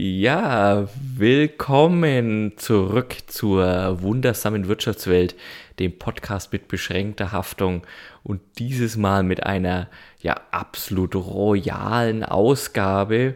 Ja, 0.00 0.86
willkommen 1.16 2.52
zurück 2.56 3.16
zur 3.26 4.00
wundersamen 4.00 4.68
Wirtschaftswelt, 4.68 5.34
dem 5.80 5.98
Podcast 5.98 6.52
mit 6.52 6.68
beschränkter 6.68 7.32
Haftung 7.32 7.82
und 8.22 8.40
dieses 8.60 8.96
Mal 8.96 9.24
mit 9.24 9.42
einer 9.42 9.88
ja 10.20 10.36
absolut 10.52 11.16
royalen 11.16 12.22
Ausgabe. 12.22 13.34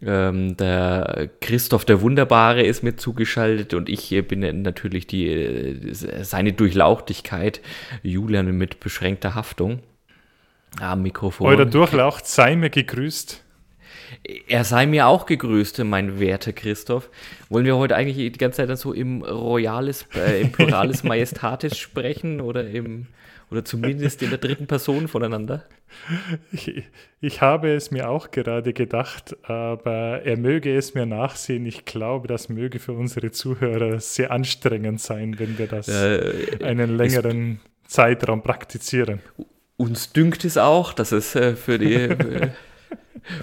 Ähm, 0.00 0.56
der 0.56 1.28
Christoph 1.42 1.84
der 1.84 2.00
Wunderbare 2.00 2.62
ist 2.62 2.82
mir 2.82 2.96
zugeschaltet 2.96 3.74
und 3.74 3.90
ich 3.90 4.08
bin 4.28 4.62
natürlich 4.62 5.06
die, 5.06 5.28
äh, 5.28 5.92
seine 5.92 6.54
Durchlauchtigkeit, 6.54 7.60
Julian 8.02 8.56
mit 8.56 8.80
beschränkter 8.80 9.34
Haftung 9.34 9.80
am 10.80 11.02
Mikrofon. 11.02 11.48
Euer 11.48 11.66
Durchlaucht 11.66 12.26
sei 12.26 12.56
mir 12.56 12.70
gegrüßt. 12.70 13.44
Er 14.46 14.64
sei 14.64 14.86
mir 14.86 15.06
auch 15.06 15.26
gegrüßt, 15.26 15.82
mein 15.84 16.20
werter 16.20 16.52
Christoph. 16.52 17.10
Wollen 17.48 17.66
wir 17.66 17.76
heute 17.76 17.96
eigentlich 17.96 18.16
die 18.32 18.38
ganze 18.38 18.66
Zeit 18.66 18.78
so 18.78 18.92
im 18.92 19.22
Royales, 19.22 20.06
äh, 20.14 20.42
im 20.42 20.52
Pluralis 20.52 21.02
Majestatis 21.04 21.76
sprechen 21.76 22.40
oder 22.40 22.66
im 22.66 23.06
oder 23.50 23.64
zumindest 23.64 24.22
in 24.22 24.28
der 24.28 24.38
dritten 24.38 24.66
Person 24.66 25.08
voneinander? 25.08 25.64
Ich, 26.52 26.82
ich 27.20 27.40
habe 27.40 27.74
es 27.74 27.90
mir 27.90 28.10
auch 28.10 28.30
gerade 28.30 28.74
gedacht, 28.74 29.36
aber 29.42 30.22
er 30.22 30.36
möge 30.36 30.76
es 30.76 30.94
mir 30.94 31.06
nachsehen. 31.06 31.64
Ich 31.64 31.86
glaube, 31.86 32.28
das 32.28 32.50
möge 32.50 32.78
für 32.78 32.92
unsere 32.92 33.30
Zuhörer 33.30 34.00
sehr 34.00 34.30
anstrengend 34.30 35.00
sein, 35.00 35.38
wenn 35.38 35.56
wir 35.56 35.66
das 35.66 35.88
äh, 35.88 36.58
einen 36.62 36.96
längeren 36.96 37.60
Zeitraum 37.86 38.42
praktizieren. 38.42 39.20
Uns 39.78 40.12
dünkt 40.12 40.44
es 40.44 40.58
auch, 40.58 40.92
dass 40.92 41.12
es 41.12 41.34
äh, 41.34 41.56
für 41.56 41.78
die 41.78 42.10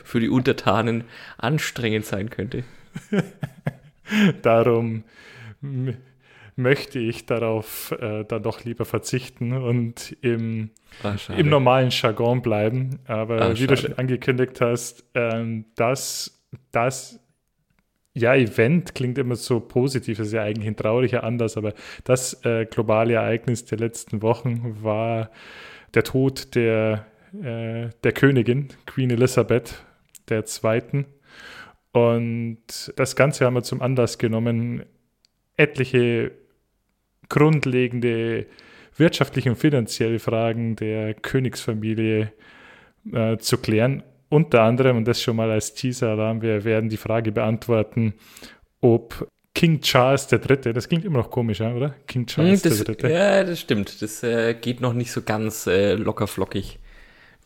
für 0.04 0.20
die 0.20 0.30
Untertanen 0.30 1.04
anstrengend 1.38 2.06
sein 2.06 2.30
könnte. 2.30 2.64
Darum 4.42 5.04
möchte 6.56 7.00
ich 7.00 7.26
darauf 7.26 7.92
äh, 8.00 8.24
dann 8.24 8.44
doch 8.44 8.64
lieber 8.64 8.86
verzichten 8.86 9.54
und 9.54 10.16
im, 10.22 10.70
Ach, 11.04 11.30
im 11.30 11.50
normalen 11.50 11.90
Jargon 11.90 12.42
bleiben. 12.42 13.00
Aber 13.06 13.42
Ach, 13.42 13.60
wie 13.60 13.68
du 13.68 13.76
schon 13.76 13.94
angekündigt 13.94 14.62
hast, 14.62 15.06
ähm, 15.16 15.66
das, 15.76 16.46
das 16.72 17.20
ja, 18.14 18.34
Event 18.34 18.96
klingt 18.96 19.18
immer 19.18 19.36
so 19.36 19.60
positiv, 19.60 20.18
das 20.18 20.28
ist 20.28 20.34
ja 20.34 20.44
eigentlich 20.44 20.68
ein 20.68 20.78
trauriger 20.78 21.26
Anlass, 21.26 21.58
aber 21.58 21.74
das 22.06 22.46
äh, 22.46 22.66
globale 22.66 23.16
Ereignis 23.16 23.66
der 23.66 23.78
letzten 23.78 24.22
Wochen 24.22 24.78
war 24.82 25.32
der 25.94 26.04
Tod 26.04 26.56
der 26.56 27.06
äh, 27.44 27.90
der 28.04 28.12
Königin, 28.14 28.70
Queen 28.86 29.10
Elizabeth 29.10 29.84
II. 30.30 31.06
Und 31.92 32.94
das 32.96 33.16
Ganze 33.16 33.46
haben 33.46 33.54
wir 33.54 33.64
zum 33.64 33.82
Anlass 33.82 34.18
genommen, 34.18 34.84
etliche 35.58 36.32
grundlegende 37.30 38.48
wirtschaftliche 38.98 39.50
und 39.50 39.56
finanzielle 39.56 40.20
Fragen 40.20 40.76
der 40.76 41.14
Königsfamilie 41.14 42.32
äh, 43.12 43.38
zu 43.38 43.58
klären. 43.58 44.04
Unter 44.30 44.64
anderem, 44.64 44.98
und 44.98 45.08
das 45.08 45.22
schon 45.22 45.36
mal 45.36 45.52
als 45.52 45.74
Teaser-Alarm, 45.74 46.42
wir 46.42 46.64
werden 46.64 46.90
die 46.90 46.98
Frage 46.98 47.32
beantworten, 47.32 48.14
ob 48.82 49.30
King 49.54 49.80
Charles 49.80 50.28
III., 50.32 50.74
das 50.74 50.90
klingt 50.90 51.06
immer 51.06 51.20
noch 51.20 51.32
komisch, 51.32 51.62
oder? 51.62 51.96
King 52.08 52.26
Charles 52.26 52.64
hm, 52.64 52.70
das, 52.70 53.04
III. 53.04 53.12
Ja, 53.12 53.44
das 53.44 53.60
stimmt. 53.60 54.02
Das 54.02 54.22
äh, 54.24 54.54
geht 54.54 54.82
noch 54.82 54.94
nicht 54.94 55.12
so 55.12 55.22
ganz 55.22 55.68
äh, 55.68 55.94
locker 55.94 56.28
flockig 56.28 56.80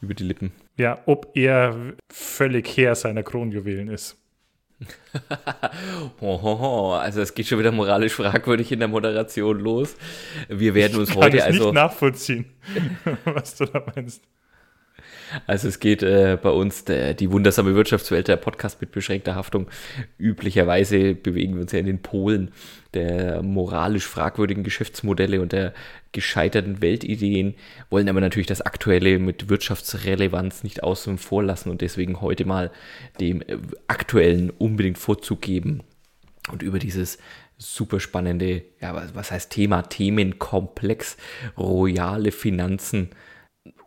über 0.01 0.13
die 0.13 0.23
Lippen. 0.23 0.51
Ja, 0.77 0.99
ob 1.05 1.35
er 1.35 1.93
völlig 2.11 2.77
Herr 2.77 2.95
seiner 2.95 3.23
Kronjuwelen 3.23 3.89
ist. 3.89 4.17
also 6.21 7.21
es 7.21 7.33
geht 7.33 7.47
schon 7.47 7.59
wieder 7.59 7.73
moralisch 7.73 8.13
fragwürdig 8.13 8.71
in 8.71 8.79
der 8.79 8.87
Moderation 8.87 9.59
los. 9.59 9.97
Wir 10.47 10.73
werden 10.73 10.97
uns 10.97 11.09
ich 11.09 11.15
heute 11.15 11.37
kann 11.37 11.47
also 11.47 11.65
nicht 11.65 11.73
nachvollziehen, 11.73 12.45
was 13.25 13.55
du 13.55 13.65
da 13.65 13.83
meinst. 13.93 14.23
Also 15.47 15.67
es 15.67 15.79
geht 15.79 16.03
äh, 16.03 16.37
bei 16.41 16.49
uns 16.49 16.85
der, 16.85 17.13
die 17.13 17.31
wundersame 17.31 17.75
Wirtschaftswelt, 17.75 18.27
der 18.27 18.37
Podcast 18.37 18.81
mit 18.81 18.91
beschränkter 18.91 19.35
Haftung. 19.35 19.67
Üblicherweise 20.17 21.15
bewegen 21.15 21.55
wir 21.55 21.61
uns 21.61 21.71
ja 21.71 21.79
in 21.79 21.85
den 21.85 22.01
Polen 22.01 22.51
der 22.93 23.43
moralisch 23.43 24.07
fragwürdigen 24.07 24.63
Geschäftsmodelle 24.63 25.41
und 25.41 25.51
der 25.51 25.73
gescheiterten 26.11 26.81
Weltideen, 26.81 27.53
wollen 27.89 28.09
aber 28.09 28.19
natürlich 28.19 28.47
das 28.47 28.61
Aktuelle 28.61 29.19
mit 29.19 29.49
Wirtschaftsrelevanz 29.49 30.63
nicht 30.63 30.81
außen 30.81 31.19
vor 31.19 31.43
lassen 31.43 31.69
und 31.69 31.81
deswegen 31.81 32.21
heute 32.21 32.45
mal 32.45 32.71
dem 33.19 33.41
äh, 33.41 33.57
Aktuellen 33.87 34.49
unbedingt 34.49 34.97
Vorzug 34.97 35.41
geben 35.41 35.81
und 36.51 36.63
über 36.63 36.79
dieses 36.79 37.19
super 37.59 37.99
spannende, 37.99 38.63
ja, 38.81 39.09
was 39.13 39.31
heißt 39.31 39.51
Thema, 39.51 39.83
Themenkomplex, 39.83 41.17
royale 41.57 42.31
Finanzen 42.31 43.09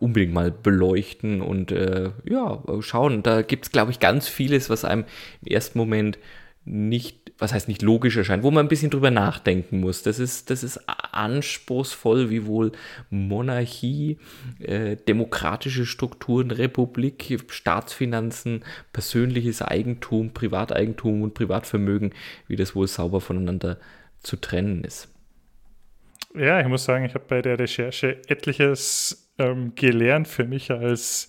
unbedingt 0.03 0.35
mal 0.35 0.51
beleuchten 0.51 1.41
und 1.41 1.73
äh, 1.73 2.11
ja, 2.29 2.63
schauen. 2.81 3.23
Da 3.23 3.43
gibt 3.43 3.67
es, 3.67 3.73
glaube 3.73 3.93
ich, 3.93 4.01
ganz 4.01 4.29
vieles, 4.29 4.69
was 4.69 4.85
einem 4.85 5.05
im 5.43 5.53
ersten 5.53 5.79
Moment 5.79 6.19
nicht, 6.65 7.33
was 7.39 7.53
heißt 7.53 7.69
nicht 7.69 7.83
logisch 7.83 8.17
erscheint, 8.17 8.43
wo 8.43 8.51
man 8.51 8.67
ein 8.67 8.69
bisschen 8.69 8.91
drüber 8.91 9.11
nachdenken 9.11 9.81
muss. 9.81 10.03
Das 10.03 10.19
ist, 10.19 10.51
das 10.51 10.63
ist 10.63 10.81
anspruchsvoll, 10.87 12.31
wie 12.31 12.47
wohl 12.47 12.73
Monarchie, 13.11 14.19
äh, 14.61 14.97
demokratische 14.97 15.87
Strukturen, 15.87 16.51
Republik, 16.51 17.43
Staatsfinanzen, 17.49 18.65
persönliches 18.93 19.63
Eigentum, 19.63 20.33
Privateigentum 20.33 21.23
und 21.23 21.35
Privatvermögen, 21.35 22.13
wie 22.47 22.57
das 22.57 22.77
wohl 22.77 22.87
sauber 22.87 23.21
voneinander 23.21 23.79
zu 24.21 24.37
trennen 24.37 24.85
ist. 24.85 25.09
Ja, 26.35 26.61
ich 26.61 26.67
muss 26.67 26.85
sagen, 26.85 27.05
ich 27.05 27.15
habe 27.15 27.25
bei 27.29 27.43
der 27.43 27.59
Recherche 27.59 28.19
etliches 28.29 29.22
ähm, 29.43 29.75
gelernt 29.75 30.29
für 30.29 30.45
mich 30.45 30.71
als 30.71 31.29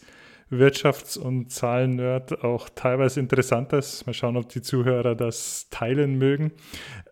Wirtschafts- 0.51 1.17
und 1.17 1.51
Zahlen-Nerd 1.51 2.43
auch 2.43 2.69
teilweise 2.69 3.19
interessantes. 3.19 4.05
Mal 4.05 4.13
schauen, 4.13 4.37
ob 4.37 4.49
die 4.49 4.61
Zuhörer 4.61 5.15
das 5.15 5.69
teilen 5.69 6.17
mögen. 6.17 6.51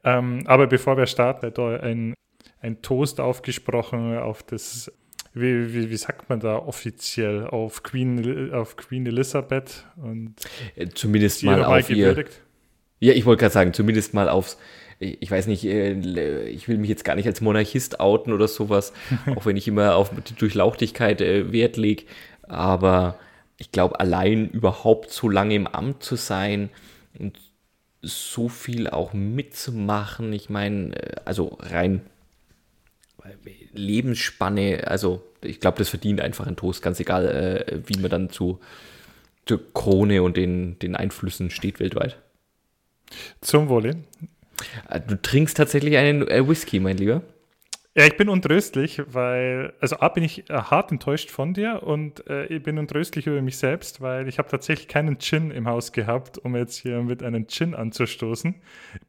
Ähm, 0.03 0.43
aber 0.45 0.67
bevor 0.67 0.97
wir 0.97 1.07
starten, 1.07 1.47
hat 1.47 1.59
ein, 1.59 2.13
ein 2.59 2.81
Toast 2.81 3.19
aufgesprochen 3.19 4.17
auf 4.17 4.43
das, 4.43 4.91
wie, 5.33 5.73
wie, 5.73 5.89
wie, 5.89 5.97
sagt 5.97 6.29
man 6.29 6.39
da 6.39 6.57
offiziell, 6.57 7.47
auf 7.47 7.83
Queen, 7.83 8.53
auf 8.53 8.75
Queen 8.75 9.05
Elizabeth. 9.05 9.85
Und 9.97 10.35
äh, 10.75 10.87
zumindest 10.89 11.43
mal 11.43 11.63
auf 11.63 11.89
ihr, 11.89 12.25
Ja, 12.99 13.13
ich 13.13 13.25
wollte 13.25 13.41
gerade 13.41 13.53
sagen, 13.53 13.73
zumindest 13.73 14.13
mal 14.13 14.29
aufs 14.29 14.57
ich 15.01 15.31
weiß 15.31 15.47
nicht, 15.47 15.65
äh, 15.65 16.47
ich 16.47 16.67
will 16.67 16.77
mich 16.77 16.89
jetzt 16.89 17.03
gar 17.03 17.15
nicht 17.15 17.25
als 17.25 17.41
Monarchist 17.41 17.99
outen 17.99 18.33
oder 18.33 18.47
sowas, 18.47 18.93
auch 19.35 19.45
wenn 19.45 19.57
ich 19.57 19.67
immer 19.67 19.95
auf 19.95 20.11
die 20.27 20.35
Durchlauchtigkeit 20.35 21.21
äh, 21.21 21.51
Wert 21.51 21.77
lege. 21.77 22.03
Aber 22.43 23.17
ich 23.57 23.71
glaube, 23.71 23.99
allein 23.99 24.49
überhaupt 24.49 25.11
so 25.11 25.27
lange 25.27 25.55
im 25.55 25.67
Amt 25.67 26.03
zu 26.03 26.15
sein 26.15 26.69
und 27.17 27.37
so 28.03 28.49
viel 28.49 28.87
auch 28.87 29.13
mitzumachen, 29.13 30.33
ich 30.33 30.49
meine, 30.49 30.95
äh, 30.95 31.15
also 31.25 31.57
rein 31.59 32.01
Lebensspanne, 33.73 34.87
also 34.87 35.23
ich 35.41 35.59
glaube, 35.59 35.77
das 35.77 35.89
verdient 35.89 36.21
einfach 36.21 36.47
ein 36.47 36.55
Toast, 36.55 36.81
ganz 36.81 36.99
egal, 36.99 37.83
wie 37.85 37.99
man 37.99 38.09
dann 38.09 38.29
zu 38.31 38.59
zur 39.45 39.73
Krone 39.73 40.23
und 40.23 40.37
den, 40.37 40.79
den 40.79 40.95
Einflüssen 40.95 41.49
steht 41.49 41.79
weltweit. 41.79 42.17
Zum 43.41 43.69
Wohle. 43.69 43.97
Äh, 44.89 45.01
du 45.01 45.21
trinkst 45.21 45.57
tatsächlich 45.57 45.97
einen 45.97 46.27
äh, 46.27 46.47
Whisky, 46.47 46.79
mein 46.79 46.97
Lieber. 46.97 47.21
Ja, 47.93 48.05
ich 48.05 48.15
bin 48.15 48.29
untröstlich, 48.29 49.01
weil, 49.07 49.73
also 49.81 49.99
A, 49.99 50.07
bin 50.07 50.23
ich 50.23 50.49
äh, 50.49 50.53
hart 50.53 50.93
enttäuscht 50.93 51.29
von 51.29 51.53
dir 51.53 51.83
und 51.83 52.25
äh, 52.25 52.45
ich 52.45 52.63
bin 52.63 52.77
untröstlich 52.77 53.27
über 53.27 53.41
mich 53.41 53.57
selbst, 53.57 53.99
weil 53.99 54.29
ich 54.29 54.37
habe 54.39 54.49
tatsächlich 54.49 54.87
keinen 54.87 55.19
Gin 55.19 55.51
im 55.51 55.67
Haus 55.67 55.91
gehabt, 55.91 56.37
um 56.37 56.55
jetzt 56.55 56.77
hier 56.77 57.01
mit 57.01 57.21
einem 57.21 57.47
Gin 57.47 57.75
anzustoßen. 57.75 58.55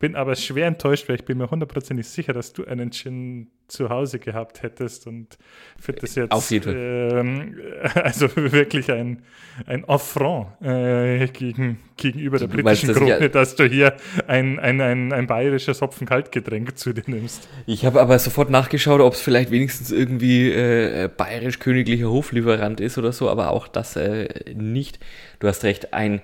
Bin 0.01 0.17
aber 0.17 0.35
schwer 0.35 0.67
enttäuscht, 0.67 1.09
weil 1.09 1.15
ich 1.15 1.25
bin 1.25 1.39
mir 1.39 1.49
hundertprozentig 1.49 2.09
sicher, 2.09 2.33
dass 2.33 2.55
du 2.55 2.65
einen 2.65 2.91
Gin 2.91 3.53
zu 3.73 3.89
Hause 3.89 4.19
gehabt 4.19 4.63
hättest 4.63 5.07
und 5.07 5.39
finde 5.81 6.03
das 6.03 6.15
jetzt 6.15 6.31
Auf 6.31 6.51
jeden 6.51 6.65
Fall. 6.65 7.19
Ähm, 7.21 7.61
also 7.95 8.29
wirklich 8.37 8.93
ein, 8.93 9.23
ein 9.67 9.89
Affront 9.89 10.49
äh, 10.63 11.27
gegen, 11.29 11.81
gegenüber 11.97 12.39
der 12.39 12.47
britischen 12.47 12.89
meinst, 12.89 13.01
Krone, 13.01 13.31
dass, 13.31 13.51
dass, 13.51 13.57
du 13.57 13.65
hier 13.65 13.97
ein, 14.29 14.59
ein, 14.59 14.81
ein, 14.81 15.13
ein 15.13 15.27
bayerisches 15.27 15.81
Hopfen-Kaltgetränk 15.81 16.79
zu 16.79 16.93
dir 16.93 17.05
nimmst. 17.07 17.49
Ich 17.67 17.87
habe 17.87 18.01
aber 18.01 18.19
sofort 18.19 18.51
nachgeschaut, 18.51 19.01
ob 19.01 19.15
es 19.15 19.21
vielleicht 19.21 19.51
wenigstens 19.51 19.91
irgendwie 19.91 20.51
äh, 20.51 21.09
bayerisch-königlicher 21.09 22.11
Hoflieferant 22.11 22.81
ist 22.81 22.99
oder 22.99 23.13
so, 23.13 23.31
aber 23.31 23.51
auch 23.51 23.69
das 23.69 23.97
äh, 23.97 24.29
nicht. 24.55 24.99
Du 25.41 25.49
hast 25.49 25.65
recht, 25.65 25.95
ein 25.95 26.21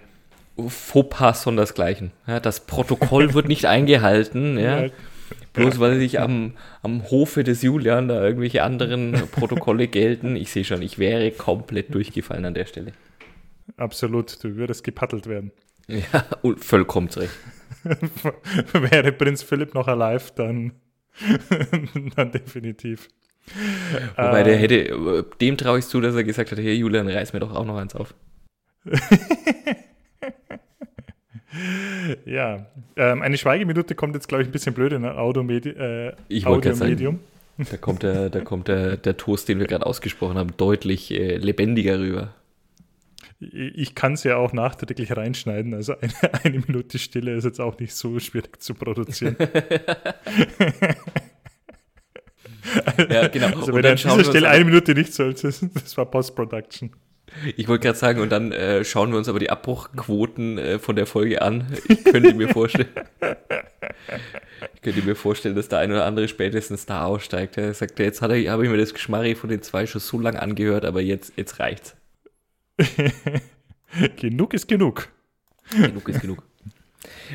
Fauxpas 0.69 1.43
sondersgleichen. 1.43 2.11
Ja, 2.27 2.41
das 2.41 2.61
Protokoll 2.61 3.33
wird 3.35 3.49
nicht 3.49 3.67
eingehalten. 3.67 4.59
Ja. 4.59 4.87
Bloß 5.59 5.81
weil 5.81 5.99
sich 5.99 6.21
am, 6.21 6.55
am 6.83 7.11
Hofe 7.11 7.45
des 7.45 7.63
Julian 7.63 8.09
da 8.09 8.23
irgendwelche 8.23 8.63
anderen 8.63 9.13
Protokolle 9.33 9.89
gelten. 9.89 10.37
Ich 10.37 10.51
sehe 10.51 10.65
schon, 10.65 10.83
ich 10.83 10.99
wäre 10.99 11.31
komplett 11.31 11.95
durchgefallen 11.95 12.45
an 12.45 12.55
der 12.55 12.67
Stelle. 12.67 12.93
Absolut, 13.77 14.43
du 14.43 14.57
würdest 14.57 14.85
gepaddelt 14.85 15.27
werden. 15.27 15.53
Ja, 15.89 16.25
vollkommen 16.59 17.09
recht. 17.09 17.33
wäre 18.73 19.13
Prinz 19.13 19.43
Philipp 19.43 19.75
noch 19.75 19.89
alive, 19.89 20.33
dann, 20.35 20.73
dann 22.17 22.31
definitiv. 22.33 23.09
Wobei 24.17 24.43
der 24.43 24.55
ähm. 24.55 24.61
hätte, 24.61 25.27
dem 25.41 25.57
traue 25.57 25.79
ich 25.79 25.87
zu, 25.87 26.01
dass 26.01 26.15
er 26.15 26.25
gesagt 26.25 26.53
hat, 26.53 26.59
hey 26.59 26.75
Julian, 26.75 27.09
reiß 27.09 27.33
mir 27.33 27.41
doch 27.41 27.55
auch 27.55 27.65
noch 27.65 27.79
eins 27.79 27.95
auf. 27.95 28.15
ja, 32.27 32.67
ähm, 32.99 33.23
eine 33.23 33.39
Schweigeminute 33.39 33.95
kommt 33.95 34.15
jetzt, 34.15 34.29
glaube 34.29 34.43
ich, 34.43 34.49
ein 34.49 34.53
bisschen 34.53 34.75
blöd 34.75 34.93
in 34.93 35.05
ein 35.05 35.17
Audiomedi 35.17 35.71
äh, 35.71 36.13
ich 36.29 36.47
Audiomedium. 36.47 37.21
Sagen, 37.57 37.69
da 37.71 37.77
kommt, 37.77 38.03
der, 38.03 38.29
da 38.31 38.41
kommt 38.41 38.69
der, 38.69 38.97
der 38.97 39.17
Toast, 39.17 39.49
den 39.49 39.59
wir 39.59 39.67
gerade 39.67 39.87
ausgesprochen 39.87 40.37
haben, 40.37 40.57
deutlich 40.57 41.11
äh, 41.13 41.37
lebendiger 41.37 41.99
rüber. 41.99 42.35
Ich 43.41 43.95
kann 43.95 44.15
es 44.15 44.25
ja 44.25 44.37
auch 44.37 44.53
nachträglich 44.53 45.17
reinschneiden, 45.17 45.73
also 45.75 45.95
eine, 45.99 46.13
eine 46.45 46.59
Minute 46.59 46.99
Stille 46.99 47.35
ist 47.35 47.45
jetzt 47.45 47.61
auch 47.61 47.79
nicht 47.79 47.95
so 47.95 48.19
schwierig 48.19 48.61
zu 48.61 48.75
produzieren. 48.75 49.37
ja, 53.09 53.29
genau. 53.29 53.59
Also 53.59 53.73
wenn 53.73 53.87
an 53.87 53.97
dieser 53.97 54.25
Stelle 54.25 54.49
eine 54.49 54.65
Minute 54.65 54.95
nicht 54.95 55.15
solltest, 55.15 55.65
das 55.75 55.97
war 55.97 56.07
Post-Production. 56.07 56.91
Ich 57.57 57.69
wollte 57.69 57.87
gerade 57.87 57.99
sagen, 57.99 58.21
und 58.21 58.31
dann 58.31 58.53
äh, 58.53 58.85
schauen 58.85 59.11
wir 59.11 59.19
uns 59.19 59.29
aber 59.29 59.39
die 59.39 59.51
Abbruchquoten 59.51 60.59
äh, 60.59 60.79
von 60.79 60.97
der 60.97 61.07
Folge 61.07 61.43
an. 61.43 61.67
Ich 61.89 62.05
könnte 62.05 62.35
mir 62.35 62.49
vorstellen, 62.49 62.89
ich 64.75 64.83
könnte 64.83 65.03
mir 65.03 65.15
vorstellen, 65.15 65.55
dass 65.55 65.69
der 65.69 65.79
ein 65.81 65.91
oder 65.91 66.05
andere 66.05 66.29
spätestens 66.29 66.87
da 66.87 67.05
aussteigt. 67.05 67.57
Er 67.59 67.75
sagt, 67.75 67.99
jetzt 67.99 68.23
habe 68.23 68.39
ich 68.39 68.49
mir 68.49 68.77
das 68.77 68.95
Geschmarri 68.95 69.35
von 69.35 69.51
den 69.51 69.63
zwei 69.63 69.87
schon 69.87 70.01
so 70.01 70.19
lange 70.19 70.41
angehört, 70.41 70.85
aber 70.85 71.01
jetzt, 71.01 71.33
jetzt 71.37 71.59
reicht's. 71.61 71.97
genug 74.17 74.55
ist 74.55 74.69
genug. 74.69 75.09
Genug 75.71 76.09
ist 76.09 76.21
genug. 76.21 76.48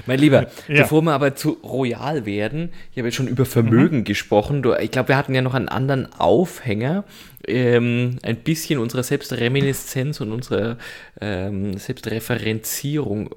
Mein 0.06 0.20
Lieber, 0.20 0.48
ja. 0.68 0.82
bevor 0.82 1.02
wir 1.02 1.14
aber 1.14 1.36
zu 1.36 1.58
royal 1.64 2.26
werden, 2.26 2.70
ich 2.92 2.98
habe 2.98 3.08
jetzt 3.08 3.16
schon 3.16 3.28
über 3.28 3.46
Vermögen 3.46 4.00
mhm. 4.00 4.04
gesprochen. 4.04 4.64
Ich 4.82 4.92
glaube, 4.92 5.10
wir 5.10 5.18
hatten 5.18 5.36
ja 5.36 5.42
noch 5.42 5.54
einen 5.54 5.70
anderen 5.70 6.12
Aufhänger. 6.14 7.04
Ähm, 7.46 8.20
ein 8.24 8.38
bisschen 8.38 8.80
unserer 8.80 9.04
Selbstreminiszenz 9.04 10.22
und 10.22 10.32
unserer 10.32 10.78
ähm, 11.20 11.78
Selbstreferenzierung 11.78 13.28
äh, 13.28 13.32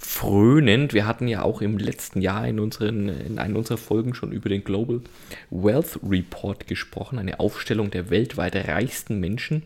frönend. 0.00 0.92
Wir 0.92 1.06
hatten 1.06 1.28
ja 1.28 1.42
auch 1.42 1.62
im 1.62 1.78
letzten 1.78 2.20
Jahr 2.20 2.48
in, 2.48 2.58
unseren, 2.58 3.08
in 3.08 3.38
einer 3.38 3.56
unserer 3.56 3.78
Folgen 3.78 4.14
schon 4.14 4.32
über 4.32 4.48
den 4.48 4.64
Global 4.64 5.02
Wealth 5.50 6.00
Report 6.02 6.66
gesprochen, 6.66 7.20
eine 7.20 7.38
Aufstellung 7.38 7.92
der 7.92 8.10
weltweit 8.10 8.56
reichsten 8.56 9.20
Menschen. 9.20 9.62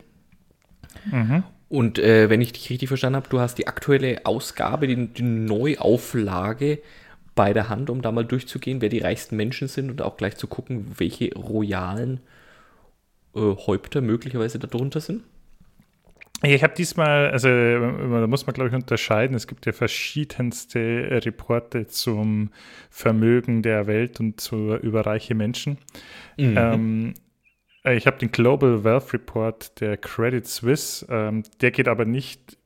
Mhm. 1.10 1.42
Und 1.68 1.98
äh, 1.98 2.30
wenn 2.30 2.40
ich 2.40 2.52
dich 2.52 2.70
richtig 2.70 2.88
verstanden 2.88 3.16
habe, 3.16 3.28
du 3.28 3.40
hast 3.40 3.58
die 3.58 3.66
aktuelle 3.66 4.24
Ausgabe, 4.24 4.86
die, 4.86 5.08
die, 5.08 5.22
Neuauflage 5.22 6.78
bei 7.34 7.52
der 7.52 7.68
Hand, 7.68 7.90
um 7.90 8.02
da 8.02 8.12
mal 8.12 8.24
durchzugehen, 8.24 8.80
wer 8.80 8.88
die 8.88 9.00
reichsten 9.00 9.36
Menschen 9.36 9.68
sind 9.68 9.90
und 9.90 10.00
auch 10.00 10.16
gleich 10.16 10.36
zu 10.36 10.46
gucken, 10.46 10.86
welche 10.96 11.34
royalen 11.34 12.20
äh, 13.34 13.40
Häupter 13.40 14.00
möglicherweise 14.00 14.58
darunter 14.58 15.00
sind. 15.00 15.22
Ich 16.42 16.62
habe 16.62 16.74
diesmal, 16.74 17.30
also 17.30 17.48
da 17.48 18.26
muss 18.26 18.46
man 18.46 18.52
glaube 18.52 18.68
ich 18.68 18.74
unterscheiden, 18.74 19.34
es 19.34 19.46
gibt 19.46 19.64
ja 19.64 19.72
verschiedenste 19.72 20.78
Reporte 21.24 21.86
zum 21.86 22.50
Vermögen 22.90 23.62
der 23.62 23.86
Welt 23.86 24.20
und 24.20 24.38
zu 24.38 24.76
überreiche 24.76 25.34
Menschen. 25.34 25.78
Mhm. 26.36 26.54
Ähm, 26.56 27.14
äh, 27.16 27.25
ich 27.94 28.06
habe 28.06 28.18
den 28.18 28.32
Global 28.32 28.84
Wealth 28.84 29.12
Report 29.12 29.80
der 29.80 29.96
Credit 29.96 30.46
Suisse. 30.46 31.06
Ähm, 31.08 31.44
der 31.60 31.70
geht 31.70 31.88
aber 31.88 32.04
nicht 32.04 32.58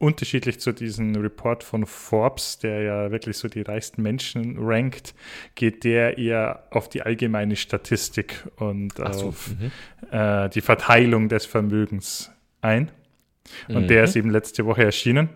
unterschiedlich 0.00 0.58
zu 0.60 0.72
diesem 0.72 1.14
Report 1.14 1.62
von 1.62 1.84
Forbes, 1.84 2.58
der 2.58 2.82
ja 2.82 3.10
wirklich 3.10 3.36
so 3.36 3.48
die 3.48 3.60
reichsten 3.60 4.02
Menschen 4.02 4.56
rankt, 4.58 5.14
geht 5.54 5.84
der 5.84 6.16
eher 6.16 6.66
auf 6.70 6.88
die 6.88 7.02
allgemeine 7.02 7.54
Statistik 7.54 8.48
und 8.56 8.96
so, 8.96 9.28
auf 9.28 9.50
mhm. 9.50 9.70
äh, 10.10 10.48
die 10.48 10.62
Verteilung 10.62 11.28
des 11.28 11.44
Vermögens 11.44 12.32
ein. 12.62 12.90
Und 13.68 13.82
mhm. 13.82 13.88
der 13.88 14.04
ist 14.04 14.16
eben 14.16 14.30
letzte 14.30 14.64
Woche 14.64 14.84
erschienen. 14.84 15.28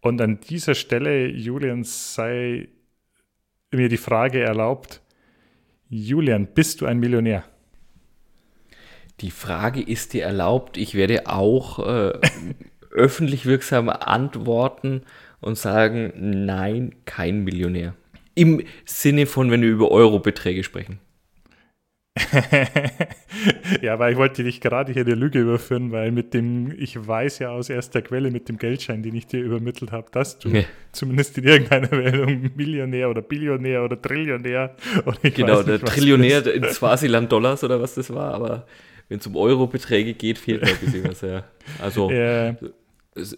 Und 0.00 0.20
an 0.20 0.38
dieser 0.38 0.76
Stelle, 0.76 1.26
Julian, 1.26 1.82
sei 1.82 2.68
mir 3.72 3.88
die 3.88 3.96
Frage 3.96 4.40
erlaubt, 4.40 5.02
Julian, 5.88 6.46
bist 6.46 6.80
du 6.80 6.86
ein 6.86 7.00
Millionär? 7.00 7.44
Die 9.20 9.30
Frage 9.30 9.80
ist 9.80 10.12
dir 10.12 10.24
erlaubt. 10.24 10.76
Ich 10.76 10.94
werde 10.94 11.26
auch 11.26 11.78
äh, 11.78 12.12
öffentlich 12.90 13.46
wirksam 13.46 13.88
antworten 13.88 15.02
und 15.40 15.56
sagen, 15.56 16.12
nein, 16.16 16.94
kein 17.04 17.44
Millionär. 17.44 17.94
Im 18.34 18.62
Sinne 18.84 19.26
von, 19.26 19.50
wenn 19.50 19.62
wir 19.62 19.70
über 19.70 19.90
Eurobeträge 19.90 20.62
sprechen. 20.62 21.00
ja, 23.82 23.98
weil 23.98 24.12
ich 24.12 24.18
wollte 24.18 24.42
dich 24.42 24.62
gerade 24.62 24.92
hier 24.92 25.04
der 25.04 25.16
Lüge 25.16 25.38
überführen, 25.38 25.92
weil 25.92 26.12
mit 26.12 26.32
dem, 26.32 26.72
ich 26.78 27.06
weiß 27.06 27.40
ja 27.40 27.50
aus 27.50 27.68
erster 27.68 28.00
Quelle 28.00 28.30
mit 28.30 28.48
dem 28.48 28.56
Geldschein, 28.56 29.02
den 29.02 29.14
ich 29.14 29.26
dir 29.26 29.40
übermittelt 29.40 29.92
habe, 29.92 30.06
dass 30.10 30.38
du 30.38 30.48
ja. 30.48 30.62
zumindest 30.92 31.36
in 31.36 31.44
irgendeiner 31.44 31.90
Währung 31.90 32.50
Millionär 32.54 33.10
oder 33.10 33.20
Billionär 33.20 33.84
oder 33.84 34.00
Trillionär 34.00 34.74
oder 35.04 35.30
Genau, 35.30 35.62
der 35.62 35.78
Trillionär 35.80 36.46
in 36.46 36.64
Swasiland 36.64 37.30
Dollars 37.30 37.62
oder 37.64 37.82
was 37.82 37.94
das 37.94 38.12
war, 38.12 38.32
aber 38.32 38.66
wenn 39.08 39.18
es 39.18 39.26
um 39.26 39.36
Eurobeträge 39.36 40.14
geht, 40.14 40.38
fehlt 40.38 40.62
da 40.62 40.66
ein 40.66 40.76
bisschen 40.76 41.08
was, 41.08 41.20
ja. 41.20 41.44
Also, 41.80 42.10
ja. 42.10 42.56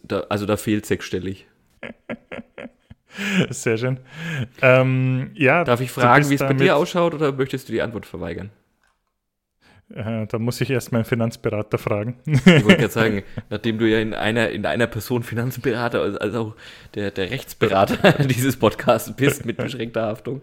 Da, 0.02 0.20
also 0.28 0.46
da 0.46 0.56
fehlt 0.56 0.86
sechsstellig. 0.86 1.46
Sehr 3.50 3.78
schön. 3.78 4.00
Ähm, 4.62 5.30
ja, 5.34 5.64
Darf 5.64 5.80
ich 5.80 5.90
fragen, 5.90 6.28
wie 6.30 6.34
es 6.34 6.40
bei 6.40 6.52
dir 6.52 6.76
ausschaut 6.76 7.14
oder 7.14 7.32
möchtest 7.32 7.68
du 7.68 7.72
die 7.72 7.82
Antwort 7.82 8.06
verweigern? 8.06 8.50
Äh, 9.94 10.26
da 10.26 10.38
muss 10.38 10.60
ich 10.60 10.70
erst 10.70 10.92
meinen 10.92 11.04
Finanzberater 11.04 11.78
fragen. 11.78 12.18
Ich 12.26 12.44
wollte 12.46 12.76
gerade 12.76 12.88
sagen, 12.90 13.22
nachdem 13.50 13.78
du 13.78 13.88
ja 13.88 14.00
in 14.00 14.14
einer, 14.14 14.50
in 14.50 14.66
einer 14.66 14.86
Person 14.86 15.22
Finanzberater, 15.22 16.00
also, 16.02 16.18
also 16.18 16.54
der, 16.94 17.10
der 17.10 17.30
Rechtsberater 17.30 18.24
dieses 18.24 18.56
Podcasts 18.56 19.14
bist 19.16 19.46
mit 19.46 19.56
beschränkter 19.56 20.02
Haftung. 20.02 20.42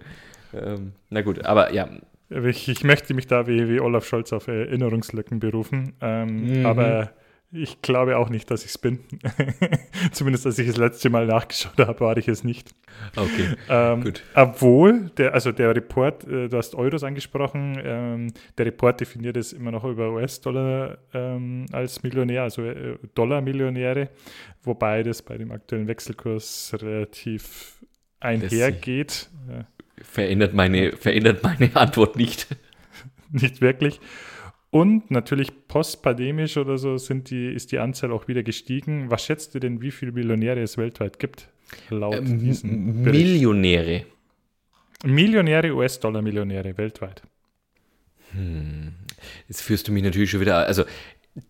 Ähm, 0.54 0.94
na 1.10 1.22
gut, 1.22 1.45
aber 1.45 1.74
ja, 1.74 1.89
ich, 2.30 2.68
ich, 2.69 2.83
möchte 2.83 3.13
mich 3.13 3.27
da 3.27 3.48
wie, 3.48 3.69
wie 3.69 3.80
Olaf 3.80 4.06
Scholz 4.06 4.33
auf 4.33 4.48
Erinnerungslücken 4.48 5.39
berufen, 5.39 5.94
ähm, 6.01 6.60
mhm. 6.60 6.66
aber 6.66 7.12
ich 7.51 7.81
glaube 7.81 8.18
auch 8.18 8.30
nicht, 8.30 8.50
dass 8.51 8.62
ich 8.66 8.72
es 8.72 8.77
bin. 8.77 9.00
Zumindest 10.12 10.45
als 10.45 10.60
ich 10.60 10.68
das 10.68 10.77
letzte 10.77 11.10
Mal 11.10 11.25
nachgeschaut 11.27 11.77
habe, 11.80 12.00
war 12.00 12.18
ich 12.18 12.27
es 12.27 12.44
nicht. 12.44 12.74
Okay, 13.16 13.56
ähm, 13.69 14.04
gut. 14.04 14.24
Obwohl, 14.33 15.12
der, 15.18 15.33
also 15.33 15.51
der 15.51 15.75
Report, 15.75 16.25
äh, 16.27 16.50
du 16.50 16.58
hast 16.58 16.75
Euros 16.75 17.03
angesprochen, 17.03 17.79
ähm, 17.84 18.34
der 18.58 18.65
Report 18.65 19.00
definiert 19.00 19.38
es 19.38 19.53
immer 19.53 19.72
noch 19.72 19.84
über 19.84 20.12
US-Dollar 20.12 20.98
ähm, 21.13 21.65
als 21.72 22.03
Millionär, 22.03 22.44
also 22.44 22.63
äh, 22.63 22.98
Dollar-Millionäre, 23.13 24.10
wobei 24.63 25.03
das 25.03 25.22
bei 25.22 25.38
dem 25.38 25.51
aktuellen 25.51 25.88
Wechselkurs 25.88 26.75
relativ 26.82 27.79
einhergeht. 28.20 29.29
Äh, 29.50 29.63
verändert 30.02 30.54
meine, 30.54 30.94
verändert 30.94 31.44
meine 31.44 31.75
Antwort 31.75 32.16
nicht. 32.16 32.48
Nicht 33.32 33.60
wirklich. 33.62 34.00
Und 34.70 35.10
natürlich 35.10 35.68
postpandemisch 35.68 36.58
oder 36.58 36.78
so 36.78 36.98
sind 36.98 37.30
die, 37.30 37.48
ist 37.48 37.72
die 37.72 37.80
Anzahl 37.80 38.12
auch 38.12 38.28
wieder 38.28 38.44
gestiegen. 38.44 39.10
Was 39.10 39.25
schätzt 39.25 39.56
du 39.56 39.60
denn, 39.60 39.82
wie 39.82 39.92
viele 39.92 40.12
Millionäre 40.12 40.62
es 40.62 40.78
weltweit 40.78 41.18
gibt? 41.18 41.50
Laut 41.90 42.16
ähm, 42.16 42.40
diesen 42.40 43.02
Millionäre. 43.02 44.06
Millionäre, 45.04 45.74
US-Dollar-Millionäre 45.74 46.78
weltweit. 46.78 47.22
Hm. 48.32 48.94
Jetzt 49.48 49.62
führst 49.62 49.88
du 49.88 49.92
mich 49.92 50.04
natürlich 50.04 50.30
schon 50.30 50.42
wieder. 50.42 50.58
Also 50.58 50.84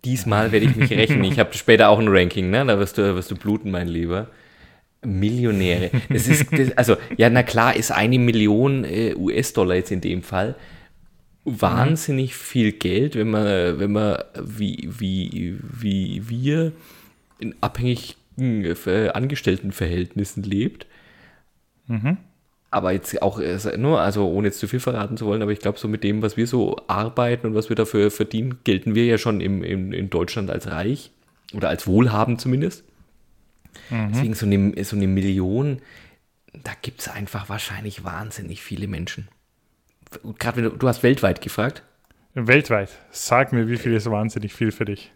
diesmal 0.03 0.51
werde 0.51 0.65
ich 0.65 0.75
mich 0.75 0.91
rächen. 0.91 1.23
Ich 1.23 1.39
habe 1.39 1.53
später 1.53 1.89
auch 1.89 1.99
ein 1.99 2.07
Ranking, 2.07 2.49
ne? 2.49 2.65
Da 2.65 2.79
wirst 2.79 2.97
du, 2.97 3.15
wirst 3.15 3.31
du 3.31 3.35
bluten, 3.35 3.71
mein 3.71 3.87
Lieber. 3.87 4.29
Millionäre. 5.05 5.91
Das 6.09 6.27
ist, 6.27 6.47
das, 6.51 6.77
also, 6.77 6.97
ja, 7.17 7.29
na 7.29 7.43
klar, 7.43 7.75
ist 7.75 7.91
eine 7.91 8.19
Million 8.19 8.83
äh, 8.83 9.13
US-Dollar 9.15 9.75
jetzt 9.75 9.91
in 9.91 10.01
dem 10.01 10.23
Fall 10.23 10.55
wahnsinnig 11.45 12.31
mhm. 12.31 12.35
viel 12.35 12.71
Geld, 12.73 13.15
wenn 13.15 13.29
man, 13.29 13.79
wenn 13.79 13.91
man 13.91 14.17
wie, 14.43 14.89
wie, 14.91 15.57
wie 15.61 16.27
wir 16.27 16.71
in 17.39 17.55
abhängigen 17.61 18.15
äh, 18.37 19.09
Angestelltenverhältnissen 19.09 20.43
lebt. 20.43 20.87
Mhm. 21.87 22.17
Aber 22.71 22.91
jetzt 22.91 23.21
auch 23.21 23.39
nur, 23.77 24.01
also 24.01 24.27
ohne 24.27 24.47
jetzt 24.47 24.59
zu 24.59 24.67
viel 24.67 24.81
verraten 24.81 25.15
zu 25.15 25.25
wollen, 25.27 25.41
aber 25.41 25.51
ich 25.51 25.59
glaube, 25.59 25.79
so 25.79 25.87
mit 25.87 26.03
dem, 26.03 26.21
was 26.21 26.35
wir 26.35 26.47
so 26.47 26.75
arbeiten 26.87 27.47
und 27.47 27.55
was 27.55 27.69
wir 27.69 27.75
dafür 27.75 28.11
verdienen, 28.11 28.57
gelten 28.65 28.95
wir 28.95 29.05
ja 29.05 29.17
schon 29.17 29.39
im, 29.39 29.63
im, 29.63 29.93
in 29.93 30.09
Deutschland 30.09 30.49
als 30.49 30.69
reich 30.69 31.11
oder 31.53 31.69
als 31.69 31.87
wohlhabend 31.87 32.41
zumindest. 32.41 32.83
Mhm. 33.89 34.11
Deswegen 34.13 34.33
so 34.33 34.45
eine, 34.45 34.83
so 34.83 34.95
eine 34.95 35.07
Million, 35.07 35.81
da 36.63 36.71
gibt 36.81 37.01
es 37.01 37.07
einfach 37.07 37.49
wahrscheinlich 37.49 38.03
wahnsinnig 38.03 38.61
viele 38.61 38.87
Menschen. 38.87 39.27
Gerade 40.39 40.57
wenn 40.57 40.63
du, 40.65 40.69
du 40.71 40.87
hast 40.87 41.03
weltweit 41.03 41.41
gefragt. 41.41 41.83
Weltweit. 42.33 42.89
Sag 43.11 43.53
mir, 43.53 43.67
wie 43.67 43.77
viel 43.77 43.93
ist 43.93 44.09
wahnsinnig 44.09 44.53
viel 44.53 44.71
für 44.71 44.85
dich? 44.85 45.11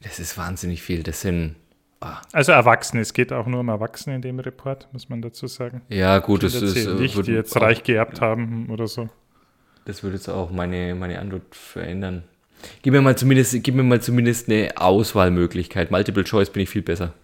Das 0.00 0.18
ist 0.18 0.36
wahnsinnig 0.36 0.82
viel. 0.82 1.02
Das 1.02 1.20
sind 1.20 1.56
Ah. 2.00 2.20
Also 2.32 2.52
Erwachsene, 2.52 3.00
es 3.00 3.14
geht 3.14 3.32
auch 3.32 3.46
nur 3.46 3.60
um 3.60 3.68
Erwachsene 3.68 4.16
in 4.16 4.22
dem 4.22 4.38
Report, 4.38 4.88
muss 4.92 5.08
man 5.08 5.22
dazu 5.22 5.46
sagen. 5.46 5.82
Ja, 5.88 6.18
gut, 6.18 6.42
das 6.42 6.54
ist. 6.54 6.76
Äh, 6.76 6.94
nicht, 6.94 7.26
die 7.26 7.32
jetzt 7.32 7.58
reich 7.60 7.82
geerbt 7.84 8.20
haben 8.20 8.68
oder 8.70 8.86
so. 8.86 9.08
Das 9.86 10.02
würde 10.02 10.16
jetzt 10.16 10.28
auch 10.28 10.50
meine, 10.50 10.94
meine 10.94 11.18
Antwort 11.20 11.54
verändern. 11.54 12.24
Gib 12.82 12.92
mir 12.92 13.00
mal 13.00 13.16
zumindest, 13.16 13.62
gib 13.62 13.74
mir 13.74 13.82
mal 13.82 14.00
zumindest 14.00 14.48
eine 14.48 14.70
Auswahlmöglichkeit. 14.76 15.90
Multiple 15.90 16.24
Choice 16.24 16.50
bin 16.50 16.62
ich 16.62 16.68
viel 16.68 16.82
besser. 16.82 17.14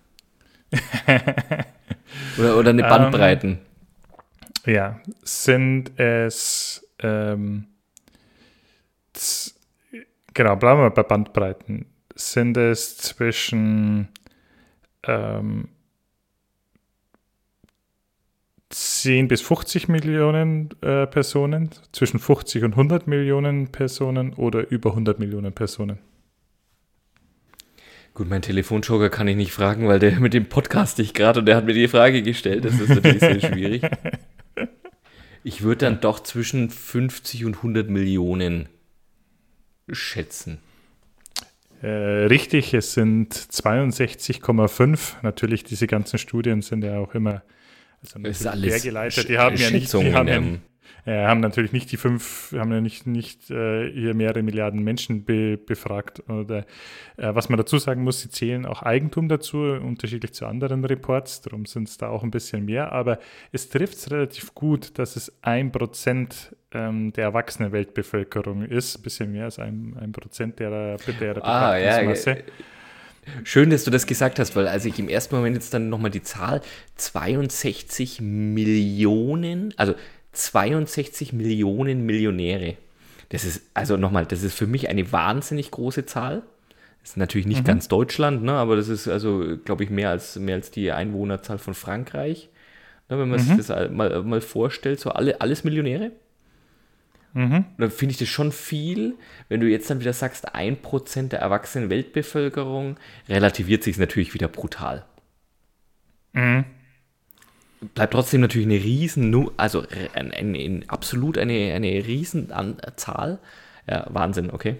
oder, 2.38 2.56
oder 2.58 2.70
eine 2.70 2.82
Bandbreiten. 2.82 3.52
Um, 3.52 3.58
ähm, 4.66 4.74
ja, 4.74 5.00
sind 5.22 5.98
es 5.98 6.86
ähm, 7.00 7.66
genau, 10.34 10.56
bleiben 10.56 10.80
wir 10.80 10.90
bei 10.90 11.02
Bandbreiten. 11.02 11.86
Sind 12.14 12.56
es 12.56 12.96
zwischen 12.98 14.08
ähm, 15.04 15.68
10 18.70 19.28
bis 19.28 19.42
50 19.42 19.88
Millionen 19.88 20.70
äh, 20.80 21.06
Personen, 21.06 21.70
zwischen 21.92 22.18
50 22.18 22.64
und 22.64 22.72
100 22.72 23.06
Millionen 23.06 23.68
Personen 23.68 24.32
oder 24.34 24.70
über 24.70 24.90
100 24.90 25.18
Millionen 25.18 25.52
Personen? 25.52 25.98
Gut, 28.14 28.28
mein 28.28 28.42
Telefonjoker 28.42 29.08
kann 29.08 29.26
ich 29.26 29.36
nicht 29.36 29.52
fragen, 29.52 29.88
weil 29.88 29.98
der 29.98 30.20
mit 30.20 30.34
dem 30.34 30.46
Podcast 30.46 30.98
ich 30.98 31.14
gerade 31.14 31.40
und 31.40 31.46
der 31.46 31.56
hat 31.56 31.64
mir 31.64 31.72
die 31.72 31.88
Frage 31.88 32.22
gestellt. 32.22 32.64
Das 32.64 32.78
ist 32.78 32.90
natürlich 32.90 33.20
sehr 33.20 33.40
schwierig. 33.52 33.82
Ich 35.44 35.62
würde 35.62 35.86
dann 35.86 36.00
doch 36.00 36.20
zwischen 36.20 36.68
50 36.68 37.46
und 37.46 37.56
100 37.56 37.88
Millionen 37.88 38.68
schätzen. 39.90 40.58
Äh, 41.80 42.26
richtig, 42.26 42.74
es 42.74 42.92
sind 42.92 43.34
62,5. 43.34 45.14
Natürlich, 45.22 45.64
diese 45.64 45.86
ganzen 45.86 46.18
Studien 46.18 46.62
sind 46.62 46.84
ja 46.84 46.98
auch 46.98 47.14
immer 47.14 47.42
also 48.02 48.18
ist 48.28 48.46
alles 48.46 48.82
geleitet. 48.82 49.28
Die 49.28 49.38
haben 49.38 49.56
ja 49.56 49.70
nicht, 49.70 49.92
die 49.92 50.12
haben, 50.12 50.28
ja, 50.28 50.40
äh, 51.04 51.24
haben 51.24 51.40
natürlich 51.40 51.72
nicht 51.72 51.90
die 51.90 51.96
fünf, 51.96 52.52
haben 52.56 52.72
ja 52.72 52.80
nicht, 52.80 53.06
nicht 53.06 53.50
äh, 53.50 53.90
hier 53.90 54.14
mehrere 54.14 54.42
Milliarden 54.42 54.82
Menschen 54.82 55.24
be, 55.24 55.56
befragt. 55.56 56.22
Oder 56.28 56.58
äh, 57.16 57.34
was 57.34 57.48
man 57.48 57.56
dazu 57.56 57.78
sagen 57.78 58.04
muss, 58.04 58.20
sie 58.20 58.30
zählen 58.30 58.66
auch 58.66 58.82
Eigentum 58.82 59.28
dazu, 59.28 59.58
unterschiedlich 59.58 60.32
zu 60.32 60.46
anderen 60.46 60.84
Reports, 60.84 61.40
darum 61.40 61.66
sind 61.66 61.88
es 61.88 61.98
da 61.98 62.08
auch 62.08 62.22
ein 62.22 62.30
bisschen 62.30 62.64
mehr. 62.64 62.92
Aber 62.92 63.18
es 63.50 63.68
trifft 63.68 63.94
es 63.94 64.10
relativ 64.10 64.54
gut, 64.54 64.98
dass 64.98 65.16
es 65.16 65.32
ein 65.42 65.72
Prozent 65.72 66.54
ähm, 66.72 67.12
der 67.12 67.24
erwachsenen 67.24 67.72
Weltbevölkerung 67.72 68.64
ist, 68.64 68.98
ein 68.98 69.02
bisschen 69.02 69.32
mehr 69.32 69.44
als 69.44 69.58
ein, 69.58 69.96
ein 70.00 70.12
Prozent 70.12 70.60
der, 70.60 70.96
der 70.98 71.44
ah, 71.44 71.76
ja, 71.76 72.14
Schön, 73.44 73.70
dass 73.70 73.84
du 73.84 73.90
das 73.90 74.06
gesagt 74.06 74.40
hast, 74.40 74.56
weil 74.56 74.66
als 74.66 74.84
ich 74.84 74.98
im 74.98 75.08
ersten 75.08 75.36
Moment 75.36 75.54
jetzt 75.54 75.72
dann 75.72 75.88
nochmal 75.88 76.10
die 76.10 76.22
Zahl 76.22 76.60
62 76.96 78.20
Millionen, 78.20 79.72
also 79.76 79.94
62 80.32 81.32
Millionen 81.32 82.04
Millionäre. 82.04 82.76
Das 83.28 83.44
ist, 83.44 83.62
also 83.74 83.96
nochmal, 83.96 84.26
das 84.26 84.42
ist 84.42 84.54
für 84.54 84.66
mich 84.66 84.88
eine 84.88 85.12
wahnsinnig 85.12 85.70
große 85.70 86.06
Zahl. 86.06 86.42
Das 87.02 87.10
ist 87.10 87.16
natürlich 87.16 87.46
nicht 87.46 87.62
mhm. 87.62 87.66
ganz 87.66 87.88
Deutschland, 87.88 88.42
ne, 88.42 88.52
aber 88.52 88.76
das 88.76 88.88
ist 88.88 89.08
also, 89.08 89.56
glaube 89.64 89.84
ich, 89.84 89.90
mehr 89.90 90.10
als, 90.10 90.36
mehr 90.36 90.54
als 90.54 90.70
die 90.70 90.92
Einwohnerzahl 90.92 91.58
von 91.58 91.74
Frankreich. 91.74 92.48
Ne, 93.08 93.18
wenn 93.18 93.28
man 93.28 93.40
mhm. 93.40 93.56
sich 93.56 93.66
das 93.66 93.90
mal, 93.90 94.22
mal 94.22 94.40
vorstellt, 94.40 95.00
so 95.00 95.10
alle, 95.10 95.40
alles 95.40 95.64
Millionäre. 95.64 96.12
Mhm. 97.34 97.64
Dann 97.78 97.90
finde 97.90 98.12
ich 98.12 98.18
das 98.18 98.28
schon 98.28 98.52
viel. 98.52 99.14
Wenn 99.48 99.60
du 99.60 99.66
jetzt 99.66 99.88
dann 99.90 100.00
wieder 100.00 100.12
sagst, 100.12 100.54
ein 100.54 100.76
Prozent 100.80 101.32
der 101.32 101.40
erwachsenen 101.40 101.88
Weltbevölkerung, 101.88 102.96
relativiert 103.28 103.82
sich 103.82 103.94
es 103.94 104.00
natürlich 104.00 104.34
wieder 104.34 104.48
brutal. 104.48 105.04
Mhm 106.34 106.64
bleibt 107.94 108.12
trotzdem 108.12 108.40
natürlich 108.40 108.66
eine 108.66 108.82
riesen, 108.82 109.50
also 109.56 109.82
ein, 110.14 110.32
ein, 110.32 110.54
ein, 110.54 110.84
absolut 110.88 111.38
eine, 111.38 111.72
eine 111.74 111.88
riesen 112.06 112.52
Zahl. 112.96 113.38
Ja, 113.88 114.06
Wahnsinn, 114.10 114.50
okay. 114.50 114.76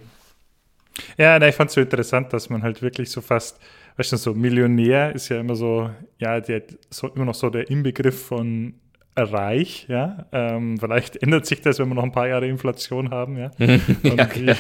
Ja, 1.16 1.40
ich 1.42 1.54
fand 1.54 1.70
es 1.70 1.74
so 1.74 1.80
interessant, 1.80 2.32
dass 2.32 2.50
man 2.50 2.62
halt 2.62 2.82
wirklich 2.82 3.10
so 3.10 3.20
fast, 3.20 3.58
weißt 3.96 4.12
du, 4.12 4.16
so 4.16 4.34
Millionär 4.34 5.14
ist 5.14 5.28
ja 5.28 5.40
immer 5.40 5.56
so, 5.56 5.90
ja, 6.18 6.40
der 6.40 6.62
so 6.90 7.08
immer 7.08 7.24
noch 7.24 7.34
so 7.34 7.50
der 7.50 7.70
Inbegriff 7.70 8.26
von 8.26 8.74
reich, 9.16 9.86
ja. 9.88 10.26
Ähm, 10.32 10.78
vielleicht 10.78 11.22
ändert 11.22 11.46
sich 11.46 11.60
das, 11.60 11.78
wenn 11.78 11.88
wir 11.88 11.94
noch 11.94 12.02
ein 12.02 12.12
paar 12.12 12.28
Jahre 12.28 12.46
Inflation 12.46 13.10
haben, 13.10 13.36
ja. 13.36 13.50
ja, 13.58 14.24
die, 14.24 14.48
äh, 14.48 14.56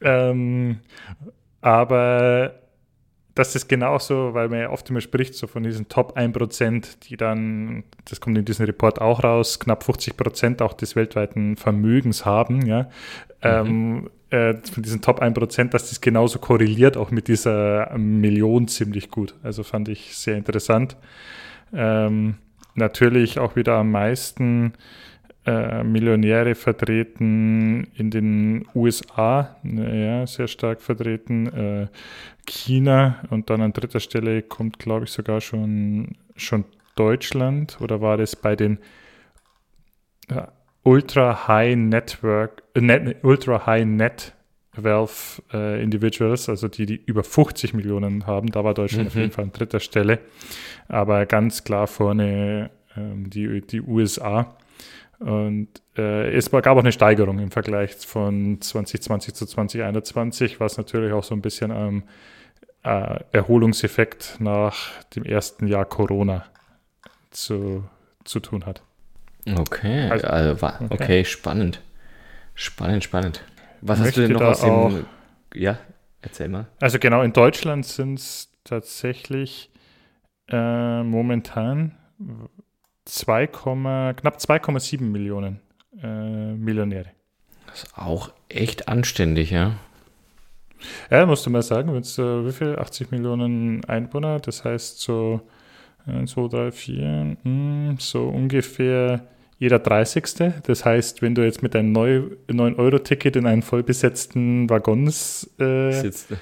ähm, 0.00 0.80
aber 1.60 2.54
das 3.34 3.54
ist 3.54 3.68
genauso, 3.68 4.34
weil 4.34 4.48
man 4.48 4.60
ja 4.60 4.70
oft 4.70 4.88
immer 4.90 5.00
spricht, 5.00 5.34
so 5.34 5.46
von 5.46 5.62
diesen 5.62 5.88
Top 5.88 6.16
1%, 6.16 7.08
die 7.08 7.16
dann, 7.16 7.84
das 8.08 8.20
kommt 8.20 8.36
in 8.36 8.44
diesem 8.44 8.66
Report 8.66 9.00
auch 9.00 9.22
raus, 9.22 9.58
knapp 9.60 9.82
50% 9.84 10.62
auch 10.62 10.72
des 10.72 10.96
weltweiten 10.96 11.56
Vermögens 11.56 12.24
haben, 12.24 12.66
ja. 12.66 12.82
Mhm. 12.82 12.90
Ähm, 13.42 14.10
äh, 14.30 14.54
von 14.54 14.82
diesen 14.82 15.00
Top 15.00 15.22
1%, 15.22 15.70
dass 15.70 15.88
das 15.88 16.00
genauso 16.00 16.38
korreliert, 16.38 16.96
auch 16.96 17.10
mit 17.10 17.28
dieser 17.28 17.96
Million 17.98 18.68
ziemlich 18.68 19.10
gut. 19.10 19.34
Also 19.42 19.62
fand 19.62 19.88
ich 19.88 20.16
sehr 20.16 20.36
interessant. 20.36 20.96
Ähm, 21.72 22.36
natürlich 22.74 23.38
auch 23.38 23.56
wieder 23.56 23.74
am 23.74 23.90
meisten 23.90 24.74
äh, 25.46 25.82
Millionäre 25.82 26.54
vertreten 26.54 27.88
in 27.94 28.10
den 28.10 28.66
USA, 28.74 29.56
ja, 29.64 30.26
sehr 30.26 30.48
stark 30.48 30.82
vertreten. 30.82 31.46
Äh, 31.46 31.86
China 32.50 33.22
und 33.30 33.48
dann 33.48 33.60
an 33.60 33.72
dritter 33.72 34.00
Stelle 34.00 34.42
kommt, 34.42 34.78
glaube 34.78 35.04
ich, 35.04 35.12
sogar 35.12 35.40
schon, 35.40 36.16
schon 36.36 36.64
Deutschland 36.96 37.80
oder 37.80 38.00
war 38.00 38.16
das 38.16 38.36
bei 38.36 38.56
den 38.56 38.78
äh, 40.28 40.42
Ultra 40.82 41.46
High 41.48 41.76
Network, 41.76 42.62
äh, 42.74 42.80
Net, 42.80 43.16
Ultra 43.22 43.66
High 43.66 43.86
Net 43.86 44.34
Wealth 44.76 45.42
äh, 45.52 45.82
Individuals, 45.82 46.48
also 46.48 46.68
die, 46.68 46.86
die 46.86 46.96
über 46.96 47.24
50 47.24 47.74
Millionen 47.74 48.26
haben. 48.26 48.48
Da 48.48 48.64
war 48.64 48.74
Deutschland 48.74 49.04
mhm. 49.04 49.08
auf 49.08 49.14
jeden 49.16 49.32
Fall 49.32 49.44
an 49.44 49.52
dritter 49.52 49.80
Stelle. 49.80 50.20
Aber 50.88 51.26
ganz 51.26 51.64
klar 51.64 51.86
vorne 51.86 52.70
ähm, 52.96 53.28
die, 53.30 53.60
die 53.62 53.80
USA. 53.80 54.56
Und 55.18 55.68
äh, 55.98 56.32
es 56.32 56.50
gab 56.50 56.66
auch 56.66 56.78
eine 56.78 56.92
Steigerung 56.92 57.40
im 57.40 57.50
Vergleich 57.50 57.94
von 57.96 58.60
2020 58.60 59.34
zu 59.34 59.44
2021, 59.44 60.60
was 60.60 60.78
natürlich 60.78 61.12
auch 61.12 61.24
so 61.24 61.34
ein 61.34 61.42
bisschen 61.42 61.70
am 61.70 62.04
äh, 62.82 63.20
Erholungseffekt 63.32 64.36
nach 64.40 65.02
dem 65.14 65.24
ersten 65.24 65.66
Jahr 65.66 65.84
Corona 65.84 66.44
zu, 67.30 67.84
zu 68.24 68.40
tun 68.40 68.66
hat. 68.66 68.82
Okay, 69.46 70.08
also, 70.10 70.26
also 70.26 70.52
okay. 70.52 70.86
okay. 70.90 71.24
spannend. 71.24 71.80
Spannend, 72.54 73.04
spannend. 73.04 73.42
Was 73.80 74.00
hast 74.00 74.16
du 74.16 74.22
denn 74.22 74.32
noch 74.32 74.42
aus 74.42 74.60
dem. 74.60 74.70
Auch, 74.70 74.92
ja, 75.54 75.78
erzähl 76.20 76.48
mal. 76.48 76.66
Also, 76.80 76.98
genau, 76.98 77.22
in 77.22 77.32
Deutschland 77.32 77.86
sind 77.86 78.18
es 78.18 78.50
tatsächlich 78.64 79.70
äh, 80.48 81.02
momentan 81.02 81.96
2, 83.06 83.46
knapp 83.46 84.36
2,7 84.36 85.00
Millionen 85.02 85.60
äh, 86.02 86.52
Millionäre. 86.52 87.10
Das 87.66 87.84
ist 87.84 87.98
auch 87.98 88.32
echt 88.48 88.88
anständig, 88.88 89.50
ja. 89.50 89.76
Ja, 91.10 91.26
musst 91.26 91.46
du 91.46 91.50
mal 91.50 91.62
sagen, 91.62 91.92
wenn 91.92 92.00
es 92.00 92.18
äh, 92.18 92.46
wie 92.46 92.52
viel? 92.52 92.76
80 92.76 93.10
Millionen 93.10 93.84
Einwohner, 93.84 94.40
das 94.40 94.64
heißt 94.64 95.00
so 95.00 95.40
1, 96.06 96.30
2, 96.30 96.48
3, 96.48 96.72
4, 96.72 97.36
mh, 97.42 97.94
so 97.98 98.28
ungefähr 98.28 99.22
jeder 99.60 99.78
30. 99.78 100.24
Das 100.66 100.86
heißt, 100.86 101.20
wenn 101.20 101.34
du 101.34 101.44
jetzt 101.44 101.62
mit 101.62 101.76
einem 101.76 101.94
9-Euro-Ticket 101.94 103.36
in 103.36 103.46
einen 103.46 103.60
vollbesetzten 103.60 104.70
Waggon 104.70 105.06
äh, 105.06 105.10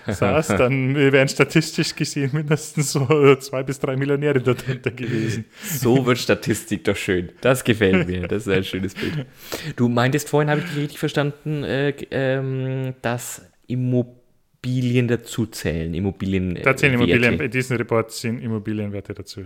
saßt, 0.06 0.50
dann 0.50 0.94
wären 0.94 1.28
statistisch 1.28 1.96
gesehen 1.96 2.30
mindestens 2.32 2.92
so 2.92 3.34
zwei 3.40 3.64
bis 3.64 3.80
drei 3.80 3.96
Millionäre 3.96 4.40
darunter 4.40 4.92
gewesen. 4.92 5.46
So 5.64 6.06
wird 6.06 6.18
Statistik 6.18 6.84
doch 6.84 6.96
schön. 6.96 7.30
Das 7.40 7.64
gefällt 7.64 8.06
mir. 8.06 8.28
Das 8.28 8.46
ist 8.46 8.52
ein 8.52 8.62
schönes 8.62 8.94
Bild. 8.94 9.26
Du 9.74 9.88
meintest 9.88 10.28
vorhin, 10.28 10.48
habe 10.48 10.60
ich 10.60 10.66
dich 10.68 10.76
richtig 10.76 10.98
verstanden, 11.00 11.64
äh, 11.64 11.90
ähm, 12.12 12.94
dass 13.02 13.42
Immobilien 13.66 14.18
dazu 14.62 15.46
zählen. 15.46 15.94
Immobilien. 15.94 16.58
Da 16.62 16.76
zählen 16.76 16.94
Immobilien, 16.94 17.40
in 17.40 17.50
diesem 17.50 17.76
Report 17.76 18.10
sind 18.10 18.40
Immobilienwerte 18.40 19.14
dazu. 19.14 19.42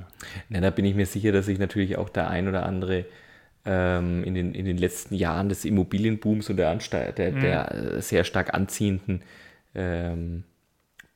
Na, 0.49 0.61
da 0.61 0.71
bin 0.71 0.85
ich 0.85 0.95
mir 0.95 1.07
sicher, 1.07 1.33
dass 1.33 1.47
sich 1.47 1.59
natürlich 1.59 1.97
auch 1.97 2.09
der 2.09 2.29
ein 2.29 2.49
oder 2.49 2.65
andere 2.67 3.05
ähm, 3.65 4.25
in, 4.25 4.35
den, 4.35 4.55
in 4.55 4.65
den 4.65 4.79
letzten 4.79 5.15
Jahren 5.15 5.49
des 5.49 5.65
Immobilienbooms 5.65 6.51
und 6.51 6.57
der, 6.57 6.77
der, 6.77 7.33
mhm. 7.33 7.41
der 7.41 8.03
sehr 8.03 8.25
stark 8.25 8.55
anziehenden 8.55 9.23
ähm, 9.75 10.45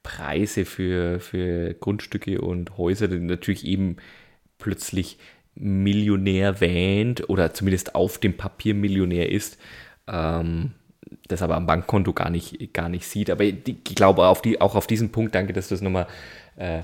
Preise 0.02 0.64
für, 0.64 1.18
für 1.18 1.74
Grundstücke 1.74 2.40
und 2.40 2.78
Häuser, 2.78 3.08
natürlich 3.08 3.66
eben 3.66 3.96
plötzlich 4.58 5.18
Millionär 5.56 6.60
wähnt 6.60 7.28
oder 7.28 7.54
zumindest 7.54 7.94
auf 7.94 8.18
dem 8.18 8.36
Papier 8.36 8.74
Millionär 8.74 9.32
ist, 9.32 9.58
ähm, 10.06 10.72
das 11.28 11.42
aber 11.42 11.56
am 11.56 11.66
Bankkonto 11.66 12.12
gar 12.12 12.30
nicht, 12.30 12.72
gar 12.72 12.88
nicht 12.88 13.06
sieht. 13.06 13.30
Aber 13.30 13.44
ich 13.44 13.84
glaube, 13.94 14.26
auf 14.26 14.42
die, 14.42 14.60
auch 14.60 14.74
auf 14.74 14.86
diesen 14.86 15.10
Punkt, 15.10 15.34
danke, 15.34 15.52
dass 15.52 15.68
du 15.68 15.74
das 15.74 15.82
nochmal, 15.82 16.06
äh, 16.56 16.80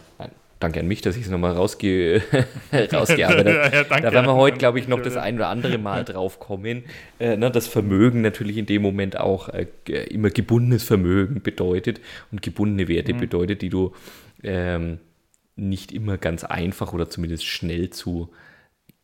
danke 0.61 0.81
an 0.81 0.87
mich, 0.87 1.00
dass 1.00 1.17
ich 1.17 1.25
es 1.25 1.31
nochmal 1.31 1.52
rausge 1.52 2.23
rausgearbeitet 2.93 3.59
habe. 3.64 3.76
ja, 3.76 4.00
da 4.00 4.12
werden 4.12 4.26
wir 4.26 4.35
heute, 4.35 4.59
glaube 4.59 4.79
ich, 4.79 4.87
noch 4.87 5.00
das 5.02 5.17
ein 5.17 5.37
oder 5.37 5.49
andere 5.49 5.79
Mal 5.79 6.05
drauf 6.05 6.38
kommen. 6.38 6.85
Äh, 7.19 7.37
ne, 7.37 7.50
das 7.50 7.67
Vermögen 7.67 8.21
natürlich 8.21 8.57
in 8.57 8.67
dem 8.67 8.83
Moment 8.83 9.19
auch 9.19 9.49
äh, 9.49 9.67
immer 9.87 10.31
gebundenes 10.31 10.85
Vermögen 10.85 11.43
bedeutet 11.43 12.00
und 12.31 12.43
gebundene 12.43 12.88
Werte 12.88 13.14
mhm. 13.14 13.19
bedeutet, 13.19 13.62
die 13.62 13.71
du 13.71 13.93
ähm, 14.45 14.99
nicht 15.57 15.93
immer 15.93 16.17
ganz 16.17 16.45
einfach 16.45 16.93
oder 16.93 17.11
zumindest 17.11 17.45
schnell 17.45 17.91
zu 17.91 18.31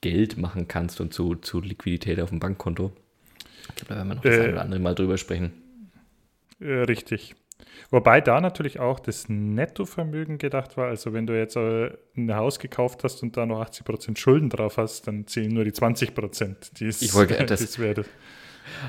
Geld 0.01 0.39
machen 0.39 0.69
kannst 0.69 1.01
und 1.01 1.13
zu, 1.13 1.35
zu 1.35 1.61
Liquidität 1.61 2.21
auf 2.21 2.31
dem 2.31 2.39
Bankkonto. 2.39 2.93
Ich 3.79 3.87
glaube, 3.87 3.95
da 3.95 3.97
werden 3.97 4.09
wir 4.09 4.15
noch 4.17 4.23
das 4.23 4.37
äh, 4.37 4.43
ein 4.43 4.53
oder 4.53 4.63
andere 4.63 4.81
Mal 4.81 4.95
drüber 4.95 5.17
sprechen. 5.19 5.53
Äh, 6.61 6.83
richtig. 6.83 7.37
Wobei 7.91 8.21
da 8.21 8.41
natürlich 8.41 8.81
auch 8.81 9.01
das 9.01 9.29
Nettovermögen 9.29 10.39
gedacht 10.39 10.77
war. 10.77 10.89
Also 10.89 11.13
wenn 11.13 11.27
du 11.27 11.39
jetzt 11.39 11.57
äh, 11.57 11.91
ein 12.17 12.35
Haus 12.35 12.59
gekauft 12.59 13.05
hast 13.05 13.23
und 13.23 13.37
da 13.37 13.47
noch 13.47 13.61
80% 13.63 14.19
Schulden 14.19 14.51
drauf 14.51 14.77
hast, 14.77 15.07
dann 15.07 15.27
zählen 15.27 15.53
nur 15.53 15.65
die 15.65 15.73
20%. 15.73 16.75
Die 16.79 16.87
ist, 16.87 17.03
ich 17.03 17.15
wollte 17.15 17.35
das, 17.47 17.79
wäre 17.79 18.05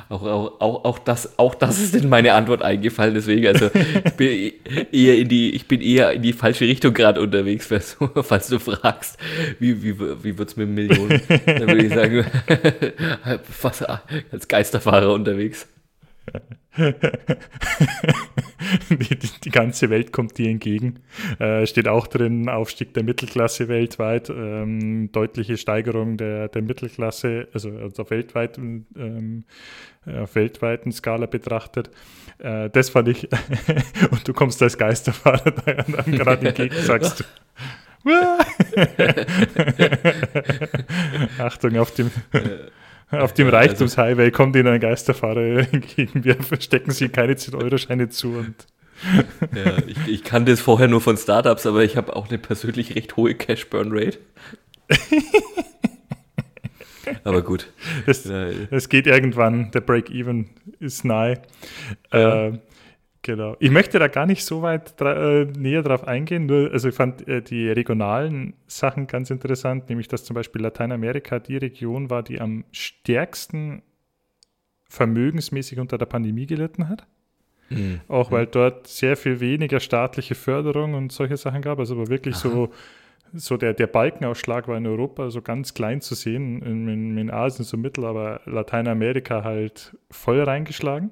auch, 0.09 0.23
auch, 0.23 0.61
auch, 0.61 0.85
auch, 0.85 0.99
das, 0.99 1.37
auch 1.37 1.55
das 1.55 1.79
ist 1.79 1.95
in 1.95 2.09
meine 2.09 2.33
Antwort 2.33 2.61
eingefallen, 2.61 3.13
deswegen, 3.13 3.47
also 3.47 3.69
ich 4.05 4.13
bin 4.13 4.53
eher 4.91 5.17
in 5.17 5.27
die, 5.29 5.51
ich 5.51 5.67
bin 5.67 5.81
eher 5.81 6.11
in 6.13 6.21
die 6.21 6.33
falsche 6.33 6.65
Richtung 6.65 6.93
gerade 6.93 7.21
unterwegs, 7.21 7.67
falls 7.67 8.47
du 8.47 8.59
fragst, 8.59 9.17
wie, 9.59 9.83
wie, 9.83 9.99
wie 9.99 10.37
wird 10.37 10.49
es 10.49 10.57
mit 10.57 10.69
Millionen? 10.69 11.21
Dann 11.45 11.67
würde 11.67 11.85
ich 11.85 11.93
sagen, 11.93 12.25
fast 13.49 13.87
als 13.87 14.47
Geisterfahrer 14.47 15.13
unterwegs. 15.13 15.67
die, 18.89 19.15
die, 19.15 19.29
die, 19.43 19.49
ganze 19.49 19.89
Welt 19.89 20.11
kommt 20.11 20.37
dir 20.37 20.49
entgegen. 20.49 20.99
Äh, 21.39 21.65
steht 21.65 21.87
auch 21.87 22.07
drin, 22.07 22.49
Aufstieg 22.49 22.93
der 22.93 23.03
Mittelklasse 23.03 23.67
weltweit, 23.67 24.29
ähm, 24.29 25.11
deutliche 25.11 25.57
Steigerung 25.57 26.17
der, 26.17 26.47
der 26.49 26.61
Mittelklasse, 26.61 27.47
also, 27.53 27.71
also 27.71 28.03
auf, 28.03 28.11
weltweit, 28.11 28.57
ähm, 28.57 29.43
auf 30.05 30.35
weltweiten 30.35 30.91
Skala 30.91 31.25
betrachtet. 31.25 31.89
Äh, 32.39 32.69
das 32.69 32.89
fand 32.89 33.07
ich, 33.09 33.27
und 34.11 34.27
du 34.27 34.33
kommst 34.33 34.61
als 34.61 34.77
Geisterfahrer 34.77 35.51
dann 35.51 35.85
gerade 36.05 36.47
entgegen, 36.47 36.75
sagst 36.75 37.21
du. 37.21 37.23
Achtung 41.37 41.77
auf 41.77 41.93
dem. 41.93 42.09
Auf 43.11 43.33
dem 43.33 43.47
also 43.47 43.57
Reichtumshighway 43.57 44.31
kommt 44.31 44.55
Ihnen 44.55 44.67
ein 44.67 44.79
Geisterfahrer 44.79 45.67
entgegen. 45.73 46.23
Wir 46.23 46.37
stecken 46.59 46.91
Sie 46.91 47.09
keine 47.09 47.33
10-Euro-Scheine 47.33 48.09
zu. 48.09 48.29
Und 48.29 48.55
ja, 49.55 49.77
ich, 49.87 49.97
ich 50.07 50.23
kannte 50.23 50.51
es 50.51 50.61
vorher 50.61 50.87
nur 50.87 51.01
von 51.01 51.17
Startups, 51.17 51.65
aber 51.65 51.83
ich 51.83 51.97
habe 51.97 52.15
auch 52.15 52.29
eine 52.29 52.37
persönlich 52.37 52.95
recht 52.95 53.15
hohe 53.17 53.33
Cash-Burn-Rate. 53.33 54.19
aber 57.23 57.41
gut. 57.41 57.71
Es 58.05 58.23
das, 58.23 58.89
geht 58.89 59.07
irgendwann. 59.07 59.71
Der 59.71 59.81
Break-Even 59.81 60.49
ist 60.79 61.05
nahe. 61.05 61.41
Ja. 62.13 62.47
Äh, 62.47 62.59
Genau. 63.29 63.55
Ich 63.59 63.69
möchte 63.69 63.99
da 63.99 64.07
gar 64.07 64.25
nicht 64.25 64.43
so 64.43 64.63
weit 64.63 64.99
äh, 64.99 65.45
näher 65.45 65.83
drauf 65.83 66.07
eingehen. 66.07 66.47
Nur, 66.47 66.71
also 66.71 66.89
ich 66.89 66.95
fand 66.95 67.27
äh, 67.27 67.43
die 67.43 67.69
regionalen 67.69 68.55
Sachen 68.65 69.05
ganz 69.05 69.29
interessant, 69.29 69.87
nämlich 69.87 70.07
dass 70.07 70.23
zum 70.23 70.33
Beispiel 70.33 70.63
Lateinamerika 70.63 71.37
die 71.37 71.57
Region 71.57 72.09
war, 72.09 72.23
die 72.23 72.41
am 72.41 72.65
stärksten 72.71 73.83
vermögensmäßig 74.89 75.77
unter 75.77 75.99
der 75.99 76.07
Pandemie 76.07 76.47
gelitten 76.47 76.89
hat. 76.89 77.05
Mhm. 77.69 78.01
Auch 78.07 78.31
weil 78.31 78.47
dort 78.47 78.87
sehr 78.87 79.15
viel 79.15 79.39
weniger 79.39 79.79
staatliche 79.79 80.33
Förderung 80.33 80.95
und 80.95 81.11
solche 81.11 81.37
Sachen 81.37 81.61
gab. 81.61 81.77
Also 81.77 81.99
war 81.99 82.07
wirklich 82.07 82.33
Aha. 82.37 82.41
so, 82.41 82.69
so 83.31 83.57
der, 83.57 83.75
der 83.75 83.85
Balkenausschlag 83.85 84.67
war 84.67 84.75
in 84.75 84.87
Europa 84.87 85.29
so 85.29 85.43
ganz 85.43 85.75
klein 85.75 86.01
zu 86.01 86.15
sehen, 86.15 86.63
in, 86.63 86.87
in, 86.87 87.17
in 87.19 87.29
Asien 87.29 87.63
so 87.63 87.77
mittel, 87.77 88.05
aber 88.05 88.41
Lateinamerika 88.45 89.43
halt 89.43 89.95
voll 90.09 90.41
reingeschlagen. 90.41 91.11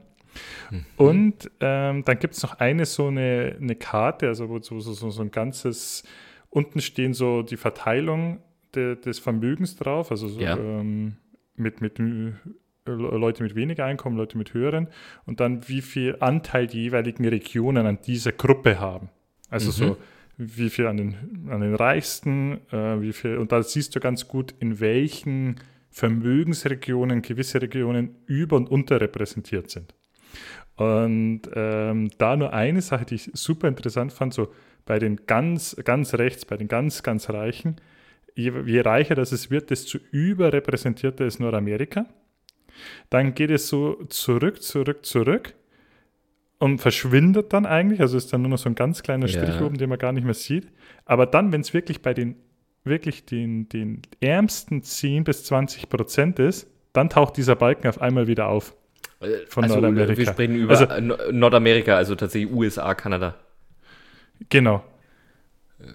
Mhm. 0.72 0.86
Und 0.98 1.52
ähm, 1.60 2.04
dann 2.06 2.20
gibt 2.20 2.36
es 2.36 2.44
noch 2.44 2.60
eine 2.60 2.86
so 2.86 3.08
eine, 3.08 3.56
eine 3.60 3.76
Karte, 3.76 4.28
also 4.28 4.50
wo 4.50 4.60
so, 4.60 4.80
so, 4.80 5.10
so 5.10 5.22
ein 5.22 5.32
ganzes, 5.32 6.04
unten 6.50 6.82
stehen 6.82 7.14
so 7.14 7.42
die 7.42 7.58
Verteilung 7.58 8.40
de, 8.76 8.96
des 8.96 9.20
Vermögens 9.20 9.76
drauf, 9.76 10.12
also 10.12 10.28
so, 10.28 10.40
ja. 10.40 10.58
ähm, 10.58 11.18
mit, 11.56 11.82
mit 11.82 12.00
äh, 12.00 12.34
Leute 12.86 13.44
mit 13.44 13.56
weniger 13.56 13.86
Einkommen, 13.86 14.18
Leute 14.18 14.38
mit 14.38 14.54
höheren 14.54 14.88
und 15.26 15.40
dann 15.40 15.68
wie 15.68 15.82
viel 15.82 16.18
Anteil 16.20 16.68
die 16.68 16.84
jeweiligen 16.84 17.28
Regionen 17.28 17.86
an 17.86 18.00
dieser 18.06 18.32
Gruppe 18.32 18.80
haben. 18.80 19.10
Also 19.50 19.68
mhm. 19.68 19.90
so 19.90 19.98
wie 20.38 20.70
viel 20.70 20.88
an 20.88 20.98
den, 20.98 21.50
an 21.50 21.62
den 21.62 21.76
Reichsten, 21.76 22.60
äh, 22.72 23.02
wie 23.02 23.12
viel, 23.12 23.38
und 23.38 23.52
da 23.52 23.64
siehst 23.64 23.96
du 23.96 24.00
ganz 24.00 24.28
gut, 24.28 24.54
in 24.60 24.80
welchen 24.80 25.56
Vermögensregionen 25.90 27.24
gewisse 27.24 27.62
Regionen 27.62 28.16
über- 28.28 28.58
und 28.58 28.70
unterrepräsentiert 28.70 29.72
sind. 29.72 29.96
Und 30.76 31.42
ähm, 31.54 32.10
da 32.18 32.36
nur 32.36 32.54
eine 32.54 32.82
Sache, 32.82 33.06
die 33.06 33.16
ich 33.16 33.32
super 33.34 33.68
interessant 33.68 34.14
fand, 34.14 34.34
so 34.34 34.50
bei 34.86 35.00
den 35.00 35.26
ganz, 35.26 35.76
ganz 35.84 36.14
rechts, 36.14 36.46
bei 36.46 36.58
den 36.58 36.68
ganz, 36.68 37.04
ganz 37.04 37.30
Reichen, 37.30 37.78
je, 38.36 38.52
je 38.66 38.82
reicher 38.82 39.16
das 39.16 39.32
es 39.32 39.50
wird, 39.50 39.70
desto 39.70 39.98
überrepräsentierter 40.12 41.26
ist 41.26 41.40
Nordamerika. 41.40 42.06
Dann 43.10 43.34
geht 43.34 43.50
es 43.50 43.68
so 43.68 44.04
zurück, 44.06 44.62
zurück, 44.62 45.06
zurück 45.06 45.56
und 46.60 46.80
verschwindet 46.80 47.54
dann 47.54 47.66
eigentlich. 47.66 48.02
Also 48.02 48.18
ist 48.18 48.32
dann 48.32 48.42
nur 48.42 48.52
noch 48.52 48.58
so 48.60 48.70
ein 48.70 48.76
ganz 48.76 49.02
kleiner 49.02 49.28
Strich 49.28 49.56
ja. 49.56 49.66
oben, 49.66 49.78
den 49.78 49.90
man 49.90 49.98
gar 49.98 50.12
nicht 50.12 50.24
mehr 50.24 50.36
sieht. 50.36 50.68
Aber 51.06 51.26
dann, 51.26 51.52
wenn 51.52 51.62
es 51.62 51.74
wirklich 51.74 52.02
bei 52.02 52.14
den 52.14 52.36
wirklich 52.84 53.26
den, 53.26 53.68
den 53.70 54.02
ärmsten 54.22 54.82
10 54.82 55.24
bis 55.24 55.44
20 55.44 55.90
Prozent 55.90 56.40
ist, 56.40 56.68
dann 56.94 57.10
taucht 57.10 57.38
dieser 57.38 57.56
Balken 57.56 57.88
auf 57.88 58.02
einmal 58.02 58.28
wieder 58.28 58.48
auf. 58.48 58.76
Von 59.50 59.64
also, 59.64 59.76
Nordamerika. 59.76 60.18
Wir 60.18 60.28
sprechen 60.28 60.56
über 60.56 60.78
also, 60.78 61.32
Nordamerika, 61.32 61.96
also 61.96 62.16
tatsächlich 62.16 62.52
USA, 62.52 62.94
Kanada. 62.94 63.36
Genau. 64.50 64.84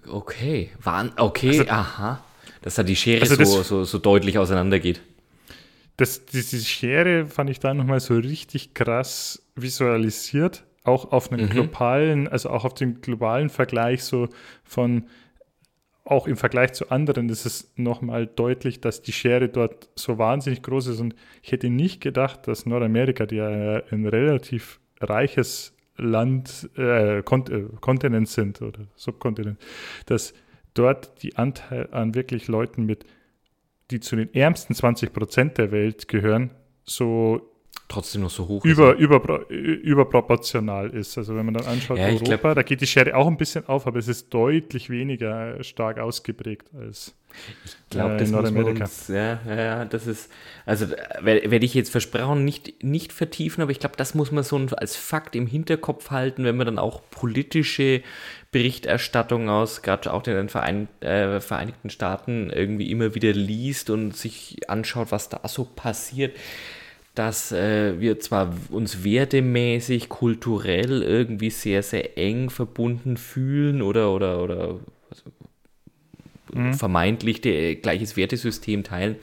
Okay, 0.08 0.70
Waren, 0.80 1.12
okay, 1.16 1.60
also, 1.60 1.70
aha. 1.70 2.24
Dass 2.62 2.76
da 2.76 2.82
die 2.82 2.96
Schere 2.96 3.22
also 3.22 3.34
so, 3.34 3.58
das, 3.58 3.68
so, 3.68 3.84
so 3.84 3.98
deutlich 3.98 4.38
auseinandergeht. 4.38 5.00
Das, 5.96 6.24
diese 6.26 6.58
Schere 6.64 7.26
fand 7.26 7.50
ich 7.50 7.60
da 7.60 7.74
nochmal 7.74 8.00
so 8.00 8.14
richtig 8.14 8.74
krass 8.74 9.42
visualisiert, 9.54 10.64
auch 10.84 11.12
auf 11.12 11.30
einem 11.30 11.46
mhm. 11.46 11.50
globalen, 11.50 12.28
also 12.28 12.50
auch 12.50 12.64
auf 12.64 12.74
dem 12.74 13.00
globalen 13.00 13.50
Vergleich 13.50 14.04
so 14.04 14.28
von 14.64 15.06
auch 16.04 16.26
im 16.26 16.36
Vergleich 16.36 16.72
zu 16.72 16.90
anderen 16.90 17.28
ist 17.28 17.46
es 17.46 17.72
nochmal 17.76 18.26
deutlich, 18.26 18.80
dass 18.80 19.02
die 19.02 19.12
Schere 19.12 19.48
dort 19.48 19.88
so 19.94 20.18
wahnsinnig 20.18 20.62
groß 20.62 20.88
ist. 20.88 21.00
Und 21.00 21.14
ich 21.42 21.52
hätte 21.52 21.70
nicht 21.70 22.00
gedacht, 22.00 22.48
dass 22.48 22.66
Nordamerika, 22.66 23.26
die 23.26 23.36
ja 23.36 23.82
ein 23.90 24.06
relativ 24.06 24.80
reiches 25.00 25.76
Land, 25.96 26.70
äh, 26.76 27.22
Kont 27.22 27.50
äh, 27.50 27.64
Kontinent 27.80 28.28
sind 28.28 28.62
oder 28.62 28.80
Subkontinent, 28.96 29.60
dass 30.06 30.34
dort 30.74 31.22
die 31.22 31.36
Anteil 31.36 31.88
an 31.92 32.14
wirklich 32.14 32.48
Leuten 32.48 32.84
mit, 32.84 33.04
die 33.90 34.00
zu 34.00 34.16
den 34.16 34.32
ärmsten 34.34 34.74
20 34.74 35.12
Prozent 35.12 35.58
der 35.58 35.70
Welt 35.70 36.08
gehören, 36.08 36.50
so 36.82 37.51
trotzdem 37.92 38.22
noch 38.22 38.30
so 38.30 38.48
hoch 38.48 38.64
über, 38.64 38.94
ist. 38.94 39.00
Über, 39.00 39.48
überproportional 39.50 40.90
ist. 40.90 41.18
Also 41.18 41.36
wenn 41.36 41.44
man 41.44 41.54
dann 41.54 41.66
anschaut, 41.66 41.98
ja, 41.98 42.06
Europa, 42.06 42.36
glaub, 42.36 42.54
da 42.54 42.62
geht 42.62 42.80
die 42.80 42.86
Schere 42.86 43.14
auch 43.16 43.26
ein 43.26 43.36
bisschen 43.36 43.66
auf, 43.68 43.86
aber 43.86 43.98
es 43.98 44.08
ist 44.08 44.32
deutlich 44.32 44.88
weniger 44.90 45.62
stark 45.62 45.98
ausgeprägt 45.98 46.68
als 46.74 47.14
ich 47.64 47.76
glaube, 47.88 48.14
äh, 48.14 48.18
das 48.18 48.30
Nordamerika. 48.30 48.84
Uns, 48.84 49.08
ja, 49.08 49.40
ja, 49.48 49.84
das 49.86 50.06
ist, 50.06 50.30
also 50.66 50.86
werde 51.22 51.64
ich 51.64 51.72
jetzt 51.72 51.90
versprochen, 51.90 52.44
nicht, 52.44 52.84
nicht 52.84 53.10
vertiefen, 53.10 53.62
aber 53.62 53.70
ich 53.70 53.80
glaube, 53.80 53.96
das 53.96 54.14
muss 54.14 54.32
man 54.32 54.44
so 54.44 54.58
als 54.76 54.96
Fakt 54.96 55.34
im 55.34 55.46
Hinterkopf 55.46 56.10
halten, 56.10 56.44
wenn 56.44 56.56
man 56.56 56.66
dann 56.66 56.78
auch 56.78 57.00
politische 57.10 58.02
Berichterstattung 58.50 59.48
aus, 59.48 59.80
gerade 59.80 60.12
auch 60.12 60.26
in 60.26 60.34
den 60.34 60.48
Verein, 60.50 60.88
äh, 61.00 61.40
Vereinigten 61.40 61.88
Staaten, 61.88 62.50
irgendwie 62.50 62.90
immer 62.90 63.14
wieder 63.14 63.32
liest 63.32 63.88
und 63.88 64.14
sich 64.14 64.58
anschaut, 64.68 65.10
was 65.10 65.30
da 65.30 65.40
so 65.48 65.64
passiert 65.64 66.36
dass 67.14 67.52
äh, 67.52 68.00
wir 68.00 68.20
zwar 68.20 68.54
uns 68.70 69.04
wertemäßig, 69.04 70.08
kulturell 70.08 71.02
irgendwie 71.02 71.50
sehr, 71.50 71.82
sehr 71.82 72.16
eng 72.16 72.48
verbunden 72.48 73.16
fühlen 73.16 73.82
oder, 73.82 74.12
oder, 74.12 74.42
oder 74.42 74.80
also, 75.10 75.30
mhm. 76.54 76.74
vermeintlich 76.74 77.42
der, 77.42 77.52
äh, 77.52 77.74
gleiches 77.74 78.16
Wertesystem 78.16 78.82
teilen, 78.82 79.16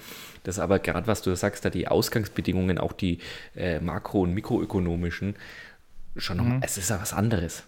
dass 0.44 0.60
aber 0.60 0.80
gerade, 0.80 1.08
was 1.08 1.24
du 1.24 1.36
sagst, 1.36 1.66
da 1.66 1.70
die 1.72 1.88
Ausgangsbedingungen, 1.88 2.78
auch 2.78 2.94
die 2.94 3.20
äh, 3.56 3.80
makro- 3.80 4.22
und 4.22 4.34
mikroökonomischen, 4.34 5.36
schon 6.16 6.38
noch, 6.38 6.46
mhm. 6.46 6.60
es 6.62 6.78
ist 6.78 6.92
ja 6.92 7.02
was 7.02 7.14
anderes. 7.14 7.64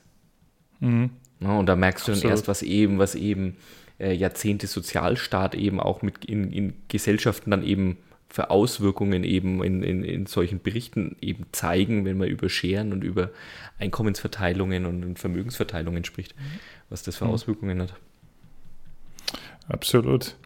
Mhm. 0.80 1.10
Ja, 1.40 1.58
und 1.58 1.66
da 1.66 1.76
merkst 1.76 2.08
du 2.08 2.12
dann 2.12 2.22
erst, 2.30 2.48
was 2.48 2.62
eben, 2.62 3.00
was 3.00 3.16
eben 3.16 3.58
äh, 4.00 4.14
Jahrzehnte 4.14 4.68
Sozialstaat 4.68 5.56
eben 5.56 5.80
auch 5.80 6.04
mit 6.04 6.26
in, 6.26 6.52
in 6.52 6.74
Gesellschaften 6.88 7.50
dann 7.50 7.64
eben 7.64 7.98
für 8.32 8.50
Auswirkungen 8.50 9.26
eben 9.26 9.62
in, 9.62 9.84
in, 9.84 10.04
in 10.06 10.26
solchen 10.26 10.62
Berichten 10.62 11.18
eben 11.20 11.46
zeigen, 11.52 12.06
wenn 12.06 12.18
man 12.18 12.30
über 12.30 12.48
Scheren 12.48 12.94
und 12.94 13.04
über 13.04 13.30
Einkommensverteilungen 13.78 14.86
und 14.86 15.20
Vermögensverteilungen 15.20 16.06
spricht, 16.06 16.34
was 16.90 17.04
das 17.04 17.18
für 17.18 17.26
mhm. 17.26 17.32
Auswirkungen 17.32 17.82
hat. 17.82 17.94
Absolut. 19.68 20.38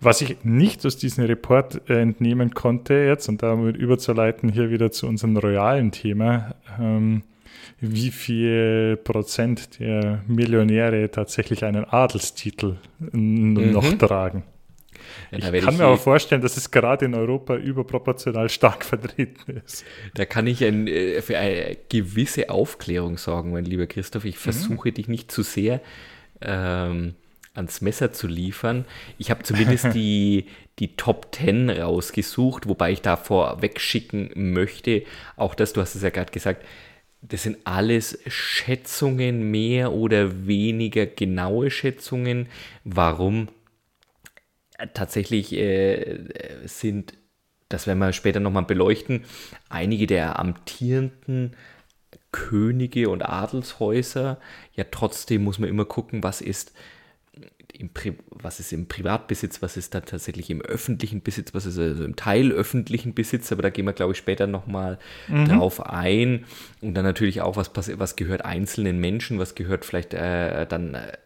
Was 0.00 0.20
ich 0.22 0.44
nicht 0.44 0.84
aus 0.84 0.96
diesem 0.96 1.24
Report 1.24 1.88
äh, 1.88 2.00
entnehmen 2.00 2.52
konnte 2.52 2.94
jetzt, 2.94 3.28
und 3.28 3.44
damit 3.44 3.76
überzuleiten 3.76 4.48
hier 4.48 4.70
wieder 4.70 4.90
zu 4.90 5.06
unserem 5.06 5.36
royalen 5.36 5.92
Thema, 5.92 6.56
ähm, 6.80 7.22
wie 7.78 8.10
viel 8.10 8.98
Prozent 9.04 9.78
der 9.78 10.24
Millionäre 10.26 11.12
tatsächlich 11.12 11.64
einen 11.64 11.84
Adelstitel 11.84 12.78
mhm. 12.98 13.70
noch 13.70 13.92
tragen. 13.98 14.42
Ja, 15.30 15.52
ich 15.52 15.64
kann 15.64 15.76
mir 15.76 15.84
aber 15.84 15.96
vorstellen, 15.96 16.42
dass 16.42 16.56
es 16.56 16.70
gerade 16.70 17.04
in 17.04 17.14
Europa 17.14 17.54
überproportional 17.56 18.48
stark 18.48 18.84
vertreten 18.84 19.62
ist. 19.64 19.84
Da 20.14 20.24
kann 20.24 20.46
ich 20.46 20.64
ein, 20.64 20.86
äh, 20.86 21.22
für 21.22 21.38
eine 21.38 21.76
gewisse 21.88 22.50
Aufklärung 22.50 23.16
sorgen, 23.16 23.52
mein 23.52 23.64
lieber 23.64 23.86
Christoph. 23.86 24.24
Ich 24.24 24.36
mhm. 24.36 24.40
versuche 24.40 24.88
mhm. 24.88 24.94
dich 24.94 25.08
nicht 25.08 25.30
zu 25.30 25.42
sehr 25.42 25.80
ähm, 26.40 27.14
ans 27.54 27.80
Messer 27.80 28.12
zu 28.12 28.26
liefern. 28.26 28.84
Ich 29.18 29.30
habe 29.30 29.42
zumindest 29.42 29.86
die, 29.94 30.46
die 30.78 30.96
Top 30.96 31.28
10 31.32 31.70
rausgesucht, 31.70 32.66
wobei 32.66 32.92
ich 32.92 33.02
da 33.02 33.16
vorweg 33.16 33.80
schicken 33.80 34.30
möchte, 34.34 35.04
auch 35.36 35.54
das, 35.54 35.72
du 35.72 35.80
hast 35.80 35.94
es 35.94 36.02
ja 36.02 36.10
gerade 36.10 36.32
gesagt, 36.32 36.64
das 37.22 37.42
sind 37.42 37.58
alles 37.64 38.18
Schätzungen, 38.26 39.50
mehr 39.50 39.92
oder 39.92 40.46
weniger 40.46 41.04
genaue 41.04 41.70
Schätzungen. 41.70 42.48
Warum? 42.84 43.48
Tatsächlich 44.94 45.52
äh, 45.52 46.18
sind, 46.64 47.14
das 47.68 47.86
werden 47.86 47.98
wir 47.98 48.12
später 48.12 48.40
nochmal 48.40 48.64
beleuchten, 48.64 49.24
einige 49.68 50.06
der 50.06 50.38
amtierenden 50.38 51.56
Könige 52.32 53.08
und 53.08 53.22
Adelshäuser, 53.22 54.38
ja 54.74 54.84
trotzdem 54.90 55.42
muss 55.42 55.58
man 55.58 55.68
immer 55.68 55.84
gucken, 55.84 56.22
was 56.22 56.40
ist 56.40 56.72
im 57.80 57.90
was 58.28 58.60
ist 58.60 58.72
im 58.72 58.86
Privatbesitz, 58.86 59.62
was 59.62 59.76
ist 59.76 59.94
da 59.94 60.00
tatsächlich 60.00 60.50
im 60.50 60.60
öffentlichen 60.60 61.22
Besitz, 61.22 61.54
was 61.54 61.66
ist 61.66 61.78
also 61.78 62.04
im 62.04 62.14
teilöffentlichen 62.14 63.14
Besitz, 63.14 63.50
aber 63.52 63.62
da 63.62 63.70
gehen 63.70 63.86
wir, 63.86 63.92
glaube 63.92 64.12
ich, 64.12 64.18
später 64.18 64.46
nochmal 64.46 64.98
mhm. 65.28 65.46
drauf 65.46 65.84
ein. 65.86 66.44
Und 66.80 66.94
dann 66.94 67.04
natürlich 67.04 67.40
auch, 67.40 67.56
was, 67.56 67.70
was 67.74 68.16
gehört 68.16 68.44
einzelnen 68.44 68.98
Menschen, 68.98 69.38
was 69.38 69.54
gehört 69.54 69.84
vielleicht 69.84 70.14
äh, 70.14 70.66
dann, 70.66 70.94
äh, 70.94 71.16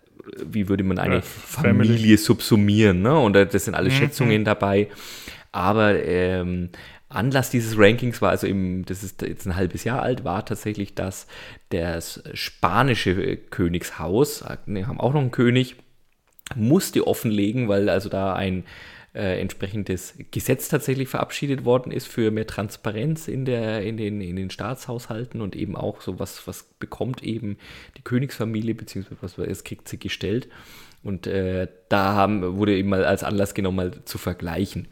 wie 0.44 0.68
würde 0.68 0.84
man 0.84 0.98
eine 0.98 1.16
ja, 1.16 1.20
Familie 1.22 2.18
subsumieren. 2.18 3.02
Ne? 3.02 3.18
Und 3.18 3.36
äh, 3.36 3.46
das 3.46 3.64
sind 3.64 3.74
alle 3.74 3.90
mhm. 3.90 3.94
Schätzungen 3.94 4.44
dabei. 4.44 4.88
Aber 5.52 6.02
ähm, 6.04 6.70
Anlass 7.08 7.50
dieses 7.50 7.78
Rankings 7.78 8.20
war 8.20 8.30
also 8.30 8.46
im, 8.46 8.84
das 8.84 9.04
ist 9.04 9.22
jetzt 9.22 9.46
ein 9.46 9.56
halbes 9.56 9.84
Jahr 9.84 10.02
alt, 10.02 10.24
war 10.24 10.44
tatsächlich, 10.44 10.94
dass 10.94 11.26
das 11.68 12.22
spanische 12.34 13.36
Königshaus, 13.36 14.42
äh, 14.42 14.56
wir 14.66 14.86
haben 14.86 15.00
auch 15.00 15.12
noch 15.12 15.20
einen 15.20 15.30
König, 15.30 15.76
musste 16.54 17.06
offenlegen, 17.06 17.68
weil 17.68 17.88
also 17.88 18.08
da 18.08 18.34
ein 18.34 18.64
äh, 19.14 19.40
entsprechendes 19.40 20.14
Gesetz 20.32 20.68
tatsächlich 20.68 21.08
verabschiedet 21.08 21.64
worden 21.64 21.92
ist 21.92 22.08
für 22.08 22.30
mehr 22.30 22.46
Transparenz 22.46 23.28
in, 23.28 23.44
der, 23.44 23.82
in, 23.82 23.96
den, 23.96 24.20
in 24.20 24.36
den 24.36 24.50
Staatshaushalten 24.50 25.40
und 25.40 25.54
eben 25.54 25.76
auch 25.76 26.00
so 26.00 26.18
was, 26.18 26.46
was 26.46 26.64
bekommt 26.78 27.22
eben 27.22 27.56
die 27.96 28.02
Königsfamilie, 28.02 28.74
beziehungsweise 28.74 29.16
was, 29.20 29.38
was 29.38 29.64
kriegt 29.64 29.88
sie 29.88 29.98
gestellt. 29.98 30.48
Und 31.04 31.26
äh, 31.26 31.68
da 31.88 32.14
haben, 32.14 32.56
wurde 32.56 32.76
eben 32.76 32.88
mal 32.88 33.04
als 33.04 33.22
Anlass 33.22 33.54
genommen, 33.54 33.76
mal 33.76 34.04
zu 34.04 34.18
vergleichen. 34.18 34.88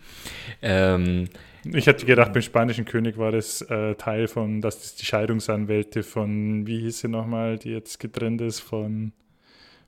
Ähm, 0.61 1.29
ich 1.65 1.87
hätte 1.87 2.07
gedacht, 2.07 2.33
beim 2.33 2.43
spanischen 2.43 2.85
König 2.85 3.17
war 3.17 3.33
das 3.33 3.63
äh, 3.63 3.95
Teil 3.95 4.29
von, 4.29 4.61
dass 4.61 4.81
das 4.81 4.95
die 4.97 5.07
Scheidungsanwälte 5.07 6.03
von, 6.03 6.67
wie 6.67 6.81
hieß 6.81 7.01
sie 7.01 7.09
nochmal, 7.09 7.59
die 7.59 7.71
jetzt 7.71 7.99
getrennt 7.99 8.41
ist, 8.41 8.61
von, 8.61 9.13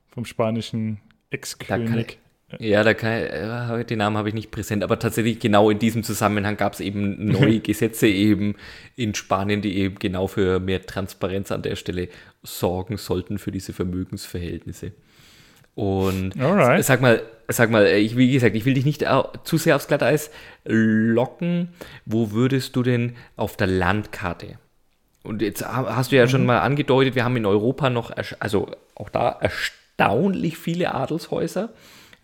vom 0.07 0.25
spanischen 0.25 0.99
Ex-König. 1.29 2.17
Ja, 2.59 2.83
da 2.83 2.93
kann, 2.93 3.11
äh, 3.11 3.85
den 3.85 3.97
Namen 3.97 4.17
habe 4.17 4.29
ich 4.29 4.35
nicht 4.35 4.51
präsent, 4.51 4.83
aber 4.83 4.99
tatsächlich 4.99 5.39
genau 5.39 5.69
in 5.71 5.79
diesem 5.79 6.03
Zusammenhang 6.03 6.57
gab 6.57 6.73
es 6.73 6.79
eben 6.79 7.25
neue 7.25 7.59
Gesetze 7.61 8.07
eben 8.07 8.55
in 8.95 9.15
Spanien, 9.15 9.61
die 9.61 9.77
eben 9.77 9.97
genau 9.97 10.27
für 10.27 10.59
mehr 10.59 10.85
Transparenz 10.85 11.51
an 11.51 11.63
der 11.63 11.75
Stelle 11.75 12.07
sorgen 12.43 12.97
sollten 12.97 13.39
für 13.39 13.51
diese 13.51 13.73
Vermögensverhältnisse. 13.73 14.91
Und 15.73 16.39
Alright. 16.39 16.85
sag 16.85 17.01
mal, 17.01 17.21
sag 17.49 17.69
mal, 17.69 17.87
ich, 17.87 18.15
wie 18.15 18.31
gesagt, 18.31 18.55
ich 18.55 18.65
will 18.65 18.75
dich 18.75 18.85
nicht 18.85 19.03
zu 19.43 19.57
sehr 19.57 19.75
aufs 19.75 19.87
Glatteis 19.87 20.31
locken. 20.63 21.69
Wo 22.05 22.31
würdest 22.31 22.75
du 22.75 22.83
denn 22.83 23.15
auf 23.35 23.57
der 23.57 23.67
Landkarte? 23.67 24.57
Und 25.23 25.41
jetzt 25.41 25.67
hast 25.67 26.11
du 26.11 26.15
ja 26.15 26.25
mhm. 26.25 26.29
schon 26.29 26.45
mal 26.45 26.59
angedeutet, 26.59 27.15
wir 27.15 27.25
haben 27.25 27.35
in 27.35 27.45
Europa 27.45 27.89
noch, 27.89 28.11
also 28.39 28.69
auch 28.93 29.09
da 29.09 29.29
erstaunlich 29.41 30.57
viele 30.57 30.93
Adelshäuser, 30.93 31.69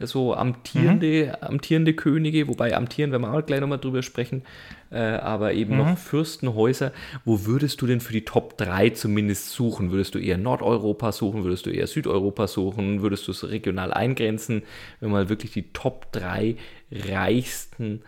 so 0.08 0.34
amtierende, 0.34 1.36
mhm. 1.42 1.48
amtierende 1.48 1.94
Könige, 1.94 2.48
wobei 2.48 2.76
amtieren, 2.76 3.12
wenn 3.12 3.22
wir 3.22 3.34
auch 3.34 3.46
gleich 3.46 3.62
nochmal 3.62 3.80
drüber 3.80 4.02
sprechen, 4.04 4.44
äh, 4.92 5.00
aber 5.00 5.54
eben 5.54 5.74
mhm. 5.74 5.78
noch 5.80 5.98
Fürstenhäuser. 5.98 6.92
Wo 7.26 7.46
würdest 7.46 7.82
du 7.82 7.88
denn 7.88 8.00
für 8.00 8.14
die 8.14 8.26
Top 8.26 8.58
3 8.58 8.92
zumindest 8.92 9.52
suchen? 9.52 9.92
Würdest 9.92 10.16
du 10.16 10.20
eher 10.20 10.38
Nordeuropa 10.38 11.12
suchen? 11.12 11.44
Würdest 11.44 11.66
du 11.66 11.70
eher 11.70 11.88
Südeuropa 11.88 12.48
suchen? 12.48 13.02
Würdest 13.02 13.28
du 13.28 13.32
es 13.32 13.50
regional 13.50 13.94
eingrenzen? 13.94 14.64
Wenn 15.00 15.12
man 15.12 15.30
wirklich 15.30 15.52
die 15.52 15.74
Top 15.74 16.12
3 16.12 16.56
reichsten 16.92 18.02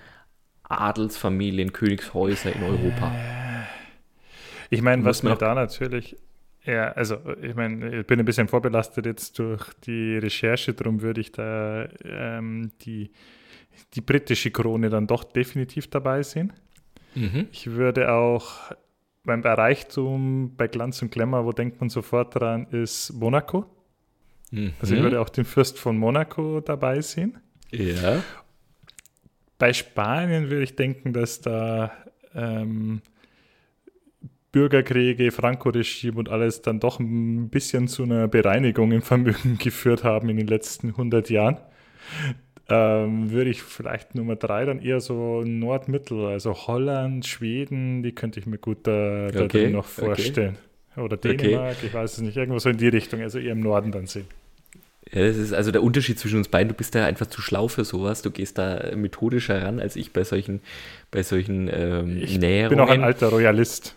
Adelsfamilien, 0.63 1.73
Königshäuser 1.73 2.55
in 2.55 2.63
Europa. 2.63 3.11
Ich 4.69 4.81
meine, 4.81 5.05
was 5.05 5.21
mir 5.23 5.35
da 5.35 5.53
natürlich 5.53 6.15
ja, 6.65 6.91
also 6.93 7.17
ich 7.41 7.55
meine, 7.55 7.99
ich 7.99 8.07
bin 8.07 8.19
ein 8.19 8.25
bisschen 8.25 8.47
vorbelastet 8.47 9.05
jetzt 9.05 9.37
durch 9.39 9.73
die 9.85 10.17
Recherche, 10.17 10.73
darum 10.73 11.01
würde 11.01 11.21
ich 11.21 11.31
da 11.31 11.89
ähm, 12.05 12.71
die, 12.81 13.11
die 13.93 14.01
britische 14.01 14.51
Krone 14.51 14.89
dann 14.89 15.07
doch 15.07 15.23
definitiv 15.23 15.89
dabei 15.89 16.23
sehen. 16.23 16.53
Mhm. 17.15 17.47
Ich 17.51 17.71
würde 17.71 18.11
auch 18.11 18.71
beim 19.23 19.41
Reichtum, 19.41 20.55
bei 20.55 20.67
Glanz 20.67 21.01
und 21.01 21.11
Glamour, 21.11 21.45
wo 21.45 21.51
denkt 21.51 21.79
man 21.79 21.89
sofort 21.89 22.35
dran, 22.35 22.67
ist 22.71 23.13
Monaco. 23.13 23.65
Mhm. 24.51 24.73
Also 24.79 24.95
ich 24.95 25.01
würde 25.01 25.19
auch 25.19 25.29
den 25.29 25.45
Fürst 25.45 25.79
von 25.79 25.97
Monaco 25.97 26.61
dabei 26.61 27.01
sehen. 27.01 27.39
Ja. 27.71 28.23
Bei 29.57 29.73
Spanien 29.73 30.49
würde 30.49 30.63
ich 30.63 30.75
denken, 30.75 31.13
dass 31.13 31.41
da 31.41 31.91
ähm, 32.35 33.01
Bürgerkriege, 34.53 35.31
Franco-Regime 35.31 36.17
und 36.17 36.29
alles 36.29 36.61
dann 36.61 36.79
doch 36.79 36.99
ein 36.99 37.49
bisschen 37.49 37.89
zu 37.89 38.03
einer 38.03 38.29
Bereinigung 38.29 38.93
im 38.93 39.01
Vermögen 39.01 39.57
geführt 39.59 40.05
haben 40.05 40.29
in 40.29 40.37
den 40.37 40.47
letzten 40.47 40.89
100 40.89 41.29
Jahren, 41.29 41.57
ähm, 42.69 43.31
würde 43.31 43.49
ich 43.49 43.61
vielleicht 43.63 44.15
Nummer 44.15 44.37
drei 44.37 44.63
dann 44.63 44.79
eher 44.79 45.01
so 45.01 45.41
Nordmittel, 45.41 46.27
also 46.27 46.53
Holland, 46.53 47.25
Schweden, 47.25 48.03
die 48.03 48.13
könnte 48.13 48.39
ich 48.39 48.45
mir 48.45 48.59
gut 48.59 48.87
da, 48.87 49.27
da 49.27 49.43
okay, 49.43 49.69
noch 49.69 49.85
vorstellen. 49.85 50.57
Okay. 50.95 51.01
Oder 51.01 51.17
Dänemark, 51.17 51.77
okay. 51.77 51.87
ich 51.87 51.93
weiß 51.93 52.13
es 52.13 52.21
nicht, 52.21 52.37
irgendwo 52.37 52.59
so 52.59 52.69
in 52.69 52.77
die 52.77 52.87
Richtung, 52.87 53.21
also 53.21 53.39
eher 53.39 53.53
im 53.53 53.59
Norden 53.59 53.91
dann 53.91 54.05
sehen. 54.05 54.27
Ja, 55.11 55.21
das 55.21 55.37
ist 55.37 55.51
also 55.51 55.71
der 55.71 55.81
Unterschied 55.81 56.19
zwischen 56.19 56.37
uns 56.37 56.47
beiden. 56.47 56.69
Du 56.69 56.75
bist 56.75 56.93
da 56.93 57.05
einfach 57.05 57.25
zu 57.25 57.41
schlau 57.41 57.67
für 57.67 57.83
sowas. 57.83 58.21
Du 58.21 58.31
gehst 58.31 58.57
da 58.57 58.95
methodischer 58.95 59.61
ran 59.61 59.79
als 59.79 59.95
ich 59.95 60.13
bei 60.13 60.23
solchen, 60.23 60.61
bei 61.11 61.23
solchen 61.23 61.69
ähm, 61.73 62.17
ich 62.21 62.39
Näherungen. 62.39 62.63
Ich 62.63 62.69
bin 62.69 62.79
auch 62.79 62.89
ein 62.89 63.03
alter 63.03 63.29
Royalist. 63.29 63.95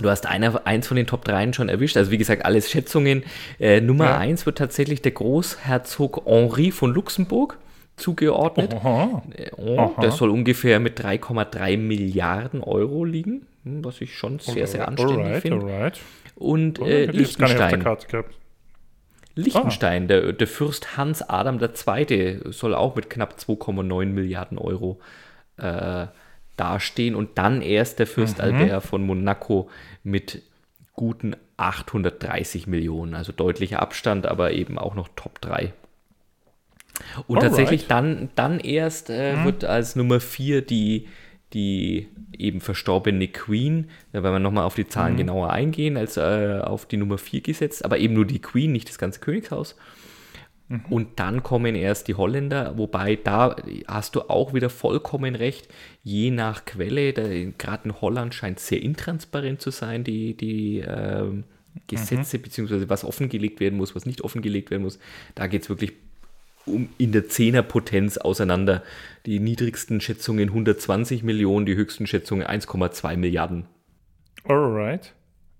Du 0.00 0.10
hast 0.10 0.26
einer, 0.26 0.66
eins 0.66 0.86
von 0.86 0.96
den 0.96 1.06
Top 1.06 1.24
3 1.24 1.52
schon 1.52 1.68
erwischt. 1.68 1.96
Also 1.96 2.10
wie 2.10 2.18
gesagt, 2.18 2.44
alles 2.44 2.70
Schätzungen. 2.70 3.24
Äh, 3.58 3.80
Nummer 3.80 4.06
ja. 4.06 4.18
1 4.18 4.46
wird 4.46 4.58
tatsächlich 4.58 5.02
der 5.02 5.12
Großherzog 5.12 6.22
Henri 6.26 6.70
von 6.70 6.92
Luxemburg 6.92 7.58
zugeordnet. 7.96 8.74
Aha. 8.74 9.22
Äh, 9.36 9.76
Aha. 9.76 10.00
Der 10.00 10.10
soll 10.10 10.30
ungefähr 10.30 10.80
mit 10.80 11.00
3,3 11.00 11.76
Milliarden 11.76 12.62
Euro 12.62 13.04
liegen, 13.04 13.46
hm, 13.64 13.84
was 13.84 14.00
ich 14.00 14.16
schon 14.16 14.38
sehr, 14.38 14.66
sehr 14.66 14.88
anständig 14.88 15.42
finde. 15.42 15.92
Und 16.36 16.78
äh, 16.78 17.06
Liechtenstein. 17.06 17.84
Liechtenstein, 19.34 20.04
ah. 20.04 20.06
der, 20.06 20.32
der 20.32 20.46
Fürst 20.46 20.96
Hans 20.96 21.22
Adam 21.22 21.60
II. 21.60 22.40
soll 22.50 22.74
auch 22.74 22.96
mit 22.96 23.08
knapp 23.08 23.36
2,9 23.38 24.06
Milliarden 24.06 24.58
Euro 24.58 24.98
äh, 25.58 26.06
dastehen 26.58 27.14
und 27.14 27.38
dann 27.38 27.62
erst 27.62 27.98
der 27.98 28.06
Fürst 28.06 28.38
mhm. 28.38 28.44
Albert 28.44 28.84
von 28.84 29.04
Monaco 29.04 29.70
mit 30.02 30.42
guten 30.92 31.36
830 31.56 32.66
Millionen, 32.66 33.14
also 33.14 33.32
deutlicher 33.32 33.80
Abstand, 33.80 34.26
aber 34.26 34.52
eben 34.52 34.78
auch 34.78 34.94
noch 34.94 35.08
Top 35.16 35.40
3. 35.40 35.72
Und 37.26 37.36
Alright. 37.36 37.50
tatsächlich 37.50 37.86
dann, 37.86 38.30
dann 38.34 38.58
erst 38.60 39.10
äh, 39.10 39.36
mhm. 39.36 39.44
wird 39.44 39.64
als 39.64 39.96
Nummer 39.96 40.20
4 40.20 40.62
die, 40.62 41.06
die 41.52 42.08
eben 42.36 42.60
verstorbene 42.60 43.28
Queen, 43.28 43.90
da 44.12 44.22
werden 44.22 44.34
wir 44.34 44.40
nochmal 44.40 44.64
auf 44.64 44.74
die 44.74 44.88
Zahlen 44.88 45.14
mhm. 45.14 45.18
genauer 45.18 45.50
eingehen, 45.50 45.96
als 45.96 46.16
äh, 46.16 46.60
auf 46.62 46.86
die 46.86 46.96
Nummer 46.96 47.18
4 47.18 47.40
gesetzt, 47.40 47.84
aber 47.84 47.98
eben 47.98 48.14
nur 48.14 48.24
die 48.24 48.40
Queen, 48.40 48.72
nicht 48.72 48.88
das 48.88 48.98
ganze 48.98 49.20
Königshaus. 49.20 49.76
Mhm. 50.68 50.84
Und 50.90 51.08
dann 51.20 51.42
kommen 51.42 51.74
erst 51.74 52.08
die 52.08 52.14
Holländer, 52.14 52.76
wobei 52.76 53.16
da 53.16 53.56
hast 53.86 54.14
du 54.14 54.22
auch 54.28 54.52
wieder 54.54 54.70
vollkommen 54.70 55.34
recht, 55.34 55.68
je 56.02 56.30
nach 56.30 56.64
Quelle, 56.64 57.12
gerade 57.12 57.88
in 57.88 58.00
Holland 58.00 58.34
scheint 58.34 58.60
sehr 58.60 58.82
intransparent 58.82 59.60
zu 59.60 59.70
sein, 59.70 60.04
die, 60.04 60.34
die 60.34 60.80
äh, 60.80 61.42
Gesetze, 61.86 62.38
mhm. 62.38 62.42
beziehungsweise 62.42 62.88
was 62.88 63.04
offengelegt 63.04 63.60
werden 63.60 63.78
muss, 63.78 63.94
was 63.94 64.06
nicht 64.06 64.20
offengelegt 64.22 64.70
werden 64.70 64.82
muss. 64.82 64.98
Da 65.34 65.46
geht 65.46 65.62
es 65.62 65.68
wirklich 65.68 65.92
um 66.66 66.88
in 66.98 67.12
der 67.12 67.28
Zehnerpotenz 67.28 68.18
auseinander. 68.18 68.82
Die 69.24 69.40
niedrigsten 69.40 70.00
Schätzungen 70.00 70.50
120 70.50 71.22
Millionen, 71.22 71.64
die 71.64 71.76
höchsten 71.76 72.06
Schätzungen 72.06 72.46
1,2 72.46 73.16
Milliarden. 73.16 73.66
Alright. 74.44 75.14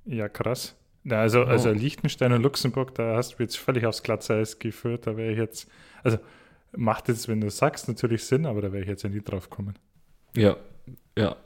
Ja, 0.05 0.29
krass. 0.29 0.78
Ja, 1.11 1.21
also, 1.21 1.43
oh. 1.43 1.47
also 1.47 1.71
Liechtenstein 1.71 2.33
und 2.33 2.43
Luxemburg, 2.43 2.95
da 2.95 3.17
hast 3.17 3.39
du 3.39 3.43
jetzt 3.43 3.57
völlig 3.57 3.87
aufs 3.87 4.03
Glatzeis 4.03 4.59
geführt. 4.59 5.07
Da 5.07 5.17
wäre 5.17 5.33
ich 5.33 5.39
jetzt, 5.39 5.69
also 6.03 6.19
macht 6.77 7.09
jetzt, 7.09 7.29
wenn 7.29 7.41
du 7.41 7.51
sagst, 7.51 7.89
natürlich 7.89 8.25
Sinn, 8.25 8.47
aber 8.47 8.61
da 8.61 8.73
wäre 8.73 8.83
ich 8.83 8.89
jetzt 8.89 9.03
ja 9.03 9.11
nie 9.11 9.23
drauf 9.23 9.51
kommen. 9.51 9.75
Ja, 10.37 10.57
ja. 11.17 11.37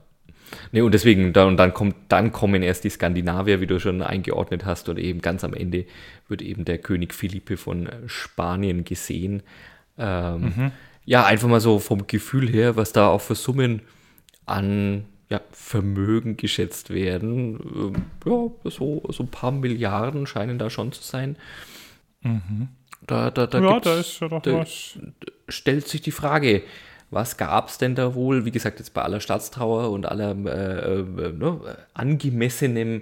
Nee, 0.70 0.82
und 0.82 0.92
deswegen, 0.92 1.32
da, 1.32 1.44
und 1.46 1.56
dann 1.56 1.72
kommt, 1.72 1.96
dann 2.08 2.32
kommen 2.32 2.62
erst 2.62 2.84
die 2.84 2.90
Skandinavier, 2.90 3.60
wie 3.60 3.66
du 3.66 3.78
schon 3.78 4.02
eingeordnet 4.02 4.66
hast, 4.66 4.88
und 4.88 4.98
eben 4.98 5.22
ganz 5.22 5.44
am 5.44 5.54
Ende 5.54 5.86
wird 6.28 6.42
eben 6.42 6.64
der 6.64 6.78
König 6.78 7.14
Philippe 7.14 7.56
von 7.56 7.88
Spanien 8.06 8.84
gesehen. 8.84 9.42
Ähm, 9.96 10.42
mhm. 10.42 10.72
Ja, 11.04 11.24
einfach 11.24 11.48
mal 11.48 11.60
so 11.60 11.78
vom 11.78 12.06
Gefühl 12.06 12.48
her, 12.48 12.76
was 12.76 12.92
da 12.92 13.08
auch 13.08 13.20
für 13.20 13.34
Summen 13.34 13.82
an 14.44 15.04
ja, 15.32 15.40
Vermögen 15.50 16.36
geschätzt 16.36 16.90
werden. 16.90 17.58
Ähm, 17.74 17.92
ja, 18.26 18.70
so, 18.70 19.02
so 19.08 19.22
ein 19.22 19.28
paar 19.28 19.50
Milliarden 19.50 20.26
scheinen 20.26 20.58
da 20.58 20.68
schon 20.68 20.92
zu 20.92 21.02
sein. 21.02 21.36
Mhm. 22.20 22.68
Da, 23.06 23.30
da, 23.30 23.46
da, 23.46 23.58
ja, 23.58 23.80
da 23.80 23.94
ist 23.98 24.20
ja 24.20 24.28
doch 24.28 24.42
da 24.42 24.58
was. 24.58 24.98
Stellt 25.48 25.88
sich 25.88 26.02
die 26.02 26.10
Frage, 26.10 26.62
was 27.10 27.38
gab 27.38 27.68
es 27.68 27.78
denn 27.78 27.94
da 27.94 28.14
wohl? 28.14 28.44
Wie 28.44 28.50
gesagt, 28.50 28.78
jetzt 28.78 28.92
bei 28.92 29.00
aller 29.00 29.20
Staatstrauer 29.20 29.90
und 29.90 30.04
aller 30.04 30.32
äh, 30.32 31.00
äh, 31.00 31.32
ne, 31.32 31.78
angemessenem 31.94 33.00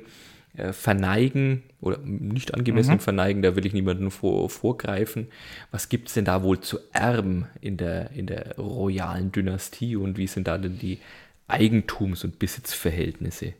äh, 0.57 0.73
Verneigen 0.73 1.65
oder 1.81 1.99
nicht 1.99 2.55
angemessenem 2.55 2.99
mhm. 2.99 3.03
Verneigen, 3.03 3.43
da 3.43 3.57
will 3.57 3.67
ich 3.67 3.73
niemanden 3.73 4.13
vor, 4.13 4.49
vorgreifen. 4.49 5.27
Was 5.73 5.89
gibt 5.89 6.09
es 6.09 6.15
denn 6.15 6.25
da 6.25 6.45
wohl 6.45 6.61
zu 6.61 6.79
erben 6.93 7.47
in 7.61 7.77
der, 7.77 8.13
in 8.13 8.27
der 8.27 8.57
royalen 8.57 9.33
Dynastie 9.33 9.97
und 9.97 10.17
wie 10.17 10.29
sind 10.29 10.47
da 10.47 10.59
denn 10.59 10.79
die 10.79 11.01
Eigentums- 11.51 12.25
und 12.25 12.39
Besitzverhältnisse. 12.39 13.55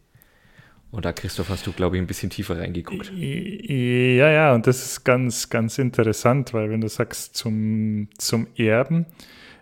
Und 0.91 1.05
da, 1.05 1.13
Christoph, 1.13 1.51
hast 1.51 1.67
du, 1.67 1.73
glaube 1.73 1.97
ich, 1.97 2.03
ein 2.03 2.07
bisschen 2.07 2.31
tiefer 2.31 2.59
reingeguckt. 2.59 3.13
Ja, 3.15 4.31
ja, 4.31 4.55
und 4.55 4.67
das 4.67 4.85
ist 4.85 5.05
ganz, 5.05 5.49
ganz 5.49 5.79
interessant, 5.79 6.53
weil 6.53 6.71
wenn 6.71 6.81
du 6.81 6.89
sagst 6.89 7.37
zum, 7.37 8.09
zum 8.19 8.49
Erben, 8.57 9.07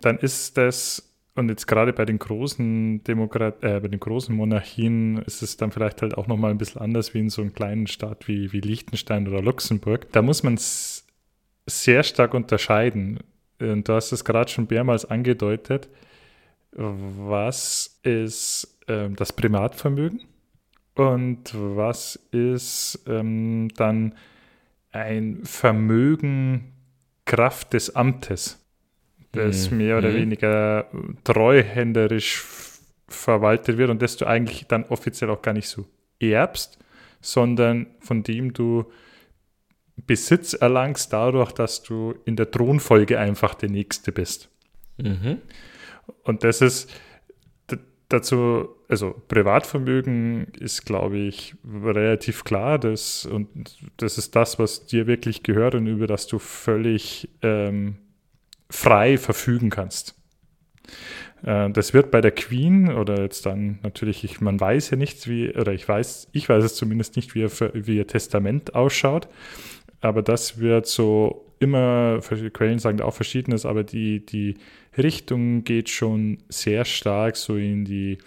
dann 0.00 0.18
ist 0.18 0.56
das, 0.56 1.12
und 1.34 1.50
jetzt 1.50 1.66
gerade 1.66 1.92
bei 1.92 2.06
den 2.06 2.18
großen 2.18 3.04
Demokrat 3.04 3.62
äh, 3.62 3.80
bei 3.80 3.88
den 3.88 4.00
großen 4.00 4.34
Monarchien 4.34 5.18
ist 5.18 5.42
es 5.42 5.58
dann 5.58 5.70
vielleicht 5.70 6.00
halt 6.00 6.16
auch 6.16 6.28
nochmal 6.28 6.50
ein 6.50 6.58
bisschen 6.58 6.80
anders 6.80 7.12
wie 7.12 7.20
in 7.20 7.30
so 7.30 7.42
einem 7.42 7.52
kleinen 7.52 7.86
Staat 7.88 8.26
wie, 8.26 8.52
wie 8.52 8.60
Liechtenstein 8.60 9.28
oder 9.28 9.42
Luxemburg. 9.42 10.10
Da 10.12 10.22
muss 10.22 10.42
man 10.42 10.54
es 10.54 11.06
sehr 11.66 12.04
stark 12.04 12.32
unterscheiden. 12.32 13.18
Und 13.60 13.86
du 13.86 13.92
hast 13.92 14.12
es 14.12 14.24
gerade 14.24 14.50
schon 14.50 14.66
mehrmals 14.70 15.04
angedeutet 15.04 15.88
was 16.78 17.98
ist 18.04 18.78
ähm, 18.86 19.16
das 19.16 19.32
Privatvermögen 19.32 20.20
und 20.94 21.52
was 21.54 22.16
ist 22.30 23.02
ähm, 23.06 23.68
dann 23.76 24.14
ein 24.92 25.40
Vermögen 25.44 26.72
Kraft 27.24 27.74
des 27.74 27.94
Amtes, 27.94 28.64
das 29.32 29.70
mhm. 29.70 29.76
mehr 29.76 29.98
oder 29.98 30.10
mhm. 30.10 30.14
weniger 30.14 30.86
treuhänderisch 31.24 32.44
verwaltet 33.08 33.76
wird 33.76 33.90
und 33.90 34.00
das 34.00 34.16
du 34.16 34.26
eigentlich 34.26 34.66
dann 34.66 34.84
offiziell 34.84 35.30
auch 35.30 35.42
gar 35.42 35.54
nicht 35.54 35.68
so 35.68 35.84
erbst, 36.20 36.78
sondern 37.20 37.86
von 38.00 38.22
dem 38.22 38.52
du 38.52 38.84
Besitz 40.06 40.52
erlangst 40.52 41.12
dadurch, 41.12 41.52
dass 41.52 41.82
du 41.82 42.14
in 42.24 42.36
der 42.36 42.50
Thronfolge 42.50 43.18
einfach 43.18 43.54
der 43.54 43.68
Nächste 43.68 44.12
bist. 44.12 44.48
Mhm. 44.96 45.38
Und 46.28 46.44
das 46.44 46.60
ist 46.60 46.90
dazu, 48.08 48.68
also 48.88 49.14
Privatvermögen 49.28 50.48
ist, 50.58 50.84
glaube 50.84 51.18
ich, 51.18 51.54
relativ 51.66 52.44
klar. 52.44 52.78
Das, 52.78 53.26
und 53.26 53.48
das 53.96 54.18
ist 54.18 54.36
das, 54.36 54.58
was 54.58 54.86
dir 54.86 55.06
wirklich 55.06 55.42
gehört 55.42 55.74
und 55.74 55.86
über 55.86 56.06
das 56.06 56.26
du 56.26 56.38
völlig 56.38 57.28
ähm, 57.42 57.96
frei 58.70 59.18
verfügen 59.18 59.70
kannst. 59.70 60.14
Äh, 61.42 61.70
das 61.70 61.94
wird 61.94 62.10
bei 62.10 62.20
der 62.20 62.32
Queen 62.32 62.90
oder 62.92 63.20
jetzt 63.22 63.46
dann 63.46 63.78
natürlich, 63.82 64.24
ich, 64.24 64.40
man 64.40 64.58
weiß 64.58 64.90
ja 64.90 64.96
nicht, 64.96 65.28
wie, 65.28 65.50
oder 65.54 65.72
ich 65.72 65.88
weiß, 65.88 66.28
ich 66.32 66.48
weiß 66.48 66.64
es 66.64 66.74
zumindest 66.74 67.16
nicht, 67.16 67.34
wie 67.34 67.40
ihr, 67.40 67.50
wie 67.72 67.96
ihr 67.96 68.06
Testament 68.06 68.74
ausschaut, 68.74 69.28
aber 70.00 70.22
das 70.22 70.58
wird 70.58 70.86
so 70.86 71.44
immer, 71.58 72.20
Quellen 72.52 72.78
sagen 72.78 73.00
auch 73.00 73.14
verschiedenes, 73.14 73.66
aber 73.66 73.84
die, 73.84 74.24
die 74.24 74.56
Richtung 74.98 75.64
geht 75.64 75.88
schon 75.88 76.38
sehr 76.48 76.84
stark 76.84 77.36
so 77.36 77.56
in 77.56 77.84
die 77.84 78.18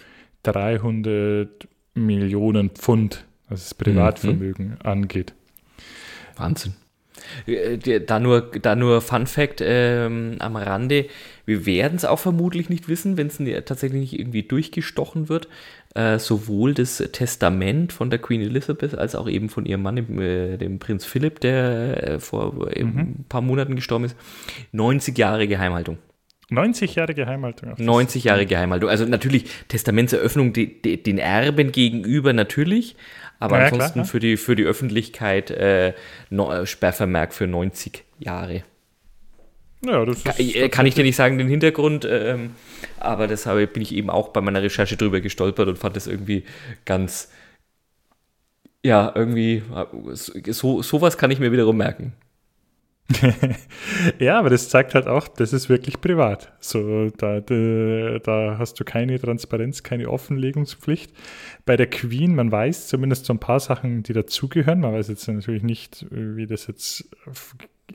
300 0.44 1.68
Millionen 1.94 2.70
Pfund, 2.70 3.26
was 3.50 3.64
das 3.64 3.74
Privatvermögen 3.74 4.70
mhm. 4.70 4.78
angeht. 4.84 5.34
Wahnsinn. 6.38 6.74
Äh, 7.46 8.02
da 8.02 8.20
nur, 8.20 8.42
da 8.42 8.76
nur 8.76 9.02
Fun 9.02 9.28
Fact 9.28 9.62
ähm, 9.64 10.38
am 10.40 10.56
Rande. 10.56 11.06
Wir 11.46 11.66
werden 11.66 11.96
es 11.96 12.06
auch 12.06 12.20
vermutlich 12.20 12.70
nicht 12.70 12.88
wissen, 12.88 13.18
wenn 13.18 13.28
es 13.28 13.38
tatsächlich 13.66 14.02
nicht 14.02 14.20
irgendwie 14.20 14.44
durchgestochen 14.44 15.30
wird. 15.30 15.48
Äh, 15.94 16.20
sowohl 16.20 16.74
das 16.74 16.98
Testament 17.12 17.92
von 17.92 18.10
der 18.10 18.20
Queen 18.20 18.42
Elizabeth 18.42 18.96
als 18.96 19.14
auch 19.14 19.28
eben 19.28 19.50
von 19.50 19.66
ihrem 19.66 19.82
Mann, 19.82 19.98
dem, 19.98 20.22
äh, 20.22 20.58
dem 20.58 20.80
Prinz 20.80 21.04
Philipp, 21.04 21.42
der 21.42 22.08
äh, 22.08 22.20
vor 22.20 22.72
äh, 22.72 22.84
mhm. 22.84 23.00
ein 23.00 23.26
paar 23.28 23.42
Monaten 23.42 23.76
gestorben 23.76 24.06
ist. 24.06 24.16
90 24.72 25.18
Jahre 25.18 25.48
Geheimhaltung. 25.48 25.98
90 26.52 26.96
Jahre 26.96 27.14
Geheimhaltung. 27.14 27.74
90 27.78 28.26
Jahre 28.26 28.46
Geheimhaltung. 28.46 28.90
Also 28.90 29.06
natürlich 29.06 29.46
Testamentseröffnung 29.70 30.52
die, 30.52 30.82
die, 30.82 31.02
den 31.02 31.18
Erben 31.18 31.72
gegenüber 31.72 32.34
natürlich, 32.34 32.98
aber 33.40 33.60
ja, 33.60 33.66
ansonsten 33.66 33.94
klar, 33.94 34.06
ja. 34.06 34.12
für, 34.12 34.20
die, 34.20 34.36
für 34.36 34.56
die 34.58 34.66
Öffentlichkeit 34.66 35.50
äh, 35.50 35.94
no, 36.30 36.52
äh, 36.52 36.66
Sperrvermerk 36.66 37.34
für 37.34 37.48
90 37.48 38.04
Jahre. 38.20 38.64
Ja, 39.86 40.06
das 40.06 40.26
kann, 40.26 40.36
ist, 40.38 40.72
kann 40.74 40.86
ich 40.86 40.94
dir 40.94 41.06
nicht 41.06 41.16
sagen, 41.16 41.38
den 41.38 41.48
Hintergrund, 41.48 42.06
ähm, 42.08 42.52
aber 43.00 43.28
deshalb 43.28 43.72
bin 43.72 43.82
ich 43.82 43.96
eben 43.96 44.10
auch 44.10 44.30
bei 44.30 44.42
meiner 44.42 44.62
Recherche 44.62 44.98
drüber 44.98 45.22
gestolpert 45.22 45.70
und 45.70 45.80
fand 45.80 45.96
das 45.96 46.06
irgendwie 46.06 46.44
ganz, 46.84 47.32
ja, 48.84 49.10
irgendwie, 49.16 49.64
so, 50.14 50.82
sowas 50.82 51.18
kann 51.18 51.32
ich 51.32 51.40
mir 51.40 51.54
wiederum 51.54 51.78
merken. 51.78 52.14
ja, 54.20 54.40
aber 54.40 54.50
das 54.50 54.70
zeigt 54.70 54.96
halt 54.96 55.08
auch, 55.08 55.28
das 55.28 55.54
ist 55.54 55.70
wirklich 55.70 56.02
privat. 56.02 56.52
So, 56.60 57.10
da, 57.10 57.40
da, 57.40 58.20
da, 58.20 58.56
hast 58.58 58.80
du 58.80 58.84
keine 58.84 59.20
Transparenz, 59.20 59.84
keine 59.84 60.10
Offenlegungspflicht. 60.10 61.12
Bei 61.66 61.78
der 61.78 61.88
Queen, 61.88 62.36
man 62.36 62.52
weiß 62.52 62.88
zumindest 62.88 63.26
so 63.26 63.34
ein 63.34 63.40
paar 63.40 63.60
Sachen, 63.60 64.04
die 64.04 64.14
dazugehören. 64.14 64.80
Man 64.80 64.94
weiß 64.94 65.08
jetzt 65.10 65.28
natürlich 65.28 65.64
nicht, 65.64 66.06
wie 66.10 66.48
das 66.48 66.68
jetzt 66.68 67.10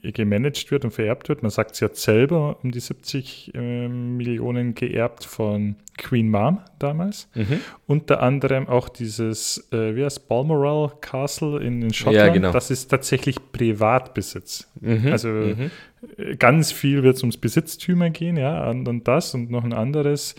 gemanagt 0.02 0.70
wird 0.70 0.85
und 0.85 0.90
vererbt 0.90 1.28
wird. 1.28 1.42
Man 1.42 1.50
sagt, 1.50 1.76
sie 1.76 1.85
hat 1.85 1.96
selber 1.96 2.59
um 2.62 2.70
die 2.70 2.80
70 2.80 3.52
äh, 3.54 3.88
Millionen 3.88 4.74
geerbt 4.74 5.24
von 5.24 5.76
Queen 5.98 6.30
Mom 6.30 6.61
damals. 6.78 7.28
Mhm. 7.35 7.61
Unter 7.87 8.22
anderem 8.22 8.68
auch 8.68 8.88
dieses, 8.88 9.68
äh, 9.72 9.96
wie 9.96 10.04
heißt 10.04 10.28
Balmoral 10.28 10.92
Castle 11.00 11.61
in, 11.61 11.82
in 11.82 11.92
Schottland. 11.92 12.26
Ja, 12.26 12.32
genau. 12.32 12.52
Das 12.52 12.70
ist 12.70 12.88
tatsächlich 12.88 13.37
Privatbesitz. 13.52 14.70
Mhm. 14.80 15.12
Also 15.12 15.28
mhm. 15.28 15.70
Äh, 16.16 16.37
ganz 16.37 16.72
viel 16.72 17.02
wird 17.02 17.16
es 17.16 17.22
ums 17.22 17.37
Besitztümer 17.37 18.11
gehen, 18.11 18.37
ja, 18.37 18.68
und, 18.70 18.87
und, 18.88 19.09
das 19.09 19.35
und 19.35 19.50
noch 19.50 19.64
ein 19.64 19.72
anderes 19.72 20.35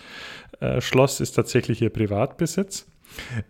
äh, 0.59 0.81
Schloss 0.81 1.19
ist 1.19 1.33
tatsächlich 1.33 1.81
ihr 1.81 1.89
Privatbesitz. 1.89 2.87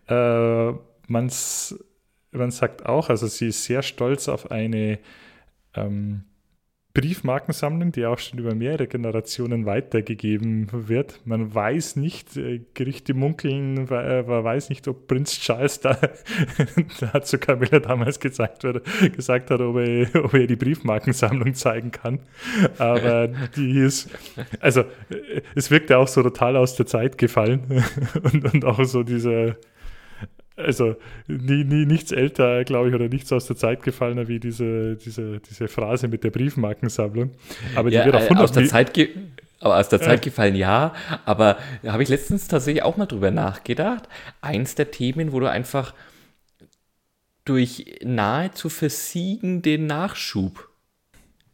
Äh, 0.08 0.72
man 1.08 1.30
sagt 1.30 2.86
auch, 2.86 3.10
also 3.10 3.28
sie 3.28 3.48
ist 3.48 3.64
sehr 3.64 3.82
stolz 3.82 4.28
auf 4.28 4.52
eine 4.52 5.00
ähm, 5.78 6.24
Briefmarkensammlung, 6.98 7.92
die 7.92 8.08
auch 8.08 8.18
schon 8.18 8.40
über 8.40 8.56
mehrere 8.56 8.88
Generationen 8.88 9.68
weitergegeben 9.68 10.68
wird. 10.72 11.22
Man 11.26 11.54
weiß 11.54 11.96
nicht, 11.96 12.36
äh, 12.38 12.62
Gerichte 12.74 13.14
munkeln, 13.14 13.88
äh, 13.88 14.24
man 14.24 14.44
weiß 14.44 14.70
nicht, 14.70 14.88
ob 14.88 15.06
Prinz 15.06 15.40
Charles 15.40 15.80
da, 15.80 15.96
da 17.00 17.22
zu 17.22 17.38
Camilla 17.38 17.80
damals 17.82 18.20
gesagt, 18.20 18.64
wird, 18.64 18.84
gesagt 19.16 19.52
hat, 19.52 19.62
ob 19.62 19.78
er, 19.78 20.08
ob 20.26 20.34
er 20.34 20.48
die 20.48 20.56
Briefmarkensammlung 20.56 21.54
zeigen 21.54 21.92
kann. 21.92 22.18
Aber 22.80 23.28
die 23.56 23.78
ist, 23.78 24.10
also 24.60 24.84
es 25.54 25.70
wirkt 25.70 25.92
ja 25.92 26.00
auch 26.00 26.08
so 26.08 26.24
total 26.24 26.58
aus 26.58 26.78
der 26.78 26.88
Zeit 26.88 27.20
gefallen 27.20 27.84
und, 28.24 28.52
und 28.52 28.66
auch 28.66 28.84
so 28.86 29.04
dieser 29.04 29.56
also 30.58 30.96
nie, 31.28 31.64
nie 31.64 31.86
nichts 31.86 32.12
älter, 32.12 32.64
glaube 32.66 32.90
ich, 32.90 32.96
oder 32.96 33.08
nichts 33.08 33.32
aus 33.32 33.46
der 33.46 33.56
Zeit 33.56 33.84
gefallener 33.84 34.28
wie 34.28 34.40
diese, 34.40 34.96
diese, 34.96 35.40
diese 35.40 35.68
Phrase 35.68 36.08
mit 36.08 36.24
der 36.24 36.32
Briefmarkensammlung. 36.32 37.32
Aber 37.76 37.90
die 37.90 37.96
ja, 37.96 38.06
wird 38.06 38.16
auf 38.16 38.24
100 38.24 38.40
äh, 38.40 38.44
aus 38.44 38.52
der 38.52 38.66
Zeit 38.66 38.98
aber 39.60 39.78
aus 39.78 39.90
der 39.90 40.00
Zeit 40.00 40.22
gefallen, 40.22 40.56
ja. 40.56 40.94
Aber 41.26 41.58
da 41.82 41.94
habe 41.94 42.04
ich 42.04 42.10
letztens 42.10 42.48
tatsächlich 42.48 42.84
auch 42.84 42.98
mal 42.98 43.08
drüber 43.08 43.32
nachgedacht. 43.32 44.08
Eins 44.40 44.76
der 44.76 44.92
Themen, 44.92 45.32
wo 45.32 45.40
du 45.40 45.50
einfach 45.50 45.96
durch 47.44 48.00
nahezu 48.04 48.70
Versiegen 48.70 49.62
den 49.62 49.88
Nachschub 49.88 50.70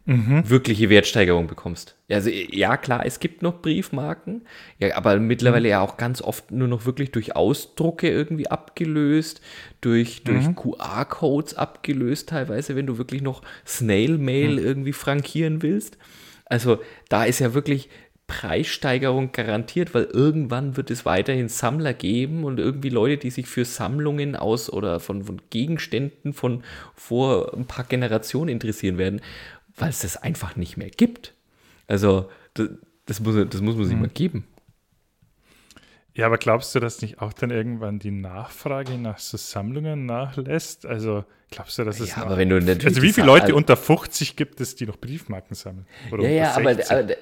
mhm. 0.06 0.50
wirkliche 0.50 0.90
Wertsteigerung 0.90 1.48
bekommst. 1.48 1.96
Also 2.10 2.30
ja, 2.30 2.78
klar, 2.78 3.06
es 3.06 3.20
gibt 3.20 3.42
noch 3.42 3.62
Briefmarken, 3.62 4.42
ja, 4.80 4.96
aber 4.96 5.18
mittlerweile 5.20 5.68
mhm. 5.68 5.72
ja 5.72 5.82
auch 5.82 5.98
ganz 5.98 6.22
oft 6.22 6.52
nur 6.52 6.68
noch 6.68 6.86
wirklich 6.86 7.12
durch 7.12 7.36
Ausdrucke 7.36 8.10
irgendwie 8.10 8.48
abgelöst, 8.48 9.42
durch, 9.82 10.24
durch 10.24 10.48
mhm. 10.48 10.56
QR-Codes 10.56 11.56
abgelöst 11.56 12.30
teilweise, 12.30 12.76
wenn 12.76 12.88
du 12.88 12.98
wirklich 12.98 13.22
noch 13.22 13.42
Snail-Mail 13.66 14.54
mhm. 14.54 14.66
irgendwie 14.66 14.94
frankieren 14.94 15.62
willst. 15.62 15.98
Also 16.46 16.80
da 17.10 17.24
ist 17.24 17.40
ja 17.40 17.54
wirklich 17.54 17.90
Preissteigerung 18.28 19.32
garantiert, 19.34 19.94
weil 19.94 20.06
irgendwann 20.06 20.78
wird 20.78 20.90
es 20.92 21.06
weiterhin 21.06 21.50
Sammler 21.50 21.94
geben 21.94 22.46
und 22.46 22.58
irgendwie 22.58 22.90
Leute, 22.90 23.18
die 23.18 23.30
sich 23.30 23.48
für 23.48 23.66
Sammlungen 23.66 24.36
aus 24.36 24.72
oder 24.72 25.00
von, 25.00 25.24
von 25.24 25.42
Gegenständen 25.50 26.34
von 26.34 26.64
vor 26.96 27.54
ein 27.54 27.66
paar 27.66 27.84
Generationen 27.84 28.50
interessieren 28.50 28.98
werden, 28.98 29.22
weil 29.76 29.90
es 29.90 30.00
das 30.00 30.18
einfach 30.18 30.56
nicht 30.56 30.78
mehr 30.78 30.90
gibt. 30.90 31.34
Also 31.88 32.30
das, 32.54 32.70
das 33.06 33.20
muss, 33.20 33.36
das 33.50 33.62
muss 33.62 33.76
man 33.76 33.86
sich 33.86 33.96
mhm. 33.96 34.02
mal 34.02 34.10
geben. 34.10 34.48
Ja, 36.16 36.28
aber 36.28 36.38
glaubst 36.38 36.76
du, 36.76 36.80
dass 36.80 37.02
nicht 37.02 37.22
auch 37.22 37.34
dann 37.34 37.50
irgendwann 37.50 37.98
die 37.98 38.12
Nachfrage 38.12 39.00
nach 39.00 39.18
so 39.18 39.36
Sammlungen 39.38 40.06
nachlässt? 40.06 40.86
Also 40.86 41.26
glaubst 41.50 41.78
du, 41.80 41.84
dass 41.84 42.00
es. 42.00 42.12
Ja, 42.12 42.18
aber 42.18 42.38
wenn 42.38 42.50
du 42.50 42.60
natürlich. 42.60 42.86
Also 42.86 43.02
wie 43.02 43.14
viele 43.14 43.26
Leute 43.26 43.56
unter 43.56 43.76
50 43.76 44.36
gibt 44.36 44.62
es, 44.62 44.76
die 44.76 44.86
noch 44.86 44.98
Briefmarken 44.98 45.56
sammeln? 45.56 45.88
Oder 46.12 46.24
ja, 46.24 46.30
ja, 46.30 46.56
aber, 46.56 46.72
aber, 46.90 47.16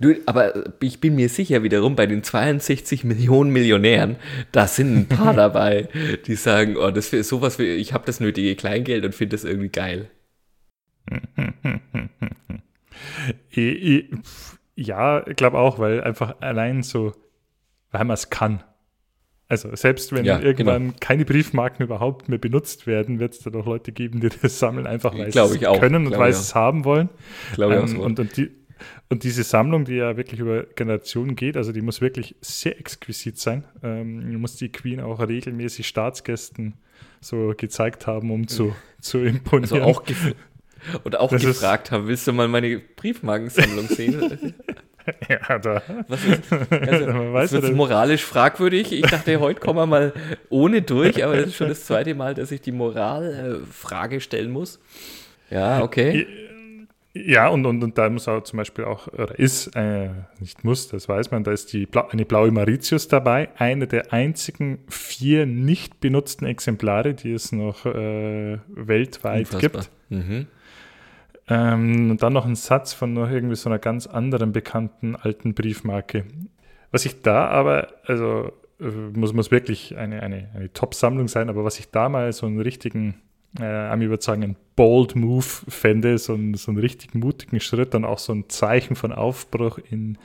du, 0.00 0.16
aber 0.26 0.64
ich 0.80 1.00
bin 1.00 1.14
mir 1.14 1.28
sicher 1.28 1.62
wiederum, 1.62 1.94
bei 1.94 2.06
den 2.06 2.24
62 2.24 3.04
Millionen 3.04 3.50
Millionären, 3.50 4.16
da 4.50 4.66
sind 4.66 4.96
ein 4.96 5.06
paar 5.06 5.34
dabei, 5.34 5.88
die 6.26 6.34
sagen, 6.34 6.76
oh, 6.76 6.90
das 6.90 7.12
ist 7.12 7.28
sowas, 7.28 7.60
wie, 7.60 7.66
ich 7.66 7.92
habe 7.92 8.04
das 8.04 8.18
nötige 8.18 8.56
Kleingeld 8.56 9.04
und 9.04 9.14
finde 9.14 9.36
das 9.36 9.44
irgendwie 9.44 9.68
geil. 9.68 10.10
ja, 14.76 15.26
ich 15.26 15.36
glaube 15.36 15.58
auch, 15.58 15.78
weil 15.78 16.02
einfach 16.02 16.40
allein 16.40 16.82
so 16.82 17.12
weil 17.94 18.04
man 18.04 18.14
es 18.14 18.28
kann. 18.28 18.62
Also 19.46 19.74
selbst 19.76 20.12
wenn 20.12 20.24
ja, 20.24 20.40
irgendwann 20.40 20.82
genau. 20.82 20.96
keine 21.00 21.24
Briefmarken 21.24 21.84
überhaupt 21.84 22.28
mehr 22.28 22.38
benutzt 22.38 22.86
werden, 22.86 23.20
wird 23.20 23.34
es 23.34 23.40
dann 23.40 23.54
auch 23.54 23.66
Leute 23.66 23.92
geben, 23.92 24.20
die 24.20 24.30
das 24.42 24.58
sammeln, 24.58 24.86
einfach 24.86 25.16
weil 25.16 25.30
sie 25.30 25.38
es 25.38 25.64
auch. 25.64 25.80
können 25.80 26.06
und 26.06 26.18
weil 26.18 26.32
sie 26.32 26.40
es 26.40 26.54
haben 26.54 26.84
wollen. 26.84 27.08
Glaube 27.54 27.76
ähm, 27.76 28.00
und, 28.00 28.18
und, 28.18 28.36
die, 28.36 28.50
und 29.10 29.22
diese 29.22 29.44
Sammlung, 29.44 29.84
die 29.84 29.94
ja 29.94 30.16
wirklich 30.16 30.40
über 30.40 30.64
Generationen 30.64 31.36
geht, 31.36 31.56
also 31.56 31.70
die 31.70 31.82
muss 31.82 32.00
wirklich 32.00 32.34
sehr 32.40 32.80
exquisit 32.80 33.38
sein. 33.38 33.64
Ähm, 33.82 34.40
muss 34.40 34.56
die 34.56 34.70
Queen 34.70 35.00
auch 35.00 35.20
regelmäßig 35.20 35.86
Staatsgästen 35.86 36.74
so 37.20 37.54
gezeigt 37.56 38.08
haben, 38.08 38.32
um 38.32 38.48
zu, 38.48 38.74
zu 39.00 39.18
imponieren. 39.18 39.72
Also 39.72 39.84
auch 39.84 40.02
und 41.04 41.18
auch 41.18 41.30
das 41.30 41.42
gefragt 41.42 41.90
haben, 41.90 42.06
willst 42.06 42.26
du 42.26 42.32
mal 42.32 42.48
meine 42.48 42.78
Briefmarkensammlung 42.78 43.88
sehen? 43.88 44.54
ja, 45.28 45.58
da. 45.58 45.82
Was 46.08 46.24
ist, 46.24 46.52
also, 46.52 47.32
das 47.34 47.52
wird 47.52 47.74
moralisch 47.74 48.24
fragwürdig. 48.24 48.92
Ich 48.92 49.02
dachte, 49.02 49.40
heute 49.40 49.60
kommen 49.60 49.78
wir 49.78 49.86
mal 49.86 50.12
ohne 50.50 50.82
durch, 50.82 51.24
aber 51.24 51.36
das 51.36 51.48
ist 51.48 51.56
schon 51.56 51.68
das 51.68 51.84
zweite 51.84 52.14
Mal, 52.14 52.34
dass 52.34 52.50
ich 52.50 52.60
die 52.60 52.72
Moralfrage 52.72 54.16
äh, 54.16 54.20
stellen 54.20 54.50
muss. 54.50 54.80
Ja, 55.50 55.82
okay. 55.82 56.26
Ja, 57.16 57.46
und, 57.48 57.64
und, 57.64 57.82
und 57.84 57.96
da 57.96 58.10
muss 58.10 58.26
auch 58.26 58.42
zum 58.42 58.56
Beispiel 58.56 58.84
auch, 58.84 59.06
oder 59.06 59.38
ist, 59.38 59.68
äh, 59.76 60.08
nicht 60.40 60.64
muss, 60.64 60.88
das 60.88 61.08
weiß 61.08 61.30
man, 61.30 61.44
da 61.44 61.52
ist 61.52 61.72
die 61.72 61.86
Bla 61.86 62.08
eine 62.10 62.24
blaue 62.24 62.50
Mauritius 62.50 63.06
dabei, 63.06 63.50
eine 63.56 63.86
der 63.86 64.12
einzigen 64.12 64.80
vier 64.88 65.46
nicht 65.46 66.00
benutzten 66.00 66.44
Exemplare, 66.44 67.14
die 67.14 67.32
es 67.32 67.52
noch 67.52 67.86
äh, 67.86 68.58
weltweit 68.66 69.52
Unfassbar. 69.52 69.60
gibt. 69.60 69.90
Mhm. 70.08 70.46
Ähm, 71.48 72.10
und 72.12 72.22
dann 72.22 72.32
noch 72.32 72.46
ein 72.46 72.56
Satz 72.56 72.92
von 72.92 73.12
noch 73.12 73.30
irgendwie 73.30 73.56
so 73.56 73.68
einer 73.68 73.78
ganz 73.78 74.06
anderen 74.06 74.52
bekannten 74.52 75.14
alten 75.16 75.54
Briefmarke. 75.54 76.24
Was 76.90 77.04
ich 77.04 77.22
da 77.22 77.48
aber, 77.48 77.88
also 78.06 78.52
äh, 78.80 78.84
muss, 78.86 79.32
muss 79.32 79.50
wirklich 79.50 79.96
eine, 79.96 80.22
eine, 80.22 80.48
eine 80.54 80.72
Top-Sammlung 80.72 81.28
sein, 81.28 81.48
aber 81.48 81.64
was 81.64 81.78
ich 81.78 81.90
da 81.90 82.08
mal 82.08 82.32
so 82.32 82.46
einen 82.46 82.60
richtigen, 82.60 83.20
äh, 83.60 83.94
ich 83.94 84.08
würde 84.08 84.22
sagen, 84.22 84.42
einen 84.42 84.56
bold 84.76 85.16
Move 85.16 85.44
fände, 85.44 86.18
so, 86.18 86.34
einen, 86.34 86.54
so 86.54 86.70
einen 86.70 86.80
richtig 86.80 87.14
mutigen 87.14 87.60
Schritt, 87.60 87.94
dann 87.94 88.04
auch 88.04 88.18
so 88.18 88.32
ein 88.32 88.48
Zeichen 88.48 88.96
von 88.96 89.12
Aufbruch 89.12 89.78
in, 89.90 90.18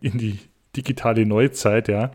in 0.00 0.18
die 0.18 0.38
digitale 0.76 1.26
Neuzeit, 1.26 1.88
ja. 1.88 2.12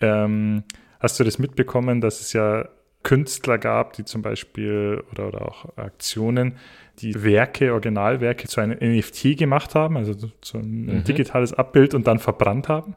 Ähm, 0.00 0.62
hast 1.00 1.18
du 1.18 1.24
das 1.24 1.38
mitbekommen, 1.38 2.00
dass 2.00 2.20
es 2.20 2.32
ja 2.32 2.68
Künstler 3.02 3.58
gab, 3.58 3.94
die 3.94 4.04
zum 4.04 4.22
Beispiel 4.22 5.02
oder, 5.12 5.28
oder 5.28 5.42
auch 5.48 5.76
Aktionen, 5.76 6.56
die 7.00 7.22
Werke, 7.22 7.72
Originalwerke 7.72 8.48
zu 8.48 8.60
einem 8.60 8.78
NFT 8.80 9.36
gemacht 9.36 9.74
haben, 9.74 9.96
also 9.96 10.14
so 10.42 10.58
ein 10.58 10.86
mhm. 10.86 11.04
digitales 11.04 11.52
Abbild 11.52 11.94
und 11.94 12.06
dann 12.06 12.18
verbrannt 12.18 12.68
haben. 12.68 12.96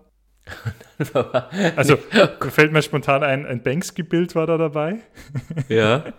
also 1.75 1.97
fällt 1.97 2.71
mir 2.71 2.81
spontan 2.81 3.23
ein, 3.23 3.45
ein 3.45 3.61
Banksy-Bild 3.63 4.35
war 4.35 4.47
da 4.47 4.57
dabei. 4.57 4.99
Ja. 5.69 6.05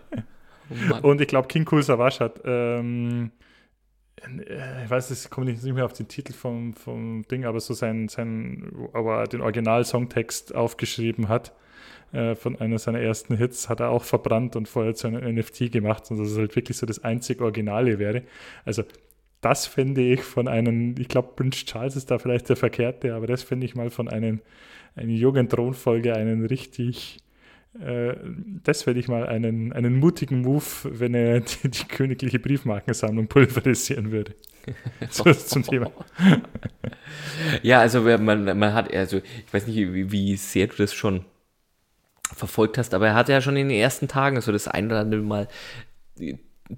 Oh 1.02 1.08
und 1.08 1.20
ich 1.20 1.28
glaube, 1.28 1.48
King 1.48 1.68
Cool 1.70 1.82
Savage 1.82 2.20
hat, 2.20 2.40
ähm, 2.46 3.30
äh, 4.22 4.84
ich 4.84 4.90
weiß, 4.90 5.10
es 5.10 5.28
komme 5.28 5.46
nicht 5.50 5.62
mehr 5.62 5.84
auf 5.84 5.92
den 5.92 6.08
Titel 6.08 6.32
vom, 6.32 6.72
vom 6.72 7.24
Ding, 7.30 7.44
aber 7.44 7.60
so 7.60 7.74
sein, 7.74 8.08
sein 8.08 8.72
aber 8.94 9.24
den 9.24 9.42
Original-Songtext 9.42 10.54
aufgeschrieben 10.54 11.28
hat 11.28 11.52
äh, 12.12 12.34
von 12.34 12.60
einer 12.60 12.78
seiner 12.78 13.00
ersten 13.00 13.36
Hits, 13.36 13.68
hat 13.68 13.80
er 13.80 13.90
auch 13.90 14.04
verbrannt 14.04 14.54
und 14.56 14.68
vorher 14.68 14.94
zu 14.94 15.06
einem 15.06 15.34
NFT 15.34 15.72
gemacht 15.72 16.10
und 16.10 16.18
das 16.18 16.30
ist 16.30 16.38
halt 16.38 16.54
wirklich 16.56 16.76
so 16.76 16.86
das 16.86 17.02
einzig 17.02 17.40
Originale 17.40 17.98
wäre. 17.98 18.22
Also 18.64 18.84
das 19.40 19.66
fände 19.66 20.02
ich 20.02 20.22
von 20.22 20.46
einem, 20.46 20.94
ich 20.98 21.08
glaube, 21.08 21.32
Prince 21.34 21.66
Charles 21.66 21.96
ist 21.96 22.10
da 22.10 22.18
vielleicht 22.18 22.48
der 22.48 22.56
Verkehrte, 22.56 23.14
aber 23.14 23.26
das 23.26 23.42
fände 23.42 23.66
ich 23.66 23.74
mal 23.74 23.90
von 23.90 24.08
einem, 24.08 24.40
jungen 24.94 25.48
Thronfolger 25.48 26.14
einen 26.14 26.44
richtig, 26.44 27.18
äh, 27.80 28.14
das 28.62 28.82
fände 28.82 29.00
ich 29.00 29.08
mal 29.08 29.26
einen, 29.26 29.72
einen 29.72 29.98
mutigen 29.98 30.42
Move, 30.42 30.64
wenn 30.84 31.14
er 31.14 31.40
die, 31.62 31.70
die 31.70 31.84
königliche 31.86 32.38
Briefmarkensammlung 32.38 33.26
pulverisieren 33.26 34.12
würde. 34.12 34.34
so 35.10 35.24
zum 35.32 35.64
Thema. 35.64 35.90
ja, 37.62 37.80
also 37.80 38.02
man, 38.02 38.44
man 38.44 38.74
hat, 38.74 38.94
also 38.94 39.16
ich 39.16 39.52
weiß 39.52 39.66
nicht, 39.66 39.76
wie, 39.76 40.12
wie 40.12 40.36
sehr 40.36 40.68
du 40.68 40.76
das 40.76 40.94
schon 40.94 41.24
verfolgt 42.34 42.78
hast, 42.78 42.94
aber 42.94 43.08
er 43.08 43.14
hat 43.14 43.28
ja 43.28 43.40
schon 43.40 43.56
in 43.56 43.68
den 43.68 43.78
ersten 43.78 44.08
Tagen 44.08 44.40
so 44.40 44.52
das 44.52 44.68
ein 44.68 44.86
oder 44.86 45.00
andere 45.00 45.22
Mal 45.22 45.48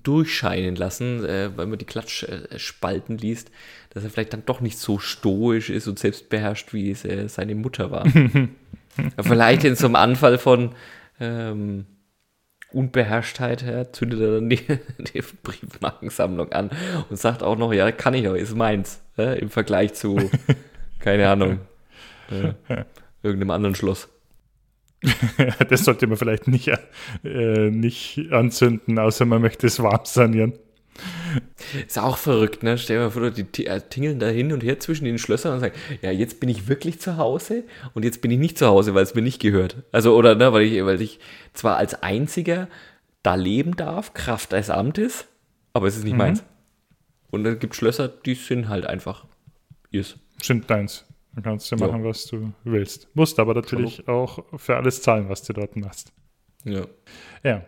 durchscheinen 0.02 0.76
lassen, 0.76 1.24
äh, 1.24 1.50
weil 1.56 1.66
man 1.66 1.78
die 1.78 1.84
Klatschspalten 1.84 3.18
liest, 3.18 3.50
dass 3.90 4.04
er 4.04 4.10
vielleicht 4.10 4.32
dann 4.32 4.44
doch 4.44 4.60
nicht 4.60 4.78
so 4.78 4.98
stoisch 4.98 5.70
ist 5.70 5.86
und 5.86 5.98
selbstbeherrscht, 5.98 6.72
wie 6.72 6.90
es 6.90 7.04
äh, 7.04 7.28
seine 7.28 7.54
Mutter 7.54 7.90
war. 7.90 8.04
vielleicht 9.22 9.64
in 9.64 9.76
so 9.76 9.86
einem 9.86 9.96
Anfall 9.96 10.38
von 10.38 10.74
ähm, 11.20 11.86
Unbeherrschtheit 12.72 13.62
ja, 13.62 13.90
zündet 13.92 14.20
er 14.20 14.34
dann 14.34 14.50
die, 14.50 14.56
die, 15.14 15.22
Briefmarkensammlung 15.42 16.52
an 16.52 16.70
und 17.08 17.16
sagt 17.16 17.42
auch 17.42 17.56
noch, 17.56 17.72
ja, 17.72 17.92
kann 17.92 18.14
ich 18.14 18.28
auch, 18.28 18.34
ist 18.34 18.56
meins, 18.56 19.00
äh, 19.16 19.38
im 19.38 19.50
Vergleich 19.50 19.94
zu, 19.94 20.30
keine 20.98 21.28
Ahnung, 21.28 21.60
äh, 22.30 22.54
irgendeinem 23.22 23.50
anderen 23.50 23.74
Schloss. 23.74 24.08
das 25.68 25.84
sollte 25.84 26.06
man 26.06 26.16
vielleicht 26.16 26.48
nicht, 26.48 26.70
äh, 27.24 27.70
nicht 27.70 28.20
anzünden, 28.30 28.98
außer 28.98 29.24
man 29.24 29.42
möchte 29.42 29.66
es 29.66 29.82
warm 29.82 30.04
sanieren. 30.04 30.54
Ist 31.86 31.98
auch 31.98 32.16
verrückt, 32.16 32.62
ne? 32.62 32.78
Stell 32.78 32.98
dir 32.98 33.04
mal 33.04 33.10
vor, 33.10 33.30
die 33.30 33.66
äh, 33.66 33.80
tingeln 33.80 34.20
da 34.20 34.28
hin 34.28 34.52
und 34.52 34.62
her 34.62 34.78
zwischen 34.78 35.04
den 35.04 35.18
Schlössern 35.18 35.54
und 35.54 35.60
sagen, 35.60 35.74
ja, 36.02 36.12
jetzt 36.12 36.38
bin 36.38 36.48
ich 36.48 36.68
wirklich 36.68 37.00
zu 37.00 37.16
Hause 37.16 37.64
und 37.94 38.04
jetzt 38.04 38.20
bin 38.20 38.30
ich 38.30 38.38
nicht 38.38 38.58
zu 38.58 38.66
Hause, 38.66 38.94
weil 38.94 39.02
es 39.02 39.14
mir 39.14 39.22
nicht 39.22 39.40
gehört. 39.40 39.82
Also, 39.90 40.16
oder, 40.16 40.36
ne, 40.36 40.52
weil 40.52 40.62
ich, 40.62 40.84
weil 40.84 41.00
ich 41.00 41.18
zwar 41.52 41.76
als 41.76 42.02
einziger 42.02 42.68
da 43.24 43.34
leben 43.34 43.76
darf, 43.76 44.14
Kraft 44.14 44.52
des 44.52 44.70
Amtes, 44.70 45.26
aber 45.72 45.88
es 45.88 45.96
ist 45.96 46.04
nicht 46.04 46.12
mhm. 46.12 46.18
meins. 46.18 46.44
Und 47.30 47.44
es 47.44 47.58
gibt 47.58 47.74
Schlösser, 47.74 48.06
die 48.06 48.34
sind 48.34 48.68
halt 48.68 48.86
einfach 48.86 49.24
ihrs. 49.90 50.16
Sind 50.40 50.70
deins. 50.70 51.04
Dann 51.34 51.44
kannst 51.44 51.70
du 51.70 51.76
machen, 51.76 52.02
ja. 52.02 52.08
was 52.08 52.26
du 52.26 52.52
willst. 52.64 53.08
Musst 53.14 53.38
aber 53.38 53.54
natürlich 53.54 54.02
Hallo. 54.06 54.24
auch 54.24 54.44
für 54.56 54.76
alles 54.76 55.02
zahlen, 55.02 55.28
was 55.28 55.42
du 55.42 55.52
dort 55.52 55.76
machst. 55.76 56.12
Ja. 56.64 56.86
Ja. 57.42 57.64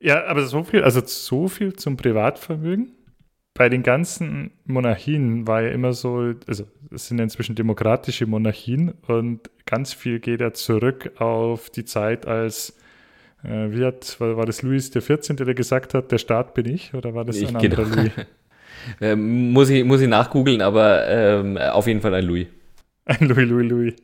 Ja, 0.00 0.26
aber 0.26 0.44
so 0.44 0.64
viel, 0.64 0.82
also 0.82 1.00
so 1.04 1.48
viel 1.48 1.74
zum 1.74 1.96
Privatvermögen. 1.96 2.92
Bei 3.54 3.68
den 3.68 3.82
ganzen 3.82 4.50
Monarchien 4.64 5.46
war 5.46 5.62
ja 5.62 5.70
immer 5.70 5.92
so, 5.92 6.34
also 6.46 6.64
es 6.90 7.08
sind 7.08 7.20
inzwischen 7.20 7.54
demokratische 7.54 8.26
Monarchien 8.26 8.94
und 9.06 9.48
ganz 9.64 9.92
viel 9.92 10.18
geht 10.18 10.40
ja 10.40 10.52
zurück 10.52 11.12
auf 11.20 11.70
die 11.70 11.84
Zeit, 11.84 12.26
als 12.26 12.76
Äh, 13.44 13.72
wie 13.72 13.84
hat, 13.84 14.18
war, 14.20 14.36
war 14.36 14.46
das 14.46 14.62
Louis 14.62 14.90
XIV., 14.90 15.36
der 15.36 15.54
gesagt 15.54 15.92
hat, 15.94 16.10
der 16.10 16.18
Staat 16.18 16.54
bin 16.54 16.66
ich, 16.66 16.94
oder 16.94 17.14
war 17.14 17.24
das 17.24 17.36
ich, 17.36 17.48
ein 17.48 17.58
genau. 17.58 17.82
anderer 17.82 18.02
Louis? 18.02 18.12
ähm, 19.00 19.52
muss 19.52 19.68
ich, 19.68 19.84
muss 19.84 20.00
ich 20.00 20.08
nachgoogeln, 20.08 20.62
aber 20.62 21.06
ähm, 21.08 21.58
auf 21.58 21.86
jeden 21.86 22.00
Fall 22.00 22.14
ein 22.14 22.24
Louis. 22.24 22.46
Ein 23.04 23.18
Louis, 23.28 23.48
Louis, 23.48 23.70
Louis. 23.70 23.94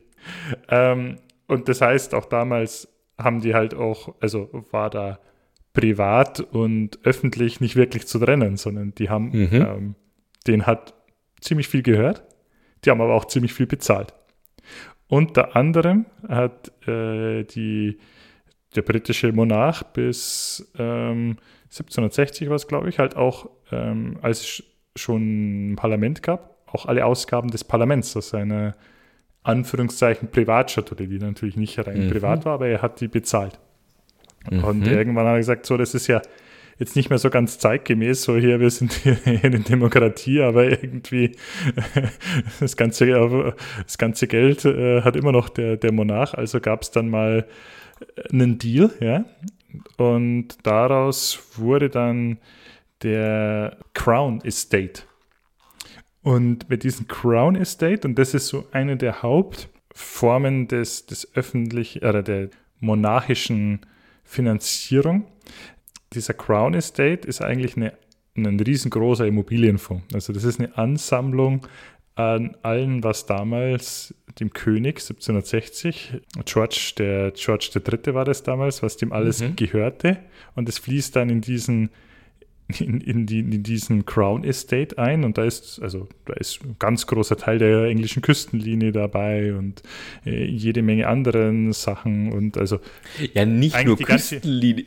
Ähm, 0.69 1.17
und 1.47 1.67
das 1.67 1.81
heißt, 1.81 2.13
auch 2.13 2.25
damals 2.25 2.87
haben 3.17 3.41
die 3.41 3.53
halt 3.53 3.73
auch, 3.73 4.15
also 4.21 4.49
war 4.71 4.89
da 4.89 5.19
privat 5.73 6.39
und 6.39 6.99
öffentlich 7.03 7.61
nicht 7.61 7.75
wirklich 7.75 8.07
zu 8.07 8.19
trennen, 8.19 8.57
sondern 8.57 8.93
die 8.95 9.09
haben, 9.09 9.29
mhm. 9.29 9.49
ähm, 9.51 9.95
den 10.47 10.65
hat 10.65 10.93
ziemlich 11.39 11.67
viel 11.67 11.81
gehört, 11.81 12.23
die 12.83 12.89
haben 12.89 13.01
aber 13.01 13.13
auch 13.13 13.25
ziemlich 13.25 13.53
viel 13.53 13.67
bezahlt. 13.67 14.13
Unter 15.07 15.55
anderem 15.55 16.05
hat 16.27 16.71
äh, 16.87 17.43
die, 17.43 17.99
der 18.75 18.81
britische 18.81 19.31
Monarch 19.33 19.83
bis 19.93 20.71
ähm, 20.77 21.37
1760 21.65 22.49
war 22.49 22.55
es, 22.55 22.67
glaube 22.67 22.89
ich, 22.89 22.99
halt 22.99 23.15
auch, 23.15 23.49
ähm, 23.71 24.17
als 24.21 24.41
es 24.41 24.63
schon 24.95 25.71
ein 25.71 25.75
Parlament 25.75 26.21
gab, 26.23 26.57
auch 26.67 26.85
alle 26.85 27.05
Ausgaben 27.05 27.49
des 27.49 27.63
Parlaments 27.63 28.15
aus 28.15 28.29
seiner 28.29 28.75
Anführungszeichen 29.43 30.29
Privatschatulle, 30.29 31.07
die 31.07 31.17
natürlich 31.17 31.57
nicht 31.57 31.79
rein 31.79 32.05
mhm. 32.05 32.11
privat 32.11 32.45
war, 32.45 32.53
aber 32.53 32.67
er 32.67 32.81
hat 32.81 33.01
die 33.01 33.07
bezahlt. 33.07 33.59
Mhm. 34.49 34.63
Und 34.63 34.87
irgendwann 34.87 35.25
hat 35.25 35.33
er 35.33 35.37
gesagt, 35.39 35.65
so, 35.65 35.77
das 35.77 35.93
ist 35.93 36.07
ja 36.07 36.21
jetzt 36.77 36.95
nicht 36.95 37.09
mehr 37.09 37.19
so 37.19 37.29
ganz 37.29 37.59
zeitgemäß, 37.59 38.23
so 38.23 38.37
hier, 38.37 38.59
wir 38.59 38.69
sind 38.69 38.93
hier 39.03 39.17
in 39.25 39.51
der 39.51 39.61
Demokratie, 39.61 40.41
aber 40.41 40.65
irgendwie 40.65 41.35
das 42.59 42.75
ganze, 42.75 43.55
das 43.83 43.97
ganze 43.97 44.27
Geld 44.27 44.65
äh, 44.65 45.01
hat 45.01 45.15
immer 45.15 45.31
noch 45.31 45.49
der, 45.49 45.77
der 45.77 45.91
Monarch, 45.91 46.33
also 46.33 46.59
gab 46.59 46.81
es 46.81 46.91
dann 46.91 47.09
mal 47.09 47.47
einen 48.31 48.57
Deal, 48.57 48.89
ja, 48.99 49.25
und 49.97 50.57
daraus 50.63 51.39
wurde 51.55 51.89
dann 51.89 52.39
der 53.03 53.77
Crown 53.93 54.41
Estate. 54.43 55.03
Und 56.23 56.69
mit 56.69 56.83
diesem 56.83 57.07
Crown 57.07 57.55
Estate, 57.55 58.07
und 58.07 58.17
das 58.17 58.33
ist 58.33 58.47
so 58.47 58.67
eine 58.71 58.97
der 58.97 59.23
Hauptformen 59.23 60.67
des, 60.67 61.05
des 61.05 61.35
öffentlichen 61.35 62.05
oder 62.05 62.21
der 62.21 62.49
monarchischen 62.79 63.79
Finanzierung, 64.23 65.25
dieser 66.13 66.33
Crown 66.33 66.73
Estate 66.73 67.27
ist 67.27 67.41
eigentlich 67.41 67.75
eine, 67.75 67.93
ein 68.35 68.59
riesengroßer 68.59 69.25
Immobilienfonds. 69.25 70.13
Also 70.13 70.33
das 70.33 70.43
ist 70.43 70.59
eine 70.59 70.77
Ansammlung 70.77 71.65
an 72.15 72.55
allen, 72.61 73.03
was 73.03 73.25
damals 73.25 74.13
dem 74.39 74.51
König 74.53 74.99
1760, 74.99 76.21
George, 76.45 76.93
der 76.97 77.31
George 77.31 77.69
III. 77.75 78.13
war 78.13 78.25
das 78.25 78.43
damals, 78.43 78.83
was 78.83 78.97
dem 78.97 79.11
alles 79.11 79.41
mhm. 79.41 79.55
gehörte. 79.55 80.17
Und 80.55 80.69
es 80.69 80.77
fließt 80.77 81.15
dann 81.15 81.29
in 81.29 81.41
diesen 81.41 81.89
in, 82.79 83.01
in, 83.01 83.25
die, 83.25 83.39
in, 83.39 83.63
diesen 83.63 84.05
Crown 84.05 84.43
Estate 84.43 84.97
ein 84.97 85.23
und 85.23 85.37
da 85.37 85.43
ist, 85.43 85.81
also 85.81 86.07
da 86.25 86.33
ist 86.33 86.63
ein 86.63 86.75
ganz 86.79 87.07
großer 87.07 87.37
Teil 87.37 87.57
der 87.57 87.85
englischen 87.85 88.21
Küstenlinie 88.21 88.91
dabei 88.91 89.53
und 89.55 89.83
äh, 90.25 90.45
jede 90.45 90.81
Menge 90.81 91.07
anderen 91.07 91.73
Sachen 91.73 92.31
und 92.31 92.57
also 92.57 92.79
ja 93.33 93.45
nicht 93.45 93.83
nur 93.85 93.97
Küstenlinie, 93.97 94.85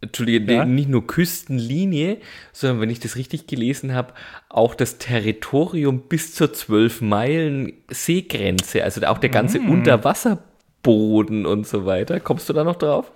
Entschuldige, 0.00 0.52
ja? 0.52 0.64
nicht 0.64 0.88
nur 0.88 1.06
Küstenlinie, 1.06 2.18
sondern 2.52 2.80
wenn 2.82 2.90
ich 2.90 3.00
das 3.00 3.16
richtig 3.16 3.46
gelesen 3.46 3.94
habe, 3.94 4.12
auch 4.48 4.74
das 4.74 4.98
Territorium 4.98 6.02
bis 6.02 6.34
zur 6.34 6.52
12 6.52 7.00
Meilen 7.00 7.72
Seegrenze, 7.88 8.84
also 8.84 9.00
auch 9.06 9.18
der 9.18 9.30
ganze 9.30 9.58
mm. 9.58 9.70
Unterwasserboden 9.70 11.46
und 11.46 11.66
so 11.66 11.86
weiter. 11.86 12.20
Kommst 12.20 12.48
du 12.48 12.52
da 12.52 12.62
noch 12.62 12.76
drauf? 12.76 13.10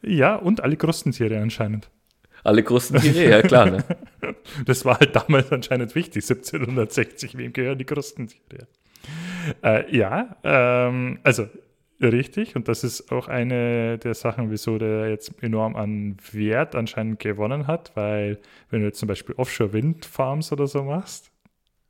Ja, 0.00 0.36
und 0.36 0.62
alle 0.62 0.76
Krustentiere 0.76 1.38
anscheinend. 1.38 1.90
Alle 2.44 2.62
Krustentiere, 2.62 3.30
ja 3.30 3.42
klar. 3.42 3.70
Ne? 3.70 3.84
Das 4.66 4.84
war 4.84 5.00
halt 5.00 5.16
damals 5.16 5.50
anscheinend 5.50 5.94
wichtig, 5.94 6.24
1760. 6.28 7.36
Wem 7.36 7.52
gehören 7.52 7.78
die 7.78 7.84
Krustentiere? 7.84 8.68
Äh, 9.62 9.96
ja, 9.96 10.36
ähm, 10.44 11.18
also 11.22 11.48
Richtig, 12.02 12.56
und 12.56 12.66
das 12.66 12.82
ist 12.82 13.12
auch 13.12 13.28
eine 13.28 13.96
der 13.98 14.14
Sachen, 14.14 14.50
wieso 14.50 14.76
der 14.76 15.08
jetzt 15.08 15.40
enorm 15.40 15.76
an 15.76 16.16
Wert 16.32 16.74
anscheinend 16.74 17.20
gewonnen 17.20 17.68
hat, 17.68 17.92
weil 17.94 18.40
wenn 18.70 18.80
du 18.80 18.86
jetzt 18.86 18.98
zum 18.98 19.06
Beispiel 19.06 19.36
Offshore-Windfarms 19.36 20.50
oder 20.50 20.66
so 20.66 20.82
machst, 20.82 21.30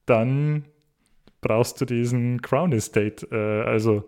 dann 0.05 0.67
brauchst 1.41 1.81
du 1.81 1.87
diesen 1.87 2.43
Crown 2.43 2.73
Estate. 2.73 3.27
Äh, 3.33 3.69
also 3.69 4.05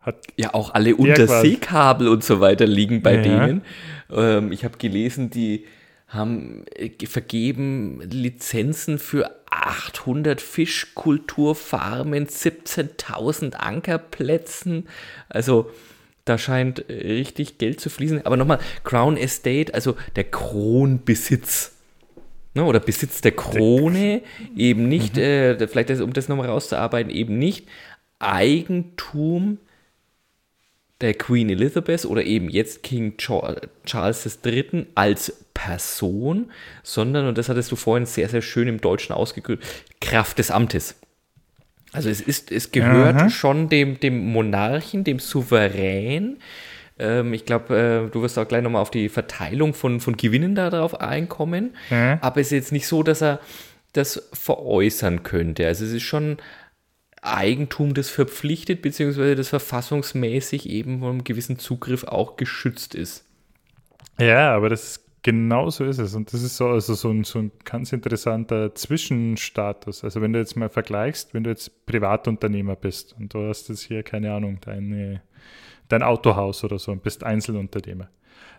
hat 0.00 0.24
ja 0.36 0.54
auch 0.54 0.72
alle 0.72 0.96
Unterseekabel 0.96 2.08
und 2.08 2.24
so 2.24 2.40
weiter 2.40 2.66
liegen 2.66 3.02
bei 3.02 3.16
ja. 3.16 3.22
denen. 3.22 3.62
Ähm, 4.10 4.52
ich 4.52 4.64
habe 4.64 4.78
gelesen, 4.78 5.28
die 5.28 5.66
haben 6.12 6.64
äh, 6.74 6.90
vergeben 7.06 8.00
Lizenzen 8.10 8.98
für 8.98 9.30
800 9.50 10.40
Fischkulturfarmen, 10.40 12.26
17.000 12.26 13.54
Ankerplätzen. 13.54 14.88
Also 15.28 15.70
da 16.24 16.38
scheint 16.38 16.84
richtig 16.88 17.58
Geld 17.58 17.80
zu 17.80 17.90
fließen. 17.90 18.24
Aber 18.26 18.36
nochmal, 18.36 18.60
Crown 18.84 19.16
Estate, 19.16 19.74
also 19.74 19.96
der 20.16 20.24
Kronbesitz. 20.24 21.72
Ne, 22.54 22.64
oder 22.64 22.80
Besitz 22.80 23.22
der 23.22 23.32
Krone, 23.32 24.20
eben 24.54 24.86
nicht, 24.86 25.16
mhm. 25.16 25.22
äh, 25.22 25.68
vielleicht 25.68 25.90
um 26.02 26.12
das 26.12 26.28
nochmal 26.28 26.50
rauszuarbeiten, 26.50 27.10
eben 27.10 27.38
nicht 27.38 27.66
Eigentum 28.18 29.56
der 31.02 31.14
Queen 31.14 31.50
Elizabeth 31.50 32.04
oder 32.04 32.24
eben 32.24 32.48
jetzt 32.48 32.82
King 32.82 33.16
Charles 33.16 34.38
III. 34.44 34.86
als 34.94 35.44
Person, 35.52 36.50
sondern, 36.82 37.26
und 37.26 37.36
das 37.36 37.48
hattest 37.48 37.70
du 37.70 37.76
vorhin 37.76 38.06
sehr, 38.06 38.28
sehr 38.28 38.42
schön 38.42 38.68
im 38.68 38.80
Deutschen 38.80 39.12
ausgedrückt, 39.12 39.64
Kraft 40.00 40.38
des 40.38 40.50
Amtes. 40.50 40.94
Also 41.92 42.08
es 42.08 42.20
ist, 42.20 42.50
es 42.50 42.72
gehört 42.72 43.16
Aha. 43.16 43.30
schon 43.30 43.68
dem, 43.68 44.00
dem 44.00 44.32
Monarchen, 44.32 45.04
dem 45.04 45.18
Souverän. 45.18 46.38
Ähm, 46.98 47.34
ich 47.34 47.44
glaube, 47.44 48.06
äh, 48.08 48.10
du 48.10 48.22
wirst 48.22 48.38
auch 48.38 48.48
gleich 48.48 48.62
nochmal 48.62 48.80
auf 48.80 48.90
die 48.90 49.10
Verteilung 49.10 49.74
von, 49.74 50.00
von 50.00 50.16
Gewinnen 50.16 50.54
darauf 50.54 51.00
einkommen. 51.00 51.76
Mhm. 51.90 52.18
Aber 52.22 52.40
es 52.40 52.46
ist 52.46 52.52
jetzt 52.52 52.72
nicht 52.72 52.86
so, 52.86 53.02
dass 53.02 53.22
er 53.22 53.40
das 53.92 54.30
veräußern 54.32 55.22
könnte. 55.22 55.66
Also 55.66 55.84
es 55.84 55.92
ist 55.92 56.02
schon 56.02 56.38
Eigentum, 57.22 57.94
das 57.94 58.10
verpflichtet, 58.10 58.82
beziehungsweise 58.82 59.36
das 59.36 59.48
verfassungsmäßig 59.48 60.68
eben 60.68 60.98
von 60.98 61.10
einem 61.10 61.24
gewissen 61.24 61.58
Zugriff 61.58 62.04
auch 62.04 62.36
geschützt 62.36 62.94
ist. 62.94 63.24
Ja, 64.18 64.54
aber 64.54 64.68
das 64.68 65.04
genau 65.22 65.70
so 65.70 65.84
ist 65.84 65.98
es. 65.98 66.14
Und 66.14 66.32
das 66.32 66.42
ist 66.42 66.56
so, 66.56 66.68
also 66.68 66.94
so, 66.94 67.10
ein, 67.10 67.24
so 67.24 67.38
ein 67.38 67.52
ganz 67.64 67.92
interessanter 67.92 68.74
Zwischenstatus. 68.74 70.04
Also 70.04 70.20
wenn 70.20 70.32
du 70.32 70.40
jetzt 70.40 70.56
mal 70.56 70.68
vergleichst, 70.68 71.32
wenn 71.32 71.44
du 71.44 71.50
jetzt 71.50 71.86
Privatunternehmer 71.86 72.76
bist 72.76 73.14
und 73.18 73.32
du 73.32 73.48
hast 73.48 73.68
jetzt 73.68 73.82
hier, 73.82 74.02
keine 74.02 74.34
Ahnung, 74.34 74.58
deine, 74.60 75.22
dein 75.88 76.02
Autohaus 76.02 76.64
oder 76.64 76.78
so 76.78 76.92
und 76.92 77.02
bist 77.02 77.24
Einzelunternehmer, 77.24 78.08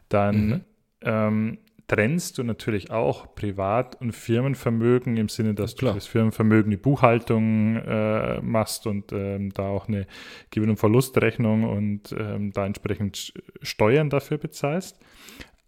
dann 0.08 0.48
mhm. 0.48 0.62
ähm, 1.02 1.58
trennst 1.88 2.38
du 2.38 2.44
natürlich 2.44 2.92
auch 2.92 3.36
Privat- 3.36 4.00
und 4.00 4.14
Firmenvermögen 4.14 5.18
im 5.18 5.30
Sinne, 5.30 5.54
dass 5.54 5.76
Klar. 5.76 5.94
du 5.94 5.98
das 5.98 6.08
Firmenvermögen 6.08 6.72
die 6.72 6.78
Buchhaltung 6.78 7.76
äh, 7.78 8.42
machst 8.42 8.88
und 8.88 9.12
ähm, 9.12 9.52
da 9.54 9.68
auch 9.68 9.88
eine 9.88 10.08
Gewinn- 10.50 10.70
und 10.70 10.78
Verlustrechnung 10.78 11.64
und 11.64 12.16
ähm, 12.18 12.52
da 12.54 12.66
entsprechend 12.66 13.34
Steuern 13.62 14.10
dafür 14.10 14.38
bezahlst. 14.38 15.00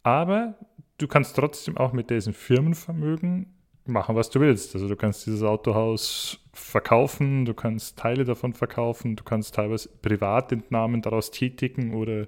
Aber 0.03 0.57
du 0.97 1.07
kannst 1.07 1.35
trotzdem 1.35 1.77
auch 1.77 1.93
mit 1.93 2.09
diesem 2.09 2.33
Firmenvermögen 2.33 3.54
machen, 3.87 4.15
was 4.15 4.29
du 4.29 4.39
willst. 4.39 4.73
Also 4.75 4.87
du 4.87 4.95
kannst 4.95 5.25
dieses 5.25 5.43
Autohaus 5.43 6.39
verkaufen, 6.53 7.45
du 7.45 7.53
kannst 7.53 7.97
Teile 7.97 8.23
davon 8.23 8.53
verkaufen, 8.53 9.15
du 9.15 9.23
kannst 9.23 9.55
teilweise 9.55 9.89
Privatentnahmen 10.01 11.01
daraus 11.01 11.31
tätigen 11.31 11.93
oder 11.93 12.27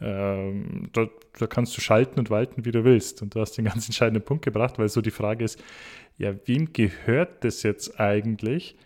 ähm, 0.00 0.90
da, 0.92 1.06
da, 1.38 1.46
kannst 1.46 1.76
du 1.76 1.80
schalten 1.80 2.18
und 2.18 2.30
walten, 2.30 2.64
wie 2.64 2.72
du 2.72 2.84
willst. 2.84 3.22
Und 3.22 3.34
du 3.34 3.40
hast 3.40 3.52
den 3.52 3.66
ganz 3.66 3.86
entscheidenden 3.86 4.24
Punkt 4.24 4.44
gebracht, 4.44 4.78
weil 4.78 4.88
so 4.88 5.00
die 5.00 5.10
Frage 5.10 5.44
ist, 5.44 5.62
ja, 6.18 6.34
wem 6.46 6.72
gehört 6.72 7.44
das 7.44 7.62
jetzt 7.62 8.00
eigentlich? 8.00 8.76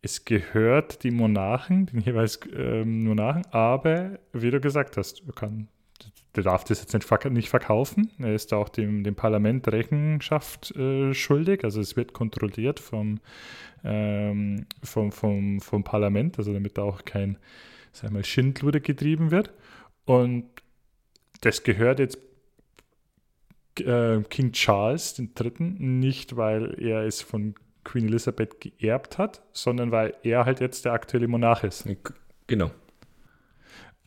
Es 0.00 0.24
gehört 0.24 1.04
die 1.04 1.12
Monarchen, 1.12 1.86
den 1.86 2.00
jeweils 2.00 2.40
ähm, 2.56 3.04
Monarchen, 3.04 3.46
aber 3.52 4.18
wie 4.32 4.50
du 4.50 4.60
gesagt 4.60 4.96
hast, 4.96 5.22
du 5.26 5.32
kannst 5.32 5.68
der 6.34 6.42
darf 6.44 6.64
das 6.64 6.80
jetzt 6.80 6.94
nicht, 6.94 7.30
nicht 7.30 7.50
verkaufen. 7.50 8.10
Er 8.18 8.34
ist 8.34 8.52
auch 8.54 8.68
dem, 8.68 9.04
dem 9.04 9.14
Parlament 9.14 9.68
Rechenschaft 9.68 10.74
äh, 10.76 11.12
schuldig. 11.12 11.64
Also 11.64 11.80
es 11.80 11.96
wird 11.96 12.14
kontrolliert 12.14 12.80
vom, 12.80 13.20
ähm, 13.84 14.66
vom, 14.82 15.12
vom, 15.12 15.60
vom 15.60 15.84
Parlament, 15.84 16.38
also 16.38 16.52
damit 16.52 16.78
da 16.78 16.82
auch 16.82 17.04
kein 17.04 17.38
sag 17.92 18.10
mal, 18.10 18.24
Schindluder 18.24 18.80
getrieben 18.80 19.30
wird. 19.30 19.52
Und 20.06 20.44
das 21.42 21.62
gehört 21.64 21.98
jetzt 21.98 22.18
äh, 23.80 24.20
King 24.28 24.52
Charles 24.52 25.18
III. 25.18 25.52
nicht, 25.58 26.36
weil 26.36 26.80
er 26.82 27.02
es 27.02 27.20
von 27.20 27.54
Queen 27.84 28.06
Elizabeth 28.06 28.60
geerbt 28.60 29.18
hat, 29.18 29.42
sondern 29.52 29.90
weil 29.90 30.14
er 30.22 30.46
halt 30.46 30.60
jetzt 30.60 30.84
der 30.84 30.92
aktuelle 30.92 31.28
Monarch 31.28 31.64
ist. 31.64 31.86
Genau. 32.46 32.70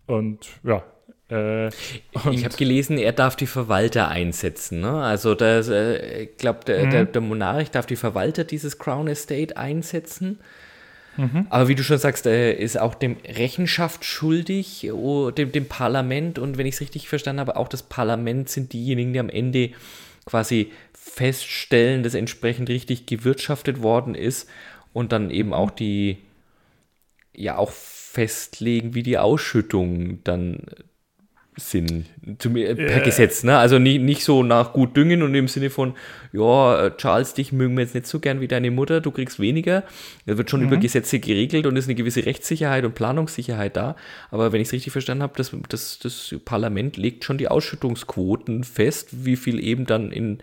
Und 0.08 0.48
ja, 0.64 0.84
Äh, 1.30 1.68
ich 2.32 2.46
habe 2.46 2.56
gelesen, 2.56 2.98
er 2.98 3.12
darf 3.12 3.36
die 3.36 3.48
Verwalter 3.48 4.10
einsetzen. 4.10 4.82
Ne? 4.82 4.92
Also 4.92 5.34
das, 5.34 5.70
äh, 5.70 6.24
ich 6.24 6.38
glaube, 6.38 6.60
der, 6.66 6.86
mhm. 6.86 6.92
der, 6.92 7.06
der, 7.06 7.22
Monarch 7.22 7.72
darf 7.72 7.88
die 7.88 7.96
Verwalter 7.96 8.44
dieses 8.44 8.78
Crown 8.78 9.08
Estate 9.08 9.58
einsetzen. 9.58 10.40
Mhm. 11.18 11.48
Aber 11.50 11.68
wie 11.68 11.76
du 11.76 11.84
schon 11.84 11.98
sagst, 11.98 12.26
er 12.26 12.58
ist 12.58 12.80
auch 12.80 12.94
dem 12.94 13.18
Rechenschaft 13.26 14.06
schuldig, 14.06 14.92
oh, 14.92 15.32
dem, 15.32 15.52
dem 15.52 15.68
Parlament. 15.68 16.38
Und 16.38 16.58
wenn 16.58 16.68
ich 16.68 16.76
es 16.76 16.82
richtig 16.82 17.10
verstanden 17.10 17.40
habe, 17.40 17.56
auch 17.56 17.70
das 17.70 17.84
Parlament 17.84 18.50
sind 18.50 18.74
diejenigen, 18.74 19.14
die 19.14 19.20
am 19.20 19.30
Ende 19.30 19.72
quasi 20.26 20.72
feststellen, 20.94 22.04
dass 22.04 22.14
entsprechend 22.14 22.70
richtig 22.70 23.06
gewirtschaftet 23.06 23.82
worden 23.82 24.14
ist 24.16 24.50
und 24.94 25.12
dann 25.12 25.32
eben 25.32 25.54
auch 25.54 25.72
die, 25.72 26.18
ja, 27.36 27.58
auch 27.58 27.72
festlegen, 27.72 28.94
wie 28.94 29.04
die 29.04 29.18
Ausschüttung 29.18 30.24
dann 30.24 30.60
sind, 31.58 32.06
zum, 32.40 32.56
äh, 32.58 32.76
per 32.76 33.00
Gesetz, 33.00 33.44
ne? 33.44 33.58
Also 33.58 33.80
nicht, 33.80 34.02
nicht 34.02 34.24
so 34.24 34.44
nach 34.44 34.74
gut 34.74 34.96
düngen 34.98 35.24
und 35.24 35.34
im 35.36 35.48
Sinne 35.48 35.70
von, 35.70 35.94
ja, 36.34 36.86
äh, 36.86 36.98
Charles, 36.98 37.34
dich 37.34 37.54
mögen 37.54 37.76
wir 37.76 37.84
jetzt 37.84 37.96
nicht 37.96 38.08
so 38.08 38.20
gern 38.20 38.42
wie 38.42 38.48
deine 38.48 38.72
Mutter, 38.72 39.00
du 39.00 39.12
kriegst 39.12 39.40
weniger. 39.40 39.84
Da 40.26 40.38
wird 40.38 40.50
schon 40.50 40.62
mhm. 40.62 40.68
über 40.68 40.78
Gesetze 40.78 41.20
geregelt 41.20 41.66
und 41.66 41.78
ist 41.78 41.86
eine 41.86 41.96
gewisse 41.96 42.26
Rechtssicherheit 42.26 42.84
und 42.84 42.96
Planungssicherheit 42.96 43.78
da. 43.78 43.96
Aber 44.32 44.52
wenn 44.52 44.62
ich 44.62 44.68
es 44.68 44.74
richtig 44.74 44.92
verstanden 44.92 45.24
habe, 45.24 45.34
das, 45.38 45.52
das, 45.70 46.00
das 46.00 46.36
Parlament 46.44 46.98
legt 46.98 47.24
schon 47.24 47.38
die 47.38 47.48
Ausschüttungsquoten 47.48 48.64
fest, 48.64 49.26
wie 49.26 49.36
viel 49.36 49.64
eben 49.64 49.86
dann 49.86 50.12
in 50.12 50.40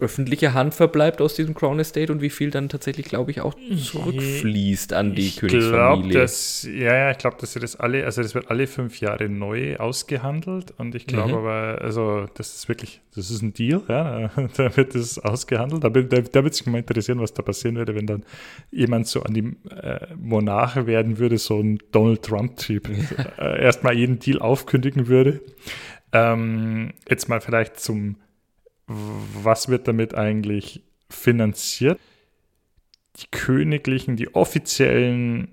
öffentliche 0.00 0.54
Hand 0.54 0.74
verbleibt 0.74 1.20
aus 1.20 1.34
diesem 1.34 1.54
Crown 1.54 1.80
Estate 1.80 2.12
und 2.12 2.22
wie 2.22 2.30
viel 2.30 2.50
dann 2.50 2.68
tatsächlich, 2.68 3.06
glaube 3.06 3.32
ich, 3.32 3.40
auch 3.40 3.54
zurückfließt 3.54 4.92
an 4.92 5.16
die 5.16 5.26
ich 5.26 5.38
Königsfamilie. 5.38 6.10
Glaub, 6.10 6.22
dass, 6.22 6.62
ja, 6.62 6.94
ja, 6.94 7.10
ich 7.10 7.18
glaube, 7.18 7.36
dass 7.40 7.54
sie 7.54 7.58
das 7.58 7.74
alle, 7.74 8.04
also 8.04 8.22
das 8.22 8.34
wird 8.34 8.48
alle 8.48 8.68
fünf 8.68 9.00
Jahre 9.00 9.28
neu 9.28 9.76
ausgehandelt 9.76 10.72
und 10.78 10.94
ich 10.94 11.06
glaube 11.06 11.32
mhm. 11.32 11.38
aber, 11.38 11.80
also 11.80 12.26
das 12.34 12.54
ist 12.54 12.68
wirklich, 12.68 13.00
das 13.16 13.30
ist 13.30 13.42
ein 13.42 13.54
Deal, 13.54 13.82
ja, 13.88 14.30
da 14.56 14.76
wird 14.76 14.94
das 14.94 15.18
ausgehandelt. 15.18 15.82
Da, 15.82 15.88
da, 15.88 16.20
da 16.20 16.44
wird 16.44 16.54
sich 16.54 16.66
mal 16.66 16.78
interessieren, 16.78 17.20
was 17.20 17.34
da 17.34 17.42
passieren 17.42 17.74
würde, 17.74 17.96
wenn 17.96 18.06
dann 18.06 18.24
jemand 18.70 19.08
so 19.08 19.24
an 19.24 19.34
die 19.34 19.56
äh, 19.74 20.14
Monarche 20.16 20.86
werden 20.86 21.18
würde, 21.18 21.38
so 21.38 21.58
ein 21.58 21.80
Donald 21.90 22.22
Trump-Typ, 22.22 22.88
äh, 23.38 23.62
erstmal 23.62 23.94
jeden 23.94 24.20
Deal 24.20 24.38
aufkündigen 24.38 25.08
würde. 25.08 25.40
Ähm, 26.12 26.92
jetzt 27.08 27.28
mal 27.28 27.40
vielleicht 27.40 27.80
zum 27.80 28.16
was 28.88 29.68
wird 29.68 29.86
damit 29.86 30.14
eigentlich 30.14 30.82
finanziert? 31.10 31.98
Die 33.16 33.26
königlichen, 33.30 34.16
die 34.16 34.34
offiziellen 34.34 35.48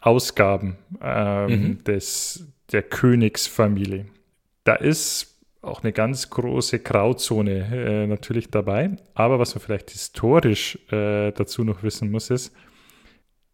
Ausgaben 0.00 0.76
ähm, 1.02 1.50
mhm. 1.50 1.84
des, 1.84 2.46
der 2.70 2.82
Königsfamilie. 2.82 4.06
Da 4.64 4.74
ist 4.74 5.38
auch 5.60 5.82
eine 5.82 5.92
ganz 5.92 6.30
große 6.30 6.78
Grauzone 6.80 7.66
äh, 7.72 8.06
natürlich 8.06 8.50
dabei. 8.50 8.96
Aber 9.14 9.38
was 9.38 9.54
man 9.54 9.62
vielleicht 9.62 9.90
historisch 9.90 10.78
äh, 10.90 11.32
dazu 11.32 11.64
noch 11.64 11.82
wissen 11.82 12.10
muss, 12.10 12.30
ist, 12.30 12.54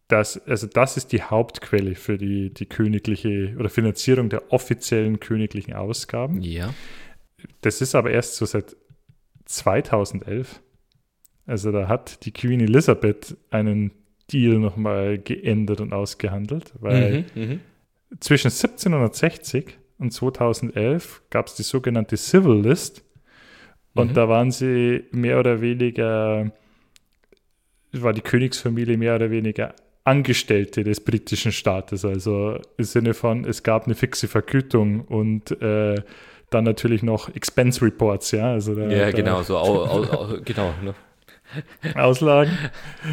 dass, 0.07 0.37
also 0.47 0.67
das 0.67 0.97
ist 0.97 1.11
die 1.11 1.23
Hauptquelle 1.23 1.95
für 1.95 2.17
die, 2.17 2.53
die 2.53 2.67
königliche 2.67 3.55
oder 3.57 3.69
Finanzierung 3.69 4.29
der 4.29 4.51
offiziellen 4.51 5.19
königlichen 5.19 5.73
Ausgaben. 5.73 6.41
Ja. 6.41 6.73
Das 7.61 7.81
ist 7.81 7.95
aber 7.95 8.11
erst 8.11 8.35
so 8.35 8.45
seit 8.45 8.75
2011. 9.45 10.61
Also 11.45 11.71
da 11.71 11.87
hat 11.87 12.25
die 12.25 12.31
Queen 12.31 12.59
Elizabeth 12.59 13.37
einen 13.51 13.91
Deal 14.31 14.57
nochmal 14.57 15.19
geändert 15.19 15.81
und 15.81 15.93
ausgehandelt, 15.93 16.73
weil 16.79 17.25
mhm, 17.35 17.41
mhm. 17.41 17.59
zwischen 18.19 18.47
1760 18.47 19.77
und 19.99 20.11
2011 20.11 21.21
gab 21.29 21.47
es 21.47 21.55
die 21.55 21.63
sogenannte 21.63 22.17
Civil 22.17 22.61
List 22.61 23.03
und 23.93 24.11
mhm. 24.11 24.13
da 24.13 24.27
waren 24.27 24.51
sie 24.51 25.03
mehr 25.11 25.39
oder 25.39 25.61
weniger, 25.61 26.51
war 27.93 28.13
die 28.13 28.21
Königsfamilie 28.21 28.97
mehr 28.97 29.15
oder 29.15 29.29
weniger 29.29 29.75
Angestellte 30.03 30.83
des 30.83 31.01
britischen 31.01 31.51
Staates, 31.51 32.05
also 32.05 32.59
im 32.77 32.83
Sinne 32.83 33.13
von, 33.13 33.45
es 33.45 33.63
gab 33.63 33.85
eine 33.85 33.95
fixe 33.95 34.27
Vergütung 34.27 35.01
und 35.01 35.49
äh, 35.61 36.01
dann 36.49 36.63
natürlich 36.63 37.03
noch 37.03 37.33
Expense 37.33 37.81
Reports, 37.83 38.31
ja. 38.31 38.51
Also 38.51 38.75
da, 38.75 38.87
ja, 38.87 39.11
genau, 39.11 39.43
so 39.43 39.57
au, 39.57 39.85
au, 39.85 40.03
au, 40.03 40.27
genau. 40.45 40.73
Ne? 40.83 40.93
Auslagen? 41.95 42.57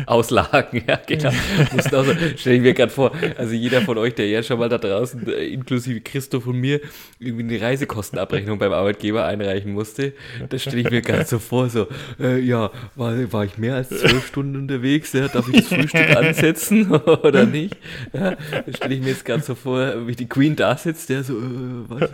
Auslagen, 0.07 0.83
ja, 0.87 1.01
genau. 1.07 1.31
also, 1.71 2.15
stelle 2.37 2.57
ich 2.57 2.63
mir 2.63 2.75
gerade 2.75 2.93
vor, 2.93 3.13
also 3.37 3.55
jeder 3.55 3.83
von 3.83 3.99
euch, 3.99 4.15
der 4.15 4.29
ja 4.29 4.43
schon 4.43 4.59
mal 4.59 4.69
da 4.69 4.79
draußen, 4.79 5.27
äh, 5.29 5.47
inklusive 5.47 6.01
Christoph 6.01 6.47
und 6.47 6.59
mir, 6.59 6.81
irgendwie 7.19 7.45
eine 7.45 7.61
Reisekostenabrechnung 7.61 8.59
beim 8.59 8.73
Arbeitgeber 8.73 9.25
einreichen 9.25 9.73
musste, 9.73 10.13
das 10.49 10.63
stelle 10.63 10.81
ich 10.81 10.91
mir 10.91 11.03
gerade 11.03 11.25
so 11.25 11.39
vor, 11.39 11.69
so, 11.69 11.87
äh, 12.21 12.39
ja, 12.41 12.71
war, 12.97 13.33
war 13.33 13.45
ich 13.45 13.59
mehr 13.59 13.77
als 13.77 13.89
zwölf 13.89 14.27
Stunden 14.27 14.57
unterwegs, 14.57 15.13
ja, 15.13 15.29
darf 15.29 15.49
ich 15.49 15.61
das 15.61 15.69
Frühstück 15.69 16.17
ansetzen 16.17 16.91
oder 17.23 17.47
nicht? 17.47 17.77
Ja, 18.13 18.37
das 18.67 18.77
stelle 18.77 18.95
ich 18.95 19.01
mir 19.01 19.11
jetzt 19.11 19.25
gerade 19.25 19.43
so 19.43 19.55
vor, 19.55 20.07
wie 20.07 20.15
die 20.15 20.29
Queen 20.29 20.57
da 20.57 20.77
sitzt, 20.77 21.09
der 21.09 21.23
so, 21.25 21.35
äh, 21.35 21.41
was? 21.89 22.11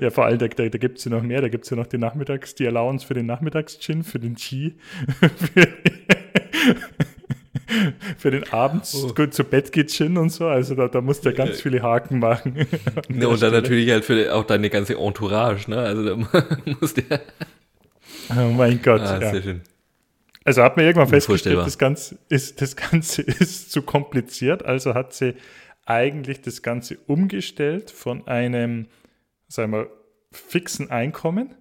ja, 0.00 0.10
vor 0.10 0.26
allem, 0.26 0.38
da, 0.38 0.48
da, 0.48 0.68
da 0.68 0.78
gibt 0.78 0.98
es 0.98 1.04
ja 1.04 1.10
noch 1.10 1.22
mehr, 1.22 1.40
da 1.40 1.48
gibt 1.48 1.64
es 1.64 1.70
ja 1.70 1.76
noch 1.76 1.86
die 1.86 1.98
Nachmittags, 1.98 2.54
die 2.54 2.66
Allowance 2.66 3.06
für 3.06 3.14
den 3.14 3.26
Nachmittags-Gin, 3.32 4.04
für 4.04 4.18
den 4.18 4.36
Tea, 4.36 4.74
für, 5.54 5.68
für, 8.18 8.30
den 8.30 8.52
Abends 8.52 8.94
oh. 8.94 9.14
gut 9.14 9.32
zu 9.32 9.44
Bett 9.44 9.72
geht 9.72 9.90
Gin 9.90 10.18
und 10.18 10.30
so. 10.30 10.46
Also 10.46 10.74
da, 10.74 10.88
da 10.88 11.00
musst 11.00 11.24
du 11.24 11.30
ja 11.30 11.34
ganz 11.34 11.60
viele 11.60 11.82
Haken 11.82 12.18
machen. 12.18 12.66
Ja, 13.08 13.26
und 13.28 13.42
dann 13.42 13.52
natürlich 13.52 13.90
halt 13.90 14.04
für 14.04 14.34
auch 14.34 14.44
deine 14.44 14.70
ganze 14.70 14.96
Entourage, 14.96 15.70
ne? 15.70 15.78
Also 15.78 16.04
da 16.04 16.16
musst 16.80 16.98
du 16.98 17.02
ja. 17.08 17.18
Oh 18.30 18.52
mein 18.52 18.80
Gott. 18.82 19.00
Ah, 19.00 19.20
ja. 19.20 19.32
Sehr 19.32 19.42
schön. 19.42 19.60
Also 20.44 20.62
hat 20.62 20.76
man 20.76 20.86
irgendwann 20.86 21.08
festgestellt, 21.08 21.58
das 21.58 21.78
Ganze, 21.78 22.18
ist, 22.28 22.60
das 22.60 22.76
Ganze 22.76 23.22
ist 23.22 23.70
zu 23.70 23.82
kompliziert. 23.82 24.64
Also 24.64 24.94
hat 24.94 25.12
sie 25.14 25.34
eigentlich 25.86 26.40
das 26.42 26.62
Ganze 26.62 26.98
umgestellt 27.06 27.90
von 27.90 28.26
einem, 28.26 28.86
sagen 29.48 29.72
wir, 29.72 29.88
fixen 30.30 30.90
Einkommen 30.90 31.54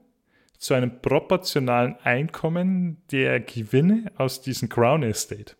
zu 0.62 0.76
einem 0.76 1.02
proportionalen 1.02 1.96
Einkommen 2.04 3.02
der 3.12 3.40
Gewinne 3.40 4.12
aus 4.16 4.42
diesem 4.42 4.70
Crown 4.70 5.02
Estate. 5.02 5.56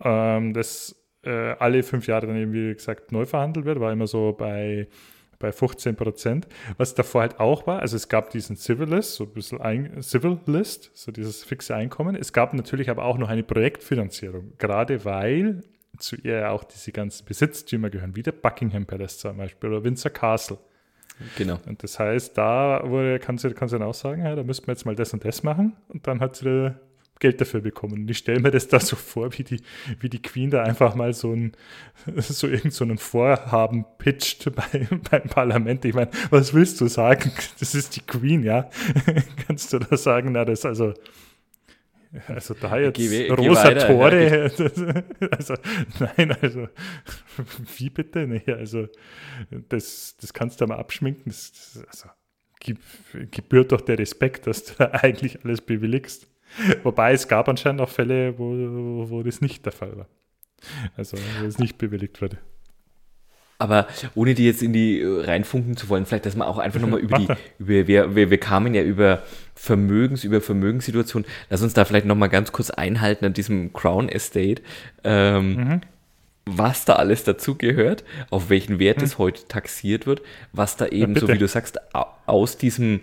Ähm, 0.00 0.54
das 0.54 0.94
äh, 1.24 1.56
alle 1.58 1.82
fünf 1.82 2.06
Jahre 2.06 2.28
dann 2.28 2.36
eben, 2.36 2.52
wie 2.52 2.72
gesagt, 2.72 3.10
neu 3.10 3.26
verhandelt 3.26 3.66
wird, 3.66 3.80
war 3.80 3.92
immer 3.92 4.06
so 4.06 4.32
bei, 4.32 4.86
bei 5.40 5.50
15 5.50 5.96
Prozent. 5.96 6.46
Was 6.76 6.94
davor 6.94 7.22
halt 7.22 7.40
auch 7.40 7.66
war, 7.66 7.80
also 7.80 7.96
es 7.96 8.08
gab 8.08 8.30
diesen 8.30 8.54
Civil 8.54 8.88
List, 8.88 9.16
so 9.16 9.24
ein 9.24 9.32
bisschen 9.32 9.60
ein, 9.60 10.02
Civil 10.02 10.38
List, 10.46 10.92
so 10.94 11.10
dieses 11.10 11.42
fixe 11.42 11.74
Einkommen. 11.74 12.14
Es 12.14 12.32
gab 12.32 12.54
natürlich 12.54 12.90
aber 12.90 13.04
auch 13.04 13.18
noch 13.18 13.28
eine 13.28 13.42
Projektfinanzierung, 13.42 14.52
gerade 14.58 15.04
weil 15.04 15.64
zu 15.98 16.14
ihr 16.14 16.52
auch 16.52 16.62
diese 16.62 16.92
ganzen 16.92 17.26
Besitztümer 17.26 17.90
gehören, 17.90 18.14
wie 18.14 18.22
der 18.22 18.30
Buckingham 18.30 18.86
Palace 18.86 19.18
zum 19.18 19.36
Beispiel 19.36 19.68
oder 19.68 19.82
Windsor 19.82 20.12
Castle. 20.12 20.58
Genau. 21.36 21.58
Und 21.66 21.82
das 21.82 21.98
heißt, 21.98 22.36
da 22.36 22.82
wurde, 22.84 23.18
kann 23.18 23.38
sie, 23.38 23.50
kann 23.52 23.68
sie 23.68 23.78
dann 23.78 23.86
auch 23.86 23.94
sagen, 23.94 24.24
ja, 24.24 24.34
da 24.34 24.42
müssten 24.42 24.66
wir 24.66 24.72
jetzt 24.72 24.86
mal 24.86 24.94
das 24.94 25.12
und 25.12 25.24
das 25.24 25.42
machen. 25.42 25.76
Und 25.88 26.06
dann 26.06 26.20
hat 26.20 26.36
sie 26.36 26.74
Geld 27.20 27.40
dafür 27.40 27.60
bekommen. 27.60 27.94
Und 27.94 28.10
ich 28.10 28.18
stelle 28.18 28.40
mir 28.40 28.50
das 28.50 28.68
da 28.68 28.80
so 28.80 28.96
vor, 28.96 29.36
wie 29.38 29.44
die, 29.44 29.60
wie 30.00 30.08
die 30.08 30.22
Queen 30.22 30.50
da 30.50 30.62
einfach 30.62 30.94
mal 30.94 31.12
so 31.12 31.32
ein, 31.32 31.52
so 32.16 32.46
irgend 32.46 32.72
so 32.72 32.86
Vorhaben 32.96 33.84
pitcht 33.98 34.50
bei, 34.54 34.88
beim 35.10 35.28
Parlament. 35.28 35.84
Ich 35.84 35.94
meine, 35.94 36.10
was 36.30 36.54
willst 36.54 36.80
du 36.80 36.86
sagen? 36.86 37.32
Das 37.58 37.74
ist 37.74 37.96
die 37.96 38.00
Queen, 38.00 38.42
ja. 38.42 38.70
Kannst 39.46 39.72
du 39.72 39.78
da 39.78 39.96
sagen, 39.96 40.32
na, 40.32 40.44
das 40.44 40.64
also, 40.64 40.94
also 42.28 42.54
da 42.54 42.78
jetzt 42.78 42.96
geh, 42.96 43.30
rosa 43.30 43.72
geh 43.72 43.86
Tore, 43.86 44.50
also 45.30 45.54
nein, 46.00 46.36
also 46.40 46.68
wie 47.76 47.90
bitte? 47.90 48.26
Nee, 48.26 48.42
also 48.46 48.88
das, 49.68 50.16
das 50.20 50.32
kannst 50.32 50.60
du 50.60 50.66
mal 50.66 50.78
abschminken. 50.78 51.24
Das, 51.26 51.52
das, 51.52 51.84
also, 51.86 52.08
gebührt 53.30 53.72
doch 53.72 53.80
der 53.80 53.98
Respekt, 53.98 54.46
dass 54.46 54.64
du 54.64 54.74
da 54.78 54.86
eigentlich 54.86 55.44
alles 55.44 55.60
bewilligst. 55.60 56.28
Wobei 56.82 57.12
es 57.12 57.28
gab 57.28 57.48
anscheinend 57.48 57.80
auch 57.82 57.90
Fälle, 57.90 58.38
wo, 58.38 59.08
wo 59.10 59.22
das 59.22 59.40
nicht 59.40 59.64
der 59.66 59.72
Fall 59.72 59.96
war. 59.96 60.08
Also 60.96 61.16
wo 61.40 61.46
es 61.46 61.58
nicht 61.58 61.78
bewilligt 61.78 62.20
wurde. 62.20 62.38
Aber 63.60 63.88
ohne 64.14 64.34
die 64.34 64.46
jetzt 64.46 64.62
in 64.62 64.72
die 64.72 65.00
äh, 65.00 65.24
reinfunken 65.24 65.76
zu 65.76 65.88
wollen, 65.88 66.06
vielleicht, 66.06 66.26
dass 66.26 66.36
man 66.36 66.46
auch 66.46 66.58
einfach 66.58 66.80
nochmal 66.80 67.00
über 67.00 67.18
die, 67.18 67.24
über, 67.58 67.88
wir, 67.88 68.14
wir, 68.14 68.30
wir 68.30 68.38
kamen 68.38 68.72
ja 68.72 68.82
über 68.82 69.24
Vermögens, 69.54 70.22
über 70.22 70.40
Vermögenssituationen. 70.40 71.28
Lass 71.50 71.62
uns 71.62 71.74
da 71.74 71.84
vielleicht 71.84 72.06
nochmal 72.06 72.28
ganz 72.28 72.52
kurz 72.52 72.70
einhalten 72.70 73.24
an 73.24 73.32
diesem 73.32 73.72
Crown 73.72 74.08
Estate. 74.08 74.62
Ähm, 75.02 75.56
mhm. 75.56 75.80
Was 76.46 76.84
da 76.84 76.94
alles 76.94 77.24
dazugehört, 77.24 78.04
auf 78.30 78.48
welchen 78.48 78.78
Wert 78.78 78.98
mhm. 78.98 79.04
es 79.04 79.18
heute 79.18 79.46
taxiert 79.48 80.06
wird, 80.06 80.22
was 80.52 80.76
da 80.76 80.86
eben, 80.86 81.14
ja, 81.14 81.20
so 81.20 81.28
wie 81.28 81.36
du 81.36 81.46
sagst, 81.46 81.78
aus 82.26 82.56
diesem 82.56 83.00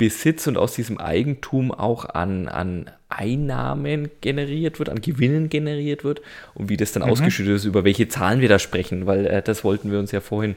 Besitz 0.00 0.46
und 0.46 0.56
aus 0.56 0.72
diesem 0.72 0.96
Eigentum 0.96 1.72
auch 1.72 2.06
an, 2.06 2.48
an 2.48 2.90
Einnahmen 3.10 4.08
generiert 4.22 4.78
wird, 4.78 4.88
an 4.88 5.02
Gewinnen 5.02 5.50
generiert 5.50 6.04
wird 6.04 6.22
und 6.54 6.70
wie 6.70 6.78
das 6.78 6.92
dann 6.92 7.02
mhm. 7.02 7.10
ausgeschüttet 7.10 7.56
ist, 7.56 7.66
über 7.66 7.84
welche 7.84 8.08
Zahlen 8.08 8.40
wir 8.40 8.48
da 8.48 8.58
sprechen, 8.58 9.04
weil 9.04 9.26
äh, 9.26 9.42
das 9.42 9.62
wollten 9.62 9.92
wir 9.92 9.98
uns 9.98 10.10
ja 10.10 10.22
vorhin 10.22 10.54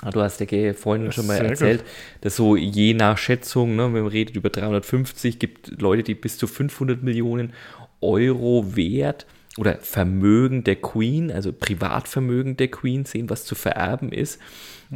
ah, 0.00 0.10
Du 0.10 0.22
hast 0.22 0.40
ja 0.40 0.72
vorhin 0.72 1.12
schon 1.12 1.26
mal 1.26 1.36
erzählt, 1.36 1.80
gut. 1.80 1.90
dass 2.22 2.36
so 2.36 2.56
je 2.56 2.94
nach 2.94 3.18
Schätzung, 3.18 3.76
ne, 3.76 3.92
wenn 3.92 4.04
man 4.04 4.06
redet 4.06 4.36
über 4.36 4.48
350, 4.48 5.38
gibt 5.38 5.78
Leute, 5.78 6.02
die 6.02 6.14
bis 6.14 6.38
zu 6.38 6.46
500 6.46 7.02
Millionen 7.02 7.52
Euro 8.00 8.74
wert 8.74 9.26
oder 9.58 9.78
Vermögen 9.80 10.64
der 10.64 10.76
Queen, 10.76 11.30
also 11.30 11.52
Privatvermögen 11.52 12.56
der 12.56 12.68
Queen 12.68 13.04
sehen, 13.04 13.28
was 13.28 13.44
zu 13.44 13.54
vererben 13.54 14.10
ist. 14.10 14.40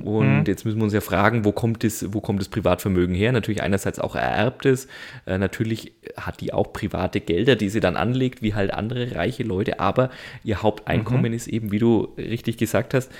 Und 0.03 0.41
mhm. 0.41 0.45
jetzt 0.47 0.65
müssen 0.65 0.79
wir 0.79 0.85
uns 0.85 0.93
ja 0.93 1.01
fragen, 1.01 1.45
wo 1.45 1.53
kommt, 1.53 1.85
das, 1.85 2.13
wo 2.13 2.21
kommt 2.21 2.41
das 2.41 2.49
Privatvermögen 2.49 3.15
her? 3.15 3.33
Natürlich 3.33 3.63
einerseits 3.63 3.99
auch 3.99 4.15
ererbtes. 4.15 4.89
Äh, 5.27 5.39
natürlich 5.39 5.93
hat 6.17 6.41
die 6.41 6.53
auch 6.53 6.73
private 6.73 7.21
Gelder, 7.21 7.57
die 7.57 7.69
sie 7.69 7.81
dann 7.81 7.97
anlegt, 7.97 8.43
wie 8.43 8.55
halt 8.55 8.73
andere 8.73 9.15
reiche 9.15 9.43
Leute. 9.43 9.81
Aber 9.81 10.11
ihr 10.43 10.63
Haupteinkommen 10.63 11.33
mhm. 11.33 11.37
ist 11.37 11.49
eben, 11.49 11.71
wie 11.71 11.79
du 11.79 12.15
richtig 12.17 12.57
gesagt 12.57 12.95
hast, 12.95 13.11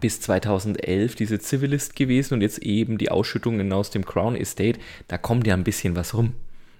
bis 0.00 0.20
2011 0.20 1.14
diese 1.14 1.38
Civilist 1.38 1.94
gewesen 1.94 2.34
und 2.34 2.40
jetzt 2.40 2.58
eben 2.58 2.98
die 2.98 3.10
Ausschüttungen 3.10 3.72
aus 3.72 3.90
dem 3.90 4.04
Crown 4.04 4.34
Estate. 4.34 4.78
Da 5.08 5.16
kommt 5.18 5.46
ja 5.46 5.54
ein 5.54 5.64
bisschen 5.64 5.94
was 5.94 6.14
rum 6.14 6.32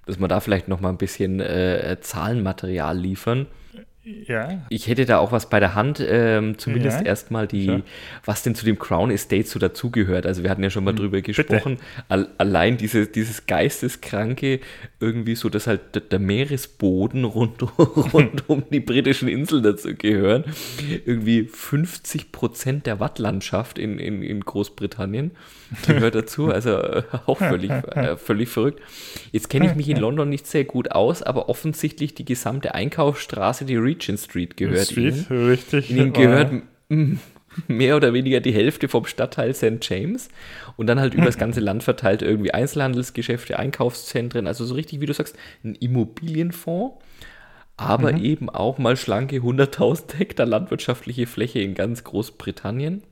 dass 0.06 0.18
wir 0.18 0.28
da 0.28 0.40
vielleicht 0.40 0.68
noch 0.68 0.80
mal 0.80 0.88
ein 0.88 0.96
bisschen 0.96 1.40
äh, 1.40 1.98
Zahlenmaterial 2.00 2.96
liefern. 2.96 3.46
Ja. 4.06 4.62
Ich 4.68 4.86
hätte 4.86 5.04
da 5.04 5.18
auch 5.18 5.32
was 5.32 5.50
bei 5.50 5.58
der 5.58 5.74
Hand, 5.74 6.00
ähm, 6.00 6.58
zumindest 6.58 7.00
ja. 7.00 7.06
erstmal 7.06 7.48
die, 7.48 7.66
ja. 7.66 7.80
was 8.24 8.44
denn 8.44 8.54
zu 8.54 8.64
dem 8.64 8.78
Crown 8.78 9.10
Estate 9.10 9.46
so 9.46 9.58
dazugehört. 9.58 10.26
Also 10.26 10.44
wir 10.44 10.50
hatten 10.50 10.62
ja 10.62 10.70
schon 10.70 10.84
mal 10.84 10.90
hm. 10.90 10.98
drüber 10.98 11.20
gesprochen. 11.22 11.78
Al 12.08 12.28
allein 12.38 12.76
diese, 12.76 13.06
dieses 13.06 13.46
Geisteskranke, 13.46 14.60
irgendwie 15.00 15.34
so, 15.34 15.48
dass 15.48 15.66
halt 15.66 16.12
der 16.12 16.18
Meeresboden 16.20 17.24
rund, 17.24 17.62
rund 18.12 18.48
um 18.48 18.62
die 18.70 18.78
britischen 18.78 19.28
Inseln 19.28 19.64
dazu 19.64 19.94
gehören. 19.96 20.44
Irgendwie 21.04 21.44
50 21.44 22.30
Prozent 22.30 22.86
der 22.86 23.00
Wattlandschaft 23.00 23.76
in, 23.76 23.98
in, 23.98 24.22
in 24.22 24.40
Großbritannien 24.40 25.32
gehört 25.86 26.14
dazu. 26.14 26.52
Also 26.52 26.76
äh, 26.76 27.02
auch 27.26 27.38
völlig, 27.38 27.70
äh, 27.94 28.16
völlig 28.16 28.50
verrückt. 28.50 28.80
Jetzt 29.32 29.50
kenne 29.50 29.66
ich 29.66 29.74
mich 29.74 29.88
in 29.88 29.96
London 29.96 30.28
nicht 30.28 30.46
sehr 30.46 30.64
gut 30.64 30.92
aus, 30.92 31.24
aber 31.24 31.48
offensichtlich 31.48 32.14
die 32.14 32.24
gesamte 32.24 32.74
Einkaufsstraße, 32.74 33.64
die 33.64 33.76
Regent 33.96 34.20
Street 34.20 34.56
gehört 34.56 34.86
Street, 34.86 35.30
ihnen. 35.30 35.48
Richtig. 35.48 35.90
Ihnen 35.90 36.12
gehört 36.12 36.52
mehr 37.68 37.96
oder 37.96 38.12
weniger 38.12 38.40
die 38.40 38.52
Hälfte 38.52 38.88
vom 38.88 39.06
Stadtteil 39.06 39.54
St. 39.54 39.78
James 39.80 40.28
und 40.76 40.86
dann 40.86 41.00
halt 41.00 41.14
über 41.14 41.24
das 41.24 41.38
ganze 41.38 41.60
Land 41.60 41.82
verteilt 41.82 42.22
irgendwie 42.22 42.52
Einzelhandelsgeschäfte, 42.52 43.58
Einkaufszentren, 43.58 44.46
also 44.46 44.64
so 44.64 44.74
richtig, 44.74 45.00
wie 45.00 45.06
du 45.06 45.14
sagst, 45.14 45.36
ein 45.64 45.74
Immobilienfonds, 45.74 47.02
aber 47.76 48.12
mhm. 48.12 48.24
eben 48.24 48.50
auch 48.50 48.78
mal 48.78 48.96
schlanke 48.96 49.36
100.000 49.36 50.16
Hektar 50.16 50.46
landwirtschaftliche 50.46 51.26
Fläche 51.26 51.60
in 51.60 51.74
ganz 51.74 52.04
Großbritannien. 52.04 53.02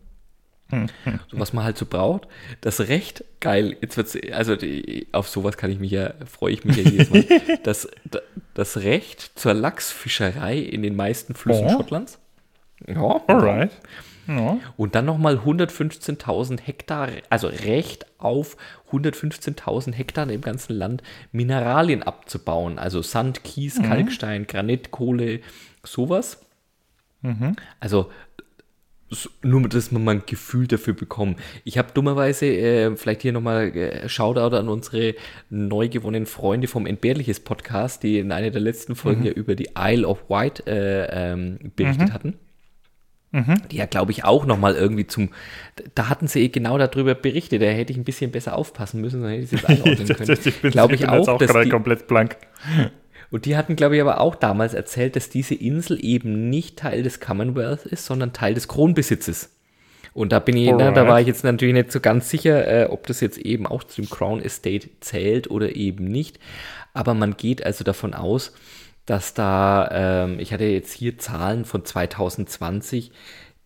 So, 1.31 1.39
was 1.39 1.53
man 1.53 1.65
halt 1.65 1.79
so 1.79 1.87
braucht. 1.87 2.27
Das 2.61 2.81
Recht, 2.81 3.25
geil, 3.41 3.77
jetzt 3.81 3.97
wird's, 3.97 4.17
also 4.33 4.57
die, 4.57 5.07
auf 5.13 5.29
sowas 5.29 5.57
kann 5.57 5.71
ich 5.71 5.79
mich 5.79 5.93
ja, 5.93 6.15
freue 6.27 6.53
ich 6.53 6.65
mich 6.65 6.77
ja 6.77 6.83
jedes 6.83 7.11
Mal. 7.11 7.25
Das, 7.63 7.89
das 8.55 8.79
Recht 8.79 9.39
zur 9.39 9.55
Lachsfischerei 9.55 10.59
in 10.59 10.83
den 10.83 10.97
meisten 10.97 11.35
Flüssen 11.35 11.67
oh. 11.67 11.71
Schottlands. 11.71 12.19
Ja. 12.87 13.21
Alright. 13.27 13.71
Ja. 14.27 14.59
Und 14.77 14.95
dann 14.95 15.05
nochmal 15.05 15.37
115.000 15.37 16.61
Hektar, 16.61 17.11
also 17.29 17.49
Recht 17.49 18.07
auf 18.19 18.57
115.000 18.91 19.93
Hektar 19.93 20.29
im 20.31 20.41
ganzen 20.41 20.75
Land 20.75 21.03
Mineralien 21.31 22.03
abzubauen. 22.03 22.79
Also 22.79 23.03
Sand, 23.03 23.45
Kies, 23.45 23.79
mhm. 23.79 23.85
Kalkstein, 23.85 24.47
Granit, 24.47 24.91
Kohle, 24.91 25.41
sowas. 25.83 26.41
Mhm. 27.23 27.57
Also 27.81 28.11
nur, 29.43 29.69
dass 29.69 29.93
man 29.93 30.05
mal 30.05 30.15
ein 30.17 30.23
Gefühl 30.27 30.67
dafür 30.67 30.95
bekommt. 30.95 31.39
Ich 31.65 31.79
habe 31.79 31.93
dummerweise, 31.93 32.47
äh, 32.47 32.97
vielleicht 32.97 33.23
hier 33.23 33.33
nochmal 33.33 33.77
äh, 33.77 34.09
Shoutout 34.09 34.57
an 34.57 34.69
unsere 34.69 35.15
neu 35.51 35.89
gewonnenen 35.89 36.27
Freunde 36.27 36.69
vom 36.69 36.87
Entbehrliches 36.87 37.41
Podcast, 37.41 38.03
die 38.03 38.19
in 38.19 38.33
einer 38.33 38.51
der 38.51 38.61
letzten 38.61 38.95
Folgen 38.95 39.21
mhm. 39.21 39.27
ja 39.27 39.33
über 39.33 39.55
die 39.55 39.71
Isle 39.79 40.07
of 40.07 40.29
Wight 40.29 40.67
äh, 40.67 41.33
ähm, 41.33 41.59
berichtet 41.77 42.09
mhm. 42.09 42.13
hatten. 42.13 42.35
Mhm. 43.35 43.63
Die 43.71 43.77
ja, 43.77 43.87
glaube 43.87 44.13
ich, 44.13 44.25
auch 44.25 44.47
nochmal 44.47 44.77
irgendwie 44.77 45.09
zum. 45.09 45.31
Da 45.97 46.09
hatten 46.09 46.29
sie 46.29 46.53
genau 46.53 46.79
darüber 46.79 47.17
berichtet. 47.17 47.63
Da 47.63 47.67
hätte 47.67 47.93
ich 47.93 47.99
ein 47.99 48.05
bisschen 48.05 48.31
besser 48.31 48.57
aufpassen 48.57 49.01
müssen, 49.01 49.23
dann 49.23 49.33
hätte 49.33 49.43
ich 49.43 49.53
es 49.53 49.61
jetzt 49.61 49.69
einordnen 49.69 50.09
können. 50.09 50.39
ich 50.45 50.61
bin, 50.61 50.71
glaube 50.71 50.95
ich, 50.95 51.01
ich 51.01 51.07
bin 51.09 51.19
auch, 51.19 51.27
auch 51.27 51.39
dass 51.39 51.53
die, 51.53 51.69
komplett 51.69 52.07
blank. 52.07 52.37
Und 53.31 53.47
die 53.47 53.57
hatten, 53.57 53.77
glaube 53.77 53.97
ich, 53.97 54.01
aber 54.01 54.21
auch 54.21 54.35
damals 54.35 54.75
erzählt, 54.75 55.17
dass 55.17 55.29
diese 55.29 55.55
Insel 55.55 56.05
eben 56.05 56.51
nicht 56.51 56.79
Teil 56.79 57.03
des 57.03 57.21
Commonwealth 57.21 57.87
ist, 57.87 58.07
sondern 58.07 58.33
Teil 58.33 58.55
des 58.55 58.69
Kronbesitzes. 58.69 59.51
Und 60.15 60.31
da 60.31 60.39
bin 60.39 60.57
ich, 60.57 60.71
na, 60.71 60.93
da 60.93 61.09
war 61.09 61.21
ich 61.21 61.27
jetzt 61.27 61.43
natürlich 61.43 61.75
nicht 61.75 61.91
so 61.91 61.99
ganz 61.99 62.31
sicher, 62.31 62.69
äh, 62.69 62.87
ob 62.87 63.07
das 63.09 63.21
jetzt 63.21 63.39
eben 63.39 63.67
auch 63.67 63.83
zu 63.83 64.01
dem 64.01 64.09
Crown 64.09 64.41
Estate 64.41 64.89
zählt 65.01 65.51
oder 65.51 65.75
eben 65.75 66.05
nicht. 66.05 66.39
Aber 66.93 67.15
man 67.15 67.37
geht 67.37 67.67
also 67.67 67.83
davon 67.83 68.15
aus, 68.15 68.55
dass 69.07 69.35
da, 69.35 69.89
ähm, 69.93 70.39
ich 70.39 70.53
hatte 70.53 70.65
jetzt 70.65 70.93
hier 70.93 71.19
Zahlen 71.19 71.65
von 71.65 71.85
2020, 71.85 73.11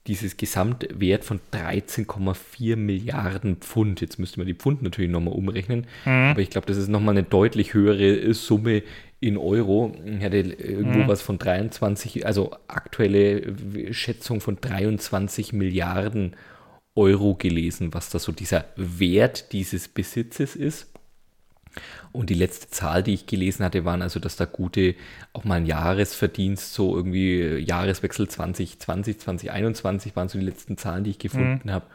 dieses 0.07 0.39
Gesamtwert 0.39 1.23
von 1.23 1.39
13,4 1.53 2.77
Milliarden 2.77 3.57
Pfund. 3.57 4.01
Jetzt 4.01 4.19
müsste 4.19 4.41
man 4.41 4.47
die 4.47 4.55
Pfund 4.55 4.83
natürlich 4.83 5.11
nochmal 5.11 5.35
umrechnen, 5.35 5.87
mhm. 6.07 6.31
aber 6.31 6.41
ich 6.41 6.49
glaube, 6.49 6.67
das 6.67 6.79
ist 6.79 6.89
nochmal 6.89 7.13
eine 7.13 7.25
deutlich 7.25 7.75
höhere 7.75 8.33
Summe 8.33 8.83
in 9.21 9.37
Euro. 9.37 9.93
Ich 10.05 10.23
hatte 10.23 10.39
irgendwo 10.39 11.01
mhm. 11.01 11.09
was 11.09 11.23
von 11.23 11.39
23, 11.39 12.27
also 12.27 12.53
aktuelle 12.69 13.55
Schätzung 13.93 14.41
von 14.41 14.61
23 14.61 15.53
Milliarden 15.53 16.37
Euro 16.95 17.35
gelesen, 17.35 17.95
was 17.95 18.11
da 18.11 18.19
so 18.19 18.33
dieser 18.33 18.67
Wert 18.77 19.53
dieses 19.53 19.89
Besitzes 19.89 20.57
ist. 20.57 20.89
Und 22.13 22.31
die 22.31 22.35
letzte 22.35 22.71
Zahl, 22.71 23.03
die 23.03 23.15
ich 23.15 23.27
gelesen 23.27 23.65
hatte, 23.65 23.85
waren 23.85 24.03
also, 24.03 24.19
dass 24.19 24.37
da 24.37 24.47
gute, 24.47 24.95
auch 25.33 25.45
mal 25.45 25.57
ein 25.57 25.67
Jahresverdienst, 25.67 26.73
so 26.73 26.97
irgendwie 26.97 27.59
Jahreswechsel 27.59 28.29
2020, 28.29 29.19
2021 29.19 30.17
waren 30.17 30.29
so 30.29 30.39
die 30.39 30.45
letzten 30.45 30.77
Zahlen, 30.77 31.05
die 31.05 31.11
ich 31.11 31.19
gefunden 31.19 31.69
mhm. 31.69 31.73
habe. 31.73 31.87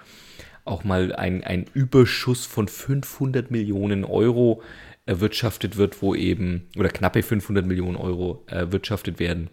Auch 0.66 0.86
mal 0.86 1.14
ein, 1.14 1.44
ein 1.44 1.66
Überschuss 1.74 2.46
von 2.46 2.70
500 2.70 3.52
Millionen 3.52 4.06
Euro 4.06 4.62
erwirtschaftet 5.06 5.78
wird, 5.78 6.02
wo 6.02 6.16
eben, 6.16 6.68
oder 6.78 6.90
knappe 6.90 7.24
500 7.24 7.66
Millionen 7.66 7.98
Euro 7.98 8.44
erwirtschaftet 8.48 9.20
werden, 9.20 9.50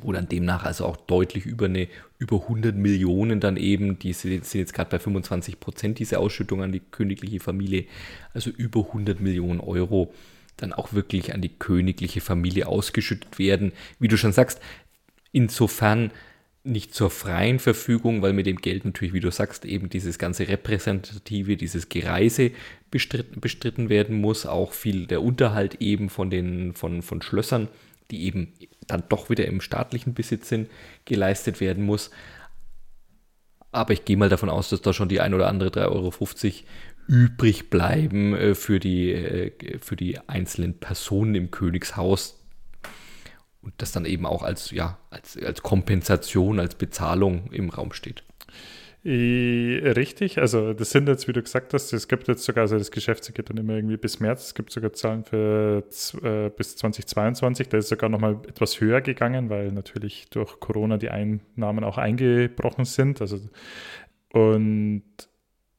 wo 0.00 0.12
dann 0.12 0.28
demnach 0.28 0.64
also 0.64 0.84
auch 0.84 0.96
deutlich 0.96 1.46
über 1.46 1.66
eine, 1.66 1.88
über 2.18 2.42
100 2.42 2.76
Millionen 2.76 3.40
dann 3.40 3.56
eben, 3.56 3.98
die 3.98 4.12
sind 4.12 4.54
jetzt 4.54 4.74
gerade 4.74 4.90
bei 4.90 4.98
25 4.98 5.60
Prozent 5.60 5.98
diese 5.98 6.18
Ausschüttung 6.18 6.62
an 6.62 6.72
die 6.72 6.80
königliche 6.80 7.40
Familie, 7.40 7.86
also 8.34 8.50
über 8.50 8.80
100 8.80 9.20
Millionen 9.20 9.60
Euro 9.60 10.12
dann 10.56 10.72
auch 10.72 10.92
wirklich 10.92 11.34
an 11.34 11.40
die 11.40 11.56
königliche 11.56 12.20
Familie 12.20 12.66
ausgeschüttet 12.66 13.38
werden. 13.38 13.72
Wie 13.98 14.08
du 14.08 14.16
schon 14.16 14.32
sagst, 14.32 14.60
insofern 15.32 16.10
nicht 16.64 16.94
zur 16.94 17.10
freien 17.10 17.58
Verfügung, 17.58 18.20
weil 18.22 18.32
mit 18.32 18.46
dem 18.46 18.56
Geld 18.56 18.84
natürlich, 18.84 19.14
wie 19.14 19.20
du 19.20 19.30
sagst, 19.30 19.64
eben 19.64 19.88
dieses 19.88 20.18
ganze 20.18 20.48
Repräsentative, 20.48 21.56
dieses 21.56 21.88
Gereise 21.88 22.50
bestritten, 22.90 23.40
bestritten 23.40 23.88
werden 23.88 24.20
muss, 24.20 24.46
auch 24.46 24.72
viel 24.72 25.06
der 25.06 25.22
Unterhalt 25.22 25.76
eben 25.80 26.08
von 26.08 26.30
den 26.30 26.74
von, 26.74 27.02
von 27.02 27.22
Schlössern, 27.22 27.68
die 28.10 28.24
eben 28.24 28.52
dann 28.86 29.04
doch 29.08 29.30
wieder 29.30 29.46
im 29.46 29.60
staatlichen 29.60 30.14
Besitz 30.14 30.48
sind, 30.48 30.70
geleistet 31.04 31.60
werden 31.60 31.84
muss. 31.84 32.10
Aber 33.70 33.92
ich 33.92 34.04
gehe 34.04 34.16
mal 34.16 34.30
davon 34.30 34.48
aus, 34.48 34.70
dass 34.70 34.80
da 34.80 34.92
schon 34.92 35.08
die 35.08 35.20
ein 35.20 35.34
oder 35.34 35.48
andere 35.48 35.68
3,50 35.68 35.84
Euro 35.90 36.12
übrig 37.06 37.70
bleiben 37.70 38.34
äh, 38.34 38.54
für, 38.54 38.80
die, 38.80 39.12
äh, 39.12 39.78
für 39.78 39.96
die 39.96 40.18
einzelnen 40.28 40.78
Personen 40.78 41.34
im 41.34 41.50
Königshaus, 41.50 42.38
und 43.60 43.74
das 43.78 43.92
dann 43.92 44.04
eben 44.04 44.24
auch 44.24 44.42
als, 44.42 44.70
ja, 44.70 44.98
als, 45.10 45.36
als 45.36 45.62
Kompensation, 45.62 46.60
als 46.60 46.74
Bezahlung 46.76 47.50
im 47.52 47.70
Raum 47.70 47.92
steht. 47.92 48.22
Richtig, 49.04 50.38
also 50.38 50.74
das 50.74 50.90
sind 50.90 51.08
jetzt, 51.08 51.28
wie 51.28 51.32
du 51.32 51.40
gesagt 51.40 51.72
hast, 51.72 51.92
es 51.92 52.08
gibt 52.08 52.26
jetzt 52.26 52.44
sogar, 52.44 52.62
also 52.62 52.76
das 52.76 52.90
Geschäft 52.90 53.32
geht 53.32 53.48
dann 53.48 53.56
immer 53.56 53.74
irgendwie 53.74 53.96
bis 53.96 54.18
März, 54.18 54.46
es 54.46 54.54
gibt 54.54 54.72
sogar 54.72 54.92
Zahlen 54.92 55.24
für 55.24 55.84
äh, 56.22 56.50
bis 56.50 56.76
2022, 56.76 57.68
da 57.68 57.78
ist 57.78 57.88
sogar 57.88 58.10
nochmal 58.10 58.40
etwas 58.48 58.80
höher 58.80 59.00
gegangen, 59.00 59.50
weil 59.50 59.70
natürlich 59.70 60.28
durch 60.30 60.58
Corona 60.58 60.96
die 60.96 61.10
Einnahmen 61.10 61.84
auch 61.84 61.96
eingebrochen 61.96 62.84
sind. 62.84 63.20
Also 63.20 63.38
und 64.32 65.04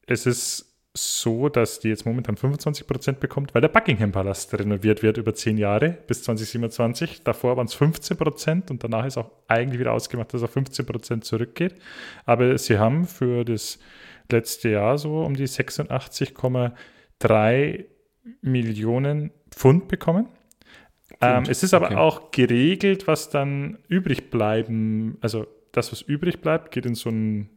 es 0.07 0.25
ist 0.25 0.68
so, 0.93 1.49
dass 1.49 1.79
die 1.79 1.89
jetzt 1.89 2.05
momentan 2.05 2.35
25 2.35 2.87
Prozent 2.87 3.19
bekommt, 3.19 3.53
weil 3.53 3.61
der 3.61 3.69
Buckingham 3.69 4.11
Palast 4.11 4.51
renoviert 4.53 5.03
wird 5.03 5.17
über 5.17 5.35
zehn 5.35 5.57
Jahre 5.57 5.97
bis 6.07 6.23
2027. 6.23 7.23
Davor 7.23 7.57
waren 7.57 7.67
es 7.67 7.75
15 7.75 8.17
Prozent 8.17 8.71
und 8.71 8.83
danach 8.83 9.05
ist 9.05 9.17
auch 9.17 9.31
eigentlich 9.47 9.79
wieder 9.79 9.93
ausgemacht, 9.93 10.33
dass 10.33 10.41
er 10.41 10.47
15 10.47 10.85
Prozent 10.85 11.25
zurückgeht. 11.25 11.75
Aber 12.25 12.57
sie 12.57 12.79
haben 12.79 13.05
für 13.05 13.45
das 13.45 13.79
letzte 14.31 14.69
Jahr 14.69 14.97
so 14.97 15.21
um 15.21 15.35
die 15.35 15.47
86,3 15.47 16.71
drei 17.19 17.85
Millionen 18.41 19.31
Pfund 19.51 19.87
bekommen. 19.87 20.27
Ähm, 21.21 21.43
es 21.47 21.63
ist 21.63 21.73
aber 21.73 21.87
okay. 21.87 21.95
auch 21.95 22.31
geregelt, 22.31 23.07
was 23.07 23.29
dann 23.29 23.79
übrig 23.89 24.31
bleiben, 24.31 25.17
also 25.21 25.45
das, 25.73 25.91
was 25.91 26.01
übrig 26.01 26.39
bleibt, 26.41 26.71
geht 26.71 26.85
in 26.85 26.95
so 26.95 27.09
ein 27.09 27.49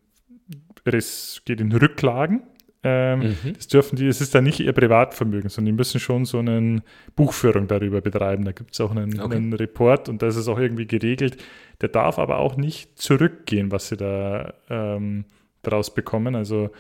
geht 0.84 1.60
in 1.60 1.72
Rücklagen. 1.72 2.42
Ähm, 2.84 3.20
mhm. 3.20 3.52
Das 3.54 3.68
dürfen 3.68 3.96
die, 3.96 4.08
es 4.08 4.20
ist 4.20 4.34
dann 4.34 4.44
nicht 4.44 4.58
ihr 4.58 4.72
Privatvermögen, 4.72 5.48
sondern 5.48 5.66
die 5.66 5.78
müssen 5.78 6.00
schon 6.00 6.24
so 6.24 6.38
eine 6.38 6.82
Buchführung 7.14 7.68
darüber 7.68 8.00
betreiben. 8.00 8.44
Da 8.44 8.52
gibt 8.52 8.72
es 8.74 8.80
auch 8.80 8.90
einen, 8.90 9.20
okay. 9.20 9.36
einen, 9.36 9.52
Report 9.52 10.08
und 10.08 10.20
da 10.20 10.26
ist 10.26 10.36
es 10.36 10.48
auch 10.48 10.58
irgendwie 10.58 10.86
geregelt. 10.86 11.36
Der 11.80 11.90
darf 11.90 12.18
aber 12.18 12.38
auch 12.38 12.56
nicht 12.56 12.98
zurückgehen, 12.98 13.70
was 13.70 13.88
sie 13.88 13.96
da 13.96 14.54
ähm, 14.68 15.26
daraus 15.62 15.94
bekommen. 15.94 16.34
Also 16.34 16.70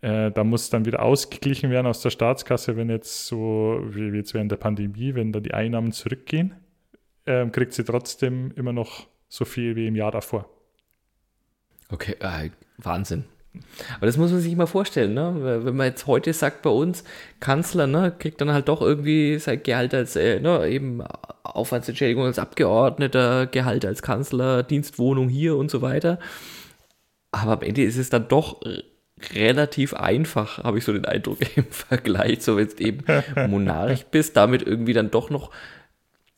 äh, 0.00 0.30
da 0.30 0.42
muss 0.42 0.70
dann 0.70 0.86
wieder 0.86 1.02
ausgeglichen 1.02 1.70
werden 1.70 1.86
aus 1.86 2.00
der 2.00 2.10
Staatskasse, 2.10 2.76
wenn 2.76 2.88
jetzt 2.88 3.26
so, 3.26 3.80
wie 3.90 4.08
jetzt 4.16 4.32
während 4.32 4.50
der 4.50 4.56
Pandemie, 4.56 5.14
wenn 5.14 5.32
da 5.32 5.40
die 5.40 5.52
Einnahmen 5.52 5.92
zurückgehen, 5.92 6.54
äh, 7.26 7.46
kriegt 7.48 7.74
sie 7.74 7.84
trotzdem 7.84 8.52
immer 8.56 8.72
noch 8.72 9.06
so 9.28 9.44
viel 9.44 9.76
wie 9.76 9.86
im 9.86 9.96
Jahr 9.96 10.12
davor. 10.12 10.48
Okay, 11.90 12.16
äh, 12.20 12.50
Wahnsinn. 12.78 13.24
Aber 13.96 14.06
das 14.06 14.16
muss 14.16 14.32
man 14.32 14.40
sich 14.40 14.56
mal 14.56 14.66
vorstellen, 14.66 15.14
ne? 15.14 15.60
Wenn 15.64 15.76
man 15.76 15.86
jetzt 15.86 16.06
heute 16.06 16.32
sagt 16.32 16.62
bei 16.62 16.70
uns, 16.70 17.04
Kanzler, 17.40 17.86
ne, 17.86 18.14
kriegt 18.18 18.40
dann 18.40 18.52
halt 18.52 18.68
doch 18.68 18.80
irgendwie 18.80 19.38
sein 19.38 19.62
Gehalt 19.62 19.94
als, 19.94 20.16
äh, 20.16 20.40
ne, 20.40 20.66
eben 20.68 21.02
Aufwandsentschädigung 21.42 22.24
als 22.24 22.38
Abgeordneter, 22.38 23.46
Gehalt 23.46 23.84
als 23.84 24.02
Kanzler, 24.02 24.62
Dienstwohnung 24.62 25.28
hier 25.28 25.56
und 25.56 25.70
so 25.70 25.82
weiter. 25.82 26.18
Aber 27.30 27.52
am 27.52 27.62
Ende 27.62 27.82
ist 27.82 27.98
es 27.98 28.10
dann 28.10 28.28
doch 28.28 28.60
relativ 29.34 29.94
einfach, 29.94 30.64
habe 30.64 30.78
ich 30.78 30.84
so 30.84 30.92
den 30.92 31.04
Eindruck 31.04 31.38
im 31.56 31.66
Vergleich, 31.66 32.42
so 32.42 32.56
wenn 32.56 32.68
du 32.68 32.76
eben 32.78 33.04
Monarch 33.48 34.06
bist, 34.06 34.36
damit 34.36 34.62
irgendwie 34.62 34.94
dann 34.94 35.10
doch 35.10 35.30
noch 35.30 35.50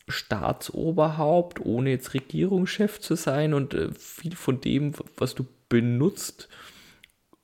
Staatsoberhaupt, 0.08 1.64
ohne 1.64 1.90
jetzt 1.90 2.12
Regierungschef 2.12 3.00
zu 3.00 3.14
sein 3.14 3.54
und 3.54 3.72
äh, 3.72 3.90
viel 3.92 4.36
von 4.36 4.60
dem, 4.60 4.92
was 5.16 5.34
du 5.34 5.46
benutzt, 5.68 6.48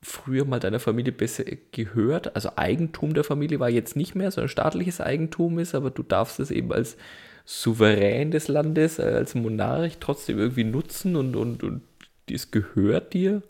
früher 0.03 0.45
mal 0.45 0.61
deiner 0.61 0.81
Familie 0.81 1.13
besser 1.13 1.45
gehört. 1.73 2.35
Also 2.35 2.53
Eigentum 2.57 3.15
der 3.15 3.25
Familie 3.25 3.61
war 3.61 3.69
jetzt 3.69 3.97
nicht 3.97 4.15
mehr, 4.15 4.31
sondern 4.31 4.49
staatliches 4.49 5.01
Eigentum 5.01 5.59
ist, 5.59 5.75
aber 5.75 5.91
du 5.91 6.03
darfst 6.03 6.41
es 6.41 6.51
eben 6.51 6.73
als 6.73 6.97
Souverän 7.45 8.31
des 8.31 8.49
Landes, 8.49 8.99
äh, 8.99 9.03
als 9.03 9.35
Monarch 9.35 9.99
trotzdem 9.99 10.39
irgendwie 10.39 10.65
nutzen 10.65 11.17
und, 11.17 11.37
und, 11.37 11.63
und 11.63 11.83
es 12.31 12.51
gehört 12.51 13.13
dir. 13.13 13.43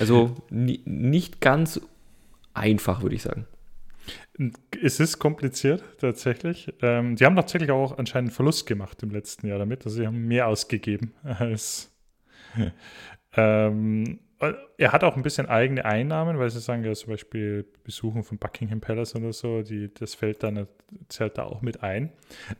Also 0.00 0.34
nicht 0.48 1.40
ganz 1.40 1.80
einfach, 2.54 3.02
würde 3.02 3.14
ich 3.14 3.22
sagen. 3.22 3.46
Es 4.82 4.98
ist 4.98 5.18
kompliziert 5.18 5.82
tatsächlich. 5.98 6.72
Ähm, 6.80 7.16
die 7.16 7.24
haben 7.24 7.36
tatsächlich 7.36 7.70
auch 7.70 7.98
anscheinend 7.98 8.32
Verlust 8.32 8.66
gemacht 8.66 9.02
im 9.02 9.10
letzten 9.10 9.46
Jahr 9.46 9.58
damit. 9.58 9.84
Also 9.84 9.98
sie 9.98 10.06
haben 10.06 10.26
mehr 10.26 10.48
ausgegeben 10.48 11.12
als 11.22 11.92
ähm, 13.36 14.18
er 14.76 14.92
hat 14.92 15.04
auch 15.04 15.16
ein 15.16 15.22
bisschen 15.22 15.46
eigene 15.46 15.84
Einnahmen, 15.84 16.38
weil 16.38 16.50
sie 16.50 16.60
sagen 16.60 16.84
ja 16.84 16.92
zum 16.94 17.10
Beispiel 17.10 17.64
Besuchen 17.84 18.24
von 18.24 18.38
Buckingham 18.38 18.80
Palace 18.80 19.14
oder 19.14 19.32
so, 19.32 19.62
die, 19.62 19.92
das 19.94 20.14
fällt 20.14 20.42
dann, 20.42 20.66
zählt 21.08 21.38
da 21.38 21.44
auch 21.44 21.62
mit 21.62 21.82
ein. 21.82 22.10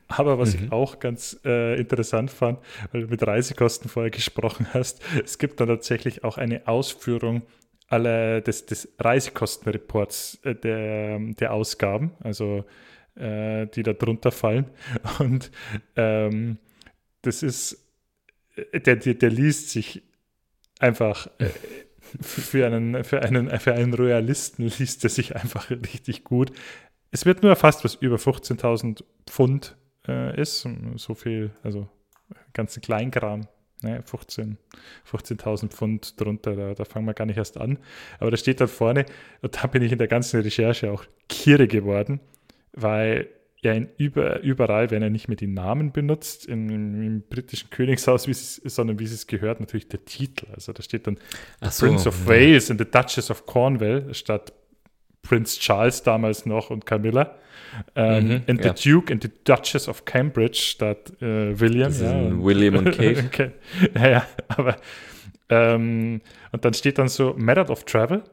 Aber 0.08 0.38
was 0.38 0.56
mhm. 0.56 0.64
ich 0.64 0.72
auch 0.72 1.00
ganz 1.00 1.40
äh, 1.44 1.78
interessant 1.78 2.30
fand, 2.30 2.60
weil 2.92 3.02
du 3.02 3.08
mit 3.08 3.26
Reisekosten 3.26 3.90
vorher 3.90 4.10
gesprochen 4.12 4.68
hast, 4.72 5.02
es 5.24 5.38
gibt 5.38 5.60
dann 5.60 5.68
tatsächlich 5.68 6.24
auch 6.24 6.38
eine 6.38 6.68
Ausführung 6.68 7.42
aller 7.88 8.40
des, 8.40 8.66
des 8.66 8.88
Reisekostenreports 8.98 10.40
äh, 10.44 10.54
der, 10.54 11.18
der 11.18 11.52
Ausgaben, 11.52 12.12
also 12.20 12.64
äh, 13.16 13.66
die 13.66 13.82
da 13.82 13.92
drunter 13.92 14.30
fallen. 14.30 14.66
Und 15.18 15.50
ähm, 15.96 16.58
das 17.22 17.42
ist, 17.42 17.84
äh, 18.56 18.80
der, 18.80 18.96
der, 18.96 19.14
der 19.14 19.30
liest 19.30 19.70
sich 19.70 20.02
einfach 20.82 21.28
äh, 21.38 21.48
für, 22.20 22.66
einen, 22.66 23.04
für, 23.04 23.22
einen, 23.22 23.58
für 23.58 23.74
einen 23.74 23.94
Royalisten 23.94 24.64
liest 24.78 25.04
er 25.04 25.10
sich 25.10 25.34
einfach 25.36 25.70
richtig 25.70 26.24
gut. 26.24 26.52
Es 27.10 27.26
wird 27.26 27.42
nur 27.42 27.50
erfasst, 27.50 27.84
was 27.84 27.94
über 27.96 28.16
15.000 28.16 29.04
Pfund 29.26 29.76
äh, 30.08 30.40
ist. 30.40 30.66
So 30.96 31.14
viel, 31.14 31.50
also 31.62 31.88
ganzen 32.52 32.82
Kleinkram. 32.82 33.46
Ne, 33.84 34.00
15.000 34.00 34.56
15 35.04 35.70
Pfund 35.70 36.20
drunter, 36.20 36.54
da, 36.54 36.74
da 36.74 36.84
fangen 36.84 37.04
wir 37.04 37.14
gar 37.14 37.26
nicht 37.26 37.36
erst 37.36 37.58
an. 37.58 37.78
Aber 38.20 38.30
da 38.30 38.36
steht 38.36 38.60
dann 38.60 38.68
vorne, 38.68 39.06
und 39.40 39.60
da 39.60 39.66
bin 39.66 39.82
ich 39.82 39.90
in 39.90 39.98
der 39.98 40.06
ganzen 40.06 40.40
Recherche 40.40 40.92
auch 40.92 41.04
kirre 41.28 41.66
geworden, 41.66 42.20
weil 42.72 43.28
ja 43.62 43.72
in 43.72 43.88
über, 43.96 44.40
überall, 44.40 44.90
wenn 44.90 45.02
er 45.02 45.10
nicht 45.10 45.28
mehr 45.28 45.36
die 45.36 45.46
Namen 45.46 45.92
benutzt, 45.92 46.46
im, 46.46 46.68
im, 46.68 47.22
britischen 47.22 47.70
Königshaus, 47.70 48.26
wie 48.26 48.32
es, 48.32 48.56
sondern 48.56 48.98
wie 48.98 49.04
es 49.04 49.26
gehört, 49.26 49.60
natürlich 49.60 49.88
der 49.88 50.04
Titel. 50.04 50.46
Also 50.52 50.72
da 50.72 50.82
steht 50.82 51.06
dann 51.06 51.18
so, 51.70 51.86
Prince 51.86 52.08
of 52.08 52.26
ja. 52.26 52.30
Wales 52.30 52.70
and 52.70 52.80
the 52.80 52.86
Duchess 52.90 53.30
of 53.30 53.46
Cornwall 53.46 54.12
statt 54.12 54.52
Prince 55.22 55.60
Charles 55.60 56.02
damals 56.02 56.44
noch 56.44 56.70
und 56.70 56.84
Camilla. 56.84 57.36
Ähm, 57.94 58.26
mhm, 58.26 58.42
and 58.48 58.64
ja. 58.64 58.74
the 58.74 58.90
Duke 58.90 59.12
and 59.12 59.22
the 59.22 59.30
Duchess 59.44 59.88
of 59.88 60.04
Cambridge 60.04 60.58
statt 60.58 61.12
äh, 61.22 61.58
William. 61.58 61.92
Ja, 61.92 62.44
William 62.44 62.76
und 62.76 62.90
Kate. 62.96 63.24
okay. 63.24 63.50
Ja, 63.94 64.08
ja, 64.08 64.26
aber 64.48 64.76
ähm, 65.48 66.20
und 66.50 66.64
dann 66.64 66.74
steht 66.74 66.98
dann 66.98 67.08
so 67.08 67.34
Method 67.34 67.70
of 67.70 67.84
Travel, 67.84 68.24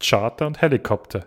Charter 0.00 0.48
und 0.48 0.60
Helikopter 0.60 1.26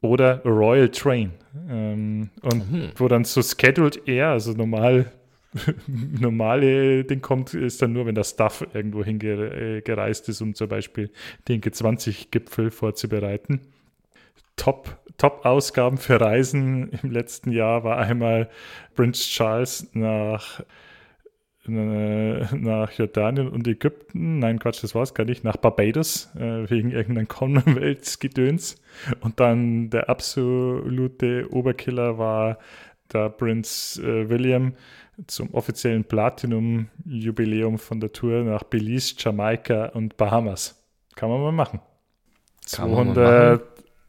oder 0.00 0.42
Royal 0.44 0.88
Train. 0.88 1.32
Ähm, 1.68 2.30
und 2.42 2.72
mhm. 2.72 2.92
wo 2.96 3.08
dann 3.08 3.24
so 3.24 3.42
Scheduled 3.42 4.06
Air, 4.08 4.28
also 4.28 4.52
normal, 4.52 5.12
normale 5.86 7.04
Ding 7.04 7.20
kommt, 7.20 7.54
ist 7.54 7.82
dann 7.82 7.92
nur, 7.92 8.06
wenn 8.06 8.14
der 8.14 8.24
Stuff 8.24 8.66
irgendwo 8.72 9.04
hingereist 9.04 10.28
ist, 10.28 10.40
um 10.40 10.54
zum 10.54 10.68
Beispiel 10.68 11.10
den 11.48 11.60
G20-Gipfel 11.60 12.70
vorzubereiten. 12.70 13.60
Top, 14.56 14.98
Top-Ausgaben 15.16 15.98
für 15.98 16.20
Reisen 16.20 16.90
im 17.02 17.10
letzten 17.10 17.50
Jahr 17.50 17.84
war 17.84 17.98
einmal 17.98 18.48
Prince 18.94 19.24
Charles 19.24 19.90
nach 19.92 20.60
äh, 20.60 20.64
nach 21.66 22.92
Jordanien 22.92 23.48
und 23.48 23.68
Ägypten. 23.68 24.38
Nein, 24.38 24.58
Quatsch, 24.58 24.82
das 24.82 24.94
war 24.94 25.02
es 25.02 25.12
gar 25.12 25.24
nicht. 25.24 25.44
Nach 25.44 25.56
Barbados 25.56 26.30
äh, 26.36 26.70
wegen 26.70 26.90
irgendeinem 26.90 27.28
Commonwealth-Gedöns. 27.28 28.76
Und 29.20 29.40
dann 29.40 29.90
der 29.90 30.08
absolute 30.08 31.52
Oberkiller 31.52 32.18
war 32.18 32.58
der 33.12 33.28
Prince 33.28 34.02
äh, 34.02 34.28
William 34.28 34.74
zum 35.26 35.52
offiziellen 35.52 36.04
Platinum-Jubiläum 36.04 37.78
von 37.78 38.00
der 38.00 38.12
Tour 38.12 38.42
nach 38.42 38.62
Belize, 38.62 39.16
Jamaika 39.18 39.86
und 39.86 40.16
Bahamas. 40.16 40.82
Kann 41.14 41.28
man 41.28 41.42
mal 41.42 41.52
machen. 41.52 41.80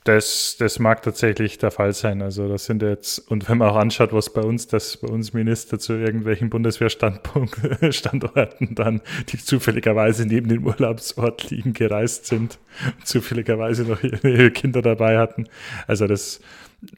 Das, 0.05 0.57
das 0.59 0.79
mag 0.79 1.03
tatsächlich 1.03 1.57
der 1.57 1.71
Fall 1.71 1.95
sein. 1.95 2.21
Also 2.21 2.47
das 2.47 2.67
sind 2.67 2.83
jetzt, 2.83 3.19
und 3.31 3.49
wenn 3.49 3.57
man 3.57 3.71
auch 3.71 3.77
anschaut, 3.77 4.13
was 4.13 4.31
bei 4.31 4.43
uns, 4.43 4.67
dass 4.67 4.99
bei 4.99 5.09
uns 5.09 5.33
Minister 5.33 5.79
zu 5.79 5.95
irgendwelchen 5.95 6.51
Bundeswehrstandorten 6.51 7.49
dann, 8.75 9.01
die 9.31 9.39
zufälligerweise 9.39 10.27
neben 10.27 10.51
dem 10.51 10.67
Urlaubsort 10.67 11.49
liegen, 11.49 11.73
gereist 11.73 12.27
sind 12.27 12.59
und 12.99 13.07
zufälligerweise 13.07 13.85
noch 13.85 14.03
ihre 14.03 14.51
Kinder 14.51 14.83
dabei 14.83 15.17
hatten. 15.17 15.49
Also 15.87 16.07
das, 16.07 16.43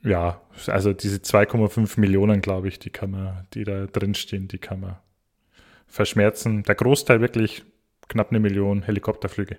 ja, 0.03 0.41
also 0.67 0.93
diese 0.93 1.19
2,5 1.19 2.01
Millionen, 2.01 2.41
glaube 2.41 2.69
ich, 2.69 2.79
die 2.79 2.91
kann 2.91 3.11
man, 3.11 3.47
die 3.55 3.65
da 3.65 3.87
drinstehen, 3.87 4.49
die 4.49 4.59
kann 4.59 4.81
man 4.81 4.97
verschmerzen. 5.87 6.63
Der 6.63 6.75
Großteil 6.75 7.21
wirklich 7.21 7.65
knapp 8.09 8.31
eine 8.31 8.41
Million 8.41 8.83
Helikopterflüge. 8.83 9.59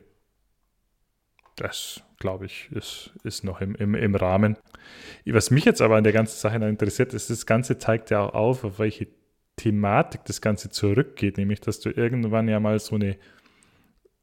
das, 1.55 2.03
glaube 2.19 2.45
ich, 2.45 2.69
ist, 2.71 3.11
ist 3.23 3.43
noch 3.43 3.61
im, 3.61 3.75
im, 3.75 3.95
im 3.95 4.15
Rahmen. 4.15 4.57
Was 5.25 5.51
mich 5.51 5.65
jetzt 5.65 5.81
aber 5.81 5.95
an 5.95 6.03
der 6.03 6.13
ganzen 6.13 6.37
Sache 6.37 6.57
interessiert, 6.57 7.13
ist, 7.13 7.29
das 7.29 7.45
Ganze 7.45 7.77
zeigt 7.77 8.11
ja 8.11 8.21
auch 8.21 8.33
auf, 8.33 8.63
auf 8.63 8.79
welche 8.79 9.07
Thematik 9.55 10.23
das 10.25 10.41
Ganze 10.41 10.69
zurückgeht, 10.69 11.37
nämlich 11.37 11.61
dass 11.61 11.79
du 11.79 11.89
irgendwann 11.89 12.47
ja 12.47 12.59
mal 12.59 12.79
so 12.79 12.95
eine, 12.95 13.17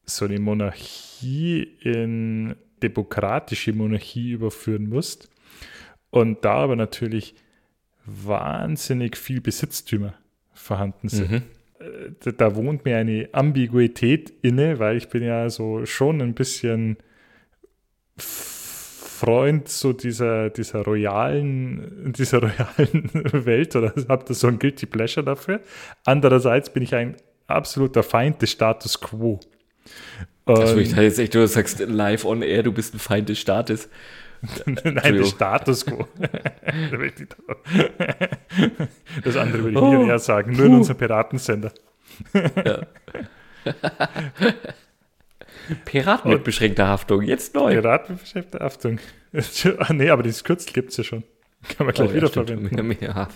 so 0.05 0.27
eine 0.27 0.39
Monarchie 0.39 1.63
in 1.81 2.55
demokratische 2.83 3.73
Monarchie 3.73 4.31
überführen 4.31 4.89
musst 4.89 5.29
und 6.15 6.45
da 6.45 6.55
aber 6.55 6.77
natürlich 6.77 7.35
wahnsinnig 8.07 9.17
viel 9.17 9.41
Besitztümer 9.41 10.15
vorhanden 10.53 11.09
sind. 11.09 11.31
Mhm. 11.31 11.43
Da, 12.21 12.31
äh, 12.31 12.33
da 12.37 12.55
wohnt 12.55 12.85
mir 12.85 12.99
eine 12.99 13.29
Ambiguität 13.33 14.33
inne, 14.41 14.79
weil 14.79 14.97
ich 14.97 15.09
bin 15.09 15.25
ja 15.25 15.51
so 15.51 15.85
schon 15.87 16.23
ein 16.23 16.35
bisschen 16.35 16.99
Freund 18.17 19.69
so 19.69 19.93
dieser, 19.93 20.51
dieser 20.51 20.85
royalen, 20.85 22.13
dieser 22.17 22.43
royalen 22.43 23.11
Welt 23.45 23.75
oder 23.75 23.93
habe 24.09 24.25
da 24.25 24.35
so 24.35 24.47
ein 24.47 24.61
Guilty 24.61 24.87
Pleasure 24.87 25.27
dafür. 25.27 25.63
Andererseits 26.05 26.71
bin 26.71 26.85
ich 26.85 26.95
ein 26.95 27.17
absoluter 27.49 28.05
Feind 28.05 28.41
des 28.41 28.53
Status 28.53 29.01
Quo. 29.01 29.41
Also 30.47 30.77
ich 30.77 30.91
dachte 30.91 31.03
jetzt 31.03 31.19
echt, 31.19 31.35
du 31.35 31.49
sagst 31.49 31.81
live 31.81 32.25
on 32.25 32.43
air, 32.43 32.63
du 32.63 32.71
bist 32.71 32.95
ein 32.95 33.01
Feind 33.01 33.29
des 33.29 33.41
Staates. 33.41 33.89
Nein, 34.85 35.17
des 35.17 35.31
Status 35.31 35.87
Quo. 35.87 36.07
das 39.25 39.37
andere 39.37 39.65
würde 39.65 39.79
ich 39.79 39.83
oh. 39.83 40.07
eher 40.07 40.19
sagen, 40.19 40.53
nur 40.53 40.61
Puh. 40.61 40.67
in 40.67 40.75
unserem 40.75 40.99
Piratensender. 40.99 41.73
ja. 42.33 42.87
Piraten 45.85 46.31
mit 46.31 46.45
beschränkter 46.45 46.89
Haftung, 46.89 47.23
jetzt 47.23 47.55
neu. 47.55 47.73
Piraten 47.73 48.15
mit 48.15 48.23
beschränkter 48.23 48.61
Haftung. 48.61 48.99
ah, 49.79 49.93
nee, 49.93 50.11
aber 50.11 50.23
dieses 50.23 50.45
Kürzel 50.45 50.73
gibt 50.73 50.91
es 50.91 50.99
ja 50.99 51.05
schon. 51.05 51.25
Kann 51.77 51.87
man 51.87 51.95
gleich 51.95 52.11
oh, 52.11 52.15
wieder 52.15 52.27
ja, 52.27 52.33
verwenden. 52.33 52.97
Ja, 53.01 53.29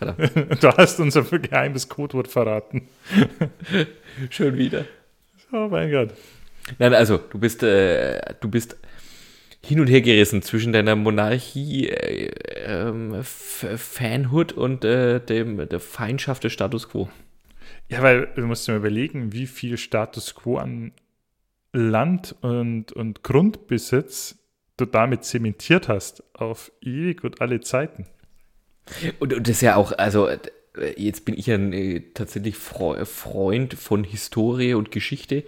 du 0.61 0.69
hast 0.77 1.01
unser 1.01 1.23
geheimes 1.23 1.89
Codewort 1.89 2.29
verraten. 2.29 2.87
Schon 4.29 4.55
wieder. 4.59 4.85
Oh 5.51 5.69
mein 5.71 5.91
Gott. 5.91 6.11
Nein, 6.79 6.93
also 6.93 7.17
du 7.17 7.39
bist, 7.39 7.63
äh, 7.63 8.21
du 8.41 8.51
bist 8.51 8.77
hin 9.65 9.81
und 9.81 9.89
her 9.89 10.01
gerissen 10.01 10.43
zwischen 10.43 10.73
deiner 10.73 10.97
Monarchie, 10.97 11.89
äh, 11.89 12.27
äh, 12.29 13.23
Fanhood 13.23 14.53
und 14.53 14.85
äh, 14.85 15.21
dem, 15.21 15.69
der 15.69 15.81
Feindschaft 15.81 16.45
des 16.45 16.53
Status 16.53 16.89
Quo. 16.89 17.09
Ja, 17.89 18.03
weil 18.03 18.29
du 18.35 18.43
musst 18.43 18.67
dir 18.67 18.73
mal 18.73 18.79
überlegen, 18.79 19.33
wie 19.33 19.47
viel 19.47 19.77
Status 19.77 20.35
Quo 20.35 20.59
an 20.59 20.93
Land 21.73 22.37
und, 22.41 22.93
und 22.93 23.23
Grundbesitz 23.23 24.39
du 24.77 24.85
damit 24.87 25.25
zementiert 25.25 25.89
hast 25.89 26.23
auf 26.35 26.71
ewig 26.81 27.25
und 27.25 27.41
alle 27.41 27.61
Zeiten. 27.61 28.07
Und, 29.19 29.35
und 29.35 29.49
das 29.49 29.57
ist 29.57 29.63
ja 29.63 29.77
auch, 29.77 29.93
also 29.93 30.29
jetzt 30.97 31.25
bin 31.25 31.37
ich 31.37 31.47
ja 31.47 31.57
äh, 31.57 32.01
tatsächlich 32.15 32.57
Freund 32.57 33.75
von 33.75 34.05
Historie 34.05 34.75
und 34.75 34.91
Geschichte. 34.91 35.45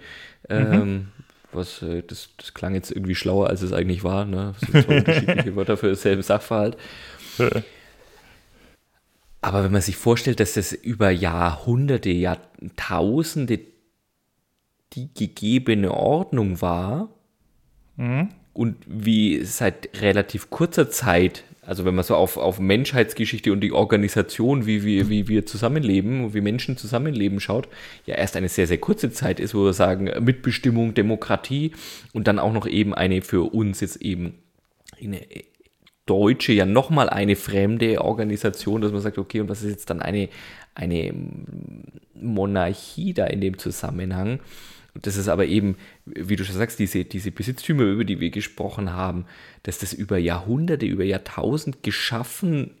Mhm. 0.49 0.55
Ähm, 0.73 1.07
was, 1.53 1.81
äh, 1.81 2.03
das, 2.03 2.29
das 2.37 2.53
klang 2.53 2.73
jetzt 2.73 2.91
irgendwie 2.91 3.15
schlauer, 3.15 3.47
als 3.47 3.61
es 3.61 3.73
eigentlich 3.73 4.03
war. 4.03 4.25
Ne? 4.25 4.53
Das 4.59 4.71
sind 4.71 4.85
zwei 4.85 4.97
unterschiedliche 4.97 5.55
Wörter 5.55 5.77
für 5.77 5.89
dasselbe 5.89 6.23
Sachverhalt. 6.23 6.77
Aber 9.41 9.63
wenn 9.63 9.71
man 9.71 9.81
sich 9.81 9.95
vorstellt, 9.95 10.39
dass 10.39 10.53
das 10.53 10.71
über 10.71 11.09
Jahrhunderte, 11.09 12.09
Jahrtausende 12.09 13.59
die 14.93 15.13
gegebene 15.13 15.91
Ordnung 15.91 16.61
war 16.61 17.09
mhm. 17.95 18.29
Und 18.53 18.75
wie 18.85 19.43
seit 19.43 19.89
relativ 20.01 20.49
kurzer 20.49 20.89
Zeit, 20.89 21.43
also 21.61 21.85
wenn 21.85 21.95
man 21.95 22.03
so 22.03 22.15
auf, 22.15 22.37
auf 22.37 22.59
Menschheitsgeschichte 22.59 23.51
und 23.51 23.61
die 23.61 23.71
Organisation, 23.71 24.65
wie 24.65 24.83
wir, 24.83 25.09
wie 25.09 25.27
wir 25.27 25.45
zusammenleben, 25.45 26.33
wie 26.33 26.41
Menschen 26.41 26.75
zusammenleben 26.75 27.39
schaut, 27.39 27.69
ja 28.05 28.15
erst 28.15 28.35
eine 28.35 28.49
sehr, 28.49 28.67
sehr 28.67 28.79
kurze 28.79 29.11
Zeit 29.11 29.39
ist, 29.39 29.55
wo 29.55 29.63
wir 29.63 29.73
sagen, 29.73 30.11
Mitbestimmung, 30.19 30.93
Demokratie 30.93 31.71
und 32.13 32.27
dann 32.27 32.39
auch 32.39 32.51
noch 32.51 32.67
eben 32.67 32.93
eine 32.93 33.21
für 33.21 33.53
uns 33.53 33.79
jetzt 33.79 34.01
eben 34.01 34.39
eine 34.99 35.21
deutsche, 36.05 36.51
ja 36.51 36.65
nochmal 36.65 37.09
eine 37.09 37.37
fremde 37.37 38.01
Organisation, 38.01 38.81
dass 38.81 38.91
man 38.91 39.01
sagt, 39.01 39.17
okay, 39.17 39.39
und 39.39 39.47
was 39.47 39.63
ist 39.63 39.69
jetzt 39.69 39.89
dann 39.89 40.01
eine, 40.01 40.27
eine 40.75 41.13
Monarchie 42.15 43.13
da 43.13 43.27
in 43.27 43.39
dem 43.39 43.57
Zusammenhang? 43.57 44.39
Das 44.93 45.15
ist 45.15 45.27
aber 45.27 45.45
eben, 45.45 45.77
wie 46.05 46.35
du 46.35 46.43
schon 46.43 46.55
sagst, 46.55 46.79
diese, 46.79 47.05
diese 47.05 47.31
Besitztümer, 47.31 47.83
über 47.83 48.03
die 48.03 48.19
wir 48.19 48.29
gesprochen 48.29 48.93
haben, 48.93 49.25
dass 49.63 49.79
das 49.79 49.93
über 49.93 50.17
Jahrhunderte, 50.17 50.85
über 50.85 51.03
Jahrtausend 51.03 51.83
geschaffen 51.83 52.71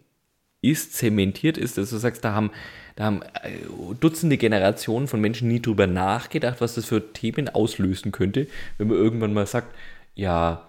ist, 0.61 0.93
zementiert 0.93 1.57
ist, 1.57 1.77
dass 1.77 1.89
du 1.89 1.97
sagst, 1.97 2.23
da 2.23 2.33
haben, 2.33 2.51
da 2.95 3.05
haben 3.05 3.21
äh, 3.21 3.51
Dutzende 3.99 4.37
Generationen 4.37 5.07
von 5.07 5.21
Menschen 5.21 5.47
nie 5.47 5.61
drüber 5.61 5.87
nachgedacht, 5.87 6.61
was 6.61 6.75
das 6.75 6.85
für 6.85 7.13
Themen 7.13 7.49
auslösen 7.49 8.11
könnte, 8.11 8.47
wenn 8.77 8.87
man 8.87 8.97
irgendwann 8.97 9.33
mal 9.33 9.47
sagt, 9.47 9.73
ja, 10.13 10.67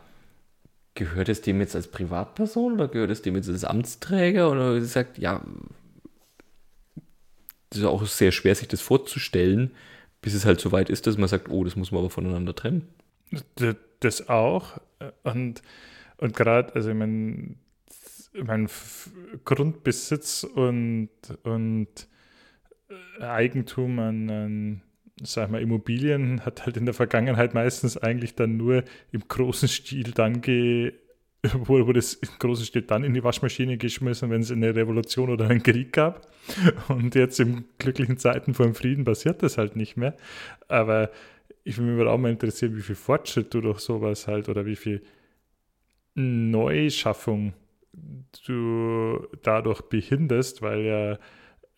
gehört 0.94 1.28
es 1.28 1.42
dem 1.42 1.60
jetzt 1.60 1.74
als 1.74 1.88
Privatperson 1.88 2.74
oder 2.74 2.88
gehört 2.88 3.10
es 3.10 3.22
dem 3.22 3.36
jetzt 3.36 3.48
als 3.48 3.64
Amtsträger? 3.64 4.50
Oder 4.50 4.80
sagt, 4.82 5.18
ja, 5.18 5.42
das 7.70 7.80
ist 7.80 7.84
auch 7.84 8.04
sehr 8.06 8.32
schwer, 8.32 8.54
sich 8.54 8.68
das 8.68 8.80
vorzustellen, 8.80 9.72
bis 10.22 10.34
es 10.34 10.46
halt 10.46 10.60
so 10.60 10.72
weit 10.72 10.88
ist, 10.88 11.06
dass 11.06 11.18
man 11.18 11.28
sagt, 11.28 11.50
oh, 11.50 11.64
das 11.64 11.76
muss 11.76 11.90
man 11.90 12.00
aber 12.00 12.10
voneinander 12.10 12.54
trennen. 12.54 12.88
Das 14.00 14.28
auch. 14.28 14.80
Und, 15.24 15.62
und 16.16 16.36
gerade, 16.36 16.74
also 16.74 16.90
ich 16.90 16.96
meine, 16.96 17.56
mein 18.34 18.68
Grundbesitz 19.44 20.44
und, 20.44 21.10
und 21.42 22.08
Eigentum 23.20 23.98
an, 23.98 24.30
an 24.30 24.82
sag 25.22 25.50
mal, 25.50 25.60
Immobilien 25.60 26.44
hat 26.44 26.64
halt 26.64 26.76
in 26.76 26.84
der 26.84 26.94
Vergangenheit 26.94 27.54
meistens 27.54 27.96
eigentlich 27.96 28.34
dann 28.34 28.56
nur 28.56 28.84
im 29.10 29.26
großen 29.26 29.68
Stil 29.68 30.12
dann 30.12 30.40
ge, 30.40 30.94
wurde, 31.66 31.98
es 31.98 32.14
im 32.14 32.28
großen 32.38 32.64
Stil 32.64 32.82
dann 32.82 33.04
in 33.04 33.14
die 33.14 33.24
Waschmaschine 33.24 33.76
geschmissen, 33.76 34.30
wenn 34.30 34.42
es 34.42 34.52
eine 34.52 34.74
Revolution 34.74 35.30
oder 35.30 35.48
einen 35.48 35.62
Krieg 35.62 35.92
gab. 35.92 36.28
Und 36.88 37.14
jetzt 37.14 37.40
in 37.40 37.64
glücklichen 37.78 38.16
Zeiten 38.16 38.54
vor 38.54 38.66
dem 38.66 38.74
Frieden 38.74 39.04
passiert 39.04 39.42
das 39.42 39.58
halt 39.58 39.76
nicht 39.76 39.96
mehr. 39.96 40.16
Aber 40.68 41.10
ich 41.64 41.78
würde 41.78 41.92
mich 41.92 42.06
auch 42.06 42.18
mal 42.18 42.30
interessieren, 42.30 42.76
wie 42.76 42.82
viel 42.82 42.94
Fortschritt 42.94 43.52
du 43.54 43.60
durch 43.60 43.80
sowas 43.80 44.26
halt 44.28 44.48
oder 44.48 44.66
wie 44.66 44.76
viel 44.76 45.02
Neuschaffung 46.14 47.54
du 48.46 49.26
dadurch 49.42 49.82
behinderst, 49.82 50.62
weil 50.62 50.80
ja, 50.80 51.18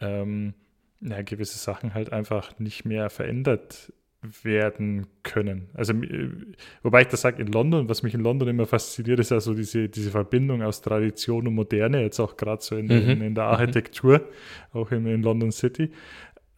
ähm, 0.01 0.55
ja 1.01 1.23
gewisse 1.23 1.59
Sachen 1.59 1.95
halt 1.95 2.13
einfach 2.13 2.59
nicht 2.59 2.85
mehr 2.85 3.11
verändert 3.11 3.93
werden 4.43 5.07
können. 5.23 5.69
Also, 5.75 5.93
äh, 5.93 6.31
wobei 6.83 7.03
ich 7.03 7.09
das 7.09 7.23
sage, 7.23 7.43
in 7.43 7.49
London, 7.49 7.89
was 7.89 8.03
mich 8.03 8.15
in 8.15 8.21
London 8.21 8.49
immer 8.49 8.67
fasziniert, 8.67 9.21
ist 9.21 9.33
also 9.33 9.55
diese, 9.55 9.89
diese 9.89 10.11
Verbindung 10.11 10.63
aus 10.63 10.81
Tradition 10.83 11.47
und 11.47 11.55
Moderne, 11.55 12.03
jetzt 12.03 12.21
auch 12.21 12.37
gerade 12.37 12.63
so 12.63 12.77
in, 12.77 12.87
mhm. 12.87 13.11
in, 13.11 13.21
in, 13.21 13.35
der 13.35 13.45
Architektur, 13.45 14.21
auch 14.73 14.91
in, 14.91 15.07
in 15.07 15.23
London 15.23 15.53
City. 15.53 15.91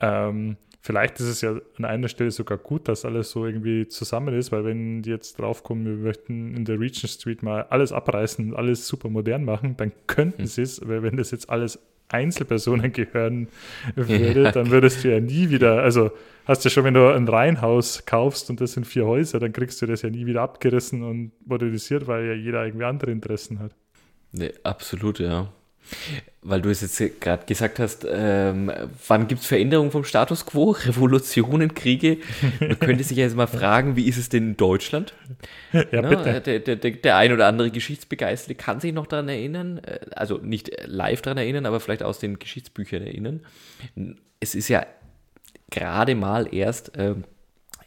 Ähm, 0.01 0.57
vielleicht 0.81 1.21
ist 1.21 1.27
es 1.27 1.41
ja 1.41 1.59
an 1.79 1.85
einer 1.85 2.09
Stelle 2.09 2.31
sogar 2.31 2.59
gut, 2.59 2.89
dass 2.89 3.05
alles 3.05 3.31
so 3.31 3.47
irgendwie 3.47 3.89
zusammen 3.89 4.35
ist, 4.35 4.53
weil 4.53 4.65
wenn 4.65 5.03
die 5.03 5.11
jetzt 5.11 5.39
draufkommen, 5.39 5.85
wir 5.85 5.97
möchten 5.97 6.55
in 6.57 6.65
der 6.65 6.79
Regent 6.79 7.11
Street 7.11 7.43
mal 7.43 7.63
alles 7.65 7.93
abreißen 7.93 8.51
und 8.51 8.57
alles 8.57 8.87
super 8.87 9.09
modern 9.09 9.45
machen, 9.45 9.77
dann 9.77 9.93
könnten 10.07 10.43
mhm. 10.43 10.47
sie 10.47 10.63
es, 10.63 10.87
weil 10.87 11.03
wenn 11.03 11.17
das 11.17 11.31
jetzt 11.31 11.51
alles 11.51 11.81
Einzelpersonen 12.09 12.93
gehören 12.93 13.49
würde, 13.95 14.45
ja. 14.45 14.53
dann 14.53 14.71
würdest 14.71 15.05
du 15.05 15.13
ja 15.13 15.21
nie 15.21 15.51
wieder, 15.51 15.83
also 15.83 16.11
hast 16.45 16.65
du 16.65 16.69
ja 16.69 16.73
schon, 16.73 16.85
wenn 16.85 16.95
du 16.95 17.13
ein 17.13 17.29
Reihenhaus 17.29 18.07
kaufst 18.07 18.51
und 18.51 18.61
das 18.61 18.73
sind 18.73 18.87
vier 18.87 19.07
Häuser, 19.07 19.41
dann 19.41 19.53
kriegst 19.53 19.81
du 19.83 19.87
das 19.87 20.03
ja 20.03 20.11
nie 20.11 20.27
wieder 20.27 20.43
abgerissen 20.43 21.03
und 21.03 21.33
modernisiert, 21.47 22.07
weil 22.07 22.27
ja 22.27 22.35
jeder 22.35 22.65
irgendwie 22.65 22.85
andere 22.85 23.11
Interessen 23.11 23.59
hat. 23.59 23.73
Nee, 24.33 24.53
absolut, 24.63 25.19
ja. 25.19 25.49
Weil 26.43 26.63
du 26.63 26.71
es 26.71 26.81
jetzt 26.81 27.21
gerade 27.21 27.45
gesagt 27.47 27.79
hast, 27.79 28.07
ähm, 28.09 28.71
wann 29.09 29.27
gibt 29.27 29.41
es 29.41 29.47
Veränderungen 29.47 29.91
vom 29.91 30.05
Status 30.05 30.47
quo? 30.47 30.71
Revolutionen, 30.87 31.75
Kriege? 31.75 32.19
Man 32.61 32.79
könnte 32.79 33.03
sich 33.03 33.17
ja 33.17 33.25
jetzt 33.25 33.37
mal 33.37 33.47
fragen, 33.47 33.97
wie 33.97 34.07
ist 34.07 34.17
es 34.17 34.29
denn 34.29 34.51
in 34.51 34.57
Deutschland? 34.57 35.15
Ja, 35.73 35.85
Na, 35.93 36.09
bitte. 36.09 36.41
Der, 36.41 36.59
der, 36.61 36.77
der, 36.77 36.91
der 36.93 37.17
ein 37.17 37.33
oder 37.33 37.47
andere 37.47 37.71
Geschichtsbegeisterte 37.71 38.55
kann 38.55 38.81
sich 38.81 38.93
noch 38.93 39.07
daran 39.07 39.29
erinnern, 39.29 39.79
äh, 39.79 39.99
also 40.15 40.39
nicht 40.39 40.71
live 40.87 41.23
daran 41.23 41.39
erinnern, 41.39 41.67
aber 41.67 41.81
vielleicht 41.81 42.03
aus 42.03 42.19
den 42.19 42.39
Geschichtsbüchern 42.39 43.03
erinnern. 43.03 43.45
Es 44.39 44.55
ist 44.55 44.69
ja 44.69 44.87
gerade 45.71 46.15
mal 46.15 46.53
erst 46.55 46.97
äh, 46.97 47.15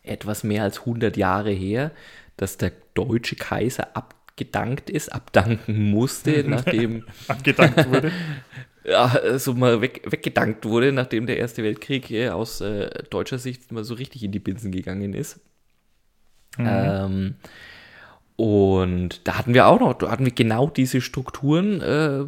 etwas 0.04 0.43
mehr 0.43 0.64
als 0.64 0.80
100 0.80 1.16
Jahre 1.18 1.52
her, 1.52 1.91
dass 2.38 2.58
der 2.58 2.72
deutsche 2.93 3.36
Kaiser 3.36 3.95
ab 3.95 4.16
abgedankt 4.39 4.89
ist, 4.89 5.09
abdanken 5.09 5.91
musste, 5.91 6.43
nachdem. 6.47 7.03
abgedankt 7.27 7.89
wurde. 7.89 8.11
ja, 8.85 9.37
so 9.37 9.53
mal 9.53 9.81
weg, 9.81 10.03
weggedankt 10.09 10.65
wurde, 10.65 10.91
nachdem 10.91 11.25
der 11.25 11.37
Erste 11.37 11.63
Weltkrieg 11.63 12.09
äh, 12.11 12.29
aus 12.29 12.61
äh, 12.61 12.89
deutscher 13.09 13.37
Sicht 13.37 13.71
mal 13.71 13.83
so 13.83 13.95
richtig 13.95 14.23
in 14.23 14.31
die 14.31 14.39
Binsen 14.39 14.71
gegangen 14.71 15.13
ist. 15.13 15.41
Mhm. 16.57 16.65
Ähm, 16.67 17.35
Und 18.37 19.27
da 19.27 19.37
hatten 19.37 19.53
wir 19.53 19.67
auch 19.67 19.81
noch, 19.81 19.93
da 19.93 20.09
hatten 20.09 20.25
wir 20.25 20.31
genau 20.31 20.69
diese 20.69 21.01
Strukturen, 21.01 21.81
äh, 21.81 22.19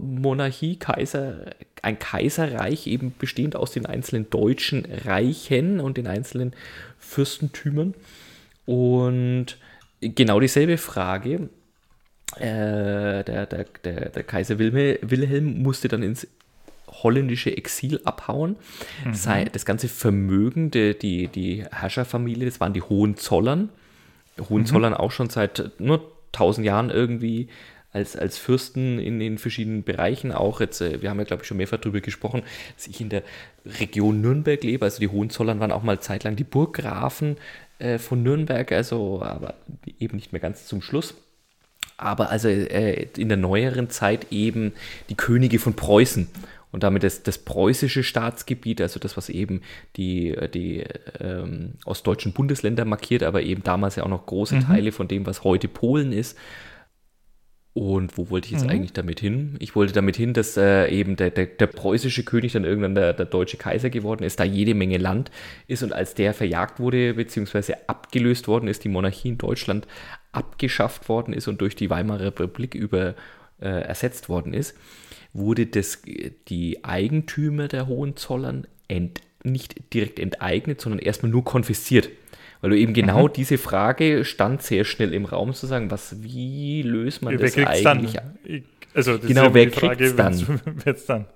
Monarchie, 0.00 0.76
Kaiser, 0.76 1.54
ein 1.82 1.98
Kaiserreich 1.98 2.86
eben 2.86 3.14
bestehend 3.18 3.54
aus 3.56 3.72
den 3.72 3.84
einzelnen 3.84 4.30
deutschen 4.30 4.86
Reichen 5.04 5.80
und 5.80 5.98
den 5.98 6.06
einzelnen 6.06 6.54
Fürstentümern. 6.98 7.94
Und 8.64 9.58
genau 10.00 10.40
dieselbe 10.40 10.78
Frage. 10.78 11.48
Äh, 12.36 13.24
der, 13.24 13.46
der, 13.46 13.66
der, 13.84 14.08
der, 14.10 14.22
Kaiser 14.22 14.58
Wilhelm, 14.58 15.62
musste 15.62 15.88
dann 15.88 16.02
ins 16.02 16.28
holländische 16.86 17.56
Exil 17.56 18.00
abhauen. 18.04 18.56
Mhm. 19.04 19.12
Das, 19.12 19.28
das, 19.52 19.64
ganze 19.64 19.88
Vermögen, 19.88 20.70
die, 20.70 20.96
die, 20.96 21.28
die 21.28 21.64
Herrscherfamilie, 21.70 22.46
das 22.46 22.60
waren 22.60 22.72
die 22.72 22.82
Hohenzollern. 22.82 23.68
Hohenzollern 24.48 24.92
mhm. 24.92 24.98
auch 24.98 25.10
schon 25.10 25.28
seit 25.28 25.72
nur 25.78 26.12
tausend 26.32 26.64
Jahren 26.64 26.90
irgendwie 26.90 27.48
als, 27.92 28.16
als 28.16 28.38
Fürsten 28.38 29.00
in 29.00 29.18
den 29.18 29.38
verschiedenen 29.38 29.82
Bereichen 29.82 30.32
auch. 30.32 30.60
Jetzt, 30.60 30.80
äh, 30.80 31.02
wir 31.02 31.10
haben 31.10 31.18
ja, 31.18 31.24
glaube 31.24 31.42
ich, 31.42 31.48
schon 31.48 31.56
mehrfach 31.56 31.78
darüber 31.78 32.00
gesprochen, 32.00 32.42
dass 32.76 32.86
ich 32.86 33.00
in 33.00 33.08
der 33.08 33.22
Region 33.64 34.20
Nürnberg 34.20 34.62
lebe. 34.62 34.84
Also 34.84 35.00
die 35.00 35.08
Hohenzollern 35.08 35.58
waren 35.58 35.72
auch 35.72 35.82
mal 35.82 36.00
zeitlang 36.00 36.36
die 36.36 36.44
Burggrafen 36.44 37.36
äh, 37.80 37.98
von 37.98 38.22
Nürnberg, 38.22 38.70
also 38.72 39.22
aber 39.22 39.54
eben 39.98 40.16
nicht 40.16 40.32
mehr 40.32 40.40
ganz 40.40 40.66
zum 40.66 40.82
Schluss. 40.82 41.14
Aber 41.96 42.30
also 42.30 42.48
äh, 42.48 43.08
in 43.16 43.28
der 43.28 43.36
neueren 43.36 43.90
Zeit 43.90 44.28
eben 44.30 44.72
die 45.08 45.16
Könige 45.16 45.58
von 45.58 45.74
Preußen 45.74 46.28
und 46.72 46.82
damit 46.82 47.02
das, 47.02 47.22
das 47.22 47.38
preußische 47.38 48.02
Staatsgebiet, 48.02 48.80
also 48.80 49.00
das, 49.00 49.16
was 49.16 49.28
eben 49.28 49.62
die, 49.96 50.36
die 50.54 50.84
ähm, 51.20 51.72
ostdeutschen 51.84 52.32
Bundesländer 52.32 52.84
markiert, 52.84 53.22
aber 53.22 53.42
eben 53.42 53.62
damals 53.62 53.96
ja 53.96 54.04
auch 54.04 54.08
noch 54.08 54.26
große 54.26 54.56
mhm. 54.56 54.66
Teile 54.66 54.92
von 54.92 55.08
dem, 55.08 55.26
was 55.26 55.44
heute 55.44 55.68
Polen 55.68 56.12
ist. 56.12 56.38
Und 57.80 58.18
wo 58.18 58.28
wollte 58.28 58.44
ich 58.44 58.52
jetzt 58.52 58.64
mhm. 58.64 58.68
eigentlich 58.72 58.92
damit 58.92 59.20
hin? 59.20 59.56
Ich 59.58 59.74
wollte 59.74 59.94
damit 59.94 60.14
hin, 60.14 60.34
dass 60.34 60.58
äh, 60.58 60.88
eben 60.90 61.16
der, 61.16 61.30
der, 61.30 61.46
der, 61.46 61.66
preußische 61.66 62.24
König 62.24 62.52
dann 62.52 62.66
irgendwann 62.66 62.94
der, 62.94 63.14
der, 63.14 63.24
deutsche 63.24 63.56
Kaiser 63.56 63.88
geworden 63.88 64.22
ist, 64.22 64.38
da 64.38 64.44
jede 64.44 64.74
Menge 64.74 64.98
Land 64.98 65.30
ist 65.66 65.82
und 65.82 65.94
als 65.94 66.12
der 66.12 66.34
verjagt 66.34 66.78
wurde, 66.78 67.14
beziehungsweise 67.14 67.88
abgelöst 67.88 68.48
worden 68.48 68.68
ist, 68.68 68.84
die 68.84 68.90
Monarchie 68.90 69.30
in 69.30 69.38
Deutschland 69.38 69.86
abgeschafft 70.30 71.08
worden 71.08 71.32
ist 71.32 71.48
und 71.48 71.62
durch 71.62 71.74
die 71.74 71.88
Weimarer 71.88 72.26
Republik 72.26 72.74
über, 72.74 73.14
äh, 73.62 73.68
ersetzt 73.68 74.28
worden 74.28 74.52
ist, 74.52 74.76
wurde 75.32 75.64
das, 75.64 76.02
die 76.48 76.84
Eigentümer 76.84 77.66
der 77.68 77.86
Hohenzollern 77.86 78.66
ent, 78.88 79.22
nicht 79.42 79.94
direkt 79.94 80.18
enteignet, 80.18 80.82
sondern 80.82 80.98
erstmal 80.98 81.32
nur 81.32 81.46
konfisziert. 81.46 82.10
Weil 82.60 82.70
du 82.70 82.78
eben 82.78 82.92
genau 82.92 83.28
mhm. 83.28 83.32
diese 83.32 83.58
Frage 83.58 84.24
stand 84.24 84.62
sehr 84.62 84.84
schnell 84.84 85.14
im 85.14 85.24
Raum 85.24 85.54
zu 85.54 85.66
sagen, 85.66 85.90
was, 85.90 86.22
wie 86.22 86.82
löst 86.82 87.22
man 87.22 87.38
wer 87.38 87.38
das 87.38 87.56
eigentlich? 87.56 88.12
Dann? 88.12 88.38
Also 88.94 89.16
das 89.16 89.26
genau, 89.26 89.54
wer 89.54 89.70
kriegt 89.70 90.00
es 90.00 90.16
dann? 90.16 90.60
dann? 91.06 91.26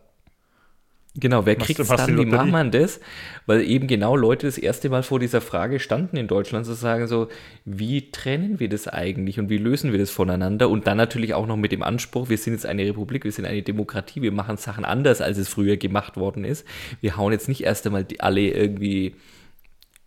Genau, 1.16 1.46
wer 1.46 1.54
kriegt 1.54 1.78
es 1.78 1.86
dann? 1.86 2.18
Wie 2.18 2.26
macht 2.26 2.50
man 2.50 2.72
das? 2.72 3.00
Weil 3.46 3.62
eben 3.62 3.86
genau 3.86 4.16
Leute 4.16 4.48
das 4.48 4.58
erste 4.58 4.88
Mal 4.88 5.04
vor 5.04 5.20
dieser 5.20 5.40
Frage 5.40 5.78
standen 5.78 6.16
in 6.16 6.26
Deutschland, 6.26 6.66
zu 6.66 6.72
sagen 6.72 7.06
so, 7.06 7.28
wie 7.64 8.10
trennen 8.10 8.58
wir 8.58 8.68
das 8.68 8.88
eigentlich 8.88 9.38
und 9.38 9.48
wie 9.48 9.58
lösen 9.58 9.92
wir 9.92 10.00
das 10.00 10.10
voneinander? 10.10 10.68
Und 10.68 10.88
dann 10.88 10.96
natürlich 10.96 11.32
auch 11.34 11.46
noch 11.46 11.56
mit 11.56 11.70
dem 11.70 11.84
Anspruch, 11.84 12.30
wir 12.30 12.38
sind 12.38 12.54
jetzt 12.54 12.66
eine 12.66 12.84
Republik, 12.84 13.22
wir 13.22 13.30
sind 13.30 13.44
eine 13.44 13.62
Demokratie, 13.62 14.22
wir 14.22 14.32
machen 14.32 14.56
Sachen 14.56 14.84
anders, 14.84 15.20
als 15.20 15.38
es 15.38 15.48
früher 15.48 15.76
gemacht 15.76 16.16
worden 16.16 16.44
ist. 16.44 16.66
Wir 17.00 17.16
hauen 17.16 17.32
jetzt 17.32 17.48
nicht 17.48 17.62
erst 17.62 17.86
einmal 17.86 18.02
die, 18.02 18.18
alle 18.18 18.40
irgendwie 18.40 19.14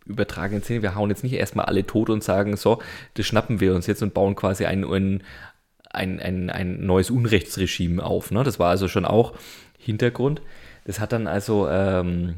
übertragenen 0.08 0.62
Sinne, 0.62 0.82
wir 0.82 0.94
hauen 0.94 1.10
jetzt 1.10 1.22
nicht 1.22 1.34
erstmal 1.34 1.66
alle 1.66 1.86
tot 1.86 2.10
und 2.10 2.24
sagen, 2.24 2.56
so, 2.56 2.80
das 3.14 3.26
schnappen 3.26 3.60
wir 3.60 3.74
uns 3.74 3.86
jetzt 3.86 4.02
und 4.02 4.14
bauen 4.14 4.34
quasi 4.34 4.64
ein, 4.64 4.84
ein, 4.84 5.22
ein, 5.90 6.50
ein, 6.50 6.86
neues 6.86 7.10
Unrechtsregime 7.10 8.02
auf. 8.02 8.30
Ne? 8.30 8.42
Das 8.42 8.58
war 8.58 8.70
also 8.70 8.88
schon 8.88 9.04
auch 9.04 9.34
Hintergrund. 9.78 10.42
Das 10.84 11.00
hat 11.00 11.12
dann 11.12 11.26
also 11.26 11.68
ähm, 11.68 12.36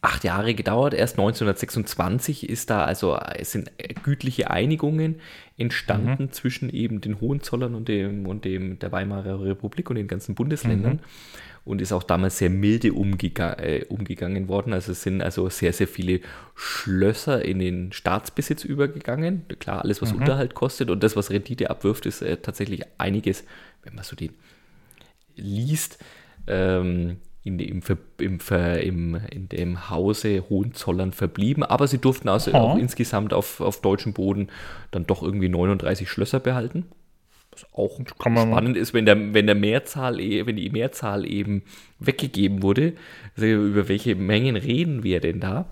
acht 0.00 0.24
Jahre 0.24 0.54
gedauert. 0.54 0.94
Erst 0.94 1.18
1926 1.18 2.48
ist 2.48 2.70
da 2.70 2.84
also 2.84 3.18
es 3.36 3.52
sind 3.52 3.70
gütliche 4.02 4.50
Einigungen 4.50 5.16
entstanden 5.56 6.24
mhm. 6.24 6.32
zwischen 6.32 6.70
eben 6.70 7.00
den 7.00 7.20
Hohenzollern 7.20 7.74
und 7.74 7.88
dem 7.88 8.26
und 8.26 8.44
dem 8.44 8.78
der 8.78 8.92
Weimarer 8.92 9.42
Republik 9.42 9.90
und 9.90 9.96
den 9.96 10.08
ganzen 10.08 10.34
Bundesländern. 10.34 10.94
Mhm. 10.94 11.00
Und 11.64 11.82
ist 11.82 11.92
auch 11.92 12.02
damals 12.02 12.38
sehr 12.38 12.50
milde 12.50 12.92
umgega 12.92 13.52
äh, 13.54 13.84
umgegangen 13.88 14.48
worden. 14.48 14.72
Also 14.72 14.92
es 14.92 15.02
sind 15.02 15.20
also 15.22 15.48
sehr, 15.50 15.72
sehr 15.72 15.86
viele 15.86 16.20
Schlösser 16.54 17.44
in 17.44 17.58
den 17.58 17.92
Staatsbesitz 17.92 18.64
übergegangen. 18.64 19.44
Klar, 19.58 19.82
alles, 19.82 20.00
was 20.00 20.12
mhm. 20.12 20.20
Unterhalt 20.20 20.54
kostet 20.54 20.90
und 20.90 21.02
das, 21.02 21.16
was 21.16 21.30
Rendite 21.30 21.70
abwirft, 21.70 22.06
ist 22.06 22.22
äh, 22.22 22.38
tatsächlich 22.38 22.82
einiges, 22.98 23.44
wenn 23.82 23.94
man 23.94 24.04
so 24.04 24.16
den 24.16 24.32
liest. 25.36 25.98
Ähm, 26.46 27.18
in, 27.42 27.58
im, 27.58 27.82
im, 28.18 28.38
im, 28.48 29.14
in 29.30 29.48
dem 29.48 29.90
Hause 29.90 30.44
Hohenzollern 30.50 31.12
verblieben, 31.12 31.62
aber 31.62 31.86
sie 31.86 31.98
durften 31.98 32.28
also 32.28 32.52
oh. 32.52 32.56
auch 32.56 32.78
insgesamt 32.78 33.32
auf, 33.32 33.60
auf 33.60 33.80
deutschem 33.80 34.12
Boden 34.12 34.48
dann 34.90 35.06
doch 35.06 35.22
irgendwie 35.22 35.48
39 35.48 36.08
Schlösser 36.08 36.40
behalten. 36.40 36.86
Was 37.52 37.66
auch 37.72 38.00
spannend 38.08 38.76
ist, 38.76 38.94
wenn 38.94 39.06
der, 39.06 39.34
wenn 39.34 39.46
der 39.46 39.56
Mehrzahl, 39.56 40.20
e, 40.20 40.46
wenn 40.46 40.56
die 40.56 40.70
Mehrzahl 40.70 41.26
eben 41.26 41.62
weggegeben 41.98 42.62
wurde. 42.62 42.94
Also 43.36 43.46
über 43.46 43.88
welche 43.88 44.14
Mengen 44.14 44.56
reden 44.56 45.02
wir 45.02 45.20
denn 45.20 45.40
da? 45.40 45.66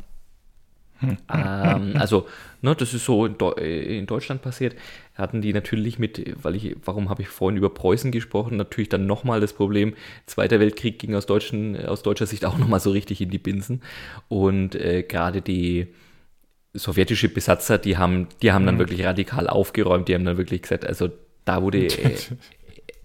ähm, 1.03 1.95
also, 1.95 2.27
ne, 2.63 2.75
das 2.75 2.95
ist 2.95 3.05
so 3.05 3.27
in, 3.27 3.37
in, 3.37 4.07
Deutschland 4.07 4.43
passiert. 4.43 4.75
Hatten 5.15 5.43
die 5.43 5.53
natürlich 5.53 5.99
mit, 5.99 6.35
weil 6.43 6.57
ich, 6.57 6.77
warum 6.85 7.09
habe 7.09 7.23
ich 7.23 7.29
vorhin 7.29 7.57
über 7.57 7.71
Preußen 7.71 8.11
gesprochen? 8.11 8.57
Natürlich 8.57 8.89
dann 8.89 9.07
nochmal 9.07 9.41
das 9.41 9.53
Problem, 9.53 9.95
Zweiter 10.27 10.61
Weltkrieg 10.61 10.99
ging 10.99 11.15
aus, 11.15 11.27
Deutschen, 11.27 11.77
aus 11.87 12.03
deutscher 12.03 12.27
Sicht 12.27 12.45
auch 12.45 12.59
nochmal 12.59 12.81
so 12.81 12.91
richtig 12.91 13.21
in 13.21 13.31
die 13.31 13.39
Binsen. 13.39 13.83
Und 14.29 14.75
äh, 14.75 15.03
gerade 15.03 15.41
die 15.43 15.89
sowjetische 16.75 17.29
Besatzer, 17.29 17.79
die 17.79 17.97
haben, 17.97 18.29
die 18.43 18.53
haben 18.53 18.67
dann 18.67 18.77
mhm. 18.77 18.81
wirklich 18.81 19.05
radikal 19.05 19.49
aufgeräumt, 19.49 20.09
die 20.09 20.15
haben 20.15 20.25
dann 20.25 20.37
wirklich 20.37 20.63
gesagt, 20.63 20.87
also 20.87 21.09
da 21.49 21.63
wurde 21.63 21.87
äh, 21.87 22.17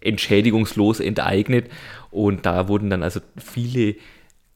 entschädigungslos 0.01 0.99
enteignet 0.99 1.71
und 2.11 2.45
da 2.45 2.67
wurden 2.67 2.89
dann 2.89 3.03
also 3.03 3.21
viele 3.37 3.95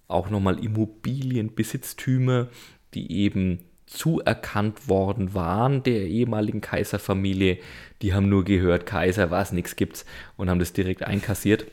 auch 0.07 0.29
nochmal 0.29 0.63
Immobilienbesitztümer 0.63 2.47
die 2.93 3.11
eben 3.11 3.59
zuerkannt 3.85 4.89
worden 4.89 5.33
waren 5.33 5.83
der 5.83 6.07
ehemaligen 6.07 6.61
Kaiserfamilie, 6.61 7.57
die 8.01 8.13
haben 8.13 8.27
nur 8.27 8.43
gehört, 8.43 8.85
Kaiser, 8.85 9.31
was, 9.31 9.53
nichts 9.53 9.75
gibt's 9.75 10.05
und 10.35 10.49
haben 10.49 10.59
das 10.59 10.73
direkt 10.73 11.03
einkassiert. 11.03 11.65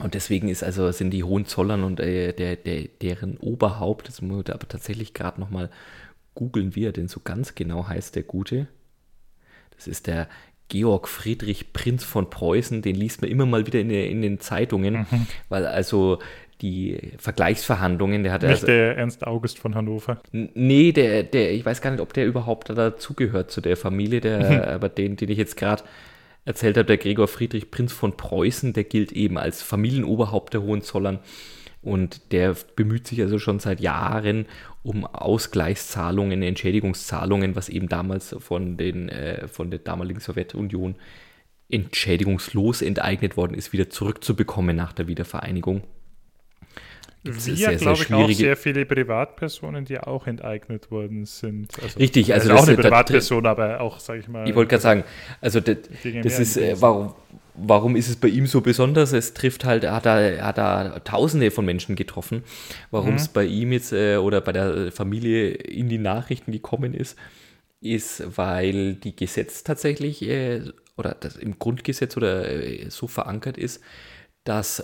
Und 0.00 0.14
deswegen 0.14 0.48
ist 0.48 0.62
also, 0.62 0.92
sind 0.92 1.10
die 1.10 1.24
Hohenzollern 1.24 1.82
und 1.82 2.00
äh, 2.00 2.32
der, 2.32 2.56
der, 2.56 2.88
deren 3.00 3.36
Oberhaupt, 3.38 4.08
das 4.08 4.20
muss 4.20 4.44
ich 4.46 4.54
aber 4.54 4.68
tatsächlich 4.68 5.14
gerade 5.14 5.40
nochmal 5.40 5.70
googeln, 6.34 6.76
wie 6.76 6.84
er 6.84 6.92
denn 6.92 7.08
so 7.08 7.20
ganz 7.20 7.54
genau 7.54 7.88
heißt, 7.88 8.14
der 8.14 8.22
Gute. 8.22 8.68
Das 9.76 9.88
ist 9.88 10.06
der 10.06 10.28
Georg 10.68 11.08
Friedrich 11.08 11.72
Prinz 11.72 12.04
von 12.04 12.30
Preußen, 12.30 12.82
den 12.82 12.94
liest 12.94 13.22
man 13.22 13.30
immer 13.30 13.46
mal 13.46 13.66
wieder 13.66 13.80
in, 13.80 13.90
in 13.90 14.22
den 14.22 14.40
Zeitungen, 14.40 15.06
mhm. 15.10 15.26
weil 15.48 15.66
also 15.66 16.18
die 16.60 16.98
Vergleichsverhandlungen. 17.18 18.22
Der 18.22 18.32
hat 18.32 18.42
nicht 18.42 18.50
also, 18.50 18.66
der 18.66 18.96
Ernst 18.96 19.26
August 19.26 19.58
von 19.58 19.74
Hannover. 19.74 20.20
Nee, 20.32 20.92
der, 20.92 21.22
der, 21.22 21.52
ich 21.52 21.64
weiß 21.64 21.80
gar 21.80 21.90
nicht, 21.90 22.00
ob 22.00 22.12
der 22.12 22.26
überhaupt 22.26 22.70
dazugehört 22.70 23.50
zu 23.50 23.60
der 23.60 23.76
Familie, 23.76 24.20
der, 24.20 24.50
mhm. 24.50 24.60
aber 24.60 24.88
den, 24.88 25.16
den 25.16 25.30
ich 25.30 25.38
jetzt 25.38 25.56
gerade 25.56 25.84
erzählt 26.44 26.76
habe, 26.76 26.86
der 26.86 26.96
Gregor 26.96 27.28
Friedrich 27.28 27.70
Prinz 27.70 27.92
von 27.92 28.16
Preußen, 28.16 28.72
der 28.72 28.84
gilt 28.84 29.12
eben 29.12 29.38
als 29.38 29.62
Familienoberhaupt 29.62 30.54
der 30.54 30.62
Hohenzollern. 30.62 31.20
Und 31.80 32.32
der 32.32 32.56
bemüht 32.76 33.06
sich 33.06 33.20
also 33.20 33.38
schon 33.38 33.60
seit 33.60 33.80
Jahren 33.80 34.46
um 34.82 35.04
Ausgleichszahlungen, 35.06 36.42
Entschädigungszahlungen, 36.42 37.54
was 37.56 37.68
eben 37.68 37.88
damals 37.88 38.34
von, 38.38 38.76
den, 38.76 39.08
äh, 39.08 39.48
von 39.48 39.70
der 39.70 39.80
damaligen 39.80 40.20
Sowjetunion 40.20 40.96
entschädigungslos 41.70 42.82
enteignet 42.82 43.36
worden 43.36 43.54
ist, 43.54 43.72
wieder 43.72 43.90
zurückzubekommen 43.90 44.74
nach 44.74 44.92
der 44.92 45.06
Wiedervereinigung. 45.06 45.82
Wir, 47.22 47.76
glaube 47.76 48.02
ich, 48.02 48.14
auch 48.14 48.30
sehr 48.30 48.56
viele 48.56 48.86
Privatpersonen, 48.86 49.84
die 49.84 49.98
auch 49.98 50.26
enteignet 50.26 50.90
worden 50.90 51.26
sind. 51.26 51.72
Also, 51.82 51.98
Richtig, 51.98 52.32
also, 52.32 52.50
also 52.50 52.62
auch 52.62 52.68
eine 52.68 52.76
Privatperson, 52.76 53.44
aber 53.44 53.80
auch, 53.80 53.98
sage 53.98 54.20
ich 54.20 54.28
mal. 54.28 54.48
Ich 54.48 54.54
wollte 54.54 54.70
gerade 54.70 54.82
sagen, 54.82 55.04
also 55.40 55.60
das, 55.60 55.78
das 56.22 56.38
ist, 56.38 56.56
äh, 56.56 56.80
warum, 56.80 57.14
warum 57.60 57.96
ist 57.96 58.08
es 58.08 58.16
bei 58.16 58.28
ihm 58.28 58.46
so 58.46 58.60
besonders? 58.60 59.12
Es 59.12 59.34
trifft 59.34 59.64
halt, 59.64 59.84
hat 59.84 60.06
er, 60.06 60.44
hat 60.44 60.58
er 60.58 61.02
Tausende 61.04 61.50
von 61.50 61.64
Menschen 61.64 61.96
getroffen. 61.96 62.42
Warum 62.90 63.10
mhm. 63.10 63.16
es 63.16 63.28
bei 63.28 63.44
ihm 63.44 63.72
jetzt 63.72 63.92
äh, 63.92 64.16
oder 64.16 64.40
bei 64.40 64.52
der 64.52 64.92
Familie 64.92 65.50
in 65.50 65.88
die 65.88 65.98
Nachrichten 65.98 66.52
gekommen 66.52 66.94
ist, 66.94 67.16
ist, 67.80 68.36
weil 68.36 68.94
die 68.94 69.14
Gesetz 69.14 69.64
tatsächlich 69.64 70.22
äh, 70.22 70.62
oder 70.96 71.16
das 71.18 71.36
im 71.36 71.58
Grundgesetz 71.58 72.16
oder 72.16 72.48
äh, 72.48 72.90
so 72.90 73.06
verankert 73.06 73.56
ist, 73.56 73.82
dass 74.44 74.82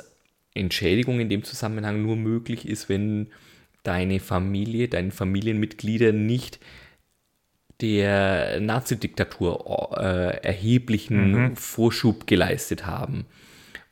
Entschädigung 0.55 1.21
in 1.21 1.29
dem 1.29 1.43
Zusammenhang 1.43 2.03
nur 2.03 2.17
möglich 2.17 2.69
ist, 2.69 2.89
wenn 2.89 3.29
deine 3.83 4.21
Familie, 4.21 4.89
deine 4.89 5.11
Familienmitglieder 5.11 6.13
nicht 6.13 6.61
der 7.85 8.61
Nazi-Diktatur 8.61 9.97
äh, 9.99 10.47
erheblichen 10.47 11.33
mhm. 11.33 11.57
Vorschub 11.57 12.27
geleistet 12.27 12.87
haben. 12.87 13.27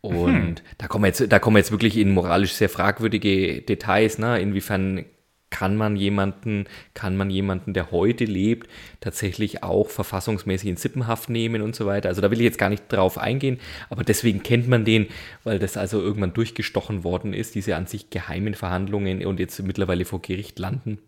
Und 0.00 0.32
hm. 0.32 0.54
da 0.78 0.88
kommen 0.88 1.04
wir 1.04 1.08
jetzt, 1.08 1.30
da 1.30 1.38
kommen 1.38 1.54
wir 1.54 1.60
jetzt 1.60 1.70
wirklich 1.70 1.96
in 1.96 2.10
moralisch 2.10 2.54
sehr 2.54 2.68
fragwürdige 2.68 3.62
Details, 3.62 4.18
ne? 4.18 4.40
Inwiefern 4.40 5.04
kann 5.50 5.76
man 5.76 5.94
jemanden, 5.94 6.64
kann 6.94 7.16
man 7.16 7.30
jemanden, 7.30 7.72
der 7.72 7.92
heute 7.92 8.24
lebt, 8.24 8.68
tatsächlich 9.00 9.62
auch 9.62 9.90
verfassungsmäßig 9.90 10.70
in 10.70 10.76
Sippenhaft 10.76 11.30
nehmen 11.30 11.62
und 11.62 11.76
so 11.76 11.86
weiter. 11.86 12.08
Also 12.08 12.20
da 12.20 12.32
will 12.32 12.40
ich 12.40 12.44
jetzt 12.44 12.58
gar 12.58 12.70
nicht 12.70 12.90
drauf 12.90 13.16
eingehen, 13.18 13.60
aber 13.90 14.02
deswegen 14.02 14.42
kennt 14.42 14.66
man 14.66 14.84
den, 14.84 15.06
weil 15.44 15.60
das 15.60 15.76
also 15.76 16.00
irgendwann 16.00 16.32
durchgestochen 16.32 17.04
worden 17.04 17.32
ist, 17.32 17.54
diese 17.54 17.76
an 17.76 17.86
sich 17.86 18.10
geheimen 18.10 18.54
Verhandlungen 18.54 19.24
und 19.24 19.38
jetzt 19.38 19.62
mittlerweile 19.62 20.04
vor 20.04 20.22
Gericht 20.22 20.58
landen, 20.58 20.98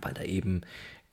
weil 0.00 0.14
da 0.14 0.22
eben 0.22 0.62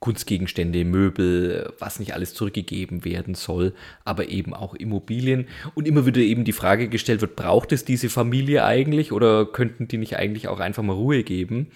Kunstgegenstände, 0.01 0.83
Möbel, 0.83 1.73
was 1.77 1.99
nicht 1.99 2.15
alles 2.15 2.33
zurückgegeben 2.33 3.05
werden 3.05 3.35
soll, 3.35 3.73
aber 4.03 4.29
eben 4.29 4.53
auch 4.53 4.73
Immobilien. 4.73 5.47
Und 5.75 5.87
immer 5.87 6.07
wieder 6.07 6.19
eben 6.19 6.43
die 6.43 6.53
Frage 6.53 6.89
gestellt 6.89 7.21
wird, 7.21 7.35
braucht 7.35 7.71
es 7.71 7.85
diese 7.85 8.09
Familie 8.09 8.65
eigentlich 8.65 9.11
oder 9.11 9.45
könnten 9.45 9.87
die 9.87 9.99
nicht 9.99 10.17
eigentlich 10.17 10.47
auch 10.47 10.59
einfach 10.59 10.81
mal 10.81 10.93
Ruhe 10.93 11.23
geben? 11.23 11.67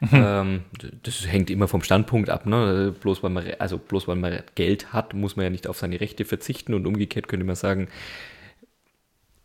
Mhm. 0.00 0.08
Ähm, 0.12 0.60
das 1.02 1.26
hängt 1.26 1.48
immer 1.48 1.66
vom 1.66 1.82
Standpunkt 1.82 2.28
ab. 2.28 2.44
Ne? 2.44 2.94
Bloß, 3.00 3.22
weil 3.22 3.30
man, 3.30 3.46
also 3.58 3.78
bloß 3.78 4.06
weil 4.06 4.16
man 4.16 4.42
Geld 4.54 4.92
hat, 4.92 5.14
muss 5.14 5.36
man 5.36 5.44
ja 5.44 5.50
nicht 5.50 5.66
auf 5.66 5.78
seine 5.78 5.98
Rechte 5.98 6.26
verzichten. 6.26 6.74
Und 6.74 6.86
umgekehrt 6.86 7.26
könnte 7.26 7.46
man 7.46 7.56
sagen, 7.56 7.88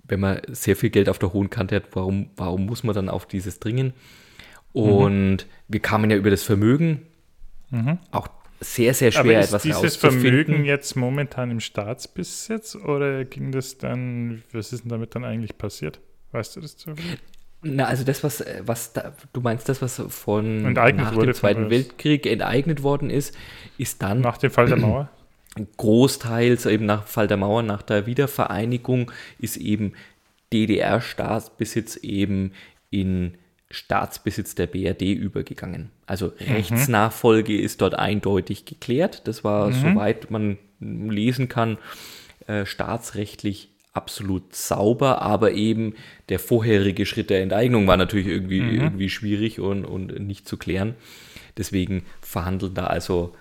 wenn 0.04 0.20
man 0.20 0.42
sehr 0.50 0.76
viel 0.76 0.90
Geld 0.90 1.08
auf 1.08 1.20
der 1.20 1.32
hohen 1.32 1.50
Kante 1.50 1.78
hat, 1.78 1.84
warum, 1.94 2.30
warum 2.36 2.66
muss 2.66 2.84
man 2.84 2.94
dann 2.94 3.08
auf 3.08 3.26
dieses 3.26 3.62
dringen? 3.62 3.94
Mhm. 4.74 4.82
Und 4.82 5.32
mhm. 5.32 5.50
wir 5.70 5.80
kamen 5.80 6.12
ja 6.12 6.18
über 6.18 6.30
das 6.30 6.44
Vermögen. 6.44 7.04
Mhm. 7.70 8.00
Auch 8.12 8.28
sehr, 8.60 8.94
sehr 8.94 9.12
schwer, 9.12 9.22
Aber 9.22 9.40
ist 9.40 9.48
etwas 9.48 9.62
dieses 9.62 9.96
Vermögen 9.96 10.66
jetzt 10.66 10.96
momentan 10.96 11.52
im 11.52 11.60
Staatsbesitz 11.60 12.76
oder 12.76 13.26
ging 13.26 13.52
das 13.52 13.78
dann, 13.78 14.44
was 14.52 14.74
ist 14.74 14.84
denn 14.84 14.90
damit 14.90 15.14
dann 15.16 15.26
eigentlich 15.26 15.58
passiert? 15.58 16.00
Weißt 16.32 16.56
du 16.56 16.62
das 16.62 16.78
zufällig? 16.78 17.20
Na, 17.62 17.86
also 17.86 18.04
das, 18.04 18.24
was, 18.24 18.44
was 18.62 18.94
da, 18.94 19.14
du 19.34 19.42
meinst, 19.42 19.68
das, 19.68 19.82
was 19.82 20.02
von 20.10 20.66
enteignet 20.66 21.06
nach 21.06 21.18
dem 21.18 21.34
Zweiten 21.34 21.70
Weltkrieg 21.70 22.26
enteignet 22.26 22.84
worden 22.84 23.10
ist, 23.10 23.36
ist 23.78 24.02
dann. 24.02 24.22
Nach 24.22 24.38
dem 24.38 24.52
Fall 24.52 24.68
der 24.68 24.78
Mauer? 24.78 25.10
Großteils 25.78 26.68
eben 26.68 26.86
nach 26.86 27.04
dem 27.04 27.08
Fall 27.08 27.28
der 27.28 27.38
Mauer, 27.38 27.64
nach 27.64 27.82
der 27.82 28.06
Wiedervereinigung, 28.06 29.12
ist 29.40 29.58
eben 29.58 29.94
DDR-Staatsbesitz 30.54 31.98
eben 31.98 32.54
in 32.92 33.38
Staatsbesitz 33.70 34.56
der 34.56 34.68
BRD 34.68 35.02
übergegangen. 35.02 35.90
Also 36.06 36.28
mhm. 36.28 36.54
Rechtsnachfolge 36.54 37.60
ist 37.60 37.82
dort 37.82 37.96
eindeutig 37.96 38.66
geklärt. 38.66 39.28
Das 39.28 39.44
war, 39.44 39.68
mhm. 39.70 39.74
soweit 39.74 40.32
man 40.32 40.58
lesen 40.80 41.50
kann, 41.50 41.78
äh, 42.48 42.66
staatsrechtlich 42.66 43.70
absolut 43.94 44.56
sauber, 44.56 45.22
aber 45.22 45.54
eben 45.54 45.96
der 46.30 46.40
vorherige 46.40 47.06
Schritt 47.06 47.30
der 47.30 47.42
Enteignung 47.42 47.88
war 47.88 47.98
natürlich 47.98 48.28
irgendwie, 48.28 48.62
mhm. 48.62 48.76
irgendwie 48.76 49.10
schwierig 49.10 49.60
und, 49.60 49.86
und 49.86 50.20
nicht 50.20 50.48
zu 50.48 50.56
klären. 50.56 50.96
Deswegen 51.58 52.06
verhandeln 52.22 52.76
da 52.76 52.86
also 52.86 53.34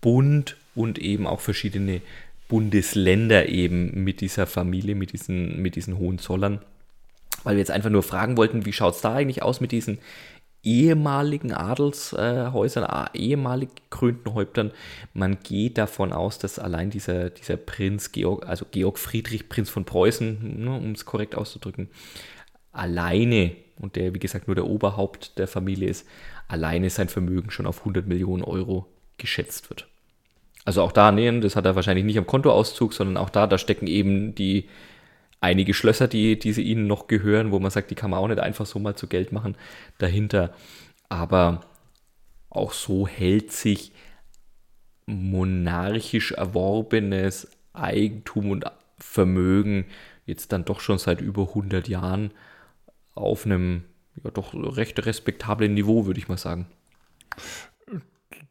Bund 0.00 0.56
und 0.76 0.98
eben 0.98 1.26
auch 1.26 1.40
verschiedene 1.40 2.00
Bundesländer 2.48 3.48
eben 3.48 4.04
mit 4.04 4.20
dieser 4.20 4.46
Familie, 4.46 4.94
mit 4.94 5.12
diesen, 5.12 5.60
mit 5.60 5.74
diesen 5.74 5.98
Hohenzollern. 5.98 6.60
Weil 7.46 7.54
wir 7.54 7.60
jetzt 7.60 7.70
einfach 7.70 7.90
nur 7.90 8.02
fragen 8.02 8.36
wollten, 8.36 8.66
wie 8.66 8.72
schaut 8.72 8.96
es 8.96 9.02
da 9.02 9.14
eigentlich 9.14 9.44
aus 9.44 9.60
mit 9.60 9.70
diesen 9.70 9.98
ehemaligen 10.64 11.52
Adelshäusern, 11.52 12.82
äh, 12.82 13.16
ehemalig 13.16 13.68
gekrönten 13.76 14.34
Häuptern. 14.34 14.72
Man 15.14 15.38
geht 15.44 15.78
davon 15.78 16.12
aus, 16.12 16.40
dass 16.40 16.58
allein 16.58 16.90
dieser, 16.90 17.30
dieser 17.30 17.56
Prinz 17.56 18.10
Georg, 18.10 18.48
also 18.48 18.66
Georg 18.72 18.98
Friedrich, 18.98 19.48
Prinz 19.48 19.70
von 19.70 19.84
Preußen, 19.84 20.64
ne, 20.64 20.76
um 20.76 20.90
es 20.90 21.04
korrekt 21.04 21.36
auszudrücken, 21.36 21.88
alleine, 22.72 23.52
und 23.78 23.94
der 23.94 24.12
wie 24.12 24.18
gesagt 24.18 24.48
nur 24.48 24.56
der 24.56 24.66
Oberhaupt 24.66 25.38
der 25.38 25.46
Familie 25.46 25.88
ist, 25.88 26.04
alleine 26.48 26.90
sein 26.90 27.08
Vermögen 27.08 27.52
schon 27.52 27.66
auf 27.66 27.78
100 27.78 28.08
Millionen 28.08 28.42
Euro 28.42 28.88
geschätzt 29.18 29.70
wird. 29.70 29.86
Also 30.64 30.82
auch 30.82 30.90
da, 30.90 31.12
nee, 31.12 31.30
das 31.38 31.54
hat 31.54 31.64
er 31.64 31.76
wahrscheinlich 31.76 32.04
nicht 32.04 32.18
am 32.18 32.26
Kontoauszug, 32.26 32.92
sondern 32.92 33.18
auch 33.18 33.30
da, 33.30 33.46
da 33.46 33.56
stecken 33.56 33.86
eben 33.86 34.34
die 34.34 34.68
einige 35.40 35.74
Schlösser, 35.74 36.08
die, 36.08 36.38
die 36.38 36.52
ihnen 36.60 36.86
noch 36.86 37.06
gehören, 37.06 37.52
wo 37.52 37.58
man 37.58 37.70
sagt, 37.70 37.90
die 37.90 37.94
kann 37.94 38.10
man 38.10 38.20
auch 38.20 38.28
nicht 38.28 38.40
einfach 38.40 38.66
so 38.66 38.78
mal 38.78 38.96
zu 38.96 39.06
Geld 39.06 39.32
machen, 39.32 39.56
dahinter. 39.98 40.54
Aber 41.08 41.62
auch 42.50 42.72
so 42.72 43.06
hält 43.06 43.52
sich 43.52 43.92
monarchisch 45.06 46.32
erworbenes 46.32 47.48
Eigentum 47.72 48.50
und 48.50 48.64
Vermögen 48.98 49.86
jetzt 50.24 50.52
dann 50.52 50.64
doch 50.64 50.80
schon 50.80 50.98
seit 50.98 51.20
über 51.20 51.48
100 51.48 51.86
Jahren 51.86 52.32
auf 53.14 53.44
einem 53.44 53.84
ja 54.22 54.30
doch 54.30 54.54
recht 54.54 55.04
respektablen 55.04 55.74
Niveau, 55.74 56.06
würde 56.06 56.18
ich 56.18 56.28
mal 56.28 56.38
sagen. 56.38 56.66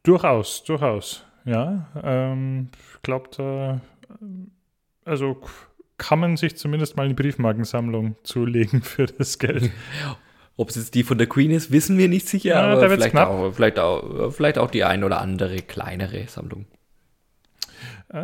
Durchaus, 0.04 0.64
durchaus. 0.64 1.26
Ja, 1.46 1.88
ähm, 2.04 2.70
ich 2.96 3.02
glaube, 3.02 3.30
da, 3.36 3.82
also 5.04 5.42
kann 5.98 6.20
man 6.20 6.38
sich 6.38 6.58
zumindest 6.58 6.98
mal 6.98 7.04
eine 7.04 7.14
Briefmarkensammlung 7.14 8.16
zulegen 8.24 8.82
für 8.82 9.06
das 9.06 9.40
Geld. 9.40 9.72
Ob 10.58 10.70
es 10.70 10.76
jetzt 10.76 10.96
die 10.96 11.04
von 11.04 11.18
der 11.18 11.28
Queen 11.28 11.52
ist, 11.52 11.72
wissen 11.72 11.98
wir 11.98 12.08
nicht 12.08 12.28
sicher, 12.30 12.52
ja, 12.52 12.64
aber 12.64 12.90
vielleicht 12.90 13.16
auch, 13.16 13.54
vielleicht, 13.54 13.78
auch, 13.78 14.32
vielleicht 14.32 14.58
auch 14.58 14.72
die 14.72 14.86
ein 14.86 15.04
oder 15.04 15.20
andere 15.20 15.58
kleinere 15.58 16.28
Sammlung. 16.28 16.66
Äh, 18.10 18.24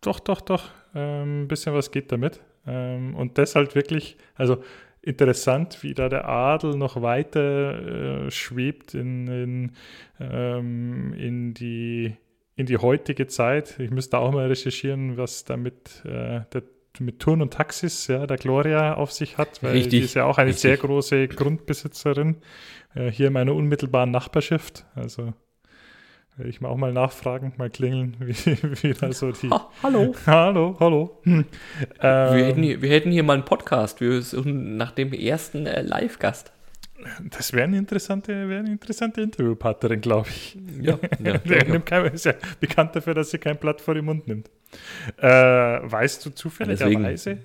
doch, 0.00 0.18
doch, 0.18 0.40
doch. 0.40 0.70
Ein 0.94 1.42
ähm, 1.42 1.48
bisschen 1.48 1.72
was 1.72 1.92
geht 1.92 2.10
damit. 2.10 2.40
Ähm, 2.66 3.14
und 3.14 3.38
das 3.38 3.54
halt 3.54 3.76
wirklich, 3.76 4.16
also 4.34 4.64
interessant, 5.02 5.82
wie 5.82 5.94
da 5.94 6.08
der 6.08 6.28
Adel 6.28 6.76
noch 6.76 7.00
weiter 7.00 8.26
äh, 8.26 8.30
schwebt 8.32 8.94
in, 8.94 9.28
in, 9.28 9.72
ähm, 10.18 11.14
in, 11.14 11.54
die, 11.54 12.16
in 12.56 12.66
die 12.66 12.78
heutige 12.78 13.28
Zeit. 13.28 13.78
Ich 13.78 13.90
müsste 13.90 14.18
auch 14.18 14.32
mal 14.32 14.48
recherchieren, 14.48 15.16
was 15.16 15.44
damit 15.44 16.04
äh, 16.04 16.42
der 16.52 16.62
mit 16.98 17.20
Turn 17.20 17.40
und 17.40 17.52
Taxis, 17.52 18.08
ja, 18.08 18.26
der 18.26 18.36
Gloria 18.36 18.94
auf 18.94 19.12
sich 19.12 19.38
hat, 19.38 19.62
weil 19.62 19.72
Richtig. 19.72 19.90
die 19.90 19.98
ist 20.00 20.14
ja 20.14 20.24
auch 20.24 20.38
eine 20.38 20.48
Richtig. 20.48 20.62
sehr 20.62 20.76
große 20.76 21.28
Grundbesitzerin 21.28 22.38
äh, 22.94 23.10
hier 23.10 23.28
in 23.28 23.32
meiner 23.32 23.54
unmittelbaren 23.54 24.10
Nachbarschaft. 24.10 24.86
Also 24.94 25.32
werde 26.36 26.50
ich 26.50 26.60
mal 26.60 26.68
auch 26.70 26.76
mal 26.76 26.92
nachfragen, 26.92 27.52
mal 27.58 27.70
klingeln, 27.70 28.16
wie, 28.20 28.34
wie 28.82 28.94
da 28.94 29.12
so 29.12 29.30
die. 29.30 29.50
Ha, 29.50 29.70
hallo. 29.82 30.14
hallo, 30.26 30.76
hallo. 30.80 31.20
Hm. 31.24 31.44
Ähm, 32.00 32.36
wir, 32.36 32.44
hätten 32.46 32.62
hier, 32.62 32.82
wir 32.82 32.90
hätten 32.90 33.10
hier 33.10 33.22
mal 33.22 33.34
einen 33.34 33.44
Podcast. 33.44 34.00
Wir 34.00 34.22
suchen 34.22 34.76
nach 34.76 34.92
dem 34.92 35.12
ersten 35.12 35.66
äh, 35.66 35.82
Live-Gast. 35.82 36.52
Das 37.30 37.52
wäre 37.52 37.64
eine 37.64 37.78
interessante, 37.78 38.32
eine 38.32 38.70
interessante 38.70 39.20
Interviewpartnerin, 39.20 40.00
glaube 40.00 40.28
ich. 40.28 40.56
Ja, 40.80 40.98
ja, 41.22 41.38
Der 41.44 41.64
nimmt 41.64 41.86
kein, 41.86 42.06
ist 42.06 42.24
ja 42.24 42.34
bekannt 42.60 42.96
dafür, 42.96 43.14
dass 43.14 43.30
sie 43.30 43.38
kein 43.38 43.56
Blatt 43.56 43.80
vor 43.80 43.94
den 43.94 44.04
Mund 44.04 44.26
nimmt. 44.28 44.50
Äh, 45.16 45.28
weißt 45.28 46.26
du 46.26 46.30
zufälligerweise, 46.30 47.38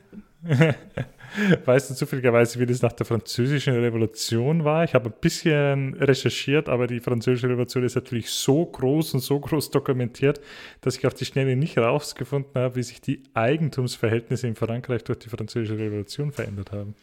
weißt 1.66 1.90
du 1.90 1.96
zufälligerweise, 1.96 2.60
wie 2.60 2.66
das 2.66 2.82
nach 2.82 2.94
der 2.94 3.06
Französischen 3.06 3.76
Revolution 3.76 4.64
war? 4.64 4.84
Ich 4.84 4.94
habe 4.94 5.10
ein 5.10 5.16
bisschen 5.20 5.94
recherchiert, 5.96 6.70
aber 6.70 6.88
die 6.88 7.00
Französische 7.00 7.50
Revolution 7.50 7.84
ist 7.84 7.96
natürlich 7.96 8.30
so 8.30 8.66
groß 8.66 9.16
und 9.16 9.20
so 9.22 9.40
groß 9.40 9.72
dokumentiert, 9.72 10.40
dass 10.82 10.98
ich 10.98 11.06
auf 11.08 11.14
die 11.14 11.26
Schnelle 11.26 11.56
nicht 11.56 11.78
rausgefunden 11.78 12.62
habe, 12.62 12.76
wie 12.76 12.84
sich 12.84 13.02
die 13.02 13.24
Eigentumsverhältnisse 13.34 14.48
in 14.48 14.56
Frankreich 14.56 15.04
durch 15.04 15.20
die 15.20 15.30
Französische 15.30 15.78
Revolution 15.78 16.32
verändert 16.32 16.72
haben. 16.72 16.96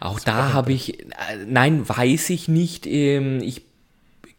Auch 0.00 0.20
da 0.20 0.52
habe 0.52 0.72
ich, 0.72 1.00
äh, 1.00 1.06
nein, 1.46 1.88
weiß 1.88 2.30
ich 2.30 2.48
nicht. 2.48 2.86
Ähm, 2.86 3.40
ich 3.42 3.67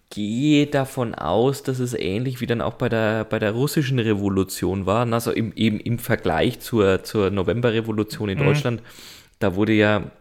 gehe 0.09 0.65
davon 0.67 1.13
aus, 1.13 1.63
dass 1.63 1.79
es 1.79 1.93
ähnlich 1.93 2.41
wie 2.41 2.47
dann 2.47 2.61
auch 2.61 2.73
bei 2.73 2.89
der, 2.89 3.25
bei 3.25 3.37
der 3.37 3.51
russischen 3.51 3.99
Revolution 3.99 4.85
war, 4.85 5.11
also 5.11 5.31
im, 5.31 5.53
eben 5.55 5.79
im 5.79 5.99
Vergleich 5.99 6.59
zur, 6.59 7.03
zur 7.03 7.29
Novemberrevolution 7.29 8.29
in 8.29 8.39
mhm. 8.39 8.45
Deutschland. 8.45 8.81
Da 9.39 9.55
wurde 9.55 9.73
ja 9.73 10.11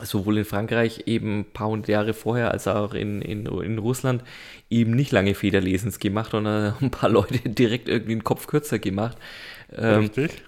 sowohl 0.00 0.38
in 0.38 0.44
Frankreich 0.44 1.04
eben 1.06 1.40
ein 1.40 1.44
paar 1.44 1.68
hundert 1.68 1.88
Jahre 1.88 2.14
vorher 2.14 2.52
als 2.52 2.68
auch 2.68 2.94
in, 2.94 3.20
in, 3.20 3.46
in 3.46 3.78
Russland 3.78 4.22
eben 4.70 4.92
nicht 4.92 5.12
lange 5.12 5.34
Federlesens 5.34 5.98
gemacht 5.98 6.34
und 6.34 6.46
ein 6.46 6.90
paar 6.90 7.10
Leute 7.10 7.38
direkt 7.48 7.88
irgendwie 7.88 8.14
den 8.14 8.24
Kopf 8.24 8.46
kürzer 8.46 8.78
gemacht. 8.78 9.18
Ähm, 9.76 10.00
Richtig. 10.00 10.42